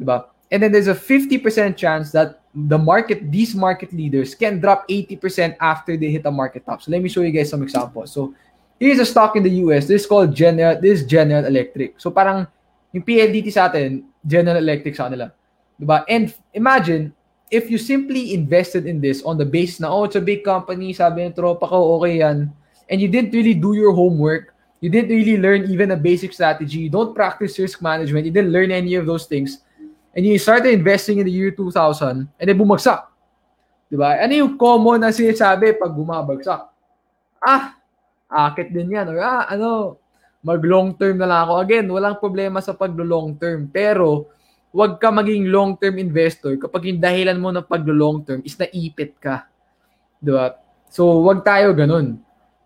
Diba? 0.00 0.24
And 0.54 0.62
then 0.62 0.70
there's 0.70 0.86
a 0.86 0.94
50% 0.94 1.74
chance 1.74 2.14
that 2.14 2.38
the 2.54 2.78
market, 2.78 3.26
these 3.26 3.58
market 3.58 3.92
leaders 3.92 4.38
can 4.38 4.60
drop 4.60 4.86
80% 4.86 5.58
after 5.58 5.96
they 5.98 6.14
hit 6.14 6.22
a 6.26 6.30
market 6.30 6.64
top. 6.64 6.78
So 6.78 6.94
let 6.94 7.02
me 7.02 7.08
show 7.08 7.22
you 7.26 7.34
guys 7.34 7.50
some 7.50 7.66
examples. 7.66 8.14
So 8.14 8.32
here's 8.78 9.00
a 9.00 9.04
stock 9.04 9.34
in 9.34 9.42
the 9.42 9.50
US. 9.66 9.90
This 9.90 10.02
is 10.02 10.06
called 10.06 10.30
General, 10.30 10.80
this 10.80 11.00
is 11.00 11.06
General 11.10 11.44
Electric. 11.44 11.98
So 11.98 12.14
parang 12.14 12.46
yung 12.94 13.02
PLDT 13.02 13.50
sa 13.50 13.66
atin, 13.66 14.06
General 14.22 14.62
Electric 14.62 14.94
sa 14.94 15.10
kanila. 15.10 15.34
Diba? 15.74 16.06
And 16.06 16.30
imagine, 16.54 17.10
if 17.50 17.66
you 17.66 17.74
simply 17.74 18.30
invested 18.38 18.86
in 18.86 19.02
this 19.02 19.26
on 19.26 19.34
the 19.34 19.44
base 19.44 19.82
na, 19.82 19.90
oh, 19.90 20.06
it's 20.06 20.14
a 20.14 20.22
big 20.22 20.46
company, 20.46 20.94
sabi 20.94 21.26
ng 21.26 21.34
tropa 21.34 21.66
ko, 21.66 21.98
okay 21.98 22.22
yan, 22.22 22.46
and 22.86 23.02
you 23.02 23.10
didn't 23.10 23.34
really 23.34 23.58
do 23.58 23.74
your 23.74 23.90
homework, 23.90 24.54
You 24.84 24.90
didn't 24.92 25.16
really 25.16 25.40
learn 25.40 25.64
even 25.72 25.92
a 25.92 25.96
basic 25.96 26.36
strategy. 26.36 26.76
You 26.76 26.90
don't 26.90 27.16
practice 27.16 27.58
risk 27.58 27.80
management. 27.80 28.28
You 28.28 28.32
didn't 28.36 28.52
learn 28.52 28.68
any 28.68 29.00
of 29.00 29.08
those 29.08 29.24
things. 29.24 29.63
And 30.14 30.22
you 30.22 30.38
started 30.38 30.70
investing 30.70 31.18
in 31.18 31.26
the 31.26 31.34
year 31.34 31.50
2000 31.50 32.30
and 32.30 32.46
then 32.46 32.54
bumagsak. 32.54 33.10
Diba? 33.90 34.14
Ano 34.14 34.32
yung 34.32 34.54
common 34.54 35.02
na 35.02 35.10
sinasabi 35.10 35.74
pag 35.74 35.90
bumabagsak? 35.90 36.70
Ah, 37.42 37.74
akit 38.30 38.70
din 38.70 38.94
yan. 38.94 39.10
Or 39.10 39.18
ah, 39.20 39.50
ano, 39.50 39.98
mag 40.40 40.62
long 40.62 40.94
term 40.94 41.18
na 41.18 41.26
lang 41.26 41.40
ako. 41.46 41.52
Again, 41.60 41.86
walang 41.90 42.16
problema 42.22 42.62
sa 42.62 42.72
pag 42.72 42.94
long 42.94 43.34
term. 43.34 43.66
Pero, 43.68 44.30
wag 44.74 44.98
ka 45.02 45.10
maging 45.14 45.50
long 45.50 45.78
term 45.78 45.98
investor 46.02 46.58
kapag 46.58 46.90
yung 46.90 46.98
dahilan 46.98 47.38
mo 47.38 47.54
ng 47.54 47.66
pag 47.66 47.86
long 47.86 48.26
term 48.26 48.42
is 48.42 48.58
naipit 48.58 49.14
ka. 49.18 49.46
Diba? 50.22 50.58
So, 50.90 51.22
wag 51.26 51.42
tayo 51.42 51.74
ganun. 51.74 52.22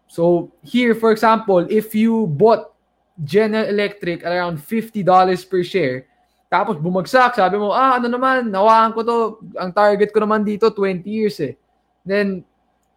So, 0.09 0.53
here, 0.65 0.97
for 0.97 1.13
example, 1.13 1.69
if 1.69 1.93
you 1.93 2.25
bought 2.29 2.73
General 3.21 3.69
Electric 3.69 4.25
around 4.25 4.57
$50 4.57 5.05
per 5.51 5.61
share, 5.61 6.09
tapos 6.49 6.81
bumagsak, 6.81 7.37
sabi 7.37 7.61
mo, 7.61 7.77
ah, 7.77 8.01
ano 8.01 8.09
naman, 8.09 8.49
nawakan 8.49 8.91
ko 8.97 9.01
to, 9.05 9.17
ang 9.61 9.69
target 9.69 10.09
ko 10.09 10.25
naman 10.25 10.41
dito, 10.41 10.73
20 10.73 11.05
years 11.05 11.37
eh. 11.45 11.61
Then, 12.09 12.41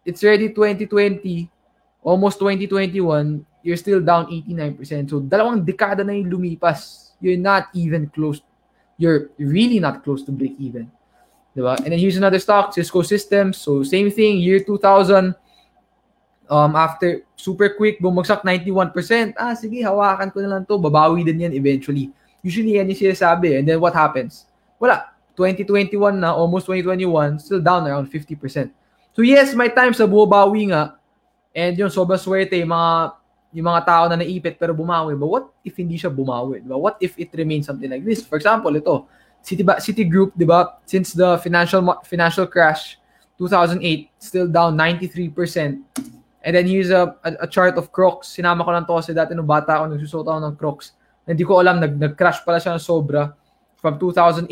it's 0.08 0.24
already 0.24 0.56
2020, 0.56 1.52
almost 2.00 2.40
2021, 2.40 3.44
you're 3.60 3.76
still 3.76 4.00
down 4.00 4.24
89%. 4.32 5.12
So, 5.12 5.20
dalawang 5.20 5.68
dekada 5.68 6.00
na 6.00 6.16
yung 6.16 6.32
lumipas. 6.32 7.12
You're 7.20 7.38
not 7.38 7.68
even 7.76 8.08
close. 8.08 8.40
You're 8.96 9.30
really 9.36 9.78
not 9.78 10.00
close 10.00 10.24
to 10.26 10.32
break 10.32 10.56
even. 10.56 10.88
Diba? 11.52 11.76
And 11.84 11.92
then 11.92 12.00
here's 12.00 12.16
another 12.16 12.40
stock, 12.40 12.72
Cisco 12.72 13.04
Systems. 13.04 13.60
So, 13.60 13.84
same 13.84 14.08
thing, 14.08 14.40
year 14.40 14.64
2000, 14.64 15.36
um, 16.48 16.72
after 16.72 17.28
super 17.36 17.76
quick, 17.76 18.00
bumagsak 18.00 18.40
91%. 18.40 19.36
Ah, 19.36 19.52
sige, 19.52 19.84
hawakan 19.84 20.32
ko 20.32 20.40
na 20.40 20.56
lang 20.56 20.64
to. 20.64 20.80
Babawi 20.80 21.20
din 21.20 21.44
yan 21.44 21.52
eventually. 21.52 22.08
Usually, 22.42 22.76
yan 22.76 22.90
yung 22.90 22.98
sinasabi. 22.98 23.58
And 23.58 23.64
then 23.64 23.78
what 23.78 23.94
happens? 23.94 24.44
Wala. 24.82 25.08
2021 25.38 26.20
na, 26.20 26.36
almost 26.36 26.68
2021, 26.68 27.40
still 27.40 27.62
down 27.62 27.88
around 27.88 28.10
50%. 28.10 28.36
So 29.16 29.24
yes, 29.24 29.56
may 29.56 29.72
times 29.72 29.96
sa 29.96 30.04
bumabawi 30.04 30.72
nga. 30.72 31.00
And 31.56 31.76
yung 31.76 31.88
sobrang 31.88 32.20
swerte, 32.20 32.56
yung 32.60 32.72
mga, 32.72 33.16
yung 33.52 33.66
mga 33.68 33.82
tao 33.84 34.04
na 34.08 34.16
naipit 34.16 34.56
pero 34.60 34.76
bumawi. 34.76 35.16
But 35.16 35.28
what 35.28 35.44
if 35.64 35.76
hindi 35.76 35.96
siya 35.96 36.12
bumawi? 36.12 36.64
Diba? 36.64 36.76
What 36.76 36.96
if 37.00 37.16
it 37.16 37.32
remains 37.32 37.64
something 37.64 37.88
like 37.88 38.04
this? 38.04 38.24
For 38.24 38.36
example, 38.36 38.72
ito, 38.76 39.08
City, 39.44 39.64
City 39.80 40.04
Group, 40.04 40.32
di 40.38 40.46
ba? 40.48 40.80
Since 40.86 41.12
the 41.12 41.36
financial 41.42 41.82
financial 42.06 42.46
crash, 42.46 42.96
2008, 43.36 44.08
still 44.22 44.48
down 44.48 44.78
93%. 44.78 45.82
And 46.42 46.52
then 46.56 46.66
here's 46.66 46.90
a, 46.90 47.14
a, 47.22 47.46
a 47.46 47.46
chart 47.46 47.76
of 47.76 47.90
Crocs. 47.92 48.34
Sinama 48.34 48.64
ko 48.64 48.70
lang 48.70 48.86
to 48.86 48.94
kasi 48.98 49.14
dati 49.14 49.34
nung 49.34 49.46
bata 49.46 49.78
ako, 49.78 49.94
nagsusot 49.94 50.26
ako 50.26 50.38
ng 50.40 50.56
Crocs. 50.56 50.94
Hindi 51.22 51.44
ko 51.46 51.62
alam, 51.62 51.78
nag, 51.78 51.94
nag-crash 51.98 52.42
pala 52.42 52.58
siya 52.58 52.74
ng 52.74 52.82
sobra 52.82 53.30
from 53.78 53.98
2008, 53.98 54.48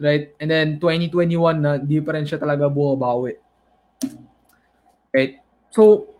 right? 0.00 0.32
And 0.40 0.48
then 0.48 0.68
2021 0.80 1.36
na, 1.60 1.80
hindi 1.80 2.00
pa 2.00 2.16
rin 2.16 2.28
siya 2.28 2.40
talaga 2.40 2.68
bumabawi. 2.68 3.36
Right? 5.12 5.40
So, 5.72 6.12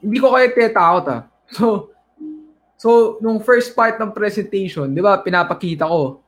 hindi 0.00 0.18
ko 0.20 0.32
kayo 0.36 0.46
tinatakot 0.52 1.06
ah. 1.08 1.22
So, 1.46 1.94
so, 2.74 2.90
nung 3.22 3.38
first 3.38 3.70
part 3.78 4.02
ng 4.02 4.10
presentation, 4.10 4.90
di 4.90 4.98
ba, 4.98 5.22
pinapakita 5.22 5.86
ko 5.86 6.18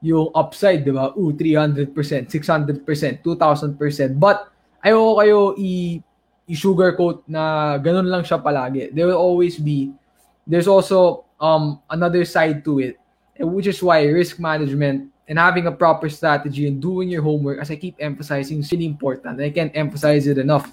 yung 0.00 0.32
upside, 0.34 0.82
di 0.82 0.90
ba? 0.90 1.12
Ooh, 1.14 1.36
300%, 1.36 1.92
600%, 2.26 3.22
2,000%. 3.22 4.16
But, 4.16 4.48
ayoko 4.82 5.12
kayo 5.22 5.38
i- 5.60 6.02
i-sugarcoat 6.50 7.30
na 7.30 7.76
ganun 7.78 8.10
lang 8.10 8.26
siya 8.26 8.42
palagi. 8.42 8.90
There 8.90 9.06
will 9.06 9.20
always 9.20 9.56
be, 9.62 9.94
there's 10.42 10.66
also 10.66 11.28
um, 11.42 11.82
another 11.90 12.24
side 12.24 12.64
to 12.64 12.78
it, 12.78 12.96
which 13.42 13.66
is 13.66 13.82
why 13.82 14.06
risk 14.06 14.38
management 14.38 15.10
and 15.26 15.38
having 15.38 15.66
a 15.66 15.74
proper 15.74 16.08
strategy 16.08 16.70
and 16.70 16.80
doing 16.80 17.10
your 17.10 17.22
homework, 17.22 17.58
as 17.58 17.70
I 17.70 17.76
keep 17.76 17.96
emphasizing, 17.98 18.60
is 18.60 18.70
really 18.70 18.86
important. 18.86 19.40
I 19.42 19.50
can't 19.50 19.74
emphasize 19.74 20.26
it 20.30 20.38
enough. 20.38 20.70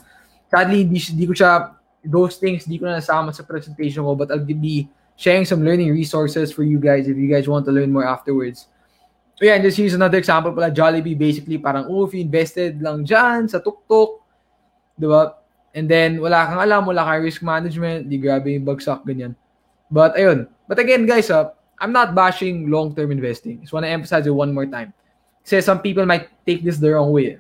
Sadly, 0.54 0.86
di, 0.86 1.02
di 1.02 1.26
ko 1.26 1.34
siya, 1.34 1.74
those 2.06 2.38
things, 2.38 2.66
di 2.66 2.78
ko 2.78 2.86
na 2.86 3.02
nasama 3.02 3.34
sa 3.34 3.42
presentation 3.42 4.06
ko, 4.06 4.14
but 4.14 4.30
I'll 4.30 4.46
be 4.46 4.88
sharing 5.18 5.44
some 5.44 5.66
learning 5.66 5.92
resources 5.92 6.54
for 6.54 6.64
you 6.64 6.80
guys 6.80 7.10
if 7.10 7.18
you 7.18 7.28
guys 7.28 7.50
want 7.50 7.66
to 7.66 7.74
learn 7.74 7.92
more 7.92 8.06
afterwards. 8.06 8.70
So 9.38 9.46
yeah, 9.46 9.56
and 9.56 9.64
just 9.64 9.78
here's 9.78 9.96
another 9.96 10.18
example 10.18 10.52
pala, 10.52 10.70
Jollibee 10.70 11.18
basically 11.18 11.58
parang, 11.58 11.88
oh, 11.88 12.06
if 12.06 12.14
you 12.14 12.22
invested 12.22 12.82
lang 12.82 13.06
dyan 13.06 13.50
sa 13.50 13.58
tuktok, 13.60 14.22
di? 15.00 15.40
And 15.72 15.88
then, 15.88 16.20
wala 16.20 16.50
kang 16.50 16.60
alam, 16.60 16.82
wala 16.90 17.06
kang 17.06 17.24
risk 17.24 17.46
management, 17.46 18.10
di 18.10 18.18
grabe 18.18 18.52
yung 18.52 18.66
bagsak, 18.66 19.06
ganyan. 19.06 19.38
But, 19.92 20.16
ayun. 20.16 20.48
But 20.68 20.80
again, 20.80 21.06
guys, 21.06 21.30
uh, 21.30 21.52
I'm 21.80 21.92
not 21.92 22.14
bashing 22.14 22.70
long-term 22.70 23.12
investing. 23.12 23.62
Just 23.62 23.74
want 23.74 23.86
to 23.86 23.90
emphasize 23.90 24.28
it 24.28 24.36
one 24.36 24.54
more 24.54 24.66
time. 24.66 24.94
Say 25.44 25.62
some 25.62 25.82
people 25.82 26.06
might 26.06 26.30
take 26.46 26.64
this 26.64 26.78
the 26.78 26.94
wrong 26.94 27.12
way. 27.12 27.40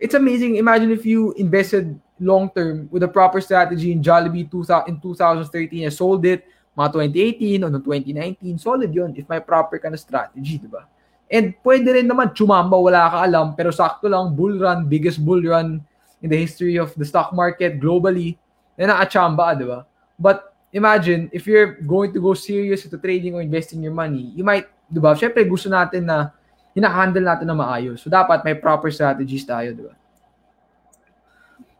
It's 0.00 0.14
amazing. 0.14 0.56
Imagine 0.56 0.90
if 0.90 1.04
you 1.04 1.32
invested 1.34 1.98
long-term 2.20 2.88
with 2.92 3.02
a 3.02 3.08
proper 3.08 3.40
strategy 3.40 3.92
in 3.92 4.02
Jollibee 4.02 4.48
2000, 4.50 4.88
in 4.88 5.00
2013 5.00 5.84
and 5.84 5.92
sold 5.92 6.24
it 6.24 6.44
mga 6.78 7.12
2018 7.12 7.64
o 7.64 7.68
no 7.68 7.80
2019. 7.82 8.58
Solid 8.58 8.90
yun 8.94 9.12
if 9.16 9.26
may 9.28 9.40
proper 9.40 9.76
ka 9.80 9.90
na 9.90 9.98
strategy, 9.98 10.56
di 10.56 10.68
ba? 10.70 10.86
And 11.30 11.54
pwede 11.62 11.86
rin 11.90 12.06
naman 12.06 12.32
chumamba, 12.34 12.74
wala 12.78 13.10
ka 13.10 13.18
alam, 13.22 13.54
pero 13.54 13.70
sakto 13.70 14.06
lang, 14.06 14.34
bull 14.34 14.58
run, 14.58 14.86
biggest 14.86 15.18
bull 15.22 15.42
run 15.42 15.82
in 16.22 16.28
the 16.30 16.38
history 16.38 16.76
of 16.76 16.94
the 16.94 17.06
stock 17.06 17.32
market 17.34 17.78
globally 17.78 18.36
na 18.78 18.94
nakachamba, 18.94 19.54
di 19.58 19.66
ba? 19.66 19.86
But 20.18 20.49
imagine, 20.72 21.30
if 21.32 21.46
you're 21.46 21.78
going 21.82 22.12
to 22.14 22.20
go 22.20 22.34
serious 22.34 22.84
into 22.84 22.98
trading 22.98 23.34
or 23.34 23.42
investing 23.42 23.82
your 23.82 23.94
money, 23.94 24.32
you 24.34 24.44
might, 24.44 24.66
di 24.90 24.98
ba? 25.02 25.14
Siyempre, 25.14 25.42
gusto 25.46 25.70
natin 25.70 26.06
na 26.06 26.30
hinahandle 26.74 27.22
natin 27.22 27.46
na 27.46 27.54
maayos. 27.54 28.02
So, 28.02 28.10
dapat 28.10 28.42
may 28.46 28.54
proper 28.54 28.90
strategies 28.90 29.42
tayo, 29.42 29.74
di 29.74 29.82
ba? 29.82 29.94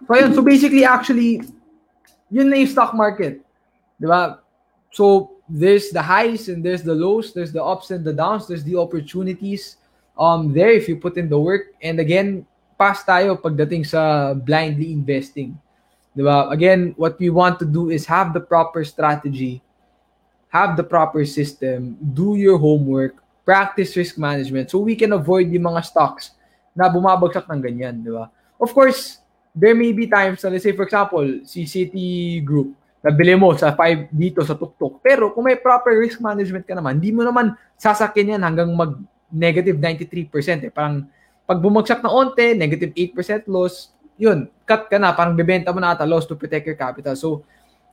So, 0.07 0.11
ayun. 0.14 0.30
So, 0.34 0.43
basically, 0.43 0.82
actually, 0.82 1.47
yun 2.30 2.51
na 2.51 2.59
yung 2.59 2.70
stock 2.70 2.95
market. 2.95 3.43
Di 3.99 4.07
ba? 4.07 4.43
So, 4.91 5.38
there's 5.51 5.91
the 5.91 6.03
highs 6.03 6.47
and 6.47 6.62
there's 6.62 6.82
the 6.82 6.95
lows, 6.95 7.34
there's 7.34 7.51
the 7.51 7.62
ups 7.62 7.91
and 7.91 8.07
the 8.07 8.14
downs, 8.14 8.47
there's 8.47 8.62
the 8.62 8.78
opportunities 8.78 9.76
um 10.20 10.53
there 10.53 10.70
if 10.70 10.86
you 10.86 10.95
put 10.95 11.16
in 11.16 11.28
the 11.28 11.38
work. 11.38 11.74
And 11.82 11.99
again, 11.99 12.47
pass 12.78 13.03
tayo 13.03 13.41
pagdating 13.41 13.86
sa 13.88 14.32
blindly 14.34 14.93
investing. 14.93 15.59
Diba? 16.16 16.50
Again, 16.50 16.94
what 16.98 17.18
we 17.18 17.30
want 17.30 17.58
to 17.62 17.66
do 17.66 17.90
is 17.90 18.02
have 18.06 18.34
the 18.34 18.42
proper 18.42 18.82
strategy, 18.82 19.62
have 20.50 20.74
the 20.74 20.82
proper 20.82 21.22
system, 21.22 21.94
do 22.00 22.34
your 22.34 22.58
homework, 22.58 23.22
practice 23.46 23.96
risk 23.96 24.18
management 24.18 24.70
so 24.70 24.78
we 24.78 24.94
can 24.94 25.14
avoid 25.14 25.50
yung 25.50 25.70
mga 25.70 25.86
stocks 25.86 26.34
na 26.74 26.90
bumabagsak 26.90 27.46
ng 27.50 27.61
ganyan, 27.62 28.02
di 28.02 28.11
ba? 28.11 28.30
Of 28.58 28.74
course, 28.74 29.22
there 29.54 29.74
may 29.74 29.90
be 29.90 30.06
times 30.06 30.42
na, 30.42 30.54
let's 30.54 30.66
say 30.66 30.74
for 30.74 30.86
example, 30.86 31.24
si 31.46 31.66
City 31.66 32.38
Group, 32.42 32.74
nabili 33.00 33.34
mo 33.34 33.50
sa 33.56 33.72
5 33.72 34.12
dito 34.12 34.44
sa 34.44 34.54
tuktok. 34.54 35.00
Pero 35.00 35.32
kung 35.32 35.48
may 35.48 35.56
proper 35.56 35.96
risk 35.96 36.20
management 36.20 36.68
ka 36.68 36.76
naman, 36.76 37.00
hindi 37.00 37.11
mo 37.11 37.24
naman 37.24 37.56
sasakyan 37.80 38.36
yan 38.36 38.42
hanggang 38.44 38.70
mag 38.76 38.98
negative 39.30 39.78
93%. 39.78 40.68
Eh. 40.68 40.72
Parang 40.74 41.06
pag 41.46 41.58
bumagsak 41.58 42.02
na 42.02 42.11
onte, 42.12 42.54
negative 42.54 42.92
8% 42.94 43.46
loss, 43.50 43.94
yun, 44.21 44.53
cut 44.68 44.93
ka 44.93 45.01
na, 45.01 45.16
parang 45.16 45.33
bebenta 45.33 45.73
mo 45.73 45.81
na 45.81 45.97
ata 45.97 46.05
loss 46.05 46.29
to 46.29 46.37
protect 46.37 46.68
your 46.68 46.77
capital. 46.77 47.16
So, 47.16 47.41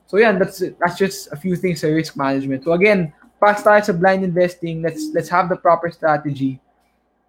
so 0.04 0.20
yan, 0.20 0.36
that's 0.36 0.60
that's 0.76 1.00
just 1.00 1.32
a 1.32 1.36
few 1.40 1.56
things 1.56 1.80
sa 1.80 1.88
risk 1.88 2.20
management. 2.20 2.68
So 2.68 2.76
again, 2.76 3.16
pass 3.40 3.64
tayo 3.64 3.80
sa 3.80 3.96
blind 3.96 4.20
investing, 4.20 4.84
let's 4.84 5.08
let's 5.16 5.32
have 5.32 5.48
the 5.48 5.56
proper 5.56 5.88
strategy. 5.88 6.60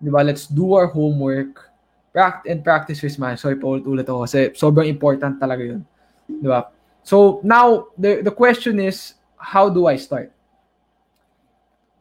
Diba? 0.04 0.20
Let's 0.20 0.52
do 0.52 0.76
our 0.76 0.92
homework. 0.92 1.72
Practice 2.12 2.52
and 2.52 2.60
practice 2.60 3.00
risk 3.00 3.24
management. 3.24 3.40
Sorry, 3.40 3.58
paulit-ulit 3.58 4.04
ako 4.04 4.28
kasi 4.28 4.52
sobrang 4.52 4.92
important 4.92 5.40
talaga 5.40 5.64
yun. 5.64 5.82
Diba? 6.28 6.68
So 7.08 7.40
now 7.40 7.96
the 7.96 8.20
the 8.20 8.36
question 8.36 8.84
is 8.84 9.16
how 9.40 9.72
do 9.72 9.88
I 9.88 9.96
start? 9.96 10.36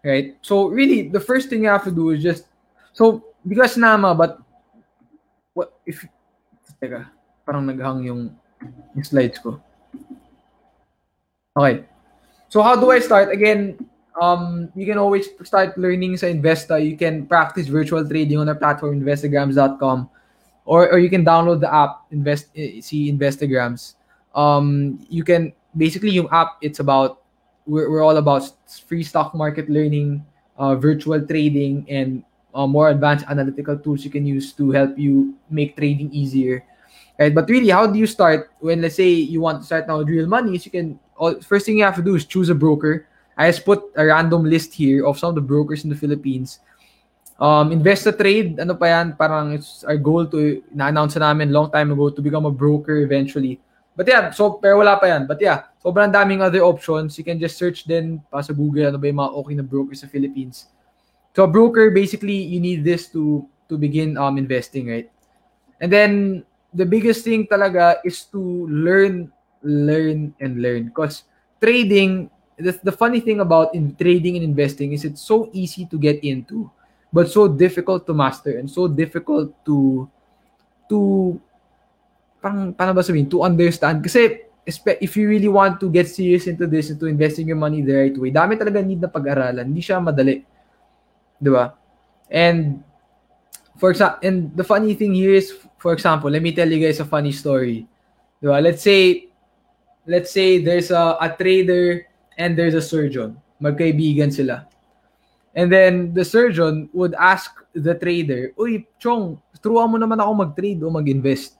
Right? 0.02 0.34
So 0.42 0.66
really 0.66 1.06
the 1.06 1.22
first 1.22 1.46
thing 1.46 1.62
you 1.62 1.70
have 1.70 1.86
to 1.86 1.94
do 1.94 2.10
is 2.10 2.26
just 2.26 2.50
so 2.90 3.22
because 3.46 3.78
nama 3.78 4.16
but 4.18 4.42
what 5.54 5.78
if 5.86 6.02
teka 6.80 7.10
parang 7.48 7.64
naghang 7.64 8.04
yung, 8.04 8.22
slides 9.00 9.40
ko. 9.40 9.56
Okay. 11.56 11.88
So 12.52 12.60
how 12.60 12.76
do 12.76 12.90
I 12.90 13.00
start? 13.00 13.32
Again, 13.32 13.80
um, 14.20 14.68
you 14.76 14.84
can 14.84 14.98
always 14.98 15.32
start 15.44 15.78
learning 15.78 16.20
sa 16.20 16.26
Investa. 16.26 16.76
You 16.76 16.96
can 16.96 17.24
practice 17.24 17.66
virtual 17.66 18.04
trading 18.04 18.36
on 18.36 18.48
our 18.48 18.54
platform, 18.54 19.00
investagrams.com. 19.00 20.10
Or, 20.68 20.92
or 20.92 20.98
you 20.98 21.08
can 21.08 21.24
download 21.24 21.60
the 21.64 21.72
app, 21.72 22.04
invest, 22.12 22.52
see 22.54 23.08
Investagrams. 23.08 23.94
Um, 24.34 25.00
you 25.08 25.24
can, 25.24 25.56
basically 25.76 26.10
yung 26.10 26.28
app, 26.28 26.60
it's 26.60 26.80
about, 26.80 27.24
we're, 27.64 27.88
we're 27.88 28.04
all 28.04 28.18
about 28.18 28.44
free 28.86 29.02
stock 29.02 29.34
market 29.34 29.70
learning, 29.70 30.24
uh, 30.58 30.76
virtual 30.76 31.24
trading, 31.24 31.86
and 31.88 32.22
uh, 32.54 32.66
more 32.66 32.90
advanced 32.90 33.26
analytical 33.28 33.78
tools 33.78 34.04
you 34.04 34.10
can 34.10 34.26
use 34.26 34.52
to 34.52 34.70
help 34.70 34.98
you 34.98 35.34
make 35.50 35.76
trading 35.76 36.12
easier. 36.12 36.64
Right? 37.18 37.34
But 37.34 37.48
really, 37.48 37.68
how 37.70 37.86
do 37.86 37.98
you 37.98 38.06
start 38.06 38.50
when 38.60 38.82
let's 38.82 38.94
say 38.94 39.10
you 39.10 39.40
want 39.40 39.60
to 39.60 39.66
start 39.66 39.88
now 39.88 39.98
with 39.98 40.08
real 40.08 40.26
money? 40.26 40.54
Is 40.54 40.64
you 40.64 40.72
can 40.72 40.98
all, 41.16 41.40
first 41.40 41.66
thing 41.66 41.78
you 41.78 41.84
have 41.84 41.96
to 41.96 42.02
do 42.02 42.14
is 42.14 42.24
choose 42.24 42.48
a 42.48 42.54
broker. 42.54 43.06
I 43.36 43.50
just 43.50 43.64
put 43.64 43.82
a 43.94 44.06
random 44.06 44.44
list 44.44 44.74
here 44.74 45.06
of 45.06 45.18
some 45.18 45.30
of 45.30 45.34
the 45.34 45.46
brokers 45.46 45.84
in 45.84 45.90
the 45.90 45.96
Philippines. 45.96 46.58
Um, 47.38 47.70
invest 47.70 48.06
a 48.06 48.12
trade, 48.12 48.58
ano 48.58 48.74
pa 48.74 48.90
yan, 48.90 49.14
parang 49.14 49.54
it's 49.54 49.86
our 49.86 49.94
goal 49.94 50.26
to, 50.26 50.58
na-announce 50.74 51.14
na 51.14 51.30
namin 51.30 51.54
long 51.54 51.70
time 51.70 51.94
ago 51.94 52.10
to 52.10 52.18
become 52.18 52.46
a 52.46 52.50
broker 52.50 52.98
eventually. 52.98 53.62
But 53.94 54.10
yeah, 54.10 54.30
so, 54.30 54.58
pero 54.58 54.78
wala 54.78 54.98
pa 54.98 55.06
yan. 55.06 55.30
But 55.30 55.38
yeah, 55.38 55.70
sobrang 55.78 56.10
daming 56.10 56.42
other 56.42 56.66
options. 56.66 57.14
You 57.14 57.22
can 57.22 57.38
just 57.38 57.54
search 57.54 57.86
din 57.86 58.18
pa 58.26 58.42
sa 58.42 58.50
Google, 58.50 58.90
ano 58.90 58.98
ba 58.98 59.06
yung 59.06 59.22
mga 59.22 59.34
okay 59.38 59.54
na 59.54 59.62
brokers 59.62 60.02
sa 60.02 60.10
Philippines. 60.10 60.66
So 61.36 61.46
broker, 61.46 61.90
basically, 61.90 62.34
you 62.34 62.60
need 62.60 62.82
this 62.82 63.08
to 63.14 63.46
to 63.68 63.78
begin 63.78 64.16
um 64.16 64.38
investing, 64.38 64.88
right? 64.88 65.08
And 65.80 65.92
then, 65.92 66.42
the 66.74 66.84
biggest 66.84 67.22
thing 67.24 67.46
talaga 67.46 68.02
is 68.04 68.26
to 68.34 68.66
learn, 68.66 69.30
learn, 69.62 70.34
and 70.40 70.58
learn. 70.58 70.90
Because 70.90 71.22
trading, 71.62 72.30
the, 72.58 72.74
the 72.82 72.92
funny 72.92 73.20
thing 73.20 73.40
about 73.40 73.74
in 73.74 73.94
trading 73.94 74.36
and 74.36 74.44
investing 74.44 74.92
is 74.92 75.04
it's 75.04 75.22
so 75.22 75.48
easy 75.54 75.86
to 75.86 75.96
get 75.98 76.22
into 76.24 76.70
but 77.12 77.30
so 77.30 77.48
difficult 77.48 78.04
to 78.04 78.12
master 78.12 78.58
and 78.58 78.68
so 78.68 78.88
difficult 78.88 79.54
to 79.64 80.04
to 80.90 80.98
pang 82.42 82.74
paano 82.74 82.92
ba 82.92 83.00
sabihin 83.00 83.30
to 83.30 83.42
understand 83.46 84.02
kasi 84.04 84.44
if 84.68 85.16
you 85.16 85.24
really 85.30 85.48
want 85.48 85.80
to 85.80 85.88
get 85.88 86.04
serious 86.04 86.44
into 86.44 86.68
this 86.68 86.92
into 86.92 87.08
investing 87.08 87.48
your 87.48 87.56
money 87.56 87.80
the 87.80 87.94
right 87.94 88.16
way 88.18 88.28
dami 88.28 88.58
talaga 88.58 88.84
need 88.84 89.00
na 89.00 89.08
pag-aralan 89.08 89.64
hindi 89.64 89.80
siya 89.80 90.02
madali 90.02 90.44
di 91.38 91.50
ba 91.50 91.74
and 92.30 92.82
for 93.78 93.90
example 93.94 94.18
and 94.26 94.50
the 94.58 94.66
funny 94.66 94.92
thing 94.92 95.14
here 95.14 95.34
is 95.34 95.54
for 95.78 95.94
example 95.94 96.28
let 96.30 96.42
me 96.42 96.50
tell 96.50 96.68
you 96.68 96.82
guys 96.82 97.00
a 97.00 97.06
funny 97.06 97.32
story 97.32 97.86
di 98.42 98.46
ba 98.46 98.58
let's 98.58 98.82
say 98.82 99.30
let's 100.04 100.30
say 100.34 100.58
there's 100.58 100.90
a, 100.90 101.16
a 101.22 101.28
trader 101.38 102.06
and 102.36 102.58
there's 102.58 102.74
a 102.74 102.82
surgeon 102.82 103.38
magkaibigan 103.62 104.30
sila 104.30 104.68
And 105.58 105.72
then 105.72 106.14
the 106.14 106.22
surgeon 106.22 106.86
would 106.94 107.18
ask 107.18 107.50
the 107.74 107.98
trader, 107.98 108.54
Uy, 108.54 108.86
Chong, 109.02 109.42
turuan 109.58 109.90
mo 109.90 109.98
naman 109.98 110.22
ako 110.22 110.46
mag-trade 110.46 110.78
o 110.86 110.92
mag-invest. 110.92 111.58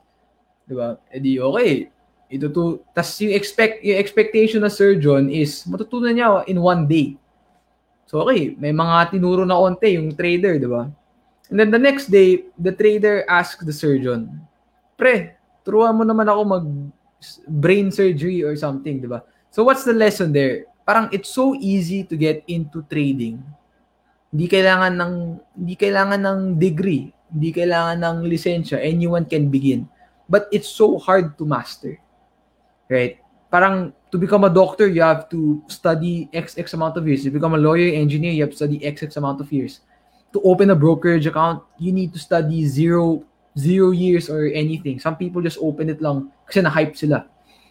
Di 0.70 0.74
ba? 0.78 1.02
E 1.10 1.18
di, 1.18 1.42
okay. 1.42 1.90
Ito 2.30 2.46
to, 2.54 2.78
tas 2.94 3.18
yung, 3.18 3.34
expect, 3.34 3.82
yung 3.82 3.98
expectation 3.98 4.62
ng 4.62 4.70
surgeon 4.70 5.26
is 5.34 5.66
matutunan 5.66 6.14
niya 6.14 6.46
in 6.46 6.62
one 6.62 6.86
day. 6.86 7.18
So 8.08 8.24
okay, 8.24 8.56
may 8.56 8.72
mga 8.72 9.12
tinuro 9.12 9.44
na 9.44 9.60
onte 9.60 9.84
yung 9.92 10.16
trader, 10.16 10.56
di 10.56 10.64
ba? 10.64 10.88
And 11.52 11.56
then 11.60 11.68
the 11.68 11.80
next 11.80 12.08
day, 12.08 12.48
the 12.56 12.72
trader 12.72 13.28
asks 13.28 13.60
the 13.60 13.72
surgeon, 13.72 14.32
Pre, 14.96 15.36
turuan 15.62 15.94
mo 15.94 16.02
naman 16.02 16.26
ako 16.26 16.40
mag 16.42 16.66
brain 17.46 17.92
surgery 17.92 18.40
or 18.40 18.56
something, 18.56 19.04
di 19.04 19.08
ba? 19.08 19.20
So 19.52 19.62
what's 19.62 19.84
the 19.84 19.94
lesson 19.94 20.32
there? 20.32 20.66
Parang 20.88 21.12
it's 21.12 21.28
so 21.28 21.52
easy 21.60 22.02
to 22.08 22.16
get 22.16 22.40
into 22.48 22.80
trading 22.88 23.44
hindi 24.28 24.46
kailangan 24.48 24.92
ng 24.96 25.14
hindi 25.56 25.74
kailangan 25.76 26.20
ng 26.20 26.40
degree, 26.60 27.08
hindi 27.32 27.50
kailangan 27.52 27.98
ng 28.00 28.16
lisensya. 28.28 28.76
Anyone 28.80 29.24
can 29.24 29.48
begin. 29.48 29.88
But 30.28 30.52
it's 30.52 30.68
so 30.68 31.00
hard 31.00 31.40
to 31.40 31.48
master. 31.48 31.96
Right? 32.88 33.20
Parang 33.48 33.92
to 34.12 34.16
become 34.18 34.44
a 34.44 34.52
doctor, 34.52 34.88
you 34.88 35.00
have 35.00 35.28
to 35.32 35.62
study 35.68 36.28
X 36.32 36.56
X 36.56 36.74
amount 36.76 36.96
of 36.96 37.08
years. 37.08 37.24
To 37.24 37.32
become 37.32 37.54
a 37.54 37.60
lawyer, 37.60 37.96
engineer, 37.96 38.32
you 38.32 38.44
have 38.44 38.52
to 38.52 38.60
study 38.60 38.84
X 38.84 39.02
X 39.02 39.16
amount 39.16 39.40
of 39.40 39.48
years. 39.52 39.80
To 40.36 40.42
open 40.44 40.68
a 40.68 40.76
brokerage 40.76 41.24
account, 41.24 41.64
you 41.80 41.92
need 41.92 42.12
to 42.12 42.20
study 42.20 42.68
zero 42.68 43.24
zero 43.56 43.90
years 43.90 44.28
or 44.28 44.46
anything. 44.52 45.00
Some 45.00 45.16
people 45.16 45.40
just 45.40 45.58
open 45.60 45.88
it 45.88 46.04
lang 46.04 46.30
kasi 46.46 46.60
na-hype 46.60 46.94
sila. 46.94 47.24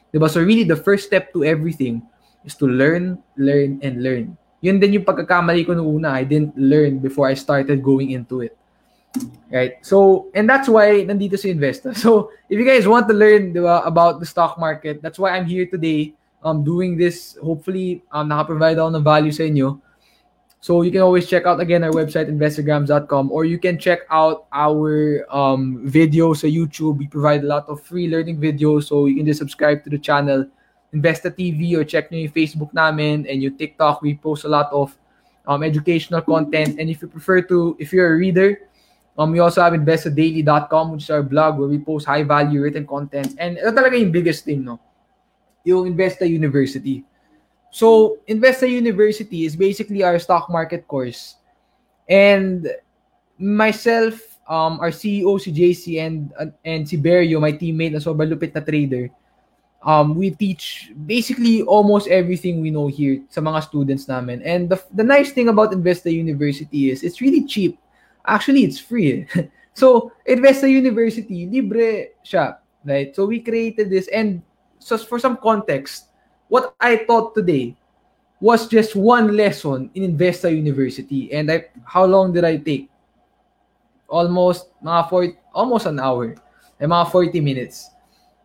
Diba? 0.10 0.28
So 0.28 0.42
really, 0.42 0.66
the 0.66 0.76
first 0.76 1.06
step 1.06 1.32
to 1.34 1.46
everything 1.46 2.02
is 2.44 2.58
to 2.58 2.66
learn, 2.66 3.22
learn, 3.38 3.80
and 3.86 4.02
learn. 4.02 4.36
Yun 4.66 4.82
din 4.82 4.98
yung 4.98 5.06
pagkakamali 5.06 5.64
ko 5.64 5.78
noong 5.78 6.02
una. 6.02 6.18
I 6.18 6.26
didn't 6.26 6.58
learn 6.58 6.98
before 6.98 7.30
I 7.30 7.38
started 7.38 7.86
going 7.86 8.12
into 8.12 8.42
it. 8.42 8.58
Right? 9.52 9.80
So, 9.82 10.28
and 10.36 10.50
that's 10.50 10.68
why 10.68 11.08
nandito 11.08 11.40
si 11.40 11.54
Investa. 11.54 11.96
So, 11.96 12.32
if 12.50 12.60
you 12.60 12.66
guys 12.66 12.88
want 12.88 13.08
to 13.08 13.16
learn 13.16 13.54
diba, 13.54 13.86
about 13.86 14.20
the 14.20 14.26
stock 14.26 14.60
market, 14.60 15.02
that's 15.02 15.18
why 15.18 15.32
I'm 15.32 15.46
here 15.46 15.66
today 15.66 16.14
um, 16.44 16.64
doing 16.64 16.98
this. 16.98 17.38
Hopefully, 17.42 18.04
I'm 18.12 18.28
um, 18.28 18.38
nakaprovide 18.38 18.76
ako 18.76 18.92
ng 18.96 19.04
value 19.04 19.32
sa 19.32 19.48
inyo. 19.48 19.80
So, 20.60 20.82
you 20.82 20.92
can 20.92 21.00
always 21.00 21.32
check 21.32 21.46
out 21.48 21.64
again 21.64 21.84
our 21.88 21.96
website, 21.96 22.28
investorgrams.com, 22.28 23.32
or 23.32 23.46
you 23.46 23.58
can 23.58 23.80
check 23.80 24.04
out 24.12 24.52
our 24.52 25.24
um, 25.32 25.80
videos 25.88 26.44
on 26.44 26.52
YouTube. 26.52 27.00
We 27.00 27.08
provide 27.08 27.48
a 27.48 27.48
lot 27.48 27.70
of 27.72 27.80
free 27.80 28.12
learning 28.12 28.44
videos, 28.44 28.92
so 28.92 29.08
you 29.08 29.16
can 29.16 29.26
just 29.26 29.40
subscribe 29.40 29.86
to 29.86 29.90
the 29.90 30.02
channel 30.02 30.44
Investa 30.94 31.32
TV 31.32 31.76
or 31.76 31.84
check 31.84 32.12
nyo 32.12 32.24
yung 32.24 32.32
Facebook 32.32 32.72
namin 32.72 33.28
and 33.28 33.44
yung 33.44 33.56
TikTok. 33.60 34.02
We 34.02 34.16
post 34.16 34.46
a 34.46 34.52
lot 34.52 34.72
of 34.72 34.96
um, 35.46 35.64
educational 35.64 36.22
content. 36.22 36.80
And 36.80 36.90
if 36.90 37.02
you 37.02 37.08
prefer 37.08 37.42
to, 37.52 37.76
if 37.80 37.92
you're 37.92 38.14
a 38.14 38.18
reader, 38.18 38.67
um, 39.18 39.32
we 39.32 39.40
also 39.40 39.62
have 39.62 39.74
investadaily.com 39.74 40.92
which 40.94 41.04
is 41.04 41.10
our 41.10 41.24
blog 41.24 41.58
where 41.58 41.68
we 41.68 41.80
post 41.80 42.06
high 42.06 42.24
value 42.24 42.62
written 42.62 42.86
content. 42.86 43.36
And 43.38 43.58
ito 43.58 43.74
talaga 43.74 44.00
yung 44.00 44.14
biggest 44.14 44.46
thing, 44.46 44.64
no? 44.64 44.80
Yung 45.66 45.90
Investa 45.90 46.30
University. 46.30 47.04
So, 47.72 48.18
Investa 48.30 48.70
University 48.70 49.44
is 49.44 49.56
basically 49.56 50.04
our 50.04 50.18
stock 50.20 50.50
market 50.50 50.88
course. 50.88 51.36
And 52.08 52.72
myself, 53.38 54.16
um, 54.48 54.80
our 54.80 54.92
CEO 54.92 55.36
si 55.42 55.52
JC 55.52 56.00
and 56.00 56.32
and 56.64 56.88
si 56.88 56.96
Berio, 56.96 57.42
my 57.42 57.52
teammate 57.52 57.92
na 57.92 58.00
sobrang 58.00 58.32
lupit 58.32 58.56
na 58.56 58.64
trader, 58.64 59.12
um, 59.84 60.16
we 60.16 60.32
teach 60.32 60.92
basically 61.06 61.62
almost 61.64 62.08
everything 62.08 62.62
we 62.62 62.72
know 62.72 62.88
here 62.88 63.20
sa 63.28 63.42
mga 63.42 63.64
students 63.68 64.08
namin. 64.08 64.40
And 64.48 64.70
the, 64.72 64.80
the 64.96 65.04
nice 65.04 65.36
thing 65.36 65.50
about 65.50 65.76
Investa 65.76 66.08
University 66.08 66.92
is 66.92 67.04
it's 67.04 67.20
really 67.20 67.44
cheap. 67.44 67.78
Actually, 68.28 68.64
it's 68.64 68.80
free. 68.80 69.26
so, 69.74 70.12
Investa 70.28 70.70
University, 70.70 71.48
libre 71.48 72.20
siya. 72.22 72.60
Right? 72.84 73.16
So, 73.16 73.26
we 73.26 73.40
created 73.40 73.90
this. 73.90 74.08
And 74.12 74.44
so 74.80 74.98
for 74.98 75.20
some 75.20 75.38
context, 75.38 76.12
what 76.48 76.76
I 76.80 77.04
taught 77.08 77.36
today 77.36 77.76
was 78.40 78.68
just 78.68 78.96
one 78.96 79.36
lesson 79.36 79.90
in 79.96 80.16
Investa 80.16 80.54
University. 80.54 81.32
And 81.34 81.52
I, 81.52 81.66
how 81.86 82.06
long 82.06 82.34
did 82.34 82.44
I 82.44 82.58
take? 82.58 82.90
Almost 84.08 84.70
mga 84.84 85.10
40, 85.10 85.38
almost 85.54 85.86
an 85.88 86.00
hour. 86.00 86.36
Eh, 86.80 86.86
mga 86.86 87.12
40 87.12 87.42
minutes. 87.42 87.90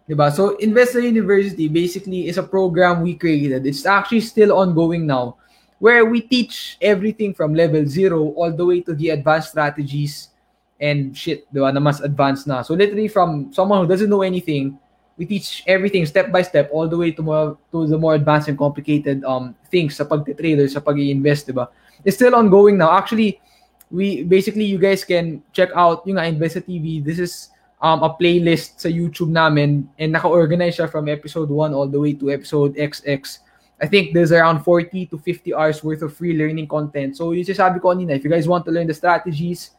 Diba? 0.08 0.32
So, 0.32 0.56
Investor 0.56 1.00
University 1.00 1.68
basically 1.68 2.26
is 2.26 2.38
a 2.38 2.42
program 2.42 3.02
we 3.02 3.14
created. 3.14 3.66
It's 3.66 3.86
actually 3.86 4.22
still 4.22 4.52
ongoing 4.58 5.06
now 5.06 5.36
where 5.82 6.06
we 6.06 6.22
teach 6.22 6.78
everything 6.78 7.34
from 7.34 7.58
level 7.58 7.82
zero 7.82 8.30
all 8.38 8.54
the 8.54 8.62
way 8.62 8.78
to 8.78 8.94
the 8.94 9.10
advanced 9.10 9.50
strategies 9.50 10.30
and 10.78 11.10
shit, 11.10 11.42
diba, 11.50 11.74
na 11.74 11.82
mas 11.82 11.98
advanced 11.98 12.46
na. 12.46 12.62
So, 12.62 12.78
literally 12.78 13.10
from 13.10 13.50
someone 13.50 13.82
who 13.82 13.90
doesn't 13.90 14.06
know 14.06 14.22
anything, 14.22 14.78
we 15.18 15.26
teach 15.26 15.66
everything 15.66 16.06
step 16.06 16.30
by 16.30 16.46
step 16.46 16.70
all 16.70 16.86
the 16.86 16.94
way 16.94 17.10
to 17.10 17.22
more 17.22 17.58
to 17.74 17.90
the 17.90 17.98
more 17.98 18.14
advanced 18.14 18.46
and 18.46 18.54
complicated 18.54 19.26
um 19.26 19.58
things 19.74 19.98
sa 19.98 20.06
pagte-trader, 20.06 20.70
sa 20.70 20.78
pag-invest, 20.78 21.50
diba? 21.50 21.66
It's 22.06 22.14
still 22.14 22.38
ongoing 22.38 22.78
now. 22.78 22.94
Actually, 22.94 23.42
we 23.90 24.22
basically 24.22 24.70
you 24.70 24.78
guys 24.78 25.02
can 25.02 25.42
check 25.50 25.74
out 25.74 26.06
yung 26.06 26.22
Investa 26.22 26.62
TV. 26.62 27.02
This 27.02 27.18
is 27.18 27.50
um, 27.82 28.06
a 28.06 28.10
playlist 28.14 28.78
sa 28.78 28.86
YouTube 28.86 29.34
namin 29.34 29.90
and 29.98 30.14
naka-organize 30.14 30.78
siya 30.78 30.86
from 30.86 31.10
episode 31.10 31.50
1 31.50 31.74
all 31.74 31.90
the 31.90 31.98
way 31.98 32.14
to 32.14 32.30
episode 32.30 32.78
XX. 32.78 33.42
I 33.82 33.86
think 33.90 34.14
there's 34.14 34.30
around 34.30 34.62
40 34.62 35.06
to 35.06 35.18
50 35.18 35.54
hours 35.54 35.82
worth 35.82 36.02
of 36.02 36.14
free 36.14 36.38
learning 36.38 36.68
content. 36.68 37.16
So 37.16 37.32
yung 37.32 37.44
sabi 37.44 37.82
ko 37.82 37.90
kanina, 37.90 38.14
if 38.14 38.22
you 38.22 38.30
guys 38.30 38.46
want 38.46 38.64
to 38.66 38.70
learn 38.70 38.86
the 38.86 38.94
strategies 38.94 39.74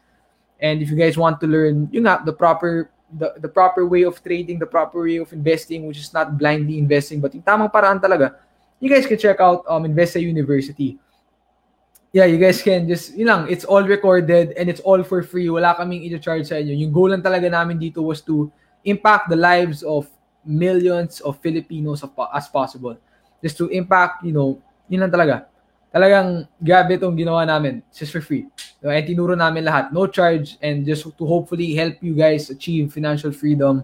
and 0.60 0.84
if 0.84 0.92
you 0.92 1.00
guys 1.00 1.16
want 1.18 1.40
to 1.40 1.48
learn 1.48 1.88
yung 1.92 2.04
nga, 2.04 2.20
the 2.26 2.34
proper 2.36 2.92
the, 3.16 3.32
the 3.40 3.48
proper 3.48 3.88
way 3.88 4.04
of 4.04 4.20
trading, 4.22 4.60
the 4.60 4.68
proper 4.68 5.08
way 5.08 5.18
of 5.18 5.32
investing, 5.32 5.88
which 5.88 5.98
is 5.98 6.12
not 6.12 6.38
blindly 6.38 6.78
investing, 6.78 7.22
but 7.22 7.34
yung 7.34 7.46
tamang 7.48 7.72
paraan 7.72 8.02
talaga, 8.02 8.36
you 8.82 8.92
guys 8.92 9.08
can 9.08 9.18
check 9.18 9.40
out 9.40 9.64
um, 9.70 9.86
Investa 9.86 10.20
University 10.20 11.00
yeah, 12.14 12.26
you 12.30 12.38
guys 12.38 12.62
can 12.62 12.88
just, 12.88 13.18
yun 13.18 13.28
lang, 13.28 13.50
it's 13.50 13.66
all 13.66 13.82
recorded 13.82 14.54
and 14.54 14.70
it's 14.70 14.80
all 14.86 15.02
for 15.02 15.26
free. 15.26 15.50
Wala 15.50 15.74
kaming 15.74 16.06
i-charge 16.06 16.46
sa 16.46 16.62
inyo. 16.62 16.78
Yung 16.78 16.94
goal 16.94 17.10
lang 17.10 17.26
talaga 17.26 17.50
namin 17.50 17.82
dito 17.82 18.06
was 18.06 18.22
to 18.22 18.54
impact 18.86 19.34
the 19.34 19.36
lives 19.36 19.82
of 19.82 20.06
millions 20.46 21.20
of 21.26 21.42
Filipinos 21.42 22.06
as 22.32 22.46
possible. 22.48 22.96
Just 23.44 23.60
to 23.60 23.68
impact, 23.68 24.24
you 24.24 24.32
know, 24.32 24.58
yun 24.88 25.04
lang 25.04 25.12
talaga. 25.12 25.52
Talagang 25.92 26.48
grabe 26.64 26.96
itong 26.96 27.20
ginawa 27.20 27.44
namin. 27.44 27.84
It's 27.92 28.00
just 28.00 28.16
for 28.16 28.24
free. 28.24 28.48
Diba? 28.80 28.96
And 28.96 29.04
tinuro 29.04 29.36
namin 29.36 29.68
lahat. 29.68 29.92
No 29.92 30.08
charge 30.08 30.56
and 30.64 30.88
just 30.88 31.04
to 31.04 31.24
hopefully 31.28 31.76
help 31.76 32.00
you 32.00 32.16
guys 32.16 32.50
achieve 32.50 32.90
financial 32.90 33.36
freedom. 33.36 33.84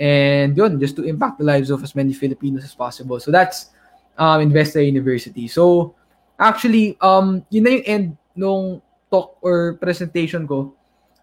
And 0.00 0.56
yun, 0.56 0.80
just 0.80 0.96
to 0.96 1.04
impact 1.04 1.38
the 1.38 1.46
lives 1.46 1.68
of 1.68 1.84
as 1.84 1.94
many 1.94 2.16
Filipinos 2.16 2.64
as 2.64 2.74
possible. 2.74 3.20
So 3.20 3.30
that's 3.30 3.70
um, 4.16 4.40
Investor 4.40 4.82
University. 4.82 5.46
So, 5.46 5.94
Actually, 6.38 6.94
um, 7.02 7.42
yun 7.50 7.66
na 7.66 7.70
yung 7.74 7.86
end 7.90 8.06
nung 8.38 8.78
talk 9.10 9.34
or 9.42 9.74
presentation 9.82 10.46
ko. 10.46 10.70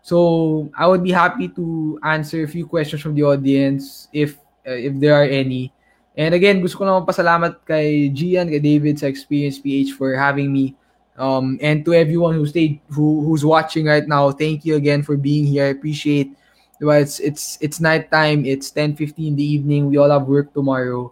So 0.04 0.68
I 0.76 0.86
would 0.86 1.02
be 1.02 1.16
happy 1.16 1.48
to 1.56 1.98
answer 2.04 2.44
a 2.44 2.52
few 2.52 2.68
questions 2.68 3.02
from 3.02 3.16
the 3.16 3.24
audience 3.24 4.12
if 4.12 4.36
uh, 4.68 4.76
if 4.76 5.00
there 5.00 5.16
are 5.16 5.26
any. 5.26 5.72
And 6.16 6.32
again, 6.32 6.64
gusto 6.64 6.80
ko 6.80 6.84
naman 6.88 7.04
pasalamat 7.04 7.60
kay 7.68 8.08
Gian, 8.16 8.48
kay 8.48 8.64
David 8.64 8.96
sa 8.96 9.12
Experience 9.12 9.60
PH 9.60 10.00
for 10.00 10.16
having 10.16 10.48
me. 10.48 10.72
Um, 11.20 11.60
and 11.60 11.84
to 11.84 11.92
everyone 11.96 12.36
who 12.36 12.48
stayed, 12.48 12.80
who 12.92 13.24
who's 13.24 13.44
watching 13.44 13.88
right 13.88 14.08
now, 14.08 14.32
thank 14.32 14.64
you 14.64 14.76
again 14.76 15.04
for 15.04 15.16
being 15.16 15.48
here. 15.48 15.68
I 15.68 15.76
appreciate. 15.76 16.32
Diba, 16.80 17.00
it's 17.00 17.20
it's 17.24 17.60
it's 17.64 17.80
night 17.80 18.12
time. 18.12 18.44
It's 18.44 18.72
10:50 18.72 19.32
in 19.32 19.36
the 19.36 19.44
evening. 19.44 19.88
We 19.88 19.96
all 19.96 20.12
have 20.12 20.28
work 20.28 20.52
tomorrow, 20.52 21.12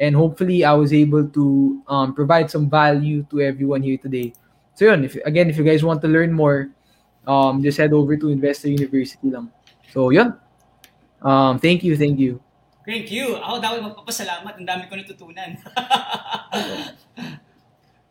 and 0.00 0.16
hopefully, 0.16 0.64
I 0.64 0.72
was 0.72 0.92
able 0.92 1.28
to 1.28 1.44
um, 1.84 2.16
provide 2.16 2.48
some 2.48 2.68
value 2.68 3.24
to 3.28 3.44
everyone 3.44 3.84
here 3.84 4.00
today. 4.00 4.32
So 4.72 4.88
yun, 4.88 5.04
if 5.04 5.20
again, 5.28 5.52
if 5.52 5.60
you 5.60 5.64
guys 5.64 5.84
want 5.84 6.00
to 6.00 6.08
learn 6.08 6.32
more, 6.32 6.72
um, 7.28 7.60
just 7.60 7.76
head 7.76 7.92
over 7.92 8.16
to 8.16 8.32
Investor 8.32 8.72
University 8.72 9.28
lang. 9.28 9.52
So 9.92 10.08
yun. 10.08 10.32
Um, 11.20 11.60
thank 11.60 11.84
you, 11.84 11.92
thank 11.96 12.16
you. 12.16 12.40
Thank 12.82 13.14
you. 13.14 13.38
Ako 13.38 13.62
dapat 13.62 13.78
magpapasalamat. 13.78 14.58
Ang 14.58 14.66
dami 14.66 14.90
ko 14.90 14.98
natutunan. 14.98 15.54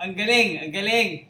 ang 0.01 0.11
galing, 0.15 0.49
ang 0.63 0.71
galing. 0.71 1.27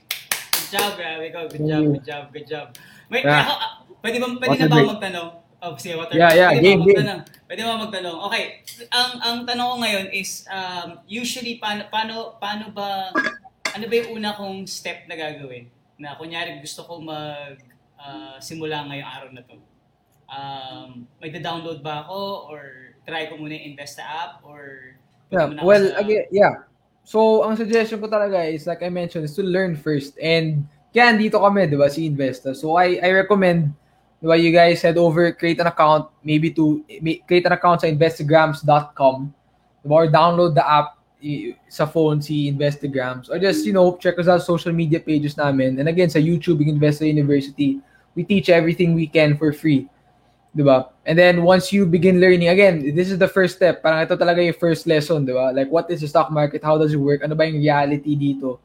Good 0.54 0.68
job, 0.70 0.92
grabe 0.94 1.26
ko. 1.34 1.50
Good 1.50 1.66
job, 1.66 1.84
good 1.90 2.06
job, 2.06 2.24
good 2.30 2.48
job. 2.48 2.68
Wait, 3.10 3.26
Yeah. 3.26 3.42
ako, 3.44 3.54
ah, 3.58 3.72
pwede 4.06 4.18
ba, 4.22 4.28
pwede 4.38 4.46
Water 4.46 4.62
na 4.62 4.70
ba 4.70 4.76
break. 4.78 4.86
ako 4.86 4.94
magtanong? 4.96 5.30
Oh, 5.62 5.72
sige, 5.78 5.94
water 5.98 6.16
Yeah, 6.18 6.32
yeah, 6.34 6.50
pwede 6.54 6.64
game, 6.64 6.80
ba 6.80 6.86
game. 6.86 6.96
magtanong? 6.96 7.22
Pwede 7.50 7.62
ba 7.66 7.74
magtanong? 7.82 8.18
Okay, 8.30 8.44
ang 8.94 9.12
ang 9.20 9.38
tanong 9.44 9.68
ko 9.68 9.76
ngayon 9.84 10.06
is, 10.14 10.32
um, 10.48 10.90
usually, 11.10 11.58
paano, 11.58 11.82
paano, 11.90 12.38
paano 12.38 12.66
ba, 12.72 13.10
ano 13.74 13.86
ba 13.90 13.94
yung 13.98 14.22
una 14.22 14.38
kong 14.38 14.70
step 14.70 15.10
na 15.10 15.18
gagawin? 15.18 15.66
Na 15.98 16.14
kunyari 16.16 16.62
gusto 16.62 16.86
ko 16.86 17.02
mag 17.02 17.58
ah, 17.98 18.38
simula 18.38 18.86
ngayong 18.86 19.10
araw 19.10 19.30
na 19.34 19.44
to. 19.46 19.58
Um, 20.32 21.04
may 21.20 21.28
download 21.36 21.84
ba 21.84 22.08
ako 22.08 22.48
or 22.48 22.91
try 23.08 23.28
ko 23.28 23.38
muna 23.38 23.58
yung 23.58 23.74
Investa 23.74 24.04
app 24.04 24.46
or 24.46 24.96
Yeah, 25.32 25.48
punta 25.48 25.56
muna 25.56 25.60
ako 25.64 25.68
well, 25.68 25.86
sa- 25.88 26.00
again, 26.04 26.26
yeah. 26.30 26.54
So, 27.04 27.44
ang 27.44 27.58
suggestion 27.58 27.98
ko 27.98 28.08
talaga 28.08 28.46
is, 28.46 28.68
like 28.68 28.84
I 28.84 28.90
mentioned, 28.90 29.26
is 29.26 29.34
to 29.36 29.44
learn 29.44 29.74
first. 29.74 30.14
And 30.22 30.68
kaya 30.94 31.18
dito 31.18 31.42
kami, 31.42 31.66
di 31.66 31.80
ba, 31.80 31.90
si 31.90 32.06
Investa. 32.06 32.54
So, 32.54 32.78
I, 32.78 33.02
I 33.02 33.10
recommend, 33.16 33.74
di 34.22 34.28
ba, 34.30 34.38
you 34.38 34.54
guys 34.54 34.86
head 34.86 35.02
over, 35.02 35.32
create 35.34 35.58
an 35.60 35.68
account, 35.68 36.14
maybe 36.22 36.54
to, 36.54 36.86
create 37.26 37.46
an 37.48 37.58
account 37.58 37.82
sa 37.82 37.90
di 37.90 37.98
ba, 37.98 39.96
or 39.98 40.08
download 40.08 40.54
the 40.54 40.62
app 40.62 41.02
sa 41.70 41.86
phone, 41.86 42.22
si 42.22 42.52
Investagrams. 42.52 43.30
Or 43.30 43.40
just, 43.40 43.66
you 43.66 43.74
know, 43.74 43.98
check 43.98 44.20
us 44.20 44.28
out 44.28 44.44
social 44.44 44.74
media 44.74 45.00
pages 45.00 45.38
namin. 45.38 45.80
And 45.80 45.90
again, 45.90 46.10
sa 46.10 46.20
YouTube, 46.20 46.62
Investa 46.62 47.08
University, 47.08 47.82
we 48.14 48.24
teach 48.24 48.50
everything 48.50 48.94
we 48.94 49.08
can 49.08 49.38
for 49.38 49.54
free. 49.54 49.88
Di 50.52 50.64
ba? 50.64 50.92
And 51.08 51.18
then 51.18 51.44
once 51.48 51.72
you 51.72 51.88
begin 51.88 52.20
learning, 52.20 52.52
again, 52.52 52.96
this 52.96 53.10
is 53.10 53.18
the 53.18 53.28
first 53.28 53.56
step. 53.56 53.80
Parang 53.80 54.04
ito 54.04 54.20
talaga 54.20 54.44
yung 54.44 54.58
first 54.60 54.84
lesson, 54.84 55.24
di 55.24 55.32
ba? 55.32 55.56
Like, 55.56 55.72
what 55.72 55.88
is 55.88 56.04
the 56.04 56.10
stock 56.12 56.28
market? 56.28 56.60
How 56.60 56.76
does 56.76 56.92
it 56.92 57.00
work? 57.00 57.24
Ano 57.24 57.36
ba 57.36 57.48
yung 57.48 57.64
reality 57.64 58.20
dito? 58.20 58.60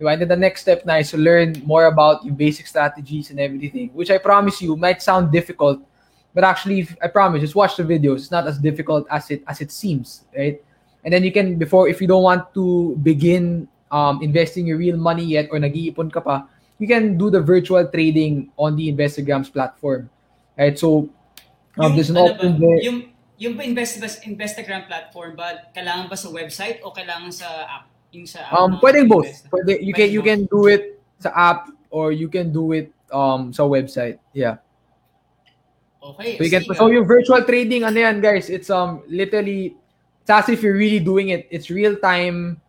Di 0.00 0.04
ba? 0.04 0.16
And 0.16 0.24
then 0.24 0.32
the 0.32 0.40
next 0.40 0.64
step 0.64 0.88
na 0.88 0.96
is 0.96 1.12
to 1.12 1.20
learn 1.20 1.60
more 1.68 1.92
about 1.92 2.24
yung 2.24 2.40
basic 2.40 2.64
strategies 2.64 3.28
and 3.28 3.36
everything, 3.36 3.92
which 3.92 4.08
I 4.08 4.16
promise 4.16 4.64
you 4.64 4.80
might 4.80 5.04
sound 5.04 5.28
difficult, 5.28 5.84
but 6.32 6.44
actually, 6.44 6.88
I 7.00 7.08
promise, 7.08 7.40
just 7.40 7.56
watch 7.56 7.76
the 7.76 7.84
videos. 7.84 8.28
It's 8.28 8.30
not 8.32 8.48
as 8.48 8.56
difficult 8.60 9.08
as 9.08 9.32
it 9.32 9.40
as 9.48 9.64
it 9.64 9.72
seems, 9.72 10.28
right? 10.36 10.60
And 11.00 11.12
then 11.12 11.24
you 11.24 11.32
can, 11.32 11.56
before, 11.56 11.88
if 11.88 12.00
you 12.00 12.08
don't 12.08 12.24
want 12.24 12.52
to 12.52 12.96
begin 13.00 13.68
um, 13.88 14.20
investing 14.20 14.66
your 14.66 14.76
real 14.76 14.96
money 14.96 15.24
yet 15.24 15.48
or 15.52 15.56
nag-iipon 15.56 16.12
ka 16.12 16.20
pa, 16.20 16.44
you 16.76 16.84
can 16.84 17.16
do 17.16 17.30
the 17.30 17.40
virtual 17.40 17.80
trading 17.88 18.52
on 18.60 18.76
the 18.76 18.92
Investagrams 18.92 19.52
platform. 19.52 20.10
Right? 20.58 20.76
So, 20.76 21.08
um, 21.78 21.92
there's 21.96 22.10
an 22.10 22.16
ano 22.16 22.32
option 22.32 22.52
ba, 22.56 22.60
there. 22.60 22.80
Yung, 22.84 22.98
yung 23.36 23.54
ba 23.56 23.62
Invest, 23.64 24.00
Investagram 24.24 24.88
platform 24.88 25.36
ba, 25.36 25.68
kailangan 25.76 26.08
ba 26.08 26.16
sa 26.16 26.28
website 26.32 26.80
o 26.80 26.92
kailangan 26.92 27.32
sa 27.32 27.48
app? 27.68 27.84
Yung 28.12 28.24
sa 28.24 28.48
app 28.48 28.56
Um, 28.56 28.76
ng 28.76 28.80
pwedeng 28.80 29.06
both. 29.08 29.28
Pwede, 29.52 29.80
you 29.84 29.92
can 29.92 30.08
you 30.08 30.20
both. 30.24 30.30
can 30.32 30.40
do 30.48 30.60
it 30.72 31.00
sa 31.20 31.30
app 31.32 31.68
or 31.90 32.12
you 32.12 32.28
can 32.28 32.52
do 32.52 32.72
it 32.72 32.92
um 33.12 33.52
sa 33.52 33.64
website. 33.64 34.18
Yeah. 34.32 34.60
Okay. 36.00 36.38
So 36.38 36.42
you 36.44 36.52
can 36.52 36.62
sige 36.64 36.76
so 36.78 36.86
yung 36.88 37.06
virtual 37.06 37.42
trading 37.42 37.82
ano 37.82 37.98
yan 37.98 38.22
guys, 38.22 38.46
it's 38.48 38.70
um 38.70 39.02
literally 39.10 39.74
it's 40.22 40.30
as 40.30 40.48
if 40.48 40.62
you're 40.62 40.78
really 40.78 41.02
doing 41.02 41.30
it. 41.34 41.46
It's 41.50 41.68
real 41.68 41.98
time. 41.98 42.60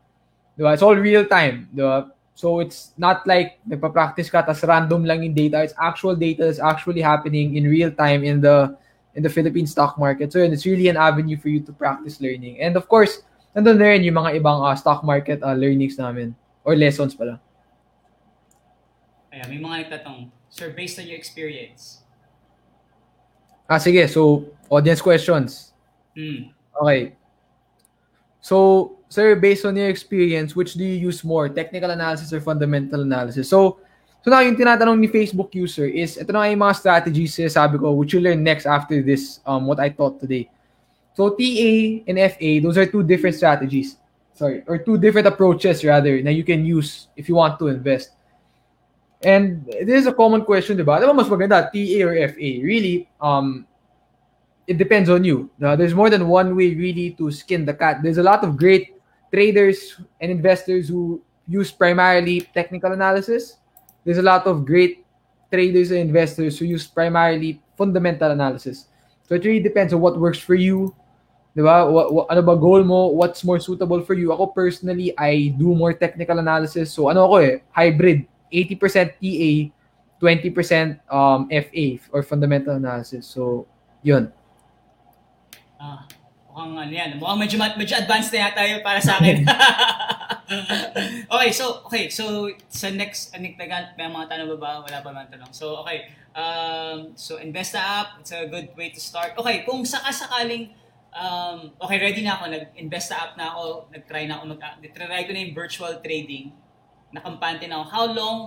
Diba? 0.58 0.74
It's 0.74 0.82
all 0.82 0.98
real 0.98 1.26
time, 1.30 1.70
diba? 1.70 2.10
So 2.34 2.62
it's 2.62 2.94
not 2.98 3.26
like 3.30 3.62
nagpa-practice 3.66 4.30
ka 4.30 4.42
tas 4.42 4.66
random 4.66 5.06
lang 5.06 5.22
yung 5.22 5.38
data. 5.38 5.62
It's 5.62 5.78
actual 5.78 6.18
data 6.18 6.50
that's 6.50 6.62
actually 6.62 7.02
happening 7.02 7.58
in 7.58 7.70
real 7.70 7.94
time 7.94 8.26
in 8.26 8.42
the 8.42 8.74
in 9.18 9.26
the 9.26 9.30
Philippine 9.30 9.66
stock 9.66 9.98
market. 9.98 10.32
So 10.32 10.40
yun, 10.40 10.54
it's 10.54 10.66
really 10.66 10.88
an 10.88 10.96
avenue 10.96 11.36
for 11.36 11.50
you 11.50 11.60
to 11.66 11.74
practice 11.74 12.22
learning. 12.22 12.62
And 12.62 12.78
of 12.78 12.86
course, 12.86 13.26
nandun 13.58 13.82
na 13.82 13.98
rin 13.98 14.06
yung 14.06 14.22
mga 14.22 14.38
ibang 14.38 14.62
uh, 14.62 14.78
stock 14.78 15.02
market 15.02 15.42
uh, 15.42 15.58
learnings 15.58 15.98
namin 15.98 16.38
or 16.62 16.78
lessons 16.78 17.18
pala. 17.18 17.42
Ayan, 19.34 19.50
may 19.50 19.58
mga 19.58 19.76
nagtatanong. 19.90 20.30
Sir, 20.54 20.70
based 20.70 21.02
on 21.02 21.10
your 21.10 21.18
experience. 21.18 22.06
Ah, 23.66 23.82
sige. 23.82 24.06
So, 24.06 24.46
audience 24.70 25.02
questions. 25.02 25.74
Hmm. 26.14 26.54
Okay. 26.78 27.18
So, 28.40 28.96
sir, 29.10 29.36
based 29.36 29.66
on 29.66 29.76
your 29.76 29.90
experience, 29.90 30.56
which 30.56 30.78
do 30.78 30.86
you 30.86 31.10
use 31.10 31.26
more, 31.26 31.50
technical 31.50 31.92
analysis 31.92 32.32
or 32.32 32.40
fundamental 32.40 33.02
analysis? 33.02 33.50
So, 33.50 33.82
so 34.28 34.36
now 34.36 34.44
yung 34.44 34.60
tinatanong 34.60 35.00
ni 35.00 35.08
Facebook 35.08 35.56
user 35.56 35.88
is, 35.88 36.20
ito 36.20 36.36
na 36.36 36.52
yung 36.52 36.60
mga 36.60 36.76
strategies 36.76 37.40
sabi 37.48 37.80
ko, 37.80 37.96
which 37.96 38.12
you 38.12 38.20
learn 38.20 38.44
next 38.44 38.68
after 38.68 39.00
this, 39.00 39.40
um, 39.48 39.64
what 39.64 39.80
I 39.80 39.88
taught 39.88 40.20
today. 40.20 40.52
So, 41.16 41.32
TA 41.32 42.04
and 42.04 42.20
FA, 42.36 42.60
those 42.60 42.76
are 42.76 42.86
two 42.86 43.08
different 43.08 43.40
strategies. 43.40 43.96
Sorry, 44.36 44.68
or 44.68 44.84
two 44.84 45.00
different 45.00 45.32
approaches 45.32 45.80
rather 45.88 46.22
that 46.22 46.36
you 46.36 46.44
can 46.44 46.68
use 46.68 47.08
if 47.16 47.32
you 47.32 47.40
want 47.40 47.58
to 47.58 47.72
invest. 47.72 48.12
And 49.24 49.64
this 49.66 50.04
is 50.04 50.08
a 50.08 50.14
common 50.14 50.44
question, 50.44 50.76
di 50.76 50.84
ba? 50.84 51.00
Ano 51.00 51.08
ba 51.16 51.24
mas 51.24 51.32
maganda, 51.32 51.72
TA 51.72 51.98
or 52.04 52.14
FA? 52.36 52.50
Really, 52.60 53.08
um, 53.24 53.66
it 54.68 54.76
depends 54.76 55.10
on 55.10 55.24
you. 55.24 55.50
Now, 55.58 55.80
there's 55.80 55.96
more 55.96 56.12
than 56.12 56.28
one 56.28 56.52
way 56.52 56.76
really 56.76 57.16
to 57.16 57.32
skin 57.32 57.64
the 57.64 57.74
cat. 57.74 58.04
There's 58.04 58.20
a 58.20 58.28
lot 58.28 58.44
of 58.44 58.60
great 58.60 59.00
traders 59.32 59.96
and 60.20 60.30
investors 60.30 60.92
who 60.92 61.24
use 61.48 61.72
primarily 61.72 62.44
technical 62.52 62.92
analysis. 62.92 63.56
There's 64.08 64.24
a 64.24 64.24
lot 64.24 64.48
of 64.48 64.64
great 64.64 65.04
traders 65.52 65.92
and 65.92 66.00
investors 66.00 66.56
who 66.56 66.64
use 66.64 66.88
primarily 66.88 67.60
fundamental 67.76 68.32
analysis. 68.32 68.88
So 69.28 69.36
it 69.36 69.44
really 69.44 69.60
depends 69.60 69.92
on 69.92 70.00
what 70.00 70.16
works 70.16 70.40
for 70.40 70.56
you. 70.56 70.96
Diba? 71.52 71.92
What, 71.92 72.16
what, 72.16 72.26
ano 72.32 72.40
ba 72.40 72.56
goal 72.56 72.88
mo? 72.88 73.12
What's 73.12 73.44
more 73.44 73.60
suitable 73.60 74.00
for 74.08 74.16
you? 74.16 74.32
Ako 74.32 74.56
personally, 74.56 75.12
I 75.20 75.52
do 75.60 75.76
more 75.76 75.92
technical 75.92 76.40
analysis. 76.40 76.96
So 76.96 77.12
ano 77.12 77.28
ako 77.28 77.36
eh, 77.44 77.60
hybrid. 77.76 78.24
80% 78.48 79.20
TA, 79.20 79.52
20% 80.24 81.00
um, 81.12 81.52
FA 81.52 81.86
or 82.16 82.24
fundamental 82.24 82.80
analysis. 82.80 83.28
So, 83.28 83.68
yun. 84.00 84.32
Ah, 85.76 86.08
mukhang 86.48 86.80
ano 86.80 86.94
yan. 86.96 87.20
Mukhang 87.20 87.40
medyo, 87.44 87.60
medyo 87.76 88.00
advanced 88.00 88.32
na 88.32 88.48
yata 88.48 88.64
yun 88.64 88.80
para 88.80 89.04
sa 89.04 89.20
akin. 89.20 89.44
okay, 91.34 91.52
so, 91.52 91.84
okay, 91.86 92.08
so, 92.08 92.48
sa 92.72 92.88
next, 92.90 93.36
anik 93.36 93.60
na 93.60 93.92
may 94.00 94.08
mga 94.08 94.28
tanong 94.32 94.50
ba 94.56 94.58
ba? 94.58 94.72
Wala 94.84 95.04
pa 95.04 95.10
mga 95.12 95.36
tanong. 95.36 95.52
So, 95.52 95.84
okay. 95.84 96.08
Um, 96.32 97.12
so, 97.20 97.36
Investa 97.42 97.80
app, 97.80 98.22
it's 98.24 98.32
a 98.32 98.48
good 98.48 98.72
way 98.80 98.90
to 98.90 99.00
start. 99.00 99.36
Okay, 99.36 99.68
kung 99.68 99.84
sakasakaling, 99.84 100.72
um, 101.12 101.76
okay, 101.84 102.00
ready 102.00 102.24
na 102.24 102.40
ako. 102.40 102.48
Nag-Investa 102.48 103.16
app 103.20 103.34
na 103.36 103.52
ako. 103.52 103.92
Nag-try 103.92 104.24
na 104.30 104.40
ako. 104.40 104.44
Mag, 104.56 104.60
try 104.96 105.22
ko 105.28 105.32
na 105.36 105.40
yung 105.44 105.56
virtual 105.56 106.00
trading. 106.00 106.56
Nakampante 107.12 107.68
na 107.68 107.84
ako. 107.84 107.86
How 107.92 108.06
long, 108.08 108.40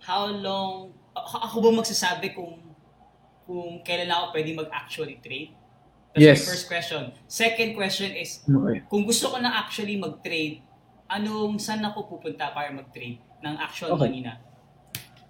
how 0.00 0.24
long, 0.28 0.72
ako 1.14 1.56
ba 1.60 1.70
magsasabi 1.84 2.34
kung 2.34 2.58
kung 3.44 3.84
kailan 3.84 4.08
ako 4.08 4.24
pwede 4.32 4.50
mag-actually 4.56 5.20
trade? 5.20 5.52
That's 6.16 6.24
Yes. 6.24 6.38
my 6.40 6.48
first 6.56 6.66
question. 6.70 7.02
Second 7.28 7.70
question 7.76 8.14
is, 8.16 8.40
Okay. 8.46 8.86
kung 8.88 9.04
gusto 9.04 9.28
ko 9.28 9.36
na 9.36 9.60
actually 9.60 10.00
mag-trade, 10.00 10.64
anong, 11.14 11.62
saan 11.62 11.80
ako 11.86 12.18
pupunta 12.18 12.50
para 12.50 12.74
mag-trade 12.74 13.22
ng 13.40 13.54
actual 13.62 13.94
Okay. 13.94 14.10
money 14.10 14.20
na? 14.26 14.42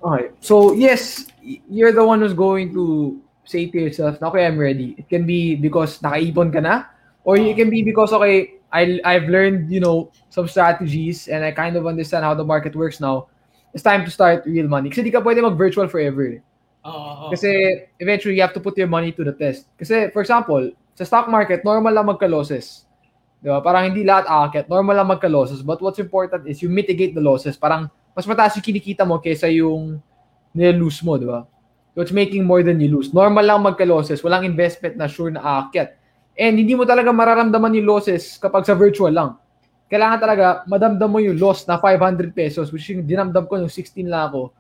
Okay. 0.01 0.32
So, 0.41 0.72
yes, 0.72 1.28
you're 1.45 1.93
the 1.93 2.05
one 2.05 2.20
who's 2.20 2.37
going 2.37 2.72
to 2.72 3.20
say 3.45 3.68
to 3.68 3.76
yourself, 3.76 4.20
okay, 4.20 4.45
I'm 4.49 4.57
ready. 4.57 4.97
It 4.97 5.09
can 5.09 5.28
be 5.28 5.57
because 5.57 6.01
nakaipon 6.01 6.53
ka 6.53 6.61
na, 6.61 6.89
or 7.24 7.37
it 7.37 7.57
can 7.57 7.68
be 7.68 7.85
because, 7.85 8.12
okay, 8.12 8.61
I, 8.72 9.01
I've 9.05 9.28
learned, 9.28 9.70
you 9.70 9.80
know, 9.80 10.11
some 10.28 10.49
strategies 10.49 11.28
and 11.28 11.45
I 11.45 11.53
kind 11.53 11.76
of 11.76 11.87
understand 11.87 12.24
how 12.24 12.35
the 12.35 12.45
market 12.45 12.74
works 12.74 13.01
now. 13.01 13.28
It's 13.72 13.82
time 13.82 14.05
to 14.05 14.11
start 14.11 14.45
real 14.47 14.68
money. 14.68 14.91
Kasi 14.91 15.03
di 15.03 15.11
ka 15.12 15.20
pwede 15.20 15.41
mag-virtual 15.43 15.89
forever. 15.89 16.41
oo. 16.85 17.30
Kasi 17.32 17.49
eventually 17.99 18.37
you 18.37 18.45
have 18.45 18.53
to 18.53 18.61
put 18.61 18.76
your 18.76 18.89
money 18.89 19.11
to 19.12 19.24
the 19.24 19.32
test. 19.32 19.66
Kasi 19.80 20.12
for 20.12 20.20
example, 20.20 20.68
sa 20.95 21.05
stock 21.05 21.26
market, 21.32 21.64
normal 21.64 21.91
lang 21.97 22.07
magka-losses. 22.07 22.85
Di 23.45 23.53
ba? 23.53 23.61
Parang 23.61 23.93
hindi 23.93 24.01
lahat 24.01 24.25
aakyat. 24.25 24.73
Normal 24.73 25.05
lang 25.05 25.09
magka-losses. 25.13 25.61
But 25.61 25.85
what's 25.85 26.01
important 26.01 26.49
is 26.49 26.65
you 26.65 26.73
mitigate 26.73 27.13
the 27.13 27.21
losses. 27.21 27.61
Parang 27.61 27.93
mas 28.17 28.25
mataas 28.25 28.57
yung 28.57 28.65
kinikita 28.65 29.05
mo 29.05 29.21
kaysa 29.21 29.53
yung 29.53 30.01
nilose 30.57 31.05
mo, 31.05 31.21
di 31.21 31.29
ba? 31.29 31.45
So 31.93 32.01
it's 32.01 32.15
making 32.17 32.49
more 32.49 32.65
than 32.65 32.81
you 32.81 32.89
lose. 32.89 33.13
Normal 33.13 33.45
lang 33.45 33.61
magka-losses. 33.61 34.25
Walang 34.25 34.49
investment 34.49 34.97
na 34.97 35.05
sure 35.05 35.29
na 35.29 35.45
aakyat. 35.45 35.93
And 36.41 36.57
hindi 36.57 36.73
mo 36.73 36.89
talaga 36.89 37.13
mararamdaman 37.13 37.77
yung 37.77 37.85
losses 37.85 38.41
kapag 38.41 38.65
sa 38.65 38.73
virtual 38.73 39.13
lang. 39.13 39.37
Kailangan 39.93 40.19
talaga 40.19 40.45
madamdam 40.65 41.13
mo 41.13 41.21
yung 41.21 41.37
loss 41.37 41.69
na 41.69 41.77
500 41.77 42.33
pesos 42.33 42.73
which 42.73 42.89
yung 42.89 43.05
dinamdam 43.05 43.45
ko 43.45 43.61
nung 43.61 43.71
16 43.71 44.09
lang 44.09 44.33
ako 44.33 44.51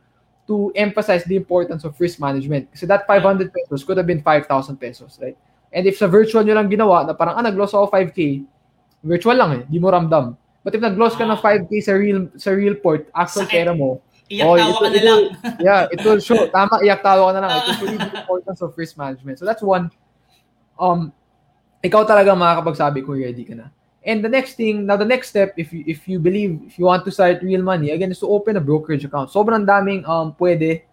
to 0.44 0.68
emphasize 0.76 1.24
the 1.24 1.34
importance 1.34 1.82
of 1.88 1.96
risk 1.96 2.20
management. 2.20 2.68
Kasi 2.68 2.84
that 2.84 3.08
500 3.08 3.48
pesos 3.48 3.80
could 3.82 3.96
have 3.96 4.06
been 4.06 4.20
5,000 4.20 4.76
pesos, 4.76 5.16
right? 5.18 5.34
And 5.74 5.88
if 5.88 5.98
sa 5.98 6.06
virtual 6.06 6.44
nyo 6.44 6.54
lang 6.54 6.70
ginawa 6.70 7.02
na 7.02 7.16
parang, 7.16 7.34
ah, 7.34 7.42
nag-loss 7.42 7.74
ako 7.74 7.90
5K, 7.90 8.46
virtual 9.04 9.36
lang 9.36 9.50
eh, 9.52 9.62
di 9.68 9.76
mo 9.76 9.92
ramdam. 9.92 10.32
But 10.64 10.72
if 10.72 10.80
nag-loss 10.80 11.14
ka 11.14 11.22
ng 11.22 11.36
5K 11.36 11.70
sa 11.78 11.92
real 11.92 12.32
sa 12.34 12.50
real 12.50 12.80
port, 12.80 13.06
actual 13.12 13.44
Sakit. 13.44 13.52
pera 13.52 13.72
mo, 13.76 14.00
Iyak 14.24 14.48
Oh, 14.48 14.56
tawa 14.56 14.64
ito- 14.64 14.80
ka 14.80 14.88
na 14.88 15.00
lang. 15.04 15.20
yeah, 15.60 15.80
it 15.92 16.00
will 16.00 16.16
show. 16.16 16.48
Tama, 16.48 16.80
iyak 16.80 17.04
tawa 17.04 17.28
ka 17.28 17.32
na 17.36 17.40
lang. 17.44 17.50
It 17.52 17.60
will 17.60 17.76
show 17.76 17.88
you 17.92 18.00
the 18.00 18.20
importance 18.24 18.60
of 18.64 18.72
risk 18.72 18.96
management. 18.96 19.36
So 19.36 19.44
that's 19.44 19.60
one. 19.60 19.92
Um, 20.80 21.12
ikaw 21.84 22.08
talaga 22.08 22.32
makakapagsabi 22.32 23.04
kung 23.04 23.20
ready 23.20 23.44
ka 23.44 23.52
na. 23.52 23.68
And 24.00 24.24
the 24.24 24.32
next 24.32 24.56
thing, 24.56 24.88
now 24.88 24.96
the 24.96 25.04
next 25.04 25.28
step, 25.28 25.52
if 25.56 25.76
you, 25.76 25.84
if 25.84 26.08
you 26.08 26.16
believe, 26.16 26.56
if 26.64 26.80
you 26.80 26.88
want 26.88 27.04
to 27.04 27.12
start 27.12 27.44
real 27.44 27.60
money, 27.60 27.92
again, 27.92 28.08
is 28.08 28.20
to 28.20 28.28
open 28.28 28.56
a 28.56 28.64
brokerage 28.64 29.04
account. 29.04 29.28
Sobrang 29.28 29.68
daming 29.68 30.08
um, 30.08 30.32
pwede. 30.36 30.88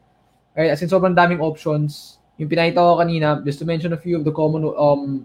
Right? 0.52 0.72
As 0.72 0.84
in, 0.84 0.92
sobrang 0.92 1.16
daming 1.16 1.40
options. 1.40 2.20
Yung 2.36 2.52
pinakita 2.52 2.84
ko 2.84 3.00
kanina, 3.00 3.40
just 3.44 3.60
to 3.60 3.66
mention 3.66 3.96
a 3.96 4.00
few 4.00 4.20
of 4.20 4.28
the 4.28 4.32
common, 4.32 4.68
um, 4.76 5.24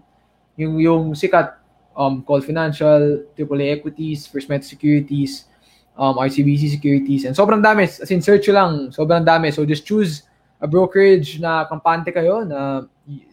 yung, 0.55 0.79
yung 0.79 1.03
sikat, 1.11 1.59
um, 1.97 2.21
called 2.21 2.45
financial, 2.45 3.25
AAA 3.33 3.81
equities, 3.81 4.29
First 4.29 4.47
Meta 4.47 4.63
Securities, 4.63 5.49
um, 5.97 6.15
RCBC 6.15 6.69
Securities, 6.69 7.25
and 7.25 7.35
sobrang 7.35 7.65
dami. 7.65 7.89
As 7.89 8.11
in, 8.13 8.21
search 8.21 8.47
lang. 8.53 8.93
Sobrang 8.93 9.25
dami. 9.25 9.49
So, 9.51 9.65
just 9.65 9.83
choose 9.83 10.29
a 10.61 10.67
brokerage 10.69 11.41
na 11.41 11.65
kampante 11.65 12.13
kayo 12.13 12.45
na 12.45 12.85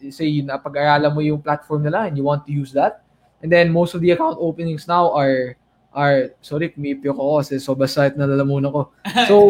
say 0.09 0.41
na 0.41 0.57
pag-aralan 0.57 1.13
mo 1.13 1.21
yung 1.21 1.41
platform 1.41 1.85
nila 1.85 2.09
and 2.09 2.17
you 2.17 2.25
want 2.25 2.45
to 2.45 2.51
use 2.51 2.73
that. 2.73 3.05
And 3.41 3.51
then 3.51 3.69
most 3.69 3.93
of 3.93 4.01
the 4.01 4.11
account 4.11 4.37
openings 4.41 4.87
now 4.89 5.13
are 5.13 5.57
are 5.95 6.35
sorry, 6.41 6.69
kumipyo 6.69 7.15
ko 7.15 7.39
kasi 7.41 7.57
so 7.63 7.73
basta 7.73 8.13
nalalamunan 8.13 8.69
ko. 8.73 8.81
So 9.25 9.49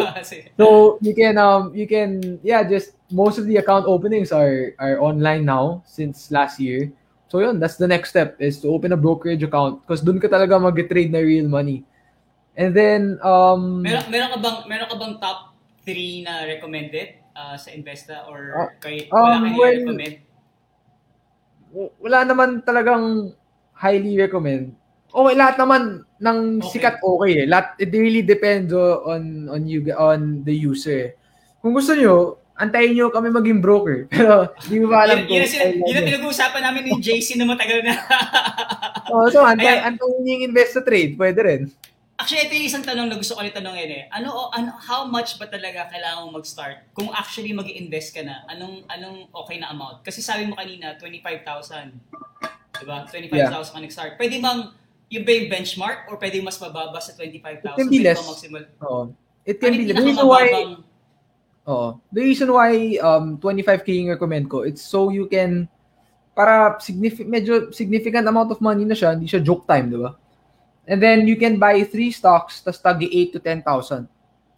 so 0.56 0.64
you 1.00 1.12
can 1.12 1.36
um 1.36 1.72
you 1.76 1.88
can 1.88 2.40
yeah 2.40 2.64
just 2.64 2.96
most 3.12 3.36
of 3.36 3.44
the 3.44 3.56
account 3.60 3.84
openings 3.84 4.32
are 4.32 4.72
are 4.80 5.00
online 5.00 5.44
now 5.44 5.84
since 5.84 6.32
last 6.32 6.60
year. 6.60 6.92
So 7.36 7.44
yun, 7.44 7.60
that's 7.60 7.76
the 7.76 7.84
next 7.84 8.16
step 8.16 8.40
is 8.40 8.64
to 8.64 8.72
open 8.72 8.96
a 8.96 8.96
brokerage 8.96 9.44
account 9.44 9.84
because 9.84 10.00
doon 10.00 10.16
ka 10.16 10.24
talaga 10.24 10.56
mag-trade 10.56 11.12
na 11.12 11.20
real 11.20 11.44
money. 11.44 11.84
And 12.56 12.72
then 12.72 13.20
um 13.20 13.84
meron, 13.84 14.08
meron 14.08 14.28
ka 14.32 14.38
bang 14.40 14.58
meron 14.64 14.88
ka 14.88 14.96
bang 14.96 15.14
top 15.20 15.52
3 15.84 16.24
na 16.24 16.48
recommended 16.48 17.20
uh, 17.36 17.60
sa 17.60 17.76
Investa 17.76 18.24
or 18.24 18.56
Ah, 18.56 18.72
kay 18.80 19.12
um, 19.12 19.20
wala 19.20 19.36
kang 19.36 19.52
well, 19.52 19.76
recommend? 19.84 20.14
wala 22.00 22.18
naman 22.24 22.64
talagang 22.64 23.36
highly 23.76 24.16
recommend. 24.16 24.72
Okay, 25.12 25.34
lahat 25.36 25.60
naman 25.60 26.08
ng 26.16 26.38
Okay. 26.64 26.72
sikat 26.72 27.04
okay 27.04 27.44
eh. 27.44 27.46
Lahat, 27.52 27.76
it 27.76 27.92
really 27.92 28.24
depends 28.24 28.72
on 28.72 29.52
on 29.52 29.68
you 29.68 29.84
on 29.92 30.40
the 30.40 30.56
user. 30.56 31.12
Kung 31.60 31.76
gusto 31.76 31.92
nyo, 31.92 32.40
antayin 32.56 32.96
nyo 32.96 33.12
kami 33.12 33.28
maging 33.28 33.60
broker. 33.60 34.04
Pero 34.12 34.50
hindi 34.66 34.76
mo 34.82 34.88
ba 34.92 35.04
alam 35.04 35.24
Yun, 35.28 35.44
yun, 35.44 35.44
ang 35.44 35.72
yun 35.84 36.04
pinag-uusapan 36.04 36.62
namin 36.64 36.82
ni 36.88 36.92
JC 36.98 37.36
na 37.36 37.46
matagal 37.46 37.84
na. 37.84 37.94
Oh, 39.06 39.30
so 39.30 39.38
antay, 39.46 39.78
antayin 39.78 40.18
nyo 40.18 40.30
yung 40.34 40.44
invest 40.50 40.74
sa 40.74 40.82
trade. 40.82 41.14
Pwede 41.14 41.38
rin. 41.38 41.70
Actually, 42.18 42.50
ito 42.50 42.58
yung 42.58 42.66
isang 42.66 42.82
tanong 42.82 43.06
na 43.06 43.14
gusto 43.14 43.38
ko 43.38 43.44
rin 43.46 43.54
tanongin 43.54 43.86
eh. 43.86 44.04
Ano, 44.10 44.50
ano, 44.50 44.74
how 44.82 45.06
much 45.06 45.38
ba 45.38 45.46
talaga 45.46 45.86
kailangan 45.86 46.26
mo 46.26 46.42
mag-start? 46.42 46.90
Kung 46.90 47.14
actually 47.14 47.54
mag 47.54 47.70
invest 47.70 48.10
ka 48.10 48.26
na, 48.26 48.42
anong 48.50 48.82
anong 48.90 49.30
okay 49.30 49.62
na 49.62 49.70
amount? 49.70 50.02
Kasi 50.02 50.18
sabi 50.18 50.50
mo 50.50 50.58
kanina, 50.58 50.98
25,000. 50.98 51.94
Diba? 52.82 53.06
25,000 53.06 53.46
ka 53.46 53.78
nag-start. 53.78 54.12
Pwede 54.18 54.42
bang, 54.42 54.74
yung 55.06 55.22
ba 55.22 55.30
yung 55.30 55.48
benchmark 55.54 56.10
or 56.10 56.18
pwede 56.18 56.42
mas 56.42 56.58
mababa 56.58 56.98
sa 56.98 57.14
25,000? 57.14 57.62
It 57.62 57.78
can 57.78 57.88
be 57.92 58.00
less. 58.02 58.18
Oo. 58.82 59.14
It 59.46 59.62
can 59.62 59.70
Ano 59.70 59.78
be. 59.78 59.84
yung 59.86 60.02
reason 60.02 60.26
why, 60.26 60.50
pinakamababang- 60.50 60.82
Oo. 61.66 61.98
The 62.14 62.22
reason 62.22 62.48
why 62.54 62.98
um 63.02 63.42
25k 63.42 63.88
yung 64.06 64.14
recommend 64.14 64.46
ko, 64.46 64.62
it's 64.62 64.86
so 64.86 65.10
you 65.10 65.26
can 65.26 65.66
para 66.36 66.78
significant 66.78 67.26
medyo 67.26 67.52
significant 67.74 68.28
amount 68.30 68.54
of 68.54 68.62
money 68.62 68.86
na 68.86 68.94
siya, 68.94 69.18
hindi 69.18 69.26
siya 69.26 69.42
joke 69.42 69.66
time, 69.66 69.90
di 69.90 69.98
ba? 69.98 70.14
And 70.86 71.02
then 71.02 71.26
you 71.26 71.34
can 71.34 71.58
buy 71.58 71.82
three 71.82 72.14
stocks 72.14 72.62
tas 72.62 72.78
tag 72.78 73.02
8 73.02 73.34
to 73.34 73.42
10,000. 73.42 73.66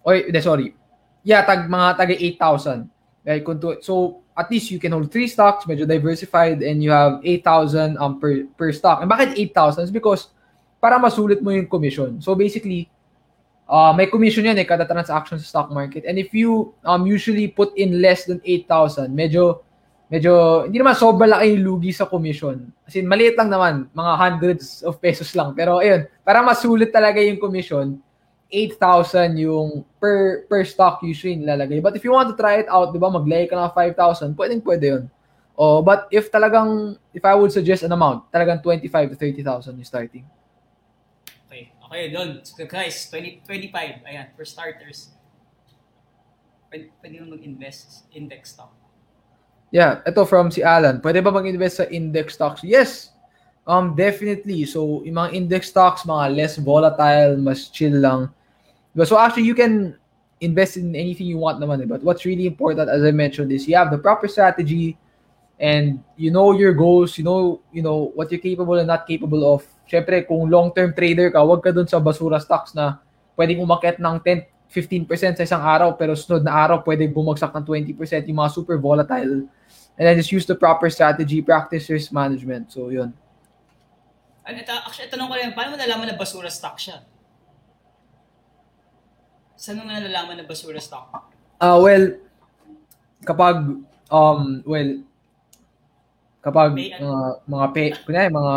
Or 0.05 0.13
hindi, 0.13 0.41
sorry. 0.45 0.77
Yeah, 1.25 1.41
tag 1.49 1.73
mga 1.73 1.97
tag 1.97 2.11
8,000. 2.13 2.85
Right? 3.25 3.41
So 3.81 4.21
at 4.37 4.53
least 4.53 4.69
you 4.69 4.77
can 4.77 4.93
hold 4.93 5.09
three 5.09 5.27
stocks, 5.27 5.65
medyo 5.65 5.89
diversified 5.89 6.61
and 6.61 6.85
you 6.85 6.93
have 6.93 7.25
8,000 7.25 7.97
um 7.97 8.21
per 8.21 8.45
per 8.61 8.69
stock. 8.77 9.01
And 9.01 9.09
bakit 9.09 9.33
8,000? 9.33 9.89
It's 9.89 9.95
because 9.95 10.29
para 10.77 11.01
masulit 11.01 11.41
mo 11.41 11.57
yung 11.57 11.67
commission. 11.67 12.21
So 12.21 12.37
basically, 12.37 12.93
uh, 13.69 13.93
may 13.93 14.09
commission 14.09 14.49
yan 14.49 14.57
eh, 14.59 14.67
kada 14.67 14.89
transaction 14.89 15.37
sa 15.39 15.47
stock 15.47 15.69
market. 15.71 16.09
And 16.09 16.17
if 16.19 16.33
you 16.33 16.73
um, 16.83 17.05
usually 17.05 17.47
put 17.47 17.77
in 17.77 18.01
less 18.01 18.25
than 18.25 18.41
8,000, 18.43 19.13
medyo, 19.13 19.63
medyo, 20.09 20.65
hindi 20.67 20.81
naman 20.81 20.97
sobrang 20.97 21.31
laki 21.31 21.55
yung 21.55 21.63
lugi 21.63 21.93
sa 21.93 22.09
commission. 22.09 22.73
As 22.89 22.97
in, 22.97 23.05
maliit 23.05 23.37
lang 23.37 23.53
naman, 23.53 23.87
mga 23.93 24.13
hundreds 24.17 24.81
of 24.83 24.97
pesos 24.99 25.31
lang. 25.37 25.53
Pero 25.53 25.79
ayun, 25.79 26.09
para 26.25 26.41
masulit 26.41 26.91
talaga 26.91 27.21
yung 27.21 27.39
commission, 27.39 28.01
8,000 28.49 29.37
yung 29.45 29.85
per 30.01 30.49
per 30.49 30.65
stock 30.65 31.05
usually 31.05 31.37
nilalagay. 31.37 31.85
But 31.85 32.01
if 32.01 32.01
you 32.01 32.17
want 32.17 32.33
to 32.33 32.37
try 32.37 32.65
it 32.65 32.69
out, 32.73 32.97
di 32.97 33.01
ba, 33.01 33.13
maglay 33.13 33.45
ka 33.45 33.53
ng 33.53 33.77
5,000, 33.77 34.33
pwedeng 34.41 34.65
pwede 34.65 34.85
yun. 34.89 35.05
Oh, 35.59 35.85
but 35.85 36.09
if 36.09 36.31
talagang, 36.33 36.97
if 37.13 37.27
I 37.27 37.35
would 37.35 37.53
suggest 37.53 37.83
an 37.85 37.93
amount, 37.93 38.31
talagang 38.33 38.63
25 38.65 39.13
to 39.13 39.17
30,000 39.21 39.77
yung 39.77 39.85
starting. 39.85 40.25
Okay, 41.89 42.13
doon. 42.13 42.45
Guys, 42.69 43.09
20, 43.09 43.49
25, 43.49 44.05
ayan, 44.05 44.29
for 44.37 44.45
starters. 44.45 45.17
Pwede, 46.69 46.93
pwede 47.01 47.15
mo 47.25 47.33
mag-invest 47.33 48.05
index 48.13 48.53
stock. 48.53 48.77
Yeah, 49.73 50.05
ito 50.05 50.25
from 50.29 50.53
si 50.53 50.61
Alan. 50.61 51.01
Pwede 51.01 51.25
ba 51.25 51.33
mag-invest 51.33 51.81
sa 51.81 51.87
index 51.89 52.37
stocks? 52.37 52.61
Yes. 52.61 53.17
Um 53.69 53.93
definitely. 53.97 54.65
So, 54.65 55.05
yung 55.05 55.17
mga 55.17 55.33
index 55.33 55.73
stocks, 55.73 56.05
mga 56.05 56.37
less 56.37 56.57
volatile, 56.61 57.37
mas 57.41 57.69
chill 57.73 57.97
lang. 58.01 58.33
Diba? 58.97 59.05
So 59.09 59.17
actually 59.21 59.45
you 59.45 59.57
can 59.57 59.97
invest 60.41 60.77
in 60.77 60.97
anything 60.97 61.29
you 61.29 61.37
want 61.37 61.61
naman 61.61 61.85
eh. 61.85 61.89
But 61.89 62.05
what's 62.05 62.25
really 62.25 62.47
important 62.49 62.89
as 62.89 63.05
I 63.05 63.13
mentioned 63.13 63.53
is 63.53 63.69
you 63.69 63.77
have 63.77 63.93
the 63.93 64.01
proper 64.01 64.29
strategy 64.29 64.97
and 65.61 66.01
you 66.17 66.33
know 66.33 66.53
your 66.53 66.73
goals, 66.73 67.17
you 67.17 67.25
know, 67.25 67.61
you 67.73 67.83
know 67.83 68.13
what 68.17 68.33
you're 68.33 68.41
capable 68.41 68.77
and 68.77 68.89
not 68.89 69.07
capable 69.07 69.45
of. 69.45 69.65
Syempre, 69.89 70.21
kung 70.29 70.45
long-term 70.47 70.93
trader 70.93 71.33
ka, 71.33 71.41
wag 71.41 71.65
ka 71.65 71.73
dun 71.73 71.89
sa 71.89 71.97
basura 71.97 72.37
stocks 72.37 72.77
na 72.77 73.01
pwedeng 73.35 73.65
umakyat 73.65 73.97
ng 73.97 74.17
10 74.21 74.59
15% 74.69 75.41
sa 75.41 75.45
isang 75.49 75.65
araw 75.65 75.97
pero 75.97 76.13
sunod 76.13 76.45
na 76.45 76.53
araw 76.53 76.85
pwede 76.85 77.09
bumagsak 77.09 77.49
ng 77.57 77.65
20% 77.65 78.29
yung 78.29 78.39
mga 78.45 78.53
super 78.53 78.77
volatile 78.77 79.49
and 79.97 80.05
then 80.05 80.15
just 80.15 80.31
use 80.31 80.45
the 80.45 80.55
proper 80.55 80.93
strategy, 80.93 81.41
practice 81.41 81.89
risk 81.89 82.13
management. 82.13 82.69
So, 82.71 82.93
yun. 82.93 83.17
Ano, 84.45 84.57
ito, 84.61 84.73
actually, 84.73 85.09
tanong 85.09 85.29
ko 85.29 85.35
lang, 85.35 85.57
paano 85.57 85.75
mo 85.75 85.77
nalaman 85.81 86.07
na 86.13 86.17
basura 86.17 86.53
stock 86.53 86.77
siya? 86.79 87.01
Saan 89.59 89.81
mo 89.81 89.91
nga 89.91 89.99
nalalaman 89.99 90.39
na 90.39 90.47
basura 90.47 90.79
stock? 90.79 91.33
Ah, 91.59 91.81
well, 91.81 92.15
kapag, 93.27 93.83
um, 94.13 94.41
well, 94.63 94.91
kapag 96.45 96.71
May- 96.77 96.95
mga, 96.95 97.21
mga, 97.49 97.67
pe, 97.75 97.85
kunyari, 98.07 98.31
mga, 98.31 98.57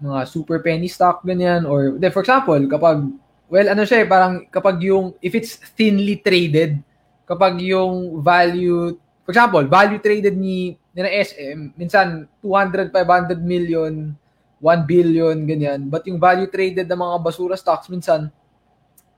mga 0.00 0.20
super 0.26 0.58
penny 0.64 0.88
stock, 0.88 1.20
ganyan, 1.22 1.68
or, 1.68 2.00
de, 2.00 2.08
for 2.08 2.24
example, 2.24 2.60
kapag, 2.66 3.04
well, 3.52 3.68
ano 3.68 3.84
siya, 3.84 4.04
eh, 4.04 4.08
parang, 4.08 4.48
kapag 4.48 4.80
yung, 4.80 5.12
if 5.20 5.36
it's 5.36 5.60
thinly 5.76 6.18
traded, 6.18 6.80
kapag 7.28 7.60
yung 7.60 8.24
value, 8.24 8.96
for 9.22 9.30
example, 9.30 9.62
value 9.68 10.00
traded 10.00 10.34
ni, 10.34 10.74
ni 10.96 11.00
na 11.04 11.12
SM, 11.12 11.76
minsan, 11.76 12.24
200, 12.42 12.90
500 12.90 13.38
million, 13.44 14.16
1 14.58 14.84
billion, 14.88 15.36
ganyan, 15.44 15.86
but 15.86 16.04
yung 16.08 16.18
value 16.18 16.48
traded 16.48 16.88
ng 16.88 17.00
mga 17.00 17.16
basura 17.20 17.56
stocks, 17.56 17.92
minsan, 17.92 18.32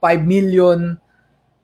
5 0.03 0.19
million, 0.27 0.99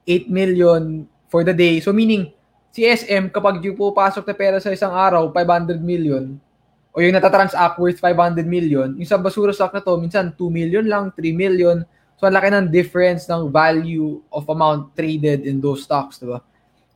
8 0.08 0.32
million 0.32 1.04
for 1.28 1.44
the 1.44 1.54
day. 1.54 1.84
So 1.84 1.92
meaning, 1.92 2.32
si 2.72 2.88
SM, 2.88 3.30
kapag 3.30 3.60
yung 3.62 3.76
pupasok 3.76 4.24
na 4.24 4.36
pera 4.36 4.58
sa 4.64 4.72
isang 4.72 4.96
araw, 4.96 5.28
500 5.36 5.78
million, 5.84 6.40
o 6.90 7.02
yung 7.06 7.14
natatransact 7.14 7.78
worth 7.78 8.02
500 8.02 8.46
million, 8.50 8.98
yung 8.98 9.10
sa 9.10 9.22
basura 9.22 9.54
stock 9.54 9.74
na 9.74 9.82
to, 9.84 9.94
minsan 10.02 10.34
2 10.34 10.50
million 10.50 10.86
lang, 10.86 11.14
3 11.14 11.32
million. 11.32 11.86
So 12.18 12.28
ang 12.28 12.36
laki 12.36 12.50
ng 12.52 12.68
difference 12.74 13.30
ng 13.30 13.48
value 13.48 14.20
of 14.34 14.44
amount 14.50 14.98
traded 14.98 15.46
in 15.46 15.62
those 15.62 15.86
stocks, 15.86 16.20
di 16.20 16.28
ba? 16.28 16.42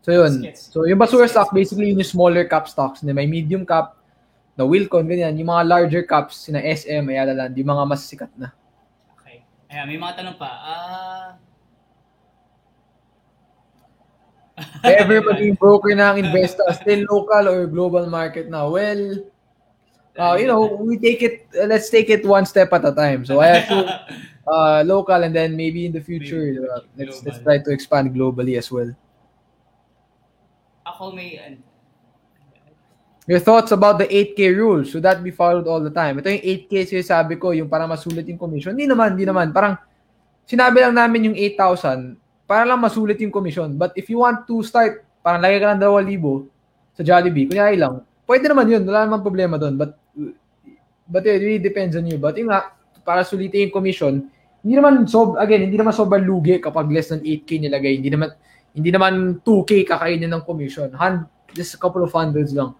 So 0.04 0.12
yun. 0.12 0.52
So 0.58 0.84
yung 0.84 1.00
basura 1.00 1.30
stock, 1.30 1.54
basically 1.56 1.94
yun 1.94 2.02
yung 2.02 2.10
smaller 2.10 2.44
cap 2.50 2.68
stocks. 2.68 3.06
Na 3.06 3.16
may 3.16 3.30
medium 3.30 3.64
cap, 3.64 3.96
na 4.54 4.68
Wilcon, 4.68 5.10
ganyan. 5.10 5.34
Yung 5.38 5.50
mga 5.50 5.64
larger 5.66 6.04
caps, 6.06 6.46
sina 6.46 6.62
SM, 6.62 7.10
Ayala 7.10 7.34
Land, 7.34 7.58
yung 7.58 7.70
mga 7.74 7.84
mas 7.90 8.06
sikat 8.06 8.30
na. 8.38 8.54
Okay. 9.18 9.42
Ayan, 9.74 9.86
may 9.90 9.98
mga 9.98 10.14
tanong 10.22 10.38
pa. 10.38 10.50
Ah... 10.50 11.30
Ever 14.86 15.26
maging 15.34 15.58
broker 15.58 15.98
na 15.98 16.14
ang 16.14 16.22
investa, 16.22 16.62
still 16.78 17.10
local 17.10 17.50
or 17.50 17.66
global 17.66 18.06
market 18.06 18.46
na? 18.54 18.70
Well, 18.70 19.33
uh, 20.18 20.36
you 20.40 20.48
know, 20.48 20.66
we 20.82 20.98
take 20.98 21.22
it, 21.22 21.48
uh, 21.60 21.66
let's 21.66 21.90
take 21.90 22.10
it 22.10 22.26
one 22.26 22.46
step 22.46 22.72
at 22.74 22.86
a 22.86 22.92
time. 22.92 23.26
So 23.26 23.40
I 23.40 23.64
assume 23.64 23.90
uh, 24.48 24.84
local 24.86 25.24
and 25.24 25.36
then 25.36 25.56
maybe 25.56 25.86
in 25.86 25.92
the 25.92 26.02
future, 26.02 26.68
uh, 26.74 26.82
let's, 26.98 27.24
let's 27.24 27.40
try 27.40 27.58
to 27.60 27.72
expand 27.72 28.14
globally 28.14 28.58
as 28.58 28.72
well. 28.72 28.94
Ako 30.86 31.12
may, 31.12 31.40
ano, 31.40 31.58
Your 33.24 33.40
thoughts 33.40 33.72
about 33.72 34.04
the 34.04 34.08
8K 34.12 34.52
rule, 34.52 34.84
should 34.84 35.08
that 35.08 35.24
be 35.24 35.32
followed 35.32 35.64
all 35.64 35.80
the 35.80 35.94
time? 35.96 36.20
Ito 36.20 36.28
yung 36.28 36.44
8K 36.68 37.08
sabi 37.08 37.40
ko, 37.40 37.56
yung 37.56 37.72
para 37.72 37.88
masulit 37.88 38.28
yung 38.28 38.36
commission. 38.36 38.76
Hindi 38.76 38.92
naman, 38.92 39.16
hindi 39.16 39.24
naman. 39.24 39.56
Parang 39.56 39.80
sinabi 40.44 40.84
lang 40.84 40.92
namin 40.92 41.32
yung 41.32 41.38
8,000 41.56 42.20
para 42.44 42.68
lang 42.68 42.84
masulit 42.84 43.16
yung 43.24 43.32
commission. 43.32 43.80
But 43.80 43.96
if 43.96 44.12
you 44.12 44.20
want 44.20 44.44
to 44.52 44.60
start, 44.68 45.08
parang 45.24 45.40
lagay 45.40 45.64
ka 45.64 45.72
ng 45.72 45.80
2,000 45.80 47.00
sa 47.00 47.02
Jollibee, 47.08 47.48
kunyari 47.48 47.80
lang, 47.80 48.04
pwede 48.28 48.52
naman 48.52 48.68
yun. 48.68 48.84
Wala 48.84 49.08
naman 49.08 49.24
problema 49.24 49.56
doon. 49.56 49.80
But, 49.80 50.03
but 51.14 51.30
it 51.30 51.38
really 51.38 51.62
depends 51.62 51.94
on 51.94 52.10
you. 52.10 52.18
But 52.18 52.34
yung 52.42 52.50
nga, 52.50 52.74
para 53.06 53.22
sulitin 53.22 53.70
yung 53.70 53.76
commission, 53.78 54.14
hindi 54.66 54.74
naman, 54.74 55.06
sob, 55.06 55.38
again, 55.38 55.70
hindi 55.70 55.78
naman 55.78 55.94
sobrang 55.94 56.26
lugi 56.26 56.58
kapag 56.58 56.90
less 56.90 57.14
than 57.14 57.22
8K 57.22 57.70
nilagay. 57.70 58.02
Hindi 58.02 58.10
naman, 58.10 58.34
hindi 58.74 58.90
naman 58.90 59.14
2K 59.46 59.86
kakainin 59.86 60.34
ng 60.34 60.42
commission. 60.42 60.90
Hand, 60.98 61.30
just 61.54 61.78
a 61.78 61.80
couple 61.80 62.02
of 62.02 62.10
hundreds 62.10 62.50
lang. 62.50 62.74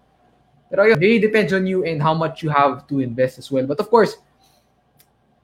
Pero 0.66 0.90
yun, 0.90 0.98
really 0.98 1.22
depends 1.22 1.54
on 1.54 1.62
you 1.62 1.86
and 1.86 2.02
how 2.02 2.10
much 2.10 2.42
you 2.42 2.50
have 2.50 2.82
to 2.90 2.98
invest 2.98 3.38
as 3.38 3.46
well. 3.46 3.62
But 3.62 3.78
of 3.78 3.86
course, 3.86 4.18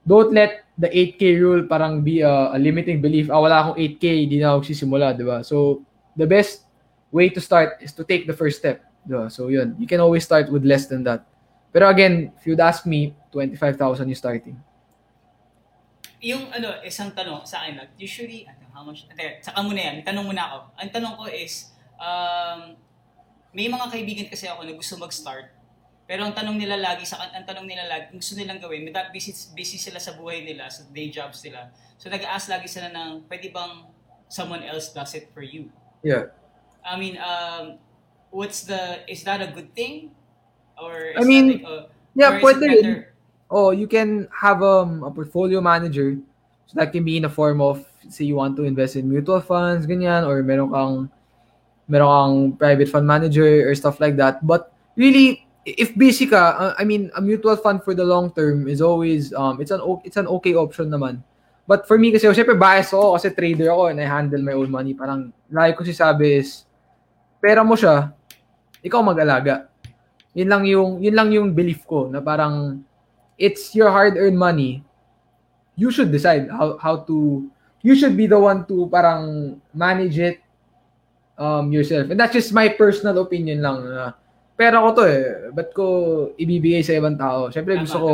don't 0.02 0.34
let 0.34 0.66
the 0.74 0.90
8K 0.90 1.38
rule 1.38 1.62
parang 1.70 2.02
be 2.02 2.26
a, 2.26 2.50
a 2.50 2.58
limiting 2.58 2.98
belief. 2.98 3.30
Ah, 3.30 3.38
wala 3.38 3.62
akong 3.62 3.78
8K, 3.78 4.04
hindi 4.26 4.42
na 4.42 4.58
ako 4.58 4.66
sisimula, 4.66 5.14
di 5.14 5.22
ba? 5.22 5.46
So, 5.46 5.86
the 6.18 6.26
best 6.26 6.66
way 7.14 7.30
to 7.30 7.38
start 7.38 7.78
is 7.78 7.94
to 7.94 8.02
take 8.02 8.26
the 8.26 8.34
first 8.34 8.58
step. 8.58 8.82
Di 9.06 9.14
ba? 9.14 9.30
So, 9.30 9.46
yun. 9.46 9.78
You 9.78 9.86
can 9.86 10.02
always 10.02 10.26
start 10.26 10.50
with 10.50 10.66
less 10.66 10.90
than 10.90 11.06
that. 11.06 11.29
Pero 11.70 11.86
again, 11.86 12.34
if 12.34 12.46
you'd 12.46 12.60
ask 12.60 12.86
me, 12.86 13.14
25,000 13.30 14.10
yung 14.10 14.18
starting. 14.18 14.58
yung 16.20 16.52
ano, 16.52 16.76
isang 16.84 17.10
tanong 17.16 17.48
sa 17.48 17.64
akin, 17.64 17.80
like, 17.80 17.92
usually, 17.96 18.44
ano, 18.44 18.64
how 18.76 18.84
much, 18.84 19.08
ate, 19.08 19.40
saka 19.40 19.56
muna 19.64 19.80
yan, 19.80 19.96
tanong 20.04 20.28
muna 20.28 20.52
ako. 20.52 20.58
Ang 20.76 20.90
tanong 20.92 21.14
ko 21.16 21.24
is, 21.32 21.72
um, 21.96 22.76
may 23.56 23.66
mga 23.66 23.88
kaibigan 23.88 24.26
kasi 24.28 24.44
ako 24.46 24.68
na 24.68 24.76
gusto 24.76 25.00
mag-start, 25.00 25.48
pero 26.04 26.28
ang 26.28 26.36
tanong 26.36 26.60
nila 26.60 26.76
lagi, 26.76 27.08
sa 27.08 27.24
ang 27.24 27.46
tanong 27.48 27.64
nila 27.64 27.88
lagi, 27.88 28.12
gusto 28.12 28.36
nilang 28.36 28.60
gawin, 28.60 28.84
busy, 29.16 29.32
busy 29.56 29.80
sila 29.80 29.96
sa 29.96 30.12
buhay 30.12 30.44
nila, 30.44 30.68
sa 30.68 30.84
day 30.92 31.08
jobs 31.08 31.40
nila. 31.40 31.72
So 31.96 32.12
nag-ask 32.12 32.52
lagi 32.52 32.68
sila 32.68 32.92
ng, 32.92 33.24
pwede 33.24 33.48
bang 33.48 33.88
someone 34.28 34.60
else 34.60 34.92
does 34.92 35.16
it 35.16 35.32
for 35.32 35.40
you? 35.40 35.72
Yeah. 36.04 36.36
I 36.84 37.00
mean, 37.00 37.16
um, 37.16 37.80
what's 38.28 38.68
the, 38.68 39.08
is 39.08 39.24
that 39.24 39.40
a 39.40 39.48
good 39.48 39.72
thing? 39.72 40.12
Or 40.80 41.12
is 41.12 41.20
I 41.20 41.28
mean, 41.28 41.60
like, 41.60 41.64
uh, 41.68 41.92
Yeah, 42.14 42.42
pwede 42.42 42.64
rin. 42.66 43.06
Oh, 43.50 43.70
you 43.70 43.86
can 43.86 44.28
have 44.34 44.62
um, 44.62 45.02
a 45.02 45.10
portfolio 45.10 45.60
manager. 45.60 46.18
So 46.66 46.78
that 46.78 46.92
can 46.92 47.02
be 47.02 47.18
in 47.18 47.26
the 47.26 47.32
form 47.32 47.60
of, 47.60 47.82
say 48.08 48.24
you 48.24 48.36
want 48.36 48.56
to 48.58 48.64
invest 48.64 48.94
in 48.94 49.10
mutual 49.10 49.40
funds, 49.40 49.86
ganyan, 49.86 50.26
or 50.26 50.42
meron 50.42 50.70
kang, 50.70 50.94
meron 51.88 52.10
kang 52.10 52.34
private 52.58 52.88
fund 52.88 53.06
manager 53.06 53.66
or 53.66 53.74
stuff 53.74 53.98
like 53.98 54.16
that. 54.18 54.42
But 54.46 54.70
really, 54.94 55.46
if 55.66 55.94
busy 55.98 56.26
ka, 56.26 56.54
uh, 56.54 56.74
I 56.78 56.84
mean, 56.84 57.10
a 57.16 57.20
mutual 57.22 57.56
fund 57.56 57.82
for 57.82 57.94
the 57.94 58.04
long 58.04 58.30
term 58.34 58.68
is 58.68 58.82
always, 58.82 59.34
um, 59.34 59.60
it's 59.60 59.70
an, 59.70 59.82
it's 60.04 60.16
an 60.18 60.26
okay 60.38 60.54
option 60.54 60.90
naman. 60.90 61.22
But 61.66 61.86
for 61.86 61.98
me 61.98 62.10
kasi, 62.10 62.26
syempre 62.26 62.58
bias 62.58 62.90
ako 62.90 63.14
kasi 63.18 63.30
trader 63.30 63.70
ako 63.70 63.94
and 63.94 64.02
I 64.02 64.06
handle 64.06 64.42
my 64.42 64.54
own 64.54 64.70
money. 64.70 64.94
Parang, 64.94 65.30
lagi 65.50 65.74
ko 65.78 65.86
sabi 65.90 66.42
is, 66.42 66.66
pera 67.38 67.62
mo 67.62 67.78
siya, 67.78 68.10
ikaw 68.82 69.02
mag-alaga. 69.02 69.69
Yun 70.34 70.48
lang 70.48 70.62
yung, 70.66 70.90
yun 71.02 71.14
lang 71.14 71.28
yung 71.34 71.48
belief 71.54 71.82
ko 71.88 72.06
na 72.06 72.22
parang, 72.22 72.84
it's 73.40 73.72
your 73.72 73.88
hard-earned 73.88 74.36
money. 74.36 74.84
You 75.80 75.88
should 75.88 76.12
decide 76.12 76.52
how 76.52 76.76
how 76.76 77.08
to 77.08 77.48
you 77.80 77.96
should 77.96 78.12
be 78.12 78.28
the 78.28 78.36
one 78.36 78.68
to 78.68 78.84
parang 78.92 79.56
manage 79.72 80.20
it 80.20 80.44
um 81.40 81.72
yourself. 81.72 82.12
And 82.12 82.20
that's 82.20 82.36
just 82.36 82.52
my 82.52 82.68
personal 82.68 83.16
opinion 83.24 83.64
lang 83.64 83.88
na 83.88 84.12
pera 84.60 84.84
ko 84.84 84.92
to 84.92 85.04
eh. 85.08 85.24
Ba't 85.56 85.72
ko 85.72 85.84
ibibigay 86.36 86.84
sa 86.84 86.92
ibang 87.00 87.16
tao? 87.16 87.48
Siyempre 87.48 87.80
gusto 87.80 87.96
ko 87.96 88.10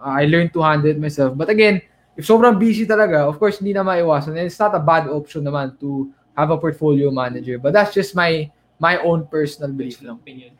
uh, 0.00 0.16
I 0.16 0.24
learned 0.24 0.56
to 0.56 0.64
handle 0.64 0.88
it 0.88 0.96
myself. 0.96 1.36
But 1.36 1.52
again, 1.52 1.84
if 2.16 2.24
sobrang 2.24 2.56
busy 2.56 2.88
talaga, 2.88 3.28
of 3.28 3.36
course 3.36 3.60
hindi 3.60 3.76
na 3.76 3.84
maiwasan. 3.84 4.32
And 4.32 4.48
it's 4.48 4.56
not 4.56 4.72
a 4.72 4.80
bad 4.80 5.12
option 5.12 5.44
naman 5.44 5.76
to 5.84 6.08
have 6.32 6.48
a 6.48 6.56
portfolio 6.56 7.12
manager. 7.12 7.60
But 7.60 7.76
that's 7.76 7.92
just 7.92 8.16
my 8.16 8.48
my 8.80 8.96
own 9.04 9.28
personal 9.28 9.76
belief 9.76 10.00
lang. 10.00 10.16
opinion. 10.16 10.56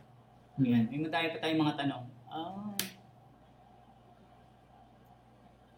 Pa 0.54 1.40
tayong 1.42 1.60
mga 1.60 1.74
tanong. 1.82 2.04
Ah. 2.30 2.70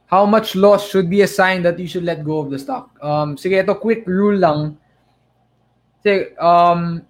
How 0.06 0.24
much 0.24 0.54
loss 0.54 0.86
should 0.88 1.10
be 1.10 1.22
a 1.22 1.26
sign 1.26 1.62
that 1.66 1.78
you 1.78 1.88
should 1.88 2.04
let 2.04 2.22
go 2.22 2.38
of 2.38 2.50
the 2.50 2.58
stock? 2.58 2.94
Um, 3.02 3.34
sige, 3.36 3.58
ito 3.58 3.74
quick 3.74 4.06
rule 4.06 4.38
lang. 4.38 4.78
Sige, 6.04 6.38
um, 6.38 7.02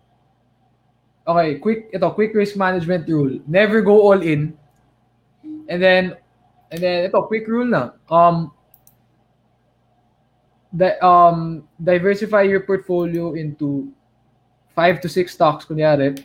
okay, 1.29 1.59
quick, 1.61 1.91
ito, 1.93 2.09
quick 2.17 2.33
risk 2.33 2.57
management 2.57 3.05
rule. 3.11 3.37
Never 3.47 3.83
go 3.83 4.01
all 4.01 4.23
in. 4.23 4.57
And 5.69 5.83
then, 5.83 6.17
and 6.73 6.81
then, 6.81 7.05
ito, 7.05 7.21
quick 7.29 7.45
rule 7.47 7.69
na. 7.69 7.91
Um, 8.09 8.53
the, 10.73 10.97
um, 11.05 11.69
diversify 11.83 12.49
your 12.49 12.61
portfolio 12.61 13.35
into 13.35 13.93
five 14.73 15.03
to 15.03 15.09
six 15.09 15.35
stocks, 15.35 15.67
kunyari, 15.67 16.17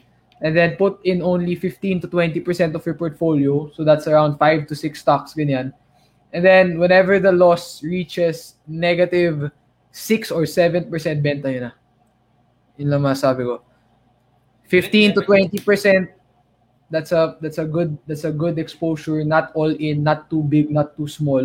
and 0.42 0.58
then 0.58 0.76
put 0.76 1.00
in 1.06 1.22
only 1.22 1.56
15 1.56 2.02
to 2.02 2.08
20% 2.08 2.74
of 2.74 2.86
your 2.86 2.96
portfolio. 2.96 3.70
So 3.74 3.84
that's 3.84 4.08
around 4.08 4.38
five 4.38 4.68
to 4.68 4.76
six 4.76 5.00
stocks, 5.00 5.34
ganyan. 5.34 5.74
And 6.34 6.44
then 6.44 6.80
whenever 6.80 7.20
the 7.20 7.32
loss 7.32 7.84
reaches 7.84 8.56
negative 8.68 9.52
6 9.92 10.32
or 10.32 10.44
7% 10.44 10.90
benta 11.22 11.52
yun 11.52 11.70
na. 11.70 11.72
Yun 12.80 12.90
lang 12.90 13.04
masabi 13.04 13.46
ko. 13.46 13.62
15 14.72 15.20
to 15.20 15.22
20% 15.22 16.08
that's 16.92 17.12
a 17.12 17.40
that's 17.40 17.60
a 17.60 17.68
good 17.68 17.96
that's 18.08 18.28
a 18.28 18.32
good 18.32 18.60
exposure, 18.60 19.24
not 19.24 19.52
all 19.56 19.72
in, 19.72 20.04
not 20.04 20.28
too 20.28 20.44
big, 20.44 20.72
not 20.72 20.96
too 20.96 21.08
small. 21.08 21.44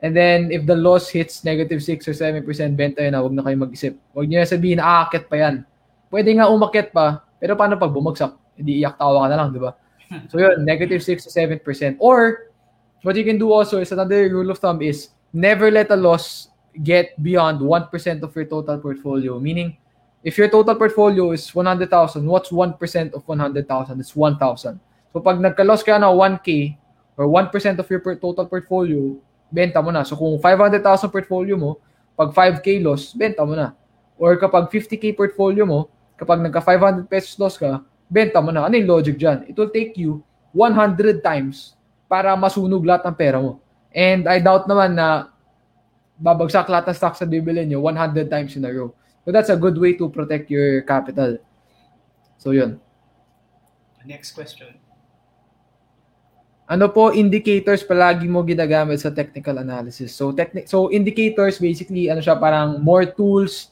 And 0.00 0.12
then 0.12 0.52
if 0.52 0.68
the 0.68 0.76
loss 0.76 1.08
hits 1.08 1.44
negative 1.44 1.82
6 1.82 2.08
or 2.08 2.14
7% 2.14 2.44
benta 2.76 3.00
yun 3.00 3.16
na, 3.16 3.24
wag 3.24 3.34
na 3.34 3.42
kayo 3.42 3.56
mag-isip. 3.56 3.96
Wag 4.12 4.28
niyo 4.28 4.44
na 4.44 4.48
sabihin 4.48 4.78
aakit 4.78 5.26
pa 5.26 5.36
yan. 5.40 5.64
Pwede 6.12 6.30
nga 6.36 6.52
umakyat 6.52 6.92
pa, 6.92 7.25
pero 7.40 7.56
paano 7.56 7.76
pag 7.76 7.92
bumagsak? 7.92 8.32
Hindi 8.56 8.80
iyak 8.80 8.96
tawa 8.96 9.24
ka 9.24 9.28
na 9.28 9.36
lang, 9.36 9.50
di 9.52 9.60
ba? 9.60 9.76
So 10.30 10.38
yun, 10.38 10.64
negative 10.64 11.02
6 11.02 11.26
to 11.26 11.30
7%. 11.30 11.60
Or 11.98 12.48
what 13.02 13.16
you 13.16 13.24
can 13.26 13.38
do 13.38 13.52
also 13.52 13.78
is 13.82 13.92
another 13.92 14.30
rule 14.30 14.50
of 14.50 14.58
thumb 14.58 14.80
is 14.80 15.10
never 15.32 15.70
let 15.70 15.90
a 15.90 15.98
loss 15.98 16.48
get 16.82 17.16
beyond 17.22 17.60
1% 17.60 18.22
of 18.22 18.30
your 18.34 18.46
total 18.46 18.78
portfolio. 18.78 19.40
Meaning, 19.40 19.76
if 20.24 20.38
your 20.38 20.48
total 20.48 20.74
portfolio 20.74 21.32
is 21.32 21.54
100,000, 21.54 21.90
what's 22.24 22.50
1% 22.50 23.14
of 23.14 23.22
100,000? 23.26 24.00
It's 24.00 24.16
1,000. 24.16 24.80
So 25.12 25.20
pag 25.20 25.40
nagka-loss 25.40 25.82
ka 25.82 25.96
na 25.98 26.12
1K 26.12 26.76
or 27.16 27.26
1% 27.28 27.78
of 27.78 27.86
your 27.88 28.00
total 28.20 28.46
portfolio, 28.46 29.16
benta 29.48 29.80
mo 29.80 29.90
na. 29.90 30.04
So 30.04 30.16
kung 30.16 30.36
500,000 30.38 31.08
portfolio 31.08 31.56
mo, 31.56 31.80
pag 32.16 32.32
5K 32.32 32.84
loss, 32.84 33.16
benta 33.16 33.44
mo 33.44 33.56
na. 33.56 33.72
Or 34.20 34.36
kapag 34.36 34.68
50K 34.68 35.16
portfolio 35.16 35.64
mo, 35.64 35.88
kapag 36.16 36.40
nagka 36.40 36.64
500 36.64 37.06
pesos 37.06 37.36
loss 37.36 37.56
ka, 37.60 37.84
benta 38.08 38.40
mo 38.40 38.50
na. 38.50 38.66
Ano 38.66 38.74
yung 38.76 38.88
logic 38.88 39.20
dyan? 39.20 39.44
It 39.46 39.56
will 39.56 39.70
take 39.70 39.94
you 40.00 40.24
100 40.56 41.20
times 41.20 41.76
para 42.08 42.32
masunog 42.34 42.82
lahat 42.82 43.04
ng 43.06 43.16
pera 43.16 43.38
mo. 43.38 43.60
And 43.92 44.24
I 44.28 44.40
doubt 44.40 44.64
naman 44.68 44.96
na 44.96 45.32
babagsak 46.16 46.68
lahat 46.72 46.88
ng 46.88 46.96
stocks 46.96 47.20
na 47.20 47.28
bibili 47.28 47.64
nyo 47.68 47.84
100 47.84 48.32
times 48.32 48.56
in 48.56 48.64
a 48.64 48.72
row. 48.72 48.92
So 49.24 49.34
that's 49.34 49.52
a 49.52 49.58
good 49.58 49.76
way 49.76 49.98
to 50.00 50.08
protect 50.08 50.48
your 50.48 50.80
capital. 50.86 51.36
So 52.40 52.56
yun. 52.56 52.80
Next 54.06 54.32
question. 54.32 54.78
Ano 56.66 56.90
po 56.90 57.14
indicators 57.14 57.86
palagi 57.86 58.26
mo 58.26 58.42
ginagamit 58.42 59.02
sa 59.02 59.10
technical 59.10 59.58
analysis? 59.62 60.14
So 60.14 60.34
techni- 60.34 60.66
so 60.66 60.90
indicators 60.90 61.58
basically 61.58 62.10
ano 62.10 62.22
siya 62.22 62.38
parang 62.38 62.82
more 62.82 63.06
tools 63.06 63.70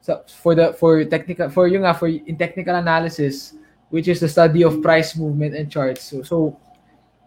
sa 0.00 0.24
for 0.24 0.56
the 0.56 0.72
for 0.80 1.04
technical 1.04 1.52
for 1.52 1.68
yung 1.68 1.84
nga 1.84 1.92
for 1.92 2.08
in 2.08 2.36
technical 2.40 2.72
analysis 2.72 3.54
which 3.92 4.08
is 4.08 4.18
the 4.18 4.30
study 4.30 4.64
of 4.64 4.80
price 4.80 5.12
movement 5.14 5.52
and 5.52 5.68
charts. 5.68 6.08
So 6.08 6.24
so 6.24 6.36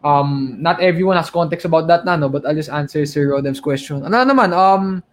um 0.01 0.57
not 0.59 0.81
everyone 0.81 1.15
has 1.15 1.29
context 1.29 1.69
about 1.69 1.87
that 1.87 2.03
na 2.03 2.17
no 2.17 2.27
but 2.27 2.43
I'll 2.43 2.57
just 2.57 2.73
answer 2.73 3.05
Sir 3.05 3.29
Rodem's 3.29 3.61
question. 3.61 4.01
Ano 4.01 4.25
naman 4.25 4.51
um 4.51 5.05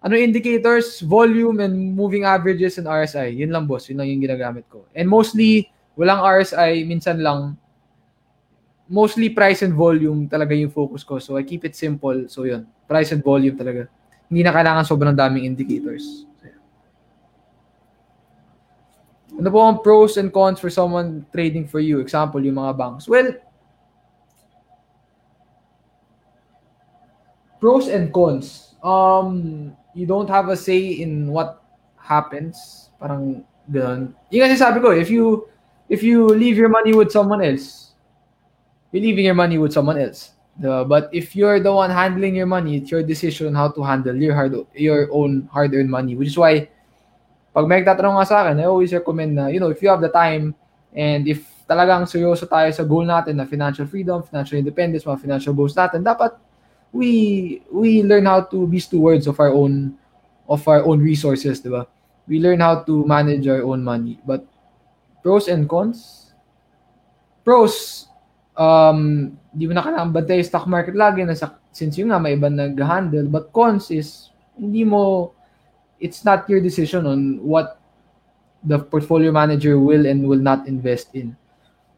ano 0.00 0.14
indicators, 0.16 1.04
volume 1.04 1.60
and 1.60 1.92
moving 1.92 2.24
averages 2.24 2.80
and 2.80 2.88
RSI. 2.88 3.36
Yun 3.36 3.52
lang 3.52 3.68
boss, 3.68 3.92
yun 3.92 4.00
lang 4.00 4.08
yung 4.08 4.24
ginagamit 4.24 4.64
ko. 4.72 4.88
And 4.96 5.06
mostly 5.06 5.68
walang 5.94 6.24
RSI, 6.24 6.88
minsan 6.88 7.20
lang 7.20 7.54
mostly 8.90 9.30
price 9.30 9.62
and 9.62 9.76
volume 9.76 10.26
talaga 10.26 10.56
yung 10.56 10.72
focus 10.72 11.04
ko. 11.04 11.20
So 11.22 11.36
I 11.38 11.44
keep 11.44 11.62
it 11.68 11.76
simple. 11.76 12.26
So 12.26 12.48
yun, 12.48 12.66
price 12.88 13.12
and 13.14 13.22
volume 13.22 13.54
talaga. 13.54 13.86
Hindi 14.26 14.42
na 14.42 14.50
kailangan 14.50 14.88
sobrang 14.88 15.14
daming 15.14 15.46
indicators. 15.46 16.26
Ano 19.40 19.48
po 19.48 19.64
ang 19.64 19.80
pros 19.80 20.20
and 20.20 20.28
cons 20.28 20.60
for 20.60 20.68
someone 20.68 21.24
trading 21.32 21.64
for 21.64 21.80
you? 21.80 22.04
Example, 22.04 22.44
yung 22.44 22.60
mga 22.60 22.76
banks. 22.76 23.08
Well, 23.08 23.32
pros 27.56 27.88
and 27.88 28.12
cons. 28.12 28.76
Um, 28.84 29.72
you 29.96 30.04
don't 30.04 30.28
have 30.28 30.52
a 30.52 30.56
say 30.56 31.00
in 31.00 31.32
what 31.32 31.64
happens. 31.96 32.92
Parang 33.00 33.40
ganun. 33.64 34.12
Yung 34.28 34.44
kasi 34.44 34.60
sabi 34.60 34.84
ko, 34.84 34.92
if 34.92 35.08
you 35.08 35.48
if 35.88 36.04
you 36.04 36.28
leave 36.28 36.60
your 36.60 36.68
money 36.68 36.92
with 36.92 37.08
someone 37.08 37.40
else, 37.40 37.96
you're 38.92 39.00
leaving 39.00 39.24
your 39.24 39.36
money 39.36 39.56
with 39.56 39.72
someone 39.72 39.96
else. 39.96 40.36
But 40.60 41.08
if 41.16 41.32
you're 41.32 41.64
the 41.64 41.72
one 41.72 41.88
handling 41.88 42.36
your 42.36 42.44
money, 42.44 42.76
it's 42.76 42.92
your 42.92 43.00
decision 43.00 43.56
how 43.56 43.72
to 43.72 43.80
handle 43.80 44.12
your 44.12 44.36
hard 44.36 44.52
your 44.76 45.08
own 45.08 45.48
hard-earned 45.48 45.88
money. 45.88 46.12
Which 46.12 46.28
is 46.28 46.36
why, 46.36 46.68
pag 47.50 47.66
may 47.66 47.82
nagtatanong 47.82 48.16
nga 48.18 48.26
sa 48.26 48.36
akin, 48.46 48.62
I 48.62 48.66
always 48.70 48.94
recommend 48.94 49.34
na, 49.34 49.50
you 49.50 49.58
know, 49.58 49.70
if 49.70 49.82
you 49.82 49.90
have 49.90 50.02
the 50.02 50.12
time 50.12 50.54
and 50.94 51.26
if 51.26 51.42
talagang 51.66 52.06
seryoso 52.06 52.50
tayo 52.50 52.70
sa 52.74 52.82
goal 52.82 53.06
natin 53.06 53.38
na 53.38 53.46
financial 53.46 53.86
freedom, 53.86 54.22
financial 54.26 54.58
independence, 54.58 55.06
mga 55.06 55.22
financial 55.22 55.54
goals 55.54 55.74
natin, 55.74 56.02
dapat 56.02 56.34
we 56.90 57.62
we 57.70 58.02
learn 58.02 58.26
how 58.26 58.42
to 58.42 58.66
be 58.66 58.82
stewards 58.82 59.30
of 59.30 59.38
our 59.38 59.54
own 59.54 59.94
of 60.50 60.66
our 60.66 60.82
own 60.82 60.98
resources, 60.98 61.62
di 61.62 61.70
ba? 61.70 61.86
We 62.26 62.42
learn 62.42 62.58
how 62.58 62.82
to 62.82 63.06
manage 63.06 63.46
our 63.46 63.62
own 63.62 63.86
money. 63.86 64.18
But 64.26 64.42
pros 65.22 65.46
and 65.46 65.70
cons? 65.70 66.30
Pros, 67.46 68.06
um, 68.58 69.30
di 69.54 69.70
mo 69.70 69.72
na 69.74 69.86
kailangan 69.86 70.10
bantay 70.10 70.42
stock 70.42 70.66
market 70.66 70.98
lagi 70.98 71.22
nasa, 71.22 71.54
since 71.70 71.94
yun 71.98 72.10
nga 72.10 72.18
may 72.18 72.34
ibang 72.34 72.58
nag-handle. 72.58 73.30
But 73.30 73.54
cons 73.54 73.94
is, 73.94 74.34
hindi 74.58 74.82
mo, 74.82 75.32
it's 76.00 76.24
not 76.24 76.48
your 76.48 76.58
decision 76.64 77.06
on 77.06 77.38
what 77.44 77.78
the 78.64 78.80
portfolio 78.80 79.32
manager 79.32 79.78
will 79.78 80.08
and 80.08 80.24
will 80.24 80.40
not 80.40 80.66
invest 80.66 81.12
in. 81.12 81.36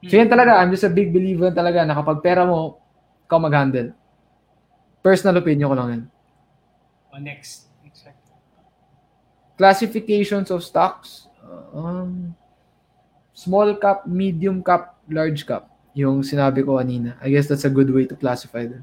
So 0.03 0.19
yan 0.19 0.27
talaga, 0.27 0.59
I'm 0.59 0.75
just 0.75 0.83
a 0.83 0.91
big 0.91 1.15
believer 1.15 1.55
talaga 1.55 1.87
na 1.87 1.95
kapag 1.95 2.23
pera 2.23 2.43
mo, 2.43 2.83
ikaw 3.27 3.39
mag-handle. 3.39 3.95
Personal 4.99 5.39
opinion 5.39 5.71
ko 5.71 5.75
lang 5.79 5.89
yan. 5.91 6.03
Oh, 7.15 7.23
next. 7.23 7.71
one. 7.83 8.15
Classifications 9.55 10.51
of 10.51 10.67
stocks. 10.67 11.31
Um, 11.71 12.35
small 13.35 13.79
cap, 13.79 14.07
medium 14.07 14.63
cap, 14.63 14.99
large 15.07 15.47
cap. 15.47 15.71
Yung 15.95 16.27
sinabi 16.27 16.67
ko 16.67 16.83
kanina. 16.83 17.15
I 17.23 17.31
guess 17.31 17.47
that's 17.47 17.67
a 17.67 17.71
good 17.71 17.91
way 17.91 18.07
to 18.11 18.19
classify 18.19 18.67
them. 18.67 18.83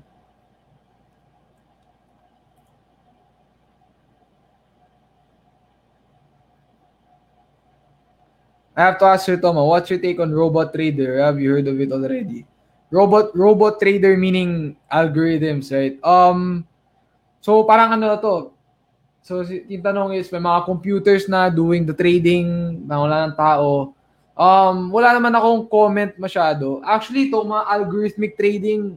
I 8.80 8.88
have 8.88 8.96
to 9.04 9.12
ask 9.12 9.28
you, 9.28 9.36
Toma, 9.36 9.60
what's 9.60 9.92
your 9.92 10.00
take 10.00 10.24
on 10.24 10.32
robot 10.32 10.72
trader? 10.72 11.20
Have 11.20 11.36
you 11.36 11.52
heard 11.52 11.68
of 11.68 11.76
it 11.76 11.92
already? 11.92 12.48
Robot 12.88 13.36
robot 13.36 13.76
trader 13.76 14.16
meaning 14.16 14.80
algorithms, 14.88 15.68
right? 15.76 16.00
Um 16.00 16.64
so 17.44 17.68
parang 17.68 18.00
ano 18.00 18.08
na 18.08 18.16
to. 18.16 18.56
So 19.20 19.44
yung 19.44 19.84
tanong 19.84 20.16
is 20.16 20.32
may 20.32 20.40
mga 20.40 20.64
computers 20.64 21.28
na 21.28 21.52
doing 21.52 21.84
the 21.84 21.92
trading 21.92 22.80
na 22.88 23.04
wala 23.04 23.28
ng 23.28 23.36
tao. 23.36 23.92
Um 24.40 24.96
wala 24.96 25.12
naman 25.12 25.36
akong 25.36 25.68
comment 25.68 26.16
masyado. 26.16 26.80
Actually, 26.88 27.28
to 27.28 27.44
mga 27.44 27.68
algorithmic 27.68 28.40
trading 28.40 28.96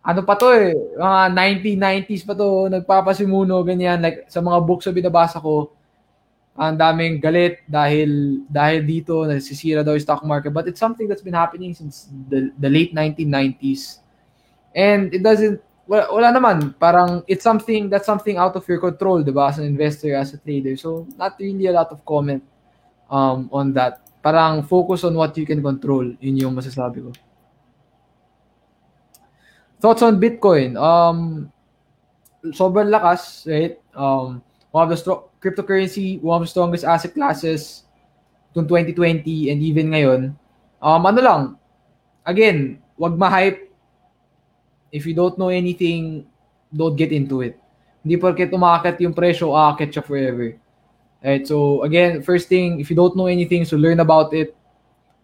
ano 0.00 0.20
pa 0.24 0.32
to 0.34 0.48
eh, 0.48 0.72
mga 0.96 1.20
1990s 1.68 2.24
pa 2.24 2.34
to, 2.34 2.72
nagpapasimuno, 2.72 3.54
ganyan. 3.62 4.02
Like, 4.02 4.26
sa 4.26 4.42
mga 4.42 4.58
books 4.66 4.90
na 4.90 4.96
binabasa 4.98 5.38
ko, 5.38 5.70
ang 6.52 6.76
daming 6.76 7.16
galit 7.16 7.64
dahil 7.64 8.44
dahil 8.44 8.84
dito 8.84 9.24
nasisira 9.24 9.80
daw 9.80 9.96
yung 9.96 10.04
stock 10.04 10.22
market. 10.24 10.52
But 10.52 10.68
it's 10.68 10.80
something 10.80 11.08
that's 11.08 11.24
been 11.24 11.36
happening 11.36 11.72
since 11.72 12.12
the, 12.28 12.52
the 12.60 12.68
late 12.68 12.92
1990s 12.92 14.04
and 14.76 15.08
it 15.16 15.24
doesn't 15.24 15.64
wala, 15.88 16.12
wala 16.12 16.28
naman. 16.28 16.76
Parang 16.76 17.24
it's 17.24 17.44
something 17.44 17.88
that's 17.88 18.04
something 18.04 18.36
out 18.36 18.52
of 18.52 18.64
your 18.68 18.78
control 18.78 19.24
diba 19.24 19.48
as 19.48 19.56
an 19.58 19.64
investor 19.64 20.12
as 20.12 20.36
a 20.36 20.38
trader. 20.38 20.76
So 20.76 21.08
not 21.16 21.40
really 21.40 21.72
a 21.72 21.74
lot 21.74 21.88
of 21.88 22.04
comment 22.04 22.44
um 23.08 23.48
on 23.48 23.72
that. 23.72 24.04
Parang 24.20 24.62
focus 24.68 25.08
on 25.08 25.16
what 25.16 25.32
you 25.40 25.48
can 25.48 25.64
control. 25.64 26.04
Yun 26.20 26.36
yung 26.36 26.54
masasabi 26.54 27.00
ko. 27.00 27.10
Thoughts 29.80 30.04
on 30.04 30.20
bitcoin? 30.20 30.76
Um 30.76 31.48
sobrang 32.52 32.92
lakas 32.92 33.48
right? 33.48 33.80
Um 33.96 34.44
one 34.68 34.84
of 34.84 34.92
the 34.92 35.00
stro- 35.00 35.31
cryptocurrency, 35.42 36.22
one 36.22 36.40
of 36.40 36.46
the 36.46 36.50
strongest 36.54 36.86
asset 36.86 37.12
classes 37.12 37.82
noong 38.54 38.70
2020 38.70 39.50
and 39.50 39.58
even 39.58 39.90
ngayon. 39.90 40.20
Um, 40.78 41.02
ano 41.02 41.20
lang, 41.20 41.42
again, 42.22 42.78
wag 42.94 43.18
ma-hype. 43.18 43.66
If 44.94 45.04
you 45.08 45.14
don't 45.18 45.34
know 45.36 45.50
anything, 45.50 46.30
don't 46.70 46.94
get 46.94 47.10
into 47.10 47.42
it. 47.42 47.58
Hindi 48.04 48.16
porket 48.18 48.54
umakit 48.54 49.00
yung 49.02 49.14
presyo, 49.14 49.54
aakit 49.54 49.90
siya 49.90 50.04
forever. 50.04 50.54
Right, 51.22 51.46
so 51.46 51.86
again, 51.86 52.18
first 52.22 52.50
thing, 52.50 52.82
if 52.82 52.90
you 52.90 52.96
don't 52.98 53.14
know 53.14 53.30
anything, 53.30 53.64
so 53.64 53.78
learn 53.78 54.02
about 54.02 54.34
it. 54.34 54.54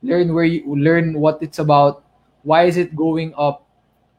Learn 0.02 0.30
where 0.30 0.46
you 0.46 0.62
learn 0.78 1.18
what 1.18 1.42
it's 1.42 1.58
about. 1.58 2.06
Why 2.46 2.70
is 2.70 2.78
it 2.78 2.94
going 2.94 3.34
up? 3.34 3.66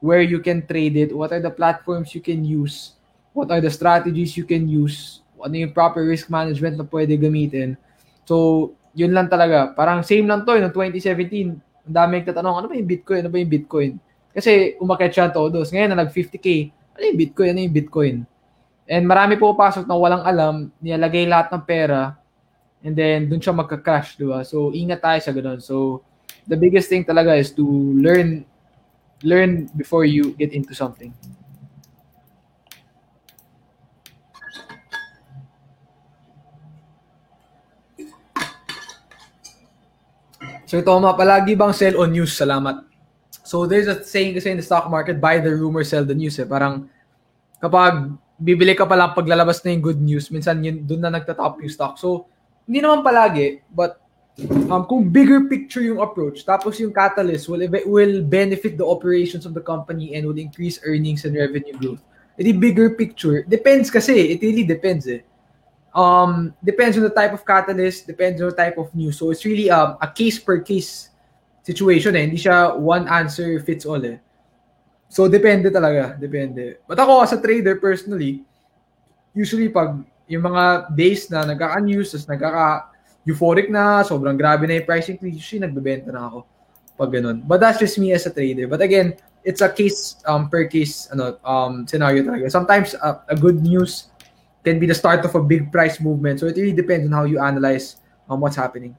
Where 0.03 0.19
you 0.19 0.43
can 0.43 0.67
trade 0.67 0.99
it? 0.99 1.15
What 1.15 1.31
are 1.31 1.39
the 1.39 1.51
platforms 1.51 2.11
you 2.11 2.19
can 2.19 2.43
use? 2.43 2.99
What 3.31 3.47
are 3.47 3.63
the 3.63 3.71
strategies 3.71 4.35
you 4.35 4.43
can 4.43 4.67
use? 4.67 5.23
Ano 5.41 5.55
yung 5.55 5.71
proper 5.73 6.03
risk 6.05 6.27
management 6.27 6.79
na 6.79 6.85
pwede 6.87 7.15
gamitin? 7.15 7.79
So, 8.27 8.69
yun 8.93 9.15
lang 9.15 9.31
talaga. 9.31 9.71
Parang 9.73 10.03
same 10.03 10.27
lang 10.27 10.43
to, 10.43 10.53
eh, 10.57 10.61
no 10.61 10.71
2017. 10.71 11.55
Ang 11.89 11.95
dami 11.95 12.21
nagtatanong, 12.21 12.55
ano 12.61 12.65
ba 12.69 12.75
yung 12.75 12.89
Bitcoin? 12.89 13.25
Ano 13.25 13.31
ba 13.31 13.39
yung 13.41 13.51
Bitcoin? 13.51 13.91
Kasi 14.35 14.77
umakit 14.77 15.11
siya 15.15 15.33
todos. 15.33 15.73
Ngayon 15.73 15.89
na 15.95 16.05
nag 16.05 16.11
50k, 16.13 16.69
ano 16.95 17.03
yung 17.09 17.19
Bitcoin? 17.19 17.49
Ano 17.55 17.61
yung 17.65 17.75
Bitcoin? 17.75 18.15
And 18.89 19.05
marami 19.05 19.37
po 19.37 19.53
pasok 19.53 19.85
na 19.85 19.93
walang 19.93 20.25
alam, 20.25 20.73
nilalagay 20.81 21.29
lahat 21.29 21.53
ng 21.53 21.61
pera, 21.61 22.17
and 22.81 22.97
then 22.97 23.29
dun 23.29 23.37
siya 23.37 23.53
magka-crash, 23.53 24.17
di 24.17 24.25
ba? 24.25 24.41
So, 24.41 24.73
ingat 24.73 25.01
tayo 25.05 25.19
sa 25.21 25.29
ganun. 25.29 25.61
So, 25.61 26.01
the 26.49 26.57
biggest 26.57 26.89
thing 26.89 27.05
talaga 27.05 27.37
is 27.37 27.53
to 27.53 27.63
learn 28.01 28.41
learn 29.21 29.69
before 29.77 30.09
you 30.09 30.33
get 30.39 30.55
into 30.55 30.73
something. 30.73 31.13
So 40.70 40.78
Toma, 40.86 41.17
palagi 41.17 41.57
bang 41.57 41.74
sell 41.74 41.97
on 41.97 42.13
news? 42.13 42.38
Salamat. 42.38 42.86
So 43.41 43.65
there's 43.65 43.89
a 43.89 44.05
saying 44.05 44.38
kasi 44.38 44.53
in 44.53 44.61
the 44.61 44.65
stock 44.65 44.86
market, 44.86 45.17
buy 45.17 45.41
the 45.41 45.49
rumor, 45.49 45.82
sell 45.82 46.05
the 46.05 46.13
news. 46.13 46.38
Eh. 46.38 46.45
Parang 46.45 46.86
kapag 47.57 48.13
bibili 48.38 48.78
ka 48.78 48.86
pa 48.86 48.93
lang 48.93 49.17
paglalabas 49.17 49.65
na 49.65 49.74
yung 49.74 49.82
good 49.82 49.97
news, 49.97 50.30
minsan 50.30 50.61
yun, 50.61 50.86
dun 50.86 51.01
na 51.01 51.09
nagtatop 51.09 51.57
yung 51.65 51.74
stock. 51.74 51.97
So 51.97 52.30
hindi 52.70 52.86
naman 52.86 53.01
palagi, 53.01 53.65
but 53.74 53.97
um, 54.70 54.86
kung 54.86 55.09
bigger 55.09 55.49
picture 55.49 55.82
yung 55.82 56.05
approach, 56.05 56.45
tapos 56.45 56.78
yung 56.78 56.93
catalyst 56.93 57.49
will, 57.49 57.65
will 57.89 58.22
benefit 58.22 58.78
the 58.78 58.86
operations 58.86 59.49
of 59.49 59.57
the 59.57 59.65
company 59.65 60.13
and 60.13 60.22
will 60.22 60.38
increase 60.38 60.78
earnings 60.86 61.26
and 61.26 61.34
revenue 61.34 61.74
growth. 61.82 62.05
Edi 62.38 62.53
bigger 62.53 62.93
picture, 62.93 63.41
depends 63.41 63.89
kasi, 63.89 64.38
it 64.38 64.39
really 64.45 64.70
depends 64.70 65.09
eh 65.09 65.26
um 65.99 66.55
depends 66.63 66.95
on 66.95 67.03
the 67.03 67.11
type 67.11 67.35
of 67.35 67.43
catalyst, 67.43 68.07
depends 68.07 68.39
on 68.39 68.47
the 68.47 68.55
type 68.55 68.79
of 68.79 68.87
news. 68.95 69.19
So 69.19 69.35
it's 69.35 69.43
really 69.43 69.67
um, 69.67 69.99
a 69.99 70.07
case 70.07 70.39
per 70.39 70.63
case 70.63 71.11
situation 71.67 72.15
eh. 72.15 72.23
Hindi 72.23 72.39
siya 72.39 72.79
one 72.79 73.03
answer 73.11 73.59
fits 73.59 73.83
all 73.83 73.99
eh. 73.99 74.23
So 75.11 75.27
depende 75.27 75.67
talaga, 75.67 76.15
depende. 76.15 76.79
But 76.87 77.03
ako 77.03 77.27
as 77.27 77.35
a 77.35 77.41
trader 77.41 77.75
personally, 77.83 78.47
usually 79.35 79.67
pag 79.67 79.99
yung 80.29 80.45
mga 80.45 80.93
days 80.93 81.27
na 81.33 81.41
nagkaka-news, 81.43 82.13
tapos 82.13 82.29
nagkaka-euphoric 82.29 83.73
na, 83.73 84.05
sobrang 84.05 84.37
grabe 84.37 84.69
na 84.69 84.77
yung 84.77 84.85
price 84.85 85.09
increase, 85.09 85.41
usually 85.41 85.65
nagbebenta 85.65 86.13
na 86.13 86.29
ako 86.29 86.45
pag 87.01 87.09
ganun. 87.09 87.41
But 87.41 87.59
that's 87.59 87.81
just 87.81 87.97
me 87.97 88.13
as 88.13 88.29
a 88.29 88.31
trader. 88.31 88.69
But 88.69 88.85
again, 88.85 89.17
it's 89.41 89.65
a 89.65 89.71
case 89.73 90.21
um, 90.29 90.45
per 90.51 90.69
case 90.69 91.09
ano 91.09 91.41
um 91.41 91.89
scenario 91.89 92.21
talaga. 92.21 92.45
Sometimes 92.53 92.93
uh, 93.01 93.25
a 93.25 93.33
good 93.33 93.57
news 93.65 94.13
can 94.70 94.78
be 94.78 94.86
the 94.86 94.93
start 94.93 95.26
of 95.26 95.34
a 95.34 95.41
big 95.41 95.74
price 95.74 95.97
movement. 95.97 96.39
So 96.39 96.45
it 96.45 96.53
really 96.53 96.78
depends 96.78 97.09
on 97.09 97.11
how 97.11 97.26
you 97.26 97.41
analyze 97.41 97.97
um, 98.30 98.39
what's 98.39 98.55
happening. 98.55 98.93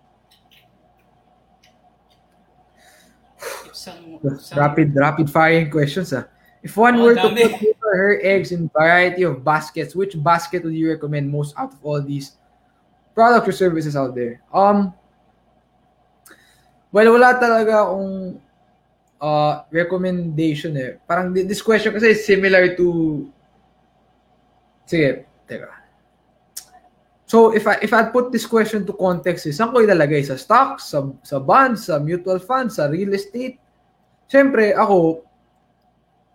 Some, 3.73 4.19
some, 4.37 4.59
Rapid, 4.59 4.93
rapid 4.99 5.31
firing 5.31 5.71
questions. 5.71 6.13
Ah. 6.13 6.27
If 6.61 6.77
one 6.77 6.99
Oh, 6.99 7.05
were 7.07 7.15
to 7.15 7.31
put 7.31 7.57
his 7.57 7.79
or 7.81 7.97
her 7.97 8.15
eggs 8.21 8.53
in 8.53 8.69
variety 8.69 9.23
of 9.23 9.41
baskets, 9.41 9.95
which 9.95 10.13
basket 10.19 10.67
would 10.67 10.75
you 10.75 10.91
recommend 10.91 11.31
most 11.31 11.55
out 11.57 11.73
of 11.73 11.81
all 11.81 12.03
these 12.03 12.37
products 13.15 13.49
or 13.49 13.55
services 13.57 13.97
out 13.97 14.13
there? 14.13 14.43
Um, 14.53 14.93
well, 16.93 17.17
wala 17.17 17.41
talaga 17.41 17.89
akong 17.89 18.37
uh, 19.23 19.65
recommendation 19.73 20.77
eh. 20.77 21.01
Parang 21.09 21.33
this 21.33 21.65
question 21.65 21.97
kasi 21.97 22.13
is 22.13 22.27
similar 22.27 22.77
to 22.77 23.25
Sige, 24.91 25.30
teka. 25.51 25.81
So 27.27 27.55
if 27.55 27.67
I 27.67 27.79
if 27.79 27.95
I 27.95 28.11
put 28.11 28.35
this 28.35 28.47
question 28.47 28.83
to 28.87 28.95
context, 28.95 29.47
is 29.47 29.59
saan 29.59 29.71
ko 29.71 29.83
ilalagay 29.83 30.23
sa 30.27 30.35
stocks, 30.35 30.91
sa 30.91 31.07
sa 31.23 31.39
bonds, 31.39 31.87
sa 31.87 32.03
mutual 32.03 32.43
funds, 32.43 32.79
sa 32.79 32.91
real 32.91 33.15
estate? 33.15 33.59
Siyempre, 34.27 34.75
ako 34.75 35.27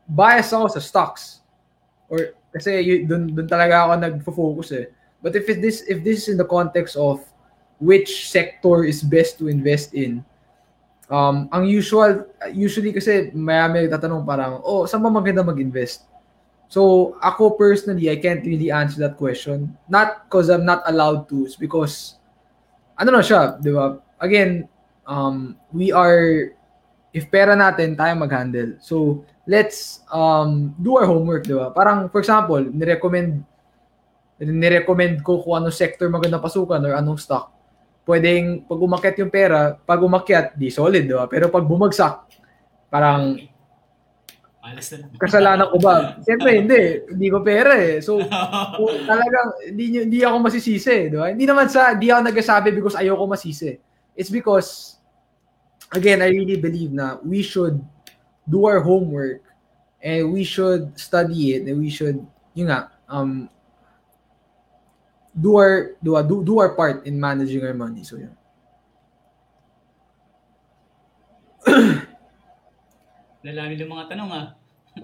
bias 0.07 0.55
ako 0.55 0.72
sa 0.72 0.80
stocks. 0.80 1.43
Or 2.07 2.36
kasi 2.55 2.80
y- 2.80 3.03
dun, 3.03 3.28
dun 3.36 3.43
talaga 3.43 3.84
ako 3.84 3.91
nagfo-focus 3.99 4.70
eh. 4.72 4.88
But 5.20 5.36
if 5.36 5.51
it, 5.51 5.59
this 5.59 5.84
if 5.89 5.99
this 5.99 6.24
is 6.24 6.28
in 6.32 6.39
the 6.39 6.47
context 6.47 6.95
of 6.95 7.20
which 7.84 8.32
sector 8.32 8.88
is 8.88 9.03
best 9.03 9.36
to 9.43 9.51
invest 9.51 9.91
in, 9.91 10.24
um, 11.11 11.51
ang 11.51 11.68
usual, 11.68 12.24
usually 12.55 12.95
kasi 12.95 13.36
may 13.36 13.59
may 13.68 13.91
tatanong 13.91 14.24
parang, 14.24 14.63
oh, 14.63 14.88
saan 14.88 15.03
ba 15.03 15.11
maganda 15.11 15.43
mag-invest? 15.43 16.07
So, 16.66 17.13
ako 17.22 17.55
personally, 17.55 18.09
I 18.09 18.18
can't 18.18 18.41
really 18.41 18.74
answer 18.74 18.99
that 19.05 19.18
question. 19.22 19.78
Not 19.86 20.26
because 20.26 20.49
I'm 20.49 20.66
not 20.66 20.82
allowed 20.89 21.30
to, 21.30 21.45
it's 21.45 21.55
because, 21.55 22.18
ano 22.97 23.13
na 23.13 23.22
siya, 23.22 23.61
di 23.61 23.70
ba? 23.70 24.01
Again, 24.18 24.66
um, 25.05 25.55
we 25.70 25.93
are, 25.93 26.51
if 27.13 27.30
pera 27.30 27.53
natin, 27.53 27.93
tayo 27.93 28.18
mag-handle. 28.18 28.82
So, 28.82 29.24
let's 29.45 30.01
um, 30.09 30.74
do 30.82 30.97
our 30.97 31.05
homework, 31.05 31.45
di 31.45 31.53
ba? 31.53 31.70
Parang, 31.70 32.09
for 32.09 32.20
example, 32.20 32.66
nirecommend, 32.74 33.45
nirecommend 34.41 35.22
ko 35.24 35.39
kung 35.39 35.63
anong 35.63 35.78
sector 35.78 36.09
maganda 36.09 36.41
pasukan 36.41 36.82
or 36.82 36.97
anong 36.97 37.22
stock. 37.22 37.53
Pwedeng, 38.05 38.66
pag 38.66 38.82
umakyat 38.82 39.16
yung 39.22 39.32
pera, 39.32 39.78
pag 39.80 40.01
umakyat, 40.01 40.57
di 40.57 40.74
solid, 40.74 41.05
di 41.05 41.13
ba? 41.13 41.30
Pero 41.30 41.47
pag 41.53 41.63
bumagsak, 41.63 42.26
parang, 42.89 43.38
Malas 44.66 44.89
na 44.89 44.97
lang. 45.05 45.09
kasalanan 45.22 45.70
ko 45.70 45.78
ba? 45.78 46.18
Siyempre, 46.26 46.49
hindi. 46.66 47.05
Hindi 47.05 47.28
ko 47.30 47.45
pera 47.45 47.78
eh. 47.78 48.01
So, 48.01 48.18
talagang, 49.09 49.49
hindi, 49.70 50.09
hindi 50.09 50.20
ako 50.26 50.41
masisisi. 50.41 51.13
Di 51.13 51.18
ba? 51.22 51.30
Hindi 51.30 51.45
naman 51.45 51.70
sa, 51.70 51.93
hindi 51.93 52.09
ako 52.09 52.22
nagsasabi 52.26 52.74
because 52.74 52.97
ayoko 52.97 53.30
masisi. 53.30 53.78
It's 54.18 54.34
because, 54.34 54.97
again, 55.93 56.26
I 56.26 56.34
really 56.34 56.57
believe 56.57 56.89
na 56.89 57.22
we 57.22 57.45
should 57.45 57.78
do 58.49 58.66
our 58.66 58.82
homework 58.82 59.45
and 60.01 60.34
we 60.34 60.41
should 60.41 60.97
study 60.97 61.61
it 61.61 61.70
and 61.70 61.78
we 61.78 61.93
should, 61.93 62.26
yun 62.57 62.74
nga, 62.74 62.89
um, 63.05 63.45
do 65.38 65.61
our, 65.61 65.93
do, 66.01 66.18
do, 66.26 66.41
do 66.41 66.57
our 66.57 66.74
part 66.74 67.05
in 67.05 67.22
managing 67.22 67.61
our 67.61 67.78
money. 67.78 68.01
So, 68.01 68.18
yun. 68.18 68.34
Lalami 73.46 73.78
ng 73.78 73.86
mga 73.86 74.06
tanong 74.10 74.30
ah. 74.34 74.46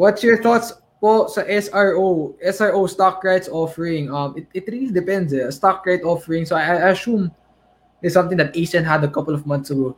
What's 0.02 0.26
your 0.26 0.42
thoughts 0.42 0.74
po 0.98 1.30
sa 1.30 1.46
SRO, 1.46 2.34
SRO 2.42 2.90
stock 2.90 3.22
rights 3.22 3.46
offering? 3.46 4.10
Um, 4.10 4.34
it, 4.34 4.50
it 4.58 4.66
really 4.66 4.90
depends. 4.90 5.30
Eh. 5.30 5.46
Stock 5.54 5.86
right 5.86 6.02
offering, 6.02 6.50
so 6.50 6.58
I, 6.58 6.90
I 6.90 6.90
assume 6.90 7.30
it's 8.02 8.18
something 8.18 8.38
that 8.42 8.58
Asian 8.58 8.82
had 8.82 9.06
a 9.06 9.12
couple 9.12 9.38
of 9.38 9.46
months 9.46 9.70
ago. 9.70 9.94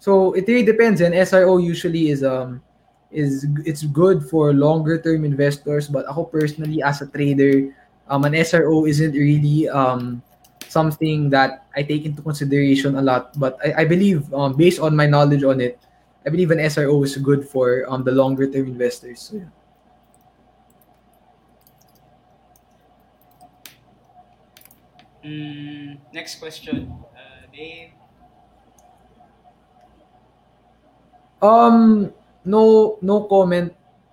So 0.00 0.32
it 0.32 0.48
really 0.48 0.64
depends. 0.64 1.04
And 1.04 1.12
SRO 1.12 1.60
usually 1.60 2.08
is 2.08 2.24
um 2.24 2.64
is 3.12 3.44
it's 3.64 3.84
good 3.84 4.24
for 4.24 4.56
longer 4.56 4.96
term 4.96 5.24
investors. 5.24 5.88
But 5.88 6.08
ako 6.08 6.32
personally, 6.32 6.80
as 6.80 7.04
a 7.04 7.06
trader, 7.12 7.76
um, 8.08 8.24
an 8.24 8.32
SRO 8.40 8.88
isn't 8.88 9.12
really 9.12 9.68
um 9.68 10.22
something 10.68 11.28
that 11.30 11.68
I 11.76 11.82
take 11.84 12.04
into 12.08 12.22
consideration 12.22 12.96
a 12.96 13.02
lot. 13.04 13.36
But 13.36 13.60
I, 13.60 13.82
I 13.82 13.84
believe 13.84 14.32
um 14.32 14.56
based 14.56 14.80
on 14.80 14.96
my 14.96 15.04
knowledge 15.04 15.44
on 15.44 15.60
it, 15.60 15.76
I 16.26 16.28
believe 16.28 16.50
an 16.50 16.58
SRO 16.58 17.06
is 17.06 17.14
good 17.22 17.46
for 17.46 17.86
um 17.86 18.02
the 18.02 18.10
longer 18.10 18.50
term 18.50 18.66
investors. 18.66 19.30
So, 19.30 19.38
yeah. 19.38 19.54
Mm, 25.22 25.98
next 26.10 26.42
question. 26.42 26.90
Uh, 27.14 27.46
Dave. 27.54 27.94
Um 31.38 32.10
no 32.46 32.98
no 33.02 33.26
comment 33.30 33.70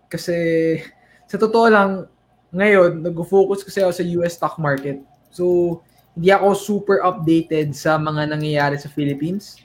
kasi 0.09 0.81
sa 1.25 1.37
totoo 1.37 1.65
lang 1.69 2.05
ngayon 2.53 3.01
nag-focus 3.01 3.65
kasi 3.65 3.81
ako 3.81 3.89
sa 3.93 4.05
US 4.21 4.37
stock 4.37 4.61
market. 4.61 5.01
So 5.33 5.81
hindi 6.13 6.29
ako 6.29 6.53
super 6.53 7.01
updated 7.01 7.73
sa 7.73 7.97
mga 7.97 8.29
nangyayari 8.37 8.77
sa 8.77 8.89
Philippines. 8.89 9.57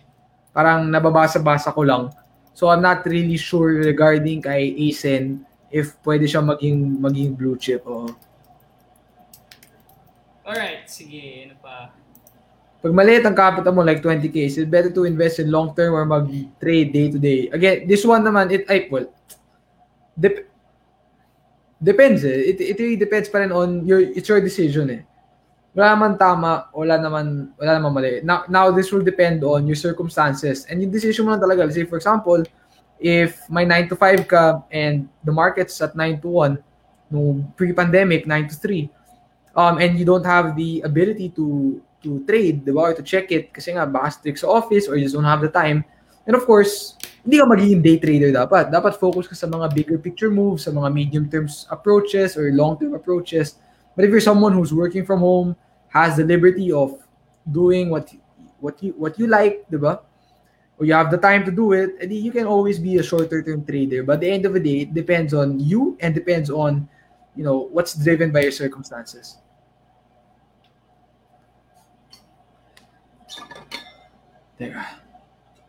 Parang 0.57 0.89
nababasa-basa 0.89 1.77
ko 1.77 1.85
lang. 1.85 2.09
So 2.59 2.67
I'm 2.67 2.83
not 2.83 3.07
really 3.07 3.39
sure 3.39 3.71
regarding 3.87 4.43
kay 4.43 4.75
ASEN 4.75 5.47
if 5.71 5.95
pwede 6.03 6.27
siya 6.27 6.43
maging 6.43 6.99
maging 6.99 7.39
blue 7.39 7.55
chip 7.55 7.87
o 7.87 8.11
Alright, 10.43 10.91
sige. 10.91 11.47
Ano 11.47 11.55
pa? 11.63 11.93
Pag 12.81 12.97
maliit 12.97 13.23
ang 13.29 13.37
capital 13.37 13.69
mo, 13.69 13.85
like 13.85 14.01
20k, 14.01 14.49
is 14.49 14.57
it 14.57 14.73
better 14.73 14.89
to 14.89 15.05
invest 15.05 15.45
in 15.45 15.53
long 15.53 15.77
term 15.77 15.93
or 15.93 16.09
mag-trade 16.09 16.89
day 16.89 17.07
to 17.13 17.21
day? 17.21 17.53
Again, 17.53 17.85
this 17.85 18.01
one 18.01 18.25
naman, 18.25 18.49
it, 18.49 18.65
ay, 18.65 18.89
well, 18.89 19.13
dep- 20.17 20.49
depends 21.77 22.25
eh. 22.25 22.49
It, 22.49 22.65
it 22.65 22.77
really 22.81 22.97
depends 22.97 23.29
pa 23.29 23.45
rin 23.45 23.53
on 23.53 23.85
your, 23.85 24.01
it's 24.01 24.25
your 24.25 24.41
decision 24.41 24.89
eh. 24.89 25.03
Wala 25.79 25.95
naman 25.95 26.19
tama, 26.19 26.67
wala 26.75 26.99
naman, 26.99 27.55
wala 27.55 27.73
naman 27.79 27.91
mali. 27.95 28.19
Now, 28.27 28.43
now, 28.51 28.67
this 28.75 28.91
will 28.91 29.07
depend 29.07 29.47
on 29.47 29.63
your 29.63 29.79
circumstances. 29.79 30.67
And 30.67 30.83
yung 30.83 30.91
decision 30.91 31.23
mo 31.23 31.31
lang 31.31 31.39
talaga. 31.39 31.71
Say, 31.71 31.87
for 31.87 32.03
example, 32.03 32.43
if 32.99 33.47
may 33.47 33.63
9 33.63 33.95
to 33.95 33.97
5 33.97 34.27
ka 34.27 34.67
and 34.75 35.07
the 35.23 35.31
market's 35.31 35.79
at 35.79 35.95
9 35.95 36.19
to 36.27 36.29
1, 36.51 37.15
no 37.15 37.47
pre-pandemic, 37.55 38.27
9 38.27 38.51
to 38.51 38.57
3, 38.59 38.91
um, 39.55 39.79
and 39.79 39.95
you 39.95 40.03
don't 40.03 40.27
have 40.27 40.59
the 40.59 40.83
ability 40.83 41.31
to 41.39 41.79
to 42.03 42.27
trade, 42.27 42.67
ba? 42.67 42.91
Or 42.91 42.95
to 42.99 43.03
check 43.07 43.31
it 43.31 43.55
kasi 43.55 43.71
nga 43.79 43.87
baka 43.87 44.19
strict 44.19 44.43
sa 44.43 44.51
office 44.51 44.91
or 44.91 44.99
you 44.99 45.07
just 45.07 45.15
don't 45.15 45.31
have 45.31 45.47
the 45.47 45.51
time. 45.51 45.87
And 46.27 46.35
of 46.35 46.43
course, 46.43 46.99
hindi 47.23 47.39
ka 47.39 47.47
magiging 47.47 47.87
day 47.87 48.03
trader 48.03 48.35
dapat. 48.35 48.75
Dapat 48.75 48.99
focus 48.99 49.31
ka 49.31 49.39
sa 49.39 49.47
mga 49.47 49.71
bigger 49.71 49.99
picture 50.03 50.31
moves, 50.31 50.67
sa 50.67 50.75
mga 50.75 50.91
medium 50.91 51.31
term 51.31 51.47
approaches 51.71 52.35
or 52.35 52.51
long 52.51 52.75
term 52.83 52.99
approaches. 52.99 53.63
But 53.95 54.07
if 54.07 54.11
you're 54.11 54.23
someone 54.23 54.55
who's 54.55 54.75
working 54.75 55.07
from 55.07 55.23
home, 55.23 55.55
has 55.89 56.17
the 56.17 56.25
liberty 56.25 56.71
of 56.73 56.95
doing 57.51 57.91
what 57.91 58.13
what 58.61 58.83
you 58.83 58.93
what 58.97 59.19
you 59.19 59.27
like, 59.27 59.65
di 59.71 59.77
ba? 59.77 60.01
Or 60.79 60.87
you 60.87 60.95
have 60.95 61.11
the 61.11 61.19
time 61.19 61.45
to 61.45 61.51
do 61.51 61.73
it, 61.73 61.99
edi 62.01 62.17
you 62.17 62.31
can 62.31 62.47
always 62.47 62.79
be 62.79 62.99
a 62.99 63.03
shorter 63.03 63.43
term 63.43 63.65
trader. 63.65 64.03
But 64.03 64.15
at 64.15 64.21
the 64.21 64.31
end 64.31 64.47
of 64.47 64.53
the 64.55 64.61
day, 64.61 64.87
it 64.87 64.95
depends 64.95 65.35
on 65.35 65.59
you 65.59 65.97
and 66.01 66.15
depends 66.15 66.51
on 66.51 66.89
you 67.35 67.45
know 67.45 67.69
what's 67.73 67.95
driven 67.95 68.31
by 68.31 68.47
your 68.47 68.55
circumstances. 68.55 69.39
Teka. 74.59 74.85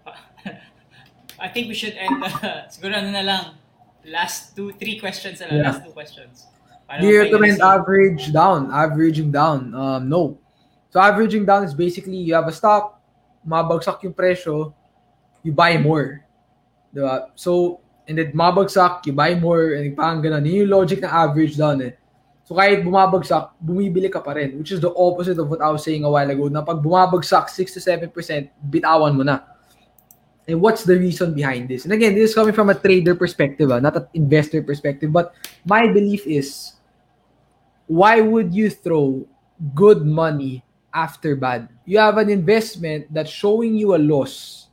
I 1.39 1.47
think 1.47 1.69
we 1.69 1.73
should 1.73 1.93
end. 1.93 2.23
Uh, 2.23 2.65
siguro 2.73 2.97
ano 2.97 3.09
na 3.13 3.21
lang. 3.21 3.43
Last 4.05 4.55
two, 4.55 4.73
three 4.73 4.97
questions 4.99 5.39
na. 5.41 5.47
Yeah. 5.49 5.69
Last 5.69 5.85
two 5.85 5.93
questions. 5.93 6.49
Do 6.97 7.05
you 7.05 7.21
recommend 7.21 7.61
average 7.61 8.33
down? 8.33 8.73
Averaging 8.73 9.29
down? 9.29 9.75
Um, 9.77 10.09
no. 10.09 10.41
So 10.89 10.97
averaging 10.97 11.45
down 11.45 11.63
is 11.63 11.77
basically 11.77 12.17
you 12.17 12.33
have 12.33 12.49
a 12.49 12.55
stock, 12.55 12.97
mabagsak 13.45 14.01
yung 14.01 14.13
presyo, 14.17 14.73
you 15.45 15.53
buy 15.53 15.77
more. 15.77 16.25
Diba? 16.89 17.29
So, 17.37 17.81
and 18.09 18.17
then 18.17 18.33
mabagsak, 18.33 19.05
you 19.05 19.13
buy 19.13 19.37
more, 19.37 19.77
and 19.77 19.93
parang 19.93 20.25
ganun. 20.25 20.41
Yun 20.49 20.65
yung 20.65 20.73
logic 20.81 21.05
ng 21.05 21.13
average 21.13 21.53
down 21.57 21.85
eh. 21.85 21.93
So 22.49 22.57
kahit 22.57 22.81
bumabagsak, 22.81 23.61
bumibili 23.61 24.09
ka 24.09 24.25
pa 24.25 24.33
rin, 24.33 24.57
which 24.57 24.73
is 24.73 24.81
the 24.81 24.89
opposite 24.89 25.37
of 25.37 25.53
what 25.53 25.61
I 25.61 25.69
was 25.69 25.85
saying 25.85 26.01
a 26.01 26.09
while 26.09 26.25
ago, 26.25 26.49
na 26.49 26.65
pag 26.65 26.81
bumabagsak 26.81 27.45
6 27.45 27.77
to 27.77 27.81
7%, 28.09 28.09
bitawan 28.65 29.13
mo 29.13 29.21
na. 29.21 29.45
And 30.49 30.57
what's 30.57 30.81
the 30.81 30.97
reason 30.97 31.37
behind 31.37 31.69
this? 31.69 31.85
And 31.85 31.93
again, 31.93 32.17
this 32.17 32.33
is 32.33 32.35
coming 32.35 32.57
from 32.57 32.73
a 32.73 32.73
trader 32.73 33.13
perspective, 33.13 33.69
ah, 33.69 33.77
not 33.77 33.93
an 33.93 34.09
investor 34.17 34.65
perspective. 34.65 35.13
But 35.13 35.37
my 35.61 35.93
belief 35.93 36.25
is, 36.25 36.78
why 37.89 38.21
would 38.21 38.53
you 38.53 38.69
throw 38.69 39.25
good 39.73 40.05
money 40.05 40.61
after 40.93 41.33
bad? 41.33 41.67
You 41.89 41.97
have 41.97 42.21
an 42.21 42.29
investment 42.29 43.09
that's 43.09 43.33
showing 43.33 43.73
you 43.73 43.97
a 43.97 43.99
loss. 43.99 44.69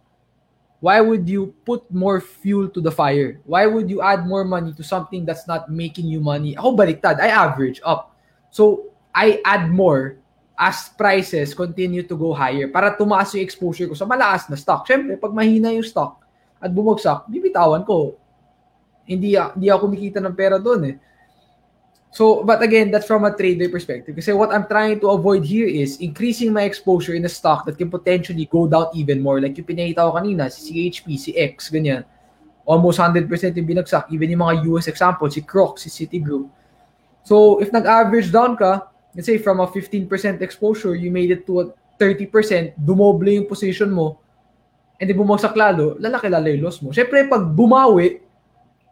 Why 0.84 1.00
would 1.00 1.24
you 1.24 1.56
put 1.64 1.88
more 1.88 2.20
fuel 2.20 2.68
to 2.68 2.80
the 2.84 2.92
fire? 2.92 3.40
Why 3.48 3.64
would 3.64 3.88
you 3.88 4.04
add 4.04 4.28
more 4.28 4.44
money 4.44 4.76
to 4.76 4.84
something 4.84 5.24
that's 5.24 5.48
not 5.48 5.72
making 5.72 6.12
you 6.12 6.20
money? 6.20 6.52
Ako 6.60 6.76
baliktad, 6.76 7.16
I 7.16 7.32
average 7.32 7.80
up. 7.80 8.12
So, 8.52 8.92
I 9.16 9.40
add 9.48 9.72
more 9.72 10.20
as 10.52 10.92
prices 10.92 11.56
continue 11.56 12.04
to 12.04 12.16
go 12.16 12.36
higher 12.36 12.68
para 12.68 12.92
tumaas 12.92 13.32
yung 13.32 13.44
exposure 13.44 13.88
ko 13.88 13.96
sa 13.96 14.04
malakas 14.04 14.52
na 14.52 14.60
stock. 14.60 14.84
Siyempre, 14.84 15.16
pag 15.16 15.32
mahina 15.32 15.72
yung 15.72 15.88
stock 15.88 16.20
at 16.60 16.68
bumagsak, 16.68 17.24
bibitawan 17.32 17.80
ko. 17.88 18.20
Hindi, 19.08 19.40
hindi 19.40 19.72
ako 19.72 19.88
kumikita 19.88 20.20
ng 20.20 20.36
pera 20.36 20.60
doon 20.60 20.92
eh. 20.92 20.96
So, 22.16 22.40
but 22.40 22.64
again, 22.64 22.88
that's 22.88 23.04
from 23.04 23.28
a 23.28 23.36
trader 23.36 23.68
perspective. 23.68 24.16
Kasi 24.16 24.32
what 24.32 24.48
I'm 24.48 24.64
trying 24.64 25.04
to 25.04 25.12
avoid 25.12 25.44
here 25.44 25.68
is 25.68 26.00
increasing 26.00 26.48
my 26.48 26.64
exposure 26.64 27.12
in 27.12 27.28
a 27.28 27.28
stock 27.28 27.68
that 27.68 27.76
can 27.76 27.92
potentially 27.92 28.48
go 28.48 28.64
down 28.64 28.88
even 28.96 29.20
more. 29.20 29.36
Like 29.36 29.60
yung 29.60 29.68
pinakita 29.68 30.00
ko 30.00 30.16
kanina, 30.16 30.48
si 30.48 30.72
CHP, 30.72 31.20
si 31.20 31.36
X, 31.36 31.68
ganyan. 31.68 32.08
Almost 32.64 33.04
100% 33.04 33.28
yung 33.60 33.68
binagsak. 33.68 34.08
Even 34.08 34.32
yung 34.32 34.40
mga 34.48 34.64
US 34.72 34.88
example, 34.88 35.28
si 35.28 35.44
Crocs, 35.44 35.84
si 35.84 35.92
Citigroup. 35.92 36.48
So, 37.20 37.60
if 37.60 37.68
nag-average 37.68 38.32
down 38.32 38.56
ka, 38.56 38.88
let's 39.12 39.28
say 39.28 39.36
from 39.36 39.60
a 39.60 39.68
15% 39.68 40.08
exposure, 40.40 40.96
you 40.96 41.12
made 41.12 41.28
it 41.28 41.44
to 41.44 41.68
a 41.68 41.76
30%, 42.00 42.80
dumoble 42.80 43.28
yung 43.28 43.44
position 43.44 43.92
mo, 43.92 44.24
and 44.96 45.04
then 45.04 45.20
bumagsak 45.20 45.52
lalo, 45.52 46.00
lalaki 46.00 46.32
lalo 46.32 46.48
yung 46.48 46.64
loss 46.64 46.80
mo. 46.80 46.96
Siyempre, 46.96 47.28
pag 47.28 47.44
bumawi, 47.44 48.24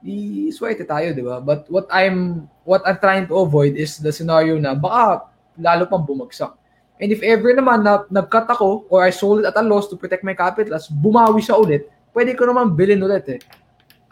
di 0.04 0.52
swerte 0.52 0.84
tayo, 0.84 1.16
di 1.16 1.24
ba? 1.24 1.40
But 1.40 1.64
what 1.72 1.88
I'm 1.88 2.44
what 2.68 2.84
I'm 2.84 3.00
trying 3.00 3.24
to 3.32 3.40
avoid 3.40 3.80
is 3.80 3.96
the 3.96 4.12
scenario 4.12 4.60
na 4.60 4.76
baka 4.76 5.32
lalo 5.56 5.88
pang 5.88 6.04
bumagsak. 6.04 6.52
And 7.00 7.08
if 7.10 7.24
ever 7.24 7.50
naman 7.56 7.82
na 7.82 8.04
nag-cut 8.06 8.46
ako 8.52 8.86
or 8.92 9.02
I 9.02 9.10
sold 9.10 9.42
it 9.42 9.50
at 9.50 9.56
a 9.58 9.64
loss 9.64 9.88
to 9.90 9.96
protect 9.96 10.22
my 10.22 10.36
capital, 10.36 10.76
as 10.76 10.86
bumawi 10.86 11.42
siya 11.42 11.58
ulit, 11.58 11.88
pwede 12.14 12.36
ko 12.38 12.46
naman 12.46 12.76
bilhin 12.76 13.02
ulit 13.02 13.26
eh. 13.32 13.40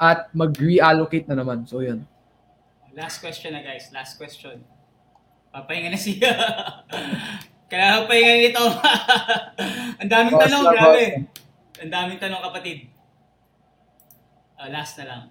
At 0.01 0.33
mag-reallocate 0.35 1.31
na 1.31 1.39
naman. 1.39 1.63
So, 1.69 1.79
yun. 1.79 2.03
Last 2.91 3.23
question 3.23 3.55
na 3.55 3.63
guys, 3.63 3.87
last 3.95 4.19
question. 4.19 4.67
Papahinga 5.55 5.95
na 5.95 6.01
siya. 6.01 6.33
Kailangan 7.71 8.05
pahinga 8.11 8.35
nito. 8.43 8.65
Ang 10.03 10.11
daming 10.11 10.37
tanong, 10.37 10.65
grabe. 10.75 11.05
Ang 11.79 11.93
daming 11.93 12.19
tanong 12.21 12.43
kapatid. 12.51 12.91
Ah, 14.59 14.69
last 14.69 14.99
na 14.99 15.05
lang. 15.07 15.23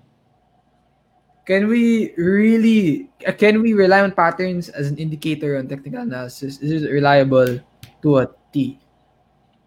Can 1.51 1.67
we 1.67 2.15
really 2.15 3.11
uh, 3.27 3.35
can 3.35 3.59
we 3.59 3.75
rely 3.75 3.99
on 3.99 4.15
patterns 4.15 4.71
as 4.71 4.87
an 4.87 4.95
indicator 4.95 5.59
on 5.59 5.67
technical 5.67 5.99
analysis? 5.99 6.63
Is 6.63 6.87
it 6.87 6.87
reliable 6.87 7.59
to 8.07 8.09
a 8.23 8.31
T? 8.55 8.79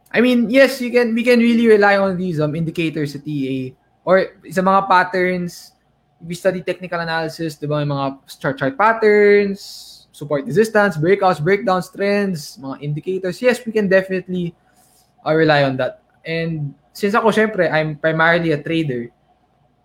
I 0.08 0.24
mean, 0.24 0.48
yes, 0.48 0.80
you 0.80 0.88
can 0.88 1.12
we 1.12 1.20
can 1.20 1.44
really 1.44 1.68
rely 1.68 2.00
on 2.00 2.16
these 2.16 2.40
um 2.40 2.56
indicators 2.56 3.12
sa 3.12 3.20
TA 3.20 3.76
or 4.00 4.32
sa 4.48 4.64
mga 4.64 4.80
patterns. 4.88 5.76
If 6.24 6.32
we 6.32 6.34
study 6.40 6.64
technical 6.64 7.04
analysis, 7.04 7.60
ba, 7.60 7.84
may 7.84 7.92
mga 7.92 8.16
chart 8.40 8.56
chart 8.56 8.80
patterns, 8.80 10.08
support 10.08 10.48
resistance, 10.48 10.96
breakouts, 10.96 11.36
breakdowns, 11.36 11.92
trends, 11.92 12.56
mga 12.64 12.80
indicators. 12.80 13.44
Yes, 13.44 13.60
we 13.60 13.76
can 13.76 13.92
definitely 13.92 14.56
uh, 15.20 15.36
rely 15.36 15.68
on 15.68 15.76
that. 15.84 16.00
And 16.24 16.72
since 16.96 17.12
ako, 17.12 17.28
syempre, 17.28 17.68
I'm 17.68 18.00
primarily 18.00 18.56
a 18.56 18.60
trader, 18.62 19.12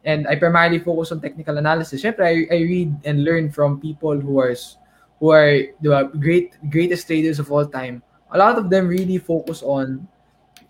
and 0.10 0.26
I 0.26 0.34
primarily 0.34 0.82
focus 0.82 1.14
on 1.14 1.22
technical 1.22 1.62
analysis. 1.62 2.02
Syempre, 2.02 2.26
I, 2.26 2.50
I 2.50 2.66
read 2.66 2.90
and 3.06 3.22
learn 3.22 3.54
from 3.54 3.78
people 3.78 4.18
who 4.18 4.42
are 4.42 4.58
who 5.22 5.30
are 5.30 5.70
the 5.86 6.10
great 6.18 6.58
greatest 6.74 7.06
traders 7.06 7.38
of 7.38 7.54
all 7.54 7.70
time. 7.70 8.02
A 8.34 8.38
lot 8.42 8.58
of 8.58 8.74
them 8.74 8.90
really 8.90 9.22
focus 9.22 9.62
on 9.62 10.10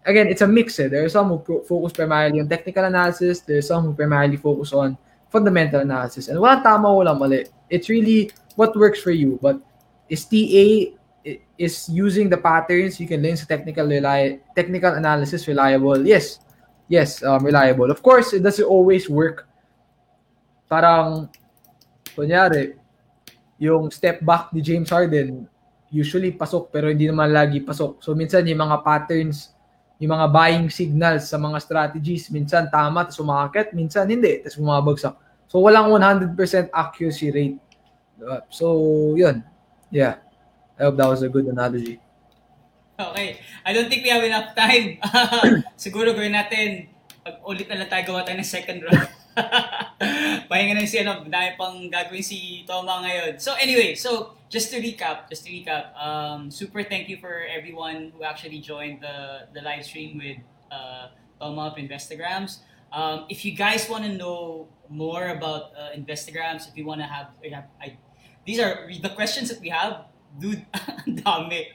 again, 0.04 0.28
it's 0.28 0.44
a 0.44 0.48
mix. 0.48 0.76
Eh. 0.80 0.92
There 0.92 1.08
are 1.08 1.10
some 1.10 1.30
who 1.30 1.40
pro- 1.40 1.64
focus 1.64 1.96
primarily 1.96 2.44
on 2.44 2.52
technical 2.52 2.84
analysis. 2.84 3.40
There 3.40 3.58
are 3.58 3.66
some 3.66 3.88
who 3.88 3.94
primarily 3.94 4.36
focus 4.36 4.76
on 4.76 4.98
fundamental 5.32 5.80
analysis. 5.80 6.28
And 6.28 6.38
walang 6.40 6.64
tama, 6.64 6.92
walang 6.92 7.20
mali. 7.20 7.48
It's 7.70 7.88
really 7.88 8.32
what 8.60 8.76
works 8.76 9.00
for 9.00 9.16
you. 9.16 9.40
But 9.40 9.64
is 10.12 10.26
TA 10.28 11.00
is 11.60 11.88
using 11.88 12.28
the 12.28 12.40
patterns 12.40 13.00
you 13.00 13.08
can 13.08 13.22
learn 13.22 13.38
technical 13.38 13.88
rely 13.88 14.40
technical 14.56 15.00
analysis 15.00 15.48
reliable? 15.48 16.04
Yes. 16.04 16.44
Yes, 16.90 17.22
um, 17.22 17.46
reliable. 17.46 17.94
Of 17.94 18.02
course, 18.02 18.34
it 18.34 18.42
doesn't 18.42 18.66
always 18.66 19.06
work. 19.06 19.46
Parang, 20.66 21.30
kunyari, 22.18 22.74
yung 23.62 23.94
step 23.94 24.26
back 24.26 24.50
ni 24.50 24.66
James 24.66 24.90
Harden, 24.90 25.46
usually 25.94 26.34
pasok 26.34 26.70
pero 26.70 26.90
hindi 26.90 27.06
naman 27.06 27.30
lagi 27.30 27.62
pasok. 27.62 28.02
So 28.02 28.14
minsan 28.14 28.46
yung 28.46 28.62
mga 28.62 28.82
patterns, 28.82 29.54
yung 30.00 30.16
mga 30.16 30.28
buying 30.32 30.68
signals 30.72 31.28
sa 31.28 31.38
mga 31.38 31.58
strategies, 31.60 32.32
minsan 32.32 32.72
tama, 32.72 33.04
tapos 33.04 33.20
umakit, 33.22 33.76
minsan 33.76 34.08
hindi, 34.08 34.40
tapos 34.42 34.58
bumabagsak. 34.58 35.16
So 35.50 35.60
walang 35.60 35.92
100% 35.92 36.34
accuracy 36.72 37.30
rate. 37.34 37.60
Diba? 38.16 38.38
So, 38.52 38.66
yun. 39.16 39.44
Yeah. 39.90 40.22
I 40.80 40.88
hope 40.88 40.96
that 41.00 41.10
was 41.10 41.24
a 41.24 41.30
good 41.30 41.48
analogy. 41.48 42.00
Okay. 43.00 43.40
I 43.64 43.72
don't 43.72 43.88
think 43.88 44.04
we 44.04 44.12
have 44.12 44.24
enough 44.28 44.52
time. 44.60 45.00
Siguro 45.80 46.12
gawin 46.12 46.36
natin, 46.36 46.92
pag 47.24 47.40
ulit 47.48 47.72
na 47.72 47.80
lang 47.80 47.88
tayo 47.88 48.04
gawa 48.12 48.28
tayo 48.28 48.36
ng 48.36 48.44
second 48.44 48.84
round. 48.84 49.08
Pahinga 50.52 50.76
na 50.76 50.84
si 50.84 51.00
ano, 51.00 51.24
dahil 51.24 51.56
pang 51.56 51.88
gagawin 51.88 52.20
si 52.20 52.68
Toma 52.68 53.00
ngayon. 53.08 53.40
So 53.40 53.56
anyway, 53.56 53.96
so 53.96 54.36
just 54.52 54.68
to 54.76 54.84
recap, 54.84 55.32
just 55.32 55.48
to 55.48 55.50
recap, 55.50 55.96
um, 55.96 56.52
super 56.52 56.84
thank 56.84 57.08
you 57.08 57.16
for 57.16 57.48
everyone 57.48 58.12
who 58.12 58.28
actually 58.28 58.60
joined 58.60 59.00
the, 59.00 59.48
the 59.56 59.64
live 59.64 59.88
stream 59.88 60.20
with 60.20 60.44
uh, 60.68 61.16
Toma 61.40 61.72
of 61.72 61.80
Investagrams. 61.80 62.68
Um, 62.92 63.32
if 63.32 63.48
you 63.48 63.56
guys 63.56 63.88
want 63.88 64.04
to 64.04 64.12
know 64.12 64.68
more 64.92 65.32
about 65.32 65.72
uh, 65.72 65.96
Investagrams, 65.96 66.68
if 66.68 66.76
you 66.76 66.84
want 66.84 67.00
to 67.00 67.08
have, 67.08 67.32
have 67.48 67.72
I, 67.80 67.96
these 68.44 68.60
are 68.60 68.92
the 68.92 69.16
questions 69.16 69.48
that 69.48 69.64
we 69.64 69.72
have. 69.72 70.12
Dude, 70.36 70.66
dami. 71.08 71.72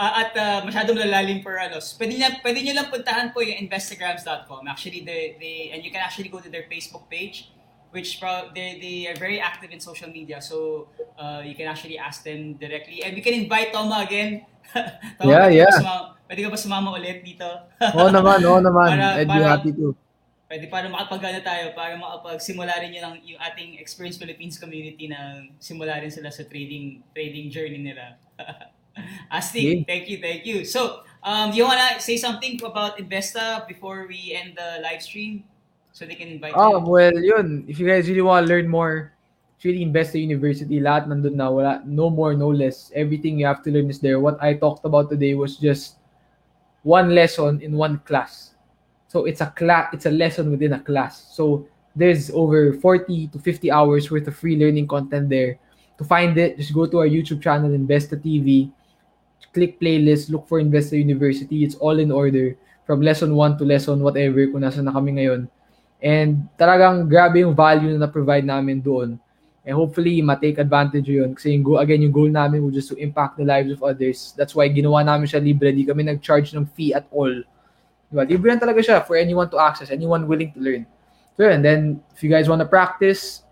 Ah, 0.00 0.24
at 0.24 0.32
uh, 0.32 0.64
masyadong 0.64 0.96
lalalim 0.96 1.44
for 1.44 1.60
ano. 1.60 1.76
So, 1.76 2.00
pwede, 2.00 2.16
niya, 2.16 2.40
pwede 2.40 2.64
nyo 2.64 2.72
lang 2.72 2.88
puntahan 2.88 3.36
po 3.36 3.44
yung 3.44 3.60
investagrams.com. 3.68 4.64
Actually, 4.64 5.04
they, 5.04 5.36
they, 5.36 5.56
and 5.76 5.84
you 5.84 5.92
can 5.92 6.00
actually 6.00 6.32
go 6.32 6.40
to 6.40 6.48
their 6.48 6.64
Facebook 6.72 7.04
page, 7.12 7.52
which 7.92 8.16
pro, 8.16 8.48
they, 8.56 8.80
they 8.80 8.96
are 9.12 9.18
very 9.20 9.44
active 9.44 9.68
in 9.68 9.76
social 9.76 10.08
media. 10.08 10.40
So, 10.40 10.88
uh, 11.20 11.44
you 11.44 11.52
can 11.52 11.68
actually 11.68 12.00
ask 12.00 12.24
them 12.24 12.56
directly. 12.56 13.04
And 13.04 13.12
we 13.12 13.20
can 13.20 13.36
invite 13.36 13.76
Toma 13.76 14.00
again. 14.00 14.48
Toma, 15.20 15.28
Yeah, 15.28 15.44
pwede 15.44 15.60
yeah. 15.60 15.68
Ka 15.68 15.76
sumama, 15.84 16.02
pwede 16.24 16.40
ka 16.40 16.48
ba 16.48 16.56
sumama 16.56 16.88
ulit 16.96 17.18
dito? 17.20 17.48
Oo 18.00 18.08
naman, 18.16 18.40
oo 18.40 18.60
naman. 18.64 18.88
Para- 18.96 19.20
I'd 19.20 19.28
be 19.28 19.36
para- 19.36 19.52
happy 19.52 19.72
to. 19.76 19.92
pwede 20.48 20.66
para 20.66 20.88
makapagana 20.88 21.44
tayo, 21.44 21.76
para 21.76 21.94
makapagsimula 21.94 22.72
rin 22.80 22.96
yun 22.96 23.04
ang, 23.04 23.16
yung 23.22 23.38
ating 23.38 23.76
Experience 23.78 24.16
Philippines 24.16 24.56
community 24.56 25.06
na 25.12 25.44
simula 25.60 26.00
rin 26.00 26.08
sila 26.10 26.32
sa 26.32 26.42
trading 26.42 27.04
trading 27.12 27.52
journey 27.52 27.84
nila. 27.84 28.16
Asti, 29.30 29.60
Okay. 29.60 29.84
thank 29.86 30.08
you, 30.08 30.18
thank 30.18 30.46
you. 30.46 30.64
So, 30.64 31.02
um, 31.22 31.52
you 31.52 31.64
wanna 31.64 32.00
say 32.00 32.16
something 32.16 32.58
about 32.64 32.98
Investa 32.98 33.66
before 33.68 34.06
we 34.08 34.34
end 34.34 34.56
the 34.56 34.82
live 34.82 35.02
stream? 35.02 35.44
So 35.92 36.06
they 36.06 36.14
can 36.14 36.28
invite 36.28 36.54
Oh, 36.54 36.78
you. 36.78 36.86
well, 36.86 37.16
yun. 37.18 37.64
If 37.66 37.78
you 37.78 37.86
guys 37.86 38.08
really 38.08 38.22
want 38.22 38.46
to 38.46 38.52
learn 38.52 38.68
more, 38.70 39.12
it's 39.56 39.64
really 39.64 39.84
Investa 39.84 40.22
University. 40.22 40.78
Lahat 40.80 41.10
nandun 41.10 41.34
na. 41.34 41.50
Wala, 41.50 41.82
no 41.84 42.08
more, 42.08 42.32
no 42.32 42.48
less. 42.48 42.94
Everything 42.94 43.38
you 43.38 43.46
have 43.46 43.62
to 43.66 43.70
learn 43.74 43.90
is 43.90 43.98
there. 43.98 44.22
What 44.22 44.38
I 44.40 44.54
talked 44.54 44.86
about 44.86 45.10
today 45.10 45.34
was 45.34 45.58
just 45.58 45.98
one 46.86 47.14
lesson 47.14 47.60
in 47.60 47.74
one 47.76 47.98
class. 48.06 48.54
So 49.10 49.26
it's 49.26 49.42
a 49.42 49.50
class, 49.50 49.90
it's 49.92 50.06
a 50.06 50.14
lesson 50.14 50.50
within 50.54 50.72
a 50.72 50.80
class. 50.80 51.34
So 51.34 51.66
there's 51.96 52.30
over 52.30 52.72
40 52.72 53.34
to 53.34 53.38
50 53.42 53.70
hours 53.70 54.10
worth 54.10 54.30
of 54.30 54.36
free 54.38 54.54
learning 54.56 54.86
content 54.86 55.28
there. 55.28 55.58
To 55.98 56.04
find 56.06 56.38
it, 56.38 56.56
just 56.56 56.72
go 56.72 56.86
to 56.86 57.02
our 57.02 57.10
YouTube 57.10 57.42
channel, 57.42 57.68
Investa 57.74 58.14
TV. 58.16 58.70
Click 59.50 59.80
playlist, 59.82 60.30
look 60.30 60.46
for 60.46 60.62
Investa 60.62 60.94
University. 60.94 61.66
It's 61.66 61.74
all 61.76 61.98
in 61.98 62.14
order 62.14 62.54
from 62.86 63.02
lesson 63.02 63.34
1 63.34 63.58
to 63.58 63.64
lesson 63.66 63.98
whatever 64.02 64.46
kung 64.46 64.62
nasa 64.62 64.82
na 64.82 64.94
kami 64.94 65.18
ngayon. 65.18 65.50
And 66.00 66.48
talagang 66.56 67.10
grabe 67.10 67.44
yung 67.44 67.54
value 67.54 67.92
na 67.92 68.06
na-provide 68.06 68.46
namin 68.46 68.80
doon. 68.80 69.20
And 69.60 69.76
hopefully, 69.76 70.24
ma-take 70.24 70.56
advantage 70.56 71.04
yun. 71.04 71.36
Kasi 71.36 71.52
yung 71.52 71.76
again, 71.76 72.00
yung 72.00 72.14
goal 72.16 72.32
namin 72.32 72.64
was 72.64 72.72
just 72.72 72.88
to 72.90 72.96
impact 72.96 73.36
the 73.36 73.44
lives 73.44 73.68
of 73.68 73.84
others. 73.84 74.32
That's 74.32 74.56
why 74.56 74.72
ginawa 74.72 75.04
namin 75.04 75.28
siya 75.28 75.44
libre. 75.44 75.68
Di 75.76 75.84
kami 75.84 76.08
nag-charge 76.08 76.56
ng 76.56 76.64
fee 76.72 76.96
at 76.96 77.04
all. 77.12 77.44
Diba? 78.10 78.24
Libre 78.26 78.48
lang 78.50 78.58
talaga 78.58 78.80
siya 78.80 79.04
for 79.04 79.14
anyone 79.14 79.46
to 79.52 79.60
access, 79.60 79.92
anyone 79.92 80.24
willing 80.26 80.50
to 80.56 80.60
learn. 80.60 80.82
So 81.38 81.46
and 81.46 81.62
then 81.62 82.02
if 82.16 82.24
you 82.24 82.28
guys 82.28 82.48
want 82.48 82.64
to 82.64 82.68
practice, 82.68 83.46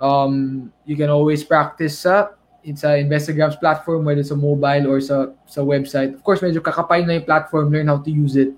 um, 0.00 0.70
you 0.86 0.96
can 0.96 1.10
always 1.10 1.44
practice 1.44 2.06
sa 2.06 2.32
it's 2.64 2.84
a 2.84 3.02
Instagram's 3.02 3.56
platform, 3.56 4.04
whether 4.04 4.20
it's 4.20 4.30
a 4.30 4.36
mobile 4.36 4.86
or 4.90 5.00
sa 5.00 5.30
sa 5.46 5.62
website. 5.62 6.14
Of 6.14 6.22
course, 6.22 6.40
medyo 6.40 6.60
kakapay 6.60 7.06
na 7.06 7.18
yung 7.18 7.26
platform, 7.26 7.70
learn 7.70 7.88
how 7.88 7.98
to 8.02 8.10
use 8.10 8.36
it. 8.36 8.54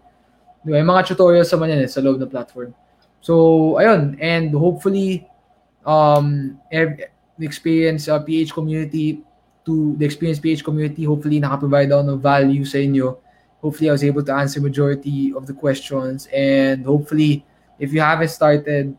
Diba? 0.64 0.80
May 0.80 0.86
mga 0.86 1.12
tutorials 1.12 1.48
sa 1.48 1.56
man 1.56 1.72
yan 1.72 1.84
eh, 1.84 1.90
sa 1.90 2.00
loob 2.04 2.20
ng 2.20 2.28
platform. 2.28 2.72
So, 3.20 3.76
ayun. 3.76 4.16
And 4.20 4.52
hopefully, 4.52 5.28
um, 5.84 6.56
ev- 6.72 7.12
the 7.36 7.46
experience 7.46 8.08
uh, 8.08 8.20
PH 8.20 8.52
community 8.52 9.24
to 9.64 9.96
the 9.96 10.04
experience 10.04 10.40
PH 10.40 10.64
community, 10.64 11.04
hopefully 11.04 11.40
nakaprovide 11.40 11.92
ako 11.92 12.16
ng 12.16 12.20
value 12.20 12.64
sa 12.64 12.80
inyo. 12.80 13.16
Hopefully, 13.60 13.92
I 13.92 13.96
was 13.96 14.04
able 14.04 14.24
to 14.24 14.32
answer 14.32 14.60
majority 14.60 15.36
of 15.36 15.44
the 15.44 15.52
questions. 15.52 16.28
And 16.32 16.84
hopefully, 16.84 17.44
if 17.76 17.92
you 17.92 18.00
haven't 18.00 18.32
started, 18.32 18.96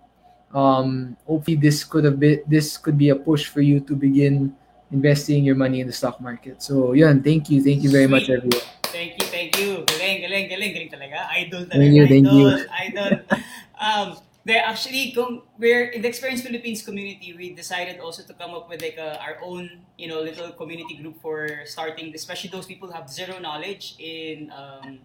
um, 0.53 1.17
hopefully 1.25 1.57
this 1.57 1.81
could 1.81 2.05
have 2.05 2.21
been, 2.21 2.45
this 2.45 2.77
could 2.77 2.97
be 2.97 3.09
a 3.09 3.17
push 3.17 3.49
for 3.49 3.61
you 3.61 3.81
to 3.81 3.97
begin 3.97 4.53
investing 4.91 5.43
your 5.43 5.55
money 5.55 5.79
in 5.79 5.87
the 5.87 5.93
stock 5.93 6.19
market. 6.21 6.61
So, 6.61 6.93
yun. 6.93 7.23
Thank 7.23 7.49
you. 7.49 7.63
Thank 7.63 7.83
you 7.83 7.89
very 7.89 8.07
much, 8.07 8.29
everyone. 8.29 8.61
Thank 8.91 9.15
you, 9.21 9.25
thank 9.31 9.57
you. 9.57 9.87
Galing, 9.87 10.19
galing, 10.19 10.45
galing, 10.51 10.71
galing 10.75 10.91
talaga. 10.91 11.31
Idol 11.31 11.63
talaga. 11.63 11.79
Thank 11.79 11.95
you, 11.95 12.07
thank 12.07 12.27
idol, 12.27 12.39
you. 12.39 12.65
idol. 12.75 13.11
Um, 13.79 14.07
they 14.43 14.57
actually, 14.57 15.15
kung 15.15 15.47
we're 15.57 15.95
in 15.95 16.01
the 16.01 16.09
Experience 16.09 16.41
Philippines 16.41 16.83
community, 16.83 17.31
we 17.31 17.55
decided 17.55 18.03
also 18.03 18.23
to 18.23 18.33
come 18.33 18.51
up 18.51 18.67
with 18.67 18.81
like 18.81 18.97
a, 18.97 19.15
our 19.21 19.37
own, 19.39 19.85
you 19.97 20.09
know, 20.09 20.19
little 20.19 20.51
community 20.51 20.99
group 20.99 21.21
for 21.21 21.63
starting, 21.63 22.11
especially 22.13 22.49
those 22.49 22.65
people 22.65 22.89
who 22.89 22.93
have 22.93 23.07
zero 23.07 23.39
knowledge 23.39 23.95
in 23.97 24.51
um, 24.51 24.99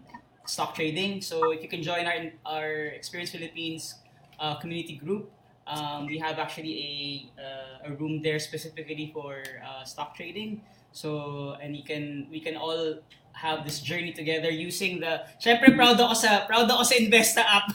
stock 0.45 0.75
trading. 0.75 1.21
So 1.21 1.53
if 1.55 1.63
you 1.63 1.69
can 1.69 1.81
join 1.81 2.05
our 2.09 2.33
our 2.43 2.69
Experience 2.91 3.31
Philippines 3.31 3.95
uh, 4.35 4.59
community 4.59 4.97
group, 4.97 5.31
um, 5.67 6.05
we 6.05 6.17
have 6.17 6.39
actually 6.39 7.31
a 7.37 7.41
uh, 7.41 7.91
a 7.91 7.95
room 7.95 8.21
there 8.21 8.39
specifically 8.39 9.11
for 9.13 9.43
uh, 9.63 9.83
stock 9.83 10.15
trading. 10.15 10.61
So, 10.91 11.57
and 11.61 11.75
you 11.75 11.83
can, 11.83 12.27
we 12.31 12.39
can 12.39 12.55
all 12.55 12.95
have 13.37 13.61
this 13.63 13.79
journey 13.79 14.09
together 14.11 14.49
using 14.49 14.99
the, 14.99 15.21
syempre 15.37 15.69
proud 15.77 16.01
ako 16.01 16.13
sa, 16.17 16.49
proud 16.49 16.65
ako 16.65 16.81
sa 16.81 16.95
Investa 16.97 17.45
app. 17.45 17.69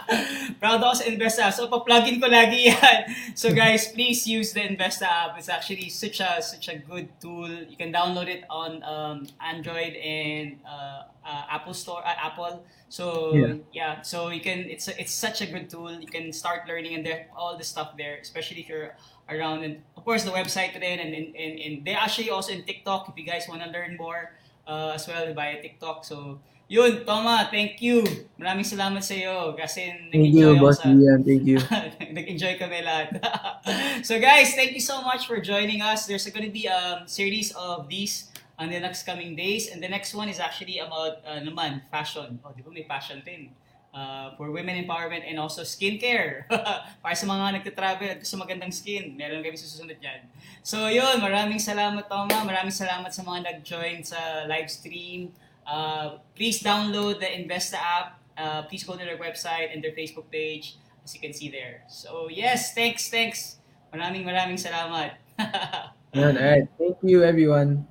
proud 0.62 0.80
ako 0.80 0.94
sa 0.96 1.04
Investa 1.04 1.40
app. 1.48 1.54
So, 1.54 1.68
pa-plugin 1.68 2.16
ko 2.16 2.32
lagi 2.32 2.72
yan. 2.72 3.00
So 3.40 3.52
guys, 3.52 3.92
please 3.92 4.24
use 4.24 4.52
the 4.56 4.64
Investa 4.64 5.04
app. 5.04 5.36
It's 5.36 5.52
actually 5.52 5.88
such 5.92 6.20
a, 6.20 6.40
such 6.40 6.68
a 6.72 6.76
good 6.80 7.12
tool. 7.20 7.48
You 7.48 7.76
can 7.76 7.92
download 7.92 8.28
it 8.28 8.44
on 8.48 8.80
um, 8.84 9.28
Android 9.40 9.94
and 10.00 10.56
uh, 10.64 11.08
uh, 11.24 11.44
Apple 11.52 11.74
Store, 11.76 12.00
uh, 12.04 12.16
Apple. 12.16 12.64
So 12.88 13.32
Yeah. 13.32 13.54
yeah, 13.72 13.92
so 14.02 14.28
you 14.28 14.40
can, 14.40 14.68
it's, 14.68 14.88
a, 14.88 14.96
it's 15.00 15.12
such 15.12 15.40
a 15.40 15.46
good 15.46 15.68
tool. 15.68 15.92
You 15.92 16.08
can 16.08 16.32
start 16.32 16.68
learning 16.68 16.94
and 16.94 17.04
there, 17.04 17.28
all 17.36 17.56
the 17.56 17.64
stuff 17.64 17.96
there, 17.96 18.16
especially 18.20 18.60
if 18.60 18.68
you're 18.68 18.96
around 19.30 19.64
and 19.64 19.80
of 19.96 20.04
course 20.04 20.24
the 20.24 20.30
website 20.30 20.72
today 20.72 20.98
and, 20.98 21.14
and, 21.14 21.34
and, 21.36 21.52
and 21.60 21.84
they 21.86 21.94
actually 21.94 22.28
also 22.28 22.52
in 22.52 22.62
TikTok 22.64 23.08
if 23.08 23.16
you 23.16 23.24
guys 23.24 23.46
want 23.48 23.62
to 23.62 23.70
learn 23.70 23.96
more 23.96 24.32
uh, 24.66 24.92
as 24.94 25.06
well 25.08 25.26
via 25.34 25.60
TikTok. 25.62 26.04
So 26.04 26.40
yun, 26.72 27.04
Toma, 27.04 27.48
thank 27.52 27.82
you. 27.84 28.00
Maraming 28.40 28.64
salamat 28.64 29.04
sa 29.04 29.12
iyo 29.12 29.52
kasi 29.52 29.92
Thank 30.08 30.32
you, 30.32 30.56
nag-enjoy 30.56 30.62
Boss 30.62 30.80
sa 30.80 30.88
Ian. 30.88 31.20
Thank 31.20 31.44
you. 31.44 31.58
nag-enjoy 32.16 32.56
kami 32.56 32.80
lahat. 32.80 33.20
so 34.08 34.16
guys, 34.16 34.56
thank 34.56 34.72
you 34.72 34.80
so 34.80 35.04
much 35.04 35.28
for 35.28 35.36
joining 35.44 35.84
us. 35.84 36.08
There's 36.08 36.24
going 36.32 36.48
to 36.48 36.54
be 36.54 36.64
a 36.64 37.04
series 37.04 37.52
of 37.52 37.92
these 37.92 38.32
on 38.56 38.72
the 38.72 38.80
next 38.80 39.04
coming 39.04 39.36
days 39.36 39.68
and 39.68 39.82
the 39.82 39.88
next 39.88 40.14
one 40.14 40.28
is 40.28 40.40
actually 40.40 40.78
about 40.78 41.20
uh, 41.28 41.44
naman 41.44 41.84
fashion. 41.92 42.40
Oh, 42.40 42.56
di 42.56 42.64
ba 42.64 42.70
may 42.72 42.88
fashion 42.88 43.20
din? 43.20 43.52
Uh, 43.92 44.32
for 44.40 44.48
women 44.48 44.72
empowerment 44.80 45.20
and 45.28 45.36
also 45.36 45.60
skincare. 45.60 46.48
Para 47.04 47.12
sa 47.12 47.28
mga 47.28 47.60
nagte-travel 47.60 48.08
at 48.08 48.18
gusto 48.24 48.40
magandang 48.40 48.72
skin, 48.72 49.12
meron 49.20 49.44
kami 49.44 49.52
susunod 49.52 50.00
yan. 50.00 50.24
So 50.64 50.88
yun, 50.88 51.20
maraming 51.20 51.60
salamat 51.60 52.08
Toma, 52.08 52.40
maraming 52.40 52.72
salamat 52.72 53.12
sa 53.12 53.20
mga 53.20 53.52
nag-join 53.52 54.00
sa 54.00 54.48
live 54.48 54.72
stream. 54.72 55.36
Uh, 55.68 56.16
please 56.32 56.64
download 56.64 57.20
the 57.20 57.28
Investa 57.28 57.76
app. 57.76 58.16
Uh, 58.32 58.64
please 58.64 58.80
go 58.80 58.96
to 58.96 59.04
their 59.04 59.20
website 59.20 59.68
and 59.76 59.84
their 59.84 59.92
Facebook 59.92 60.24
page 60.32 60.80
as 61.04 61.12
you 61.12 61.20
can 61.20 61.36
see 61.36 61.52
there. 61.52 61.84
So 61.92 62.32
yes, 62.32 62.72
thanks, 62.72 63.12
thanks. 63.12 63.60
Maraming 63.92 64.24
maraming 64.24 64.56
salamat. 64.56 65.20
Yan, 66.16 66.32
alright. 66.32 66.64
Thank 66.80 66.96
you, 67.04 67.20
everyone. 67.24 67.84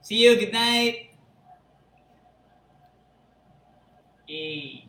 See 0.00 0.24
you, 0.24 0.32
good 0.40 0.56
night. 0.56 1.12
Yay. 4.26 4.85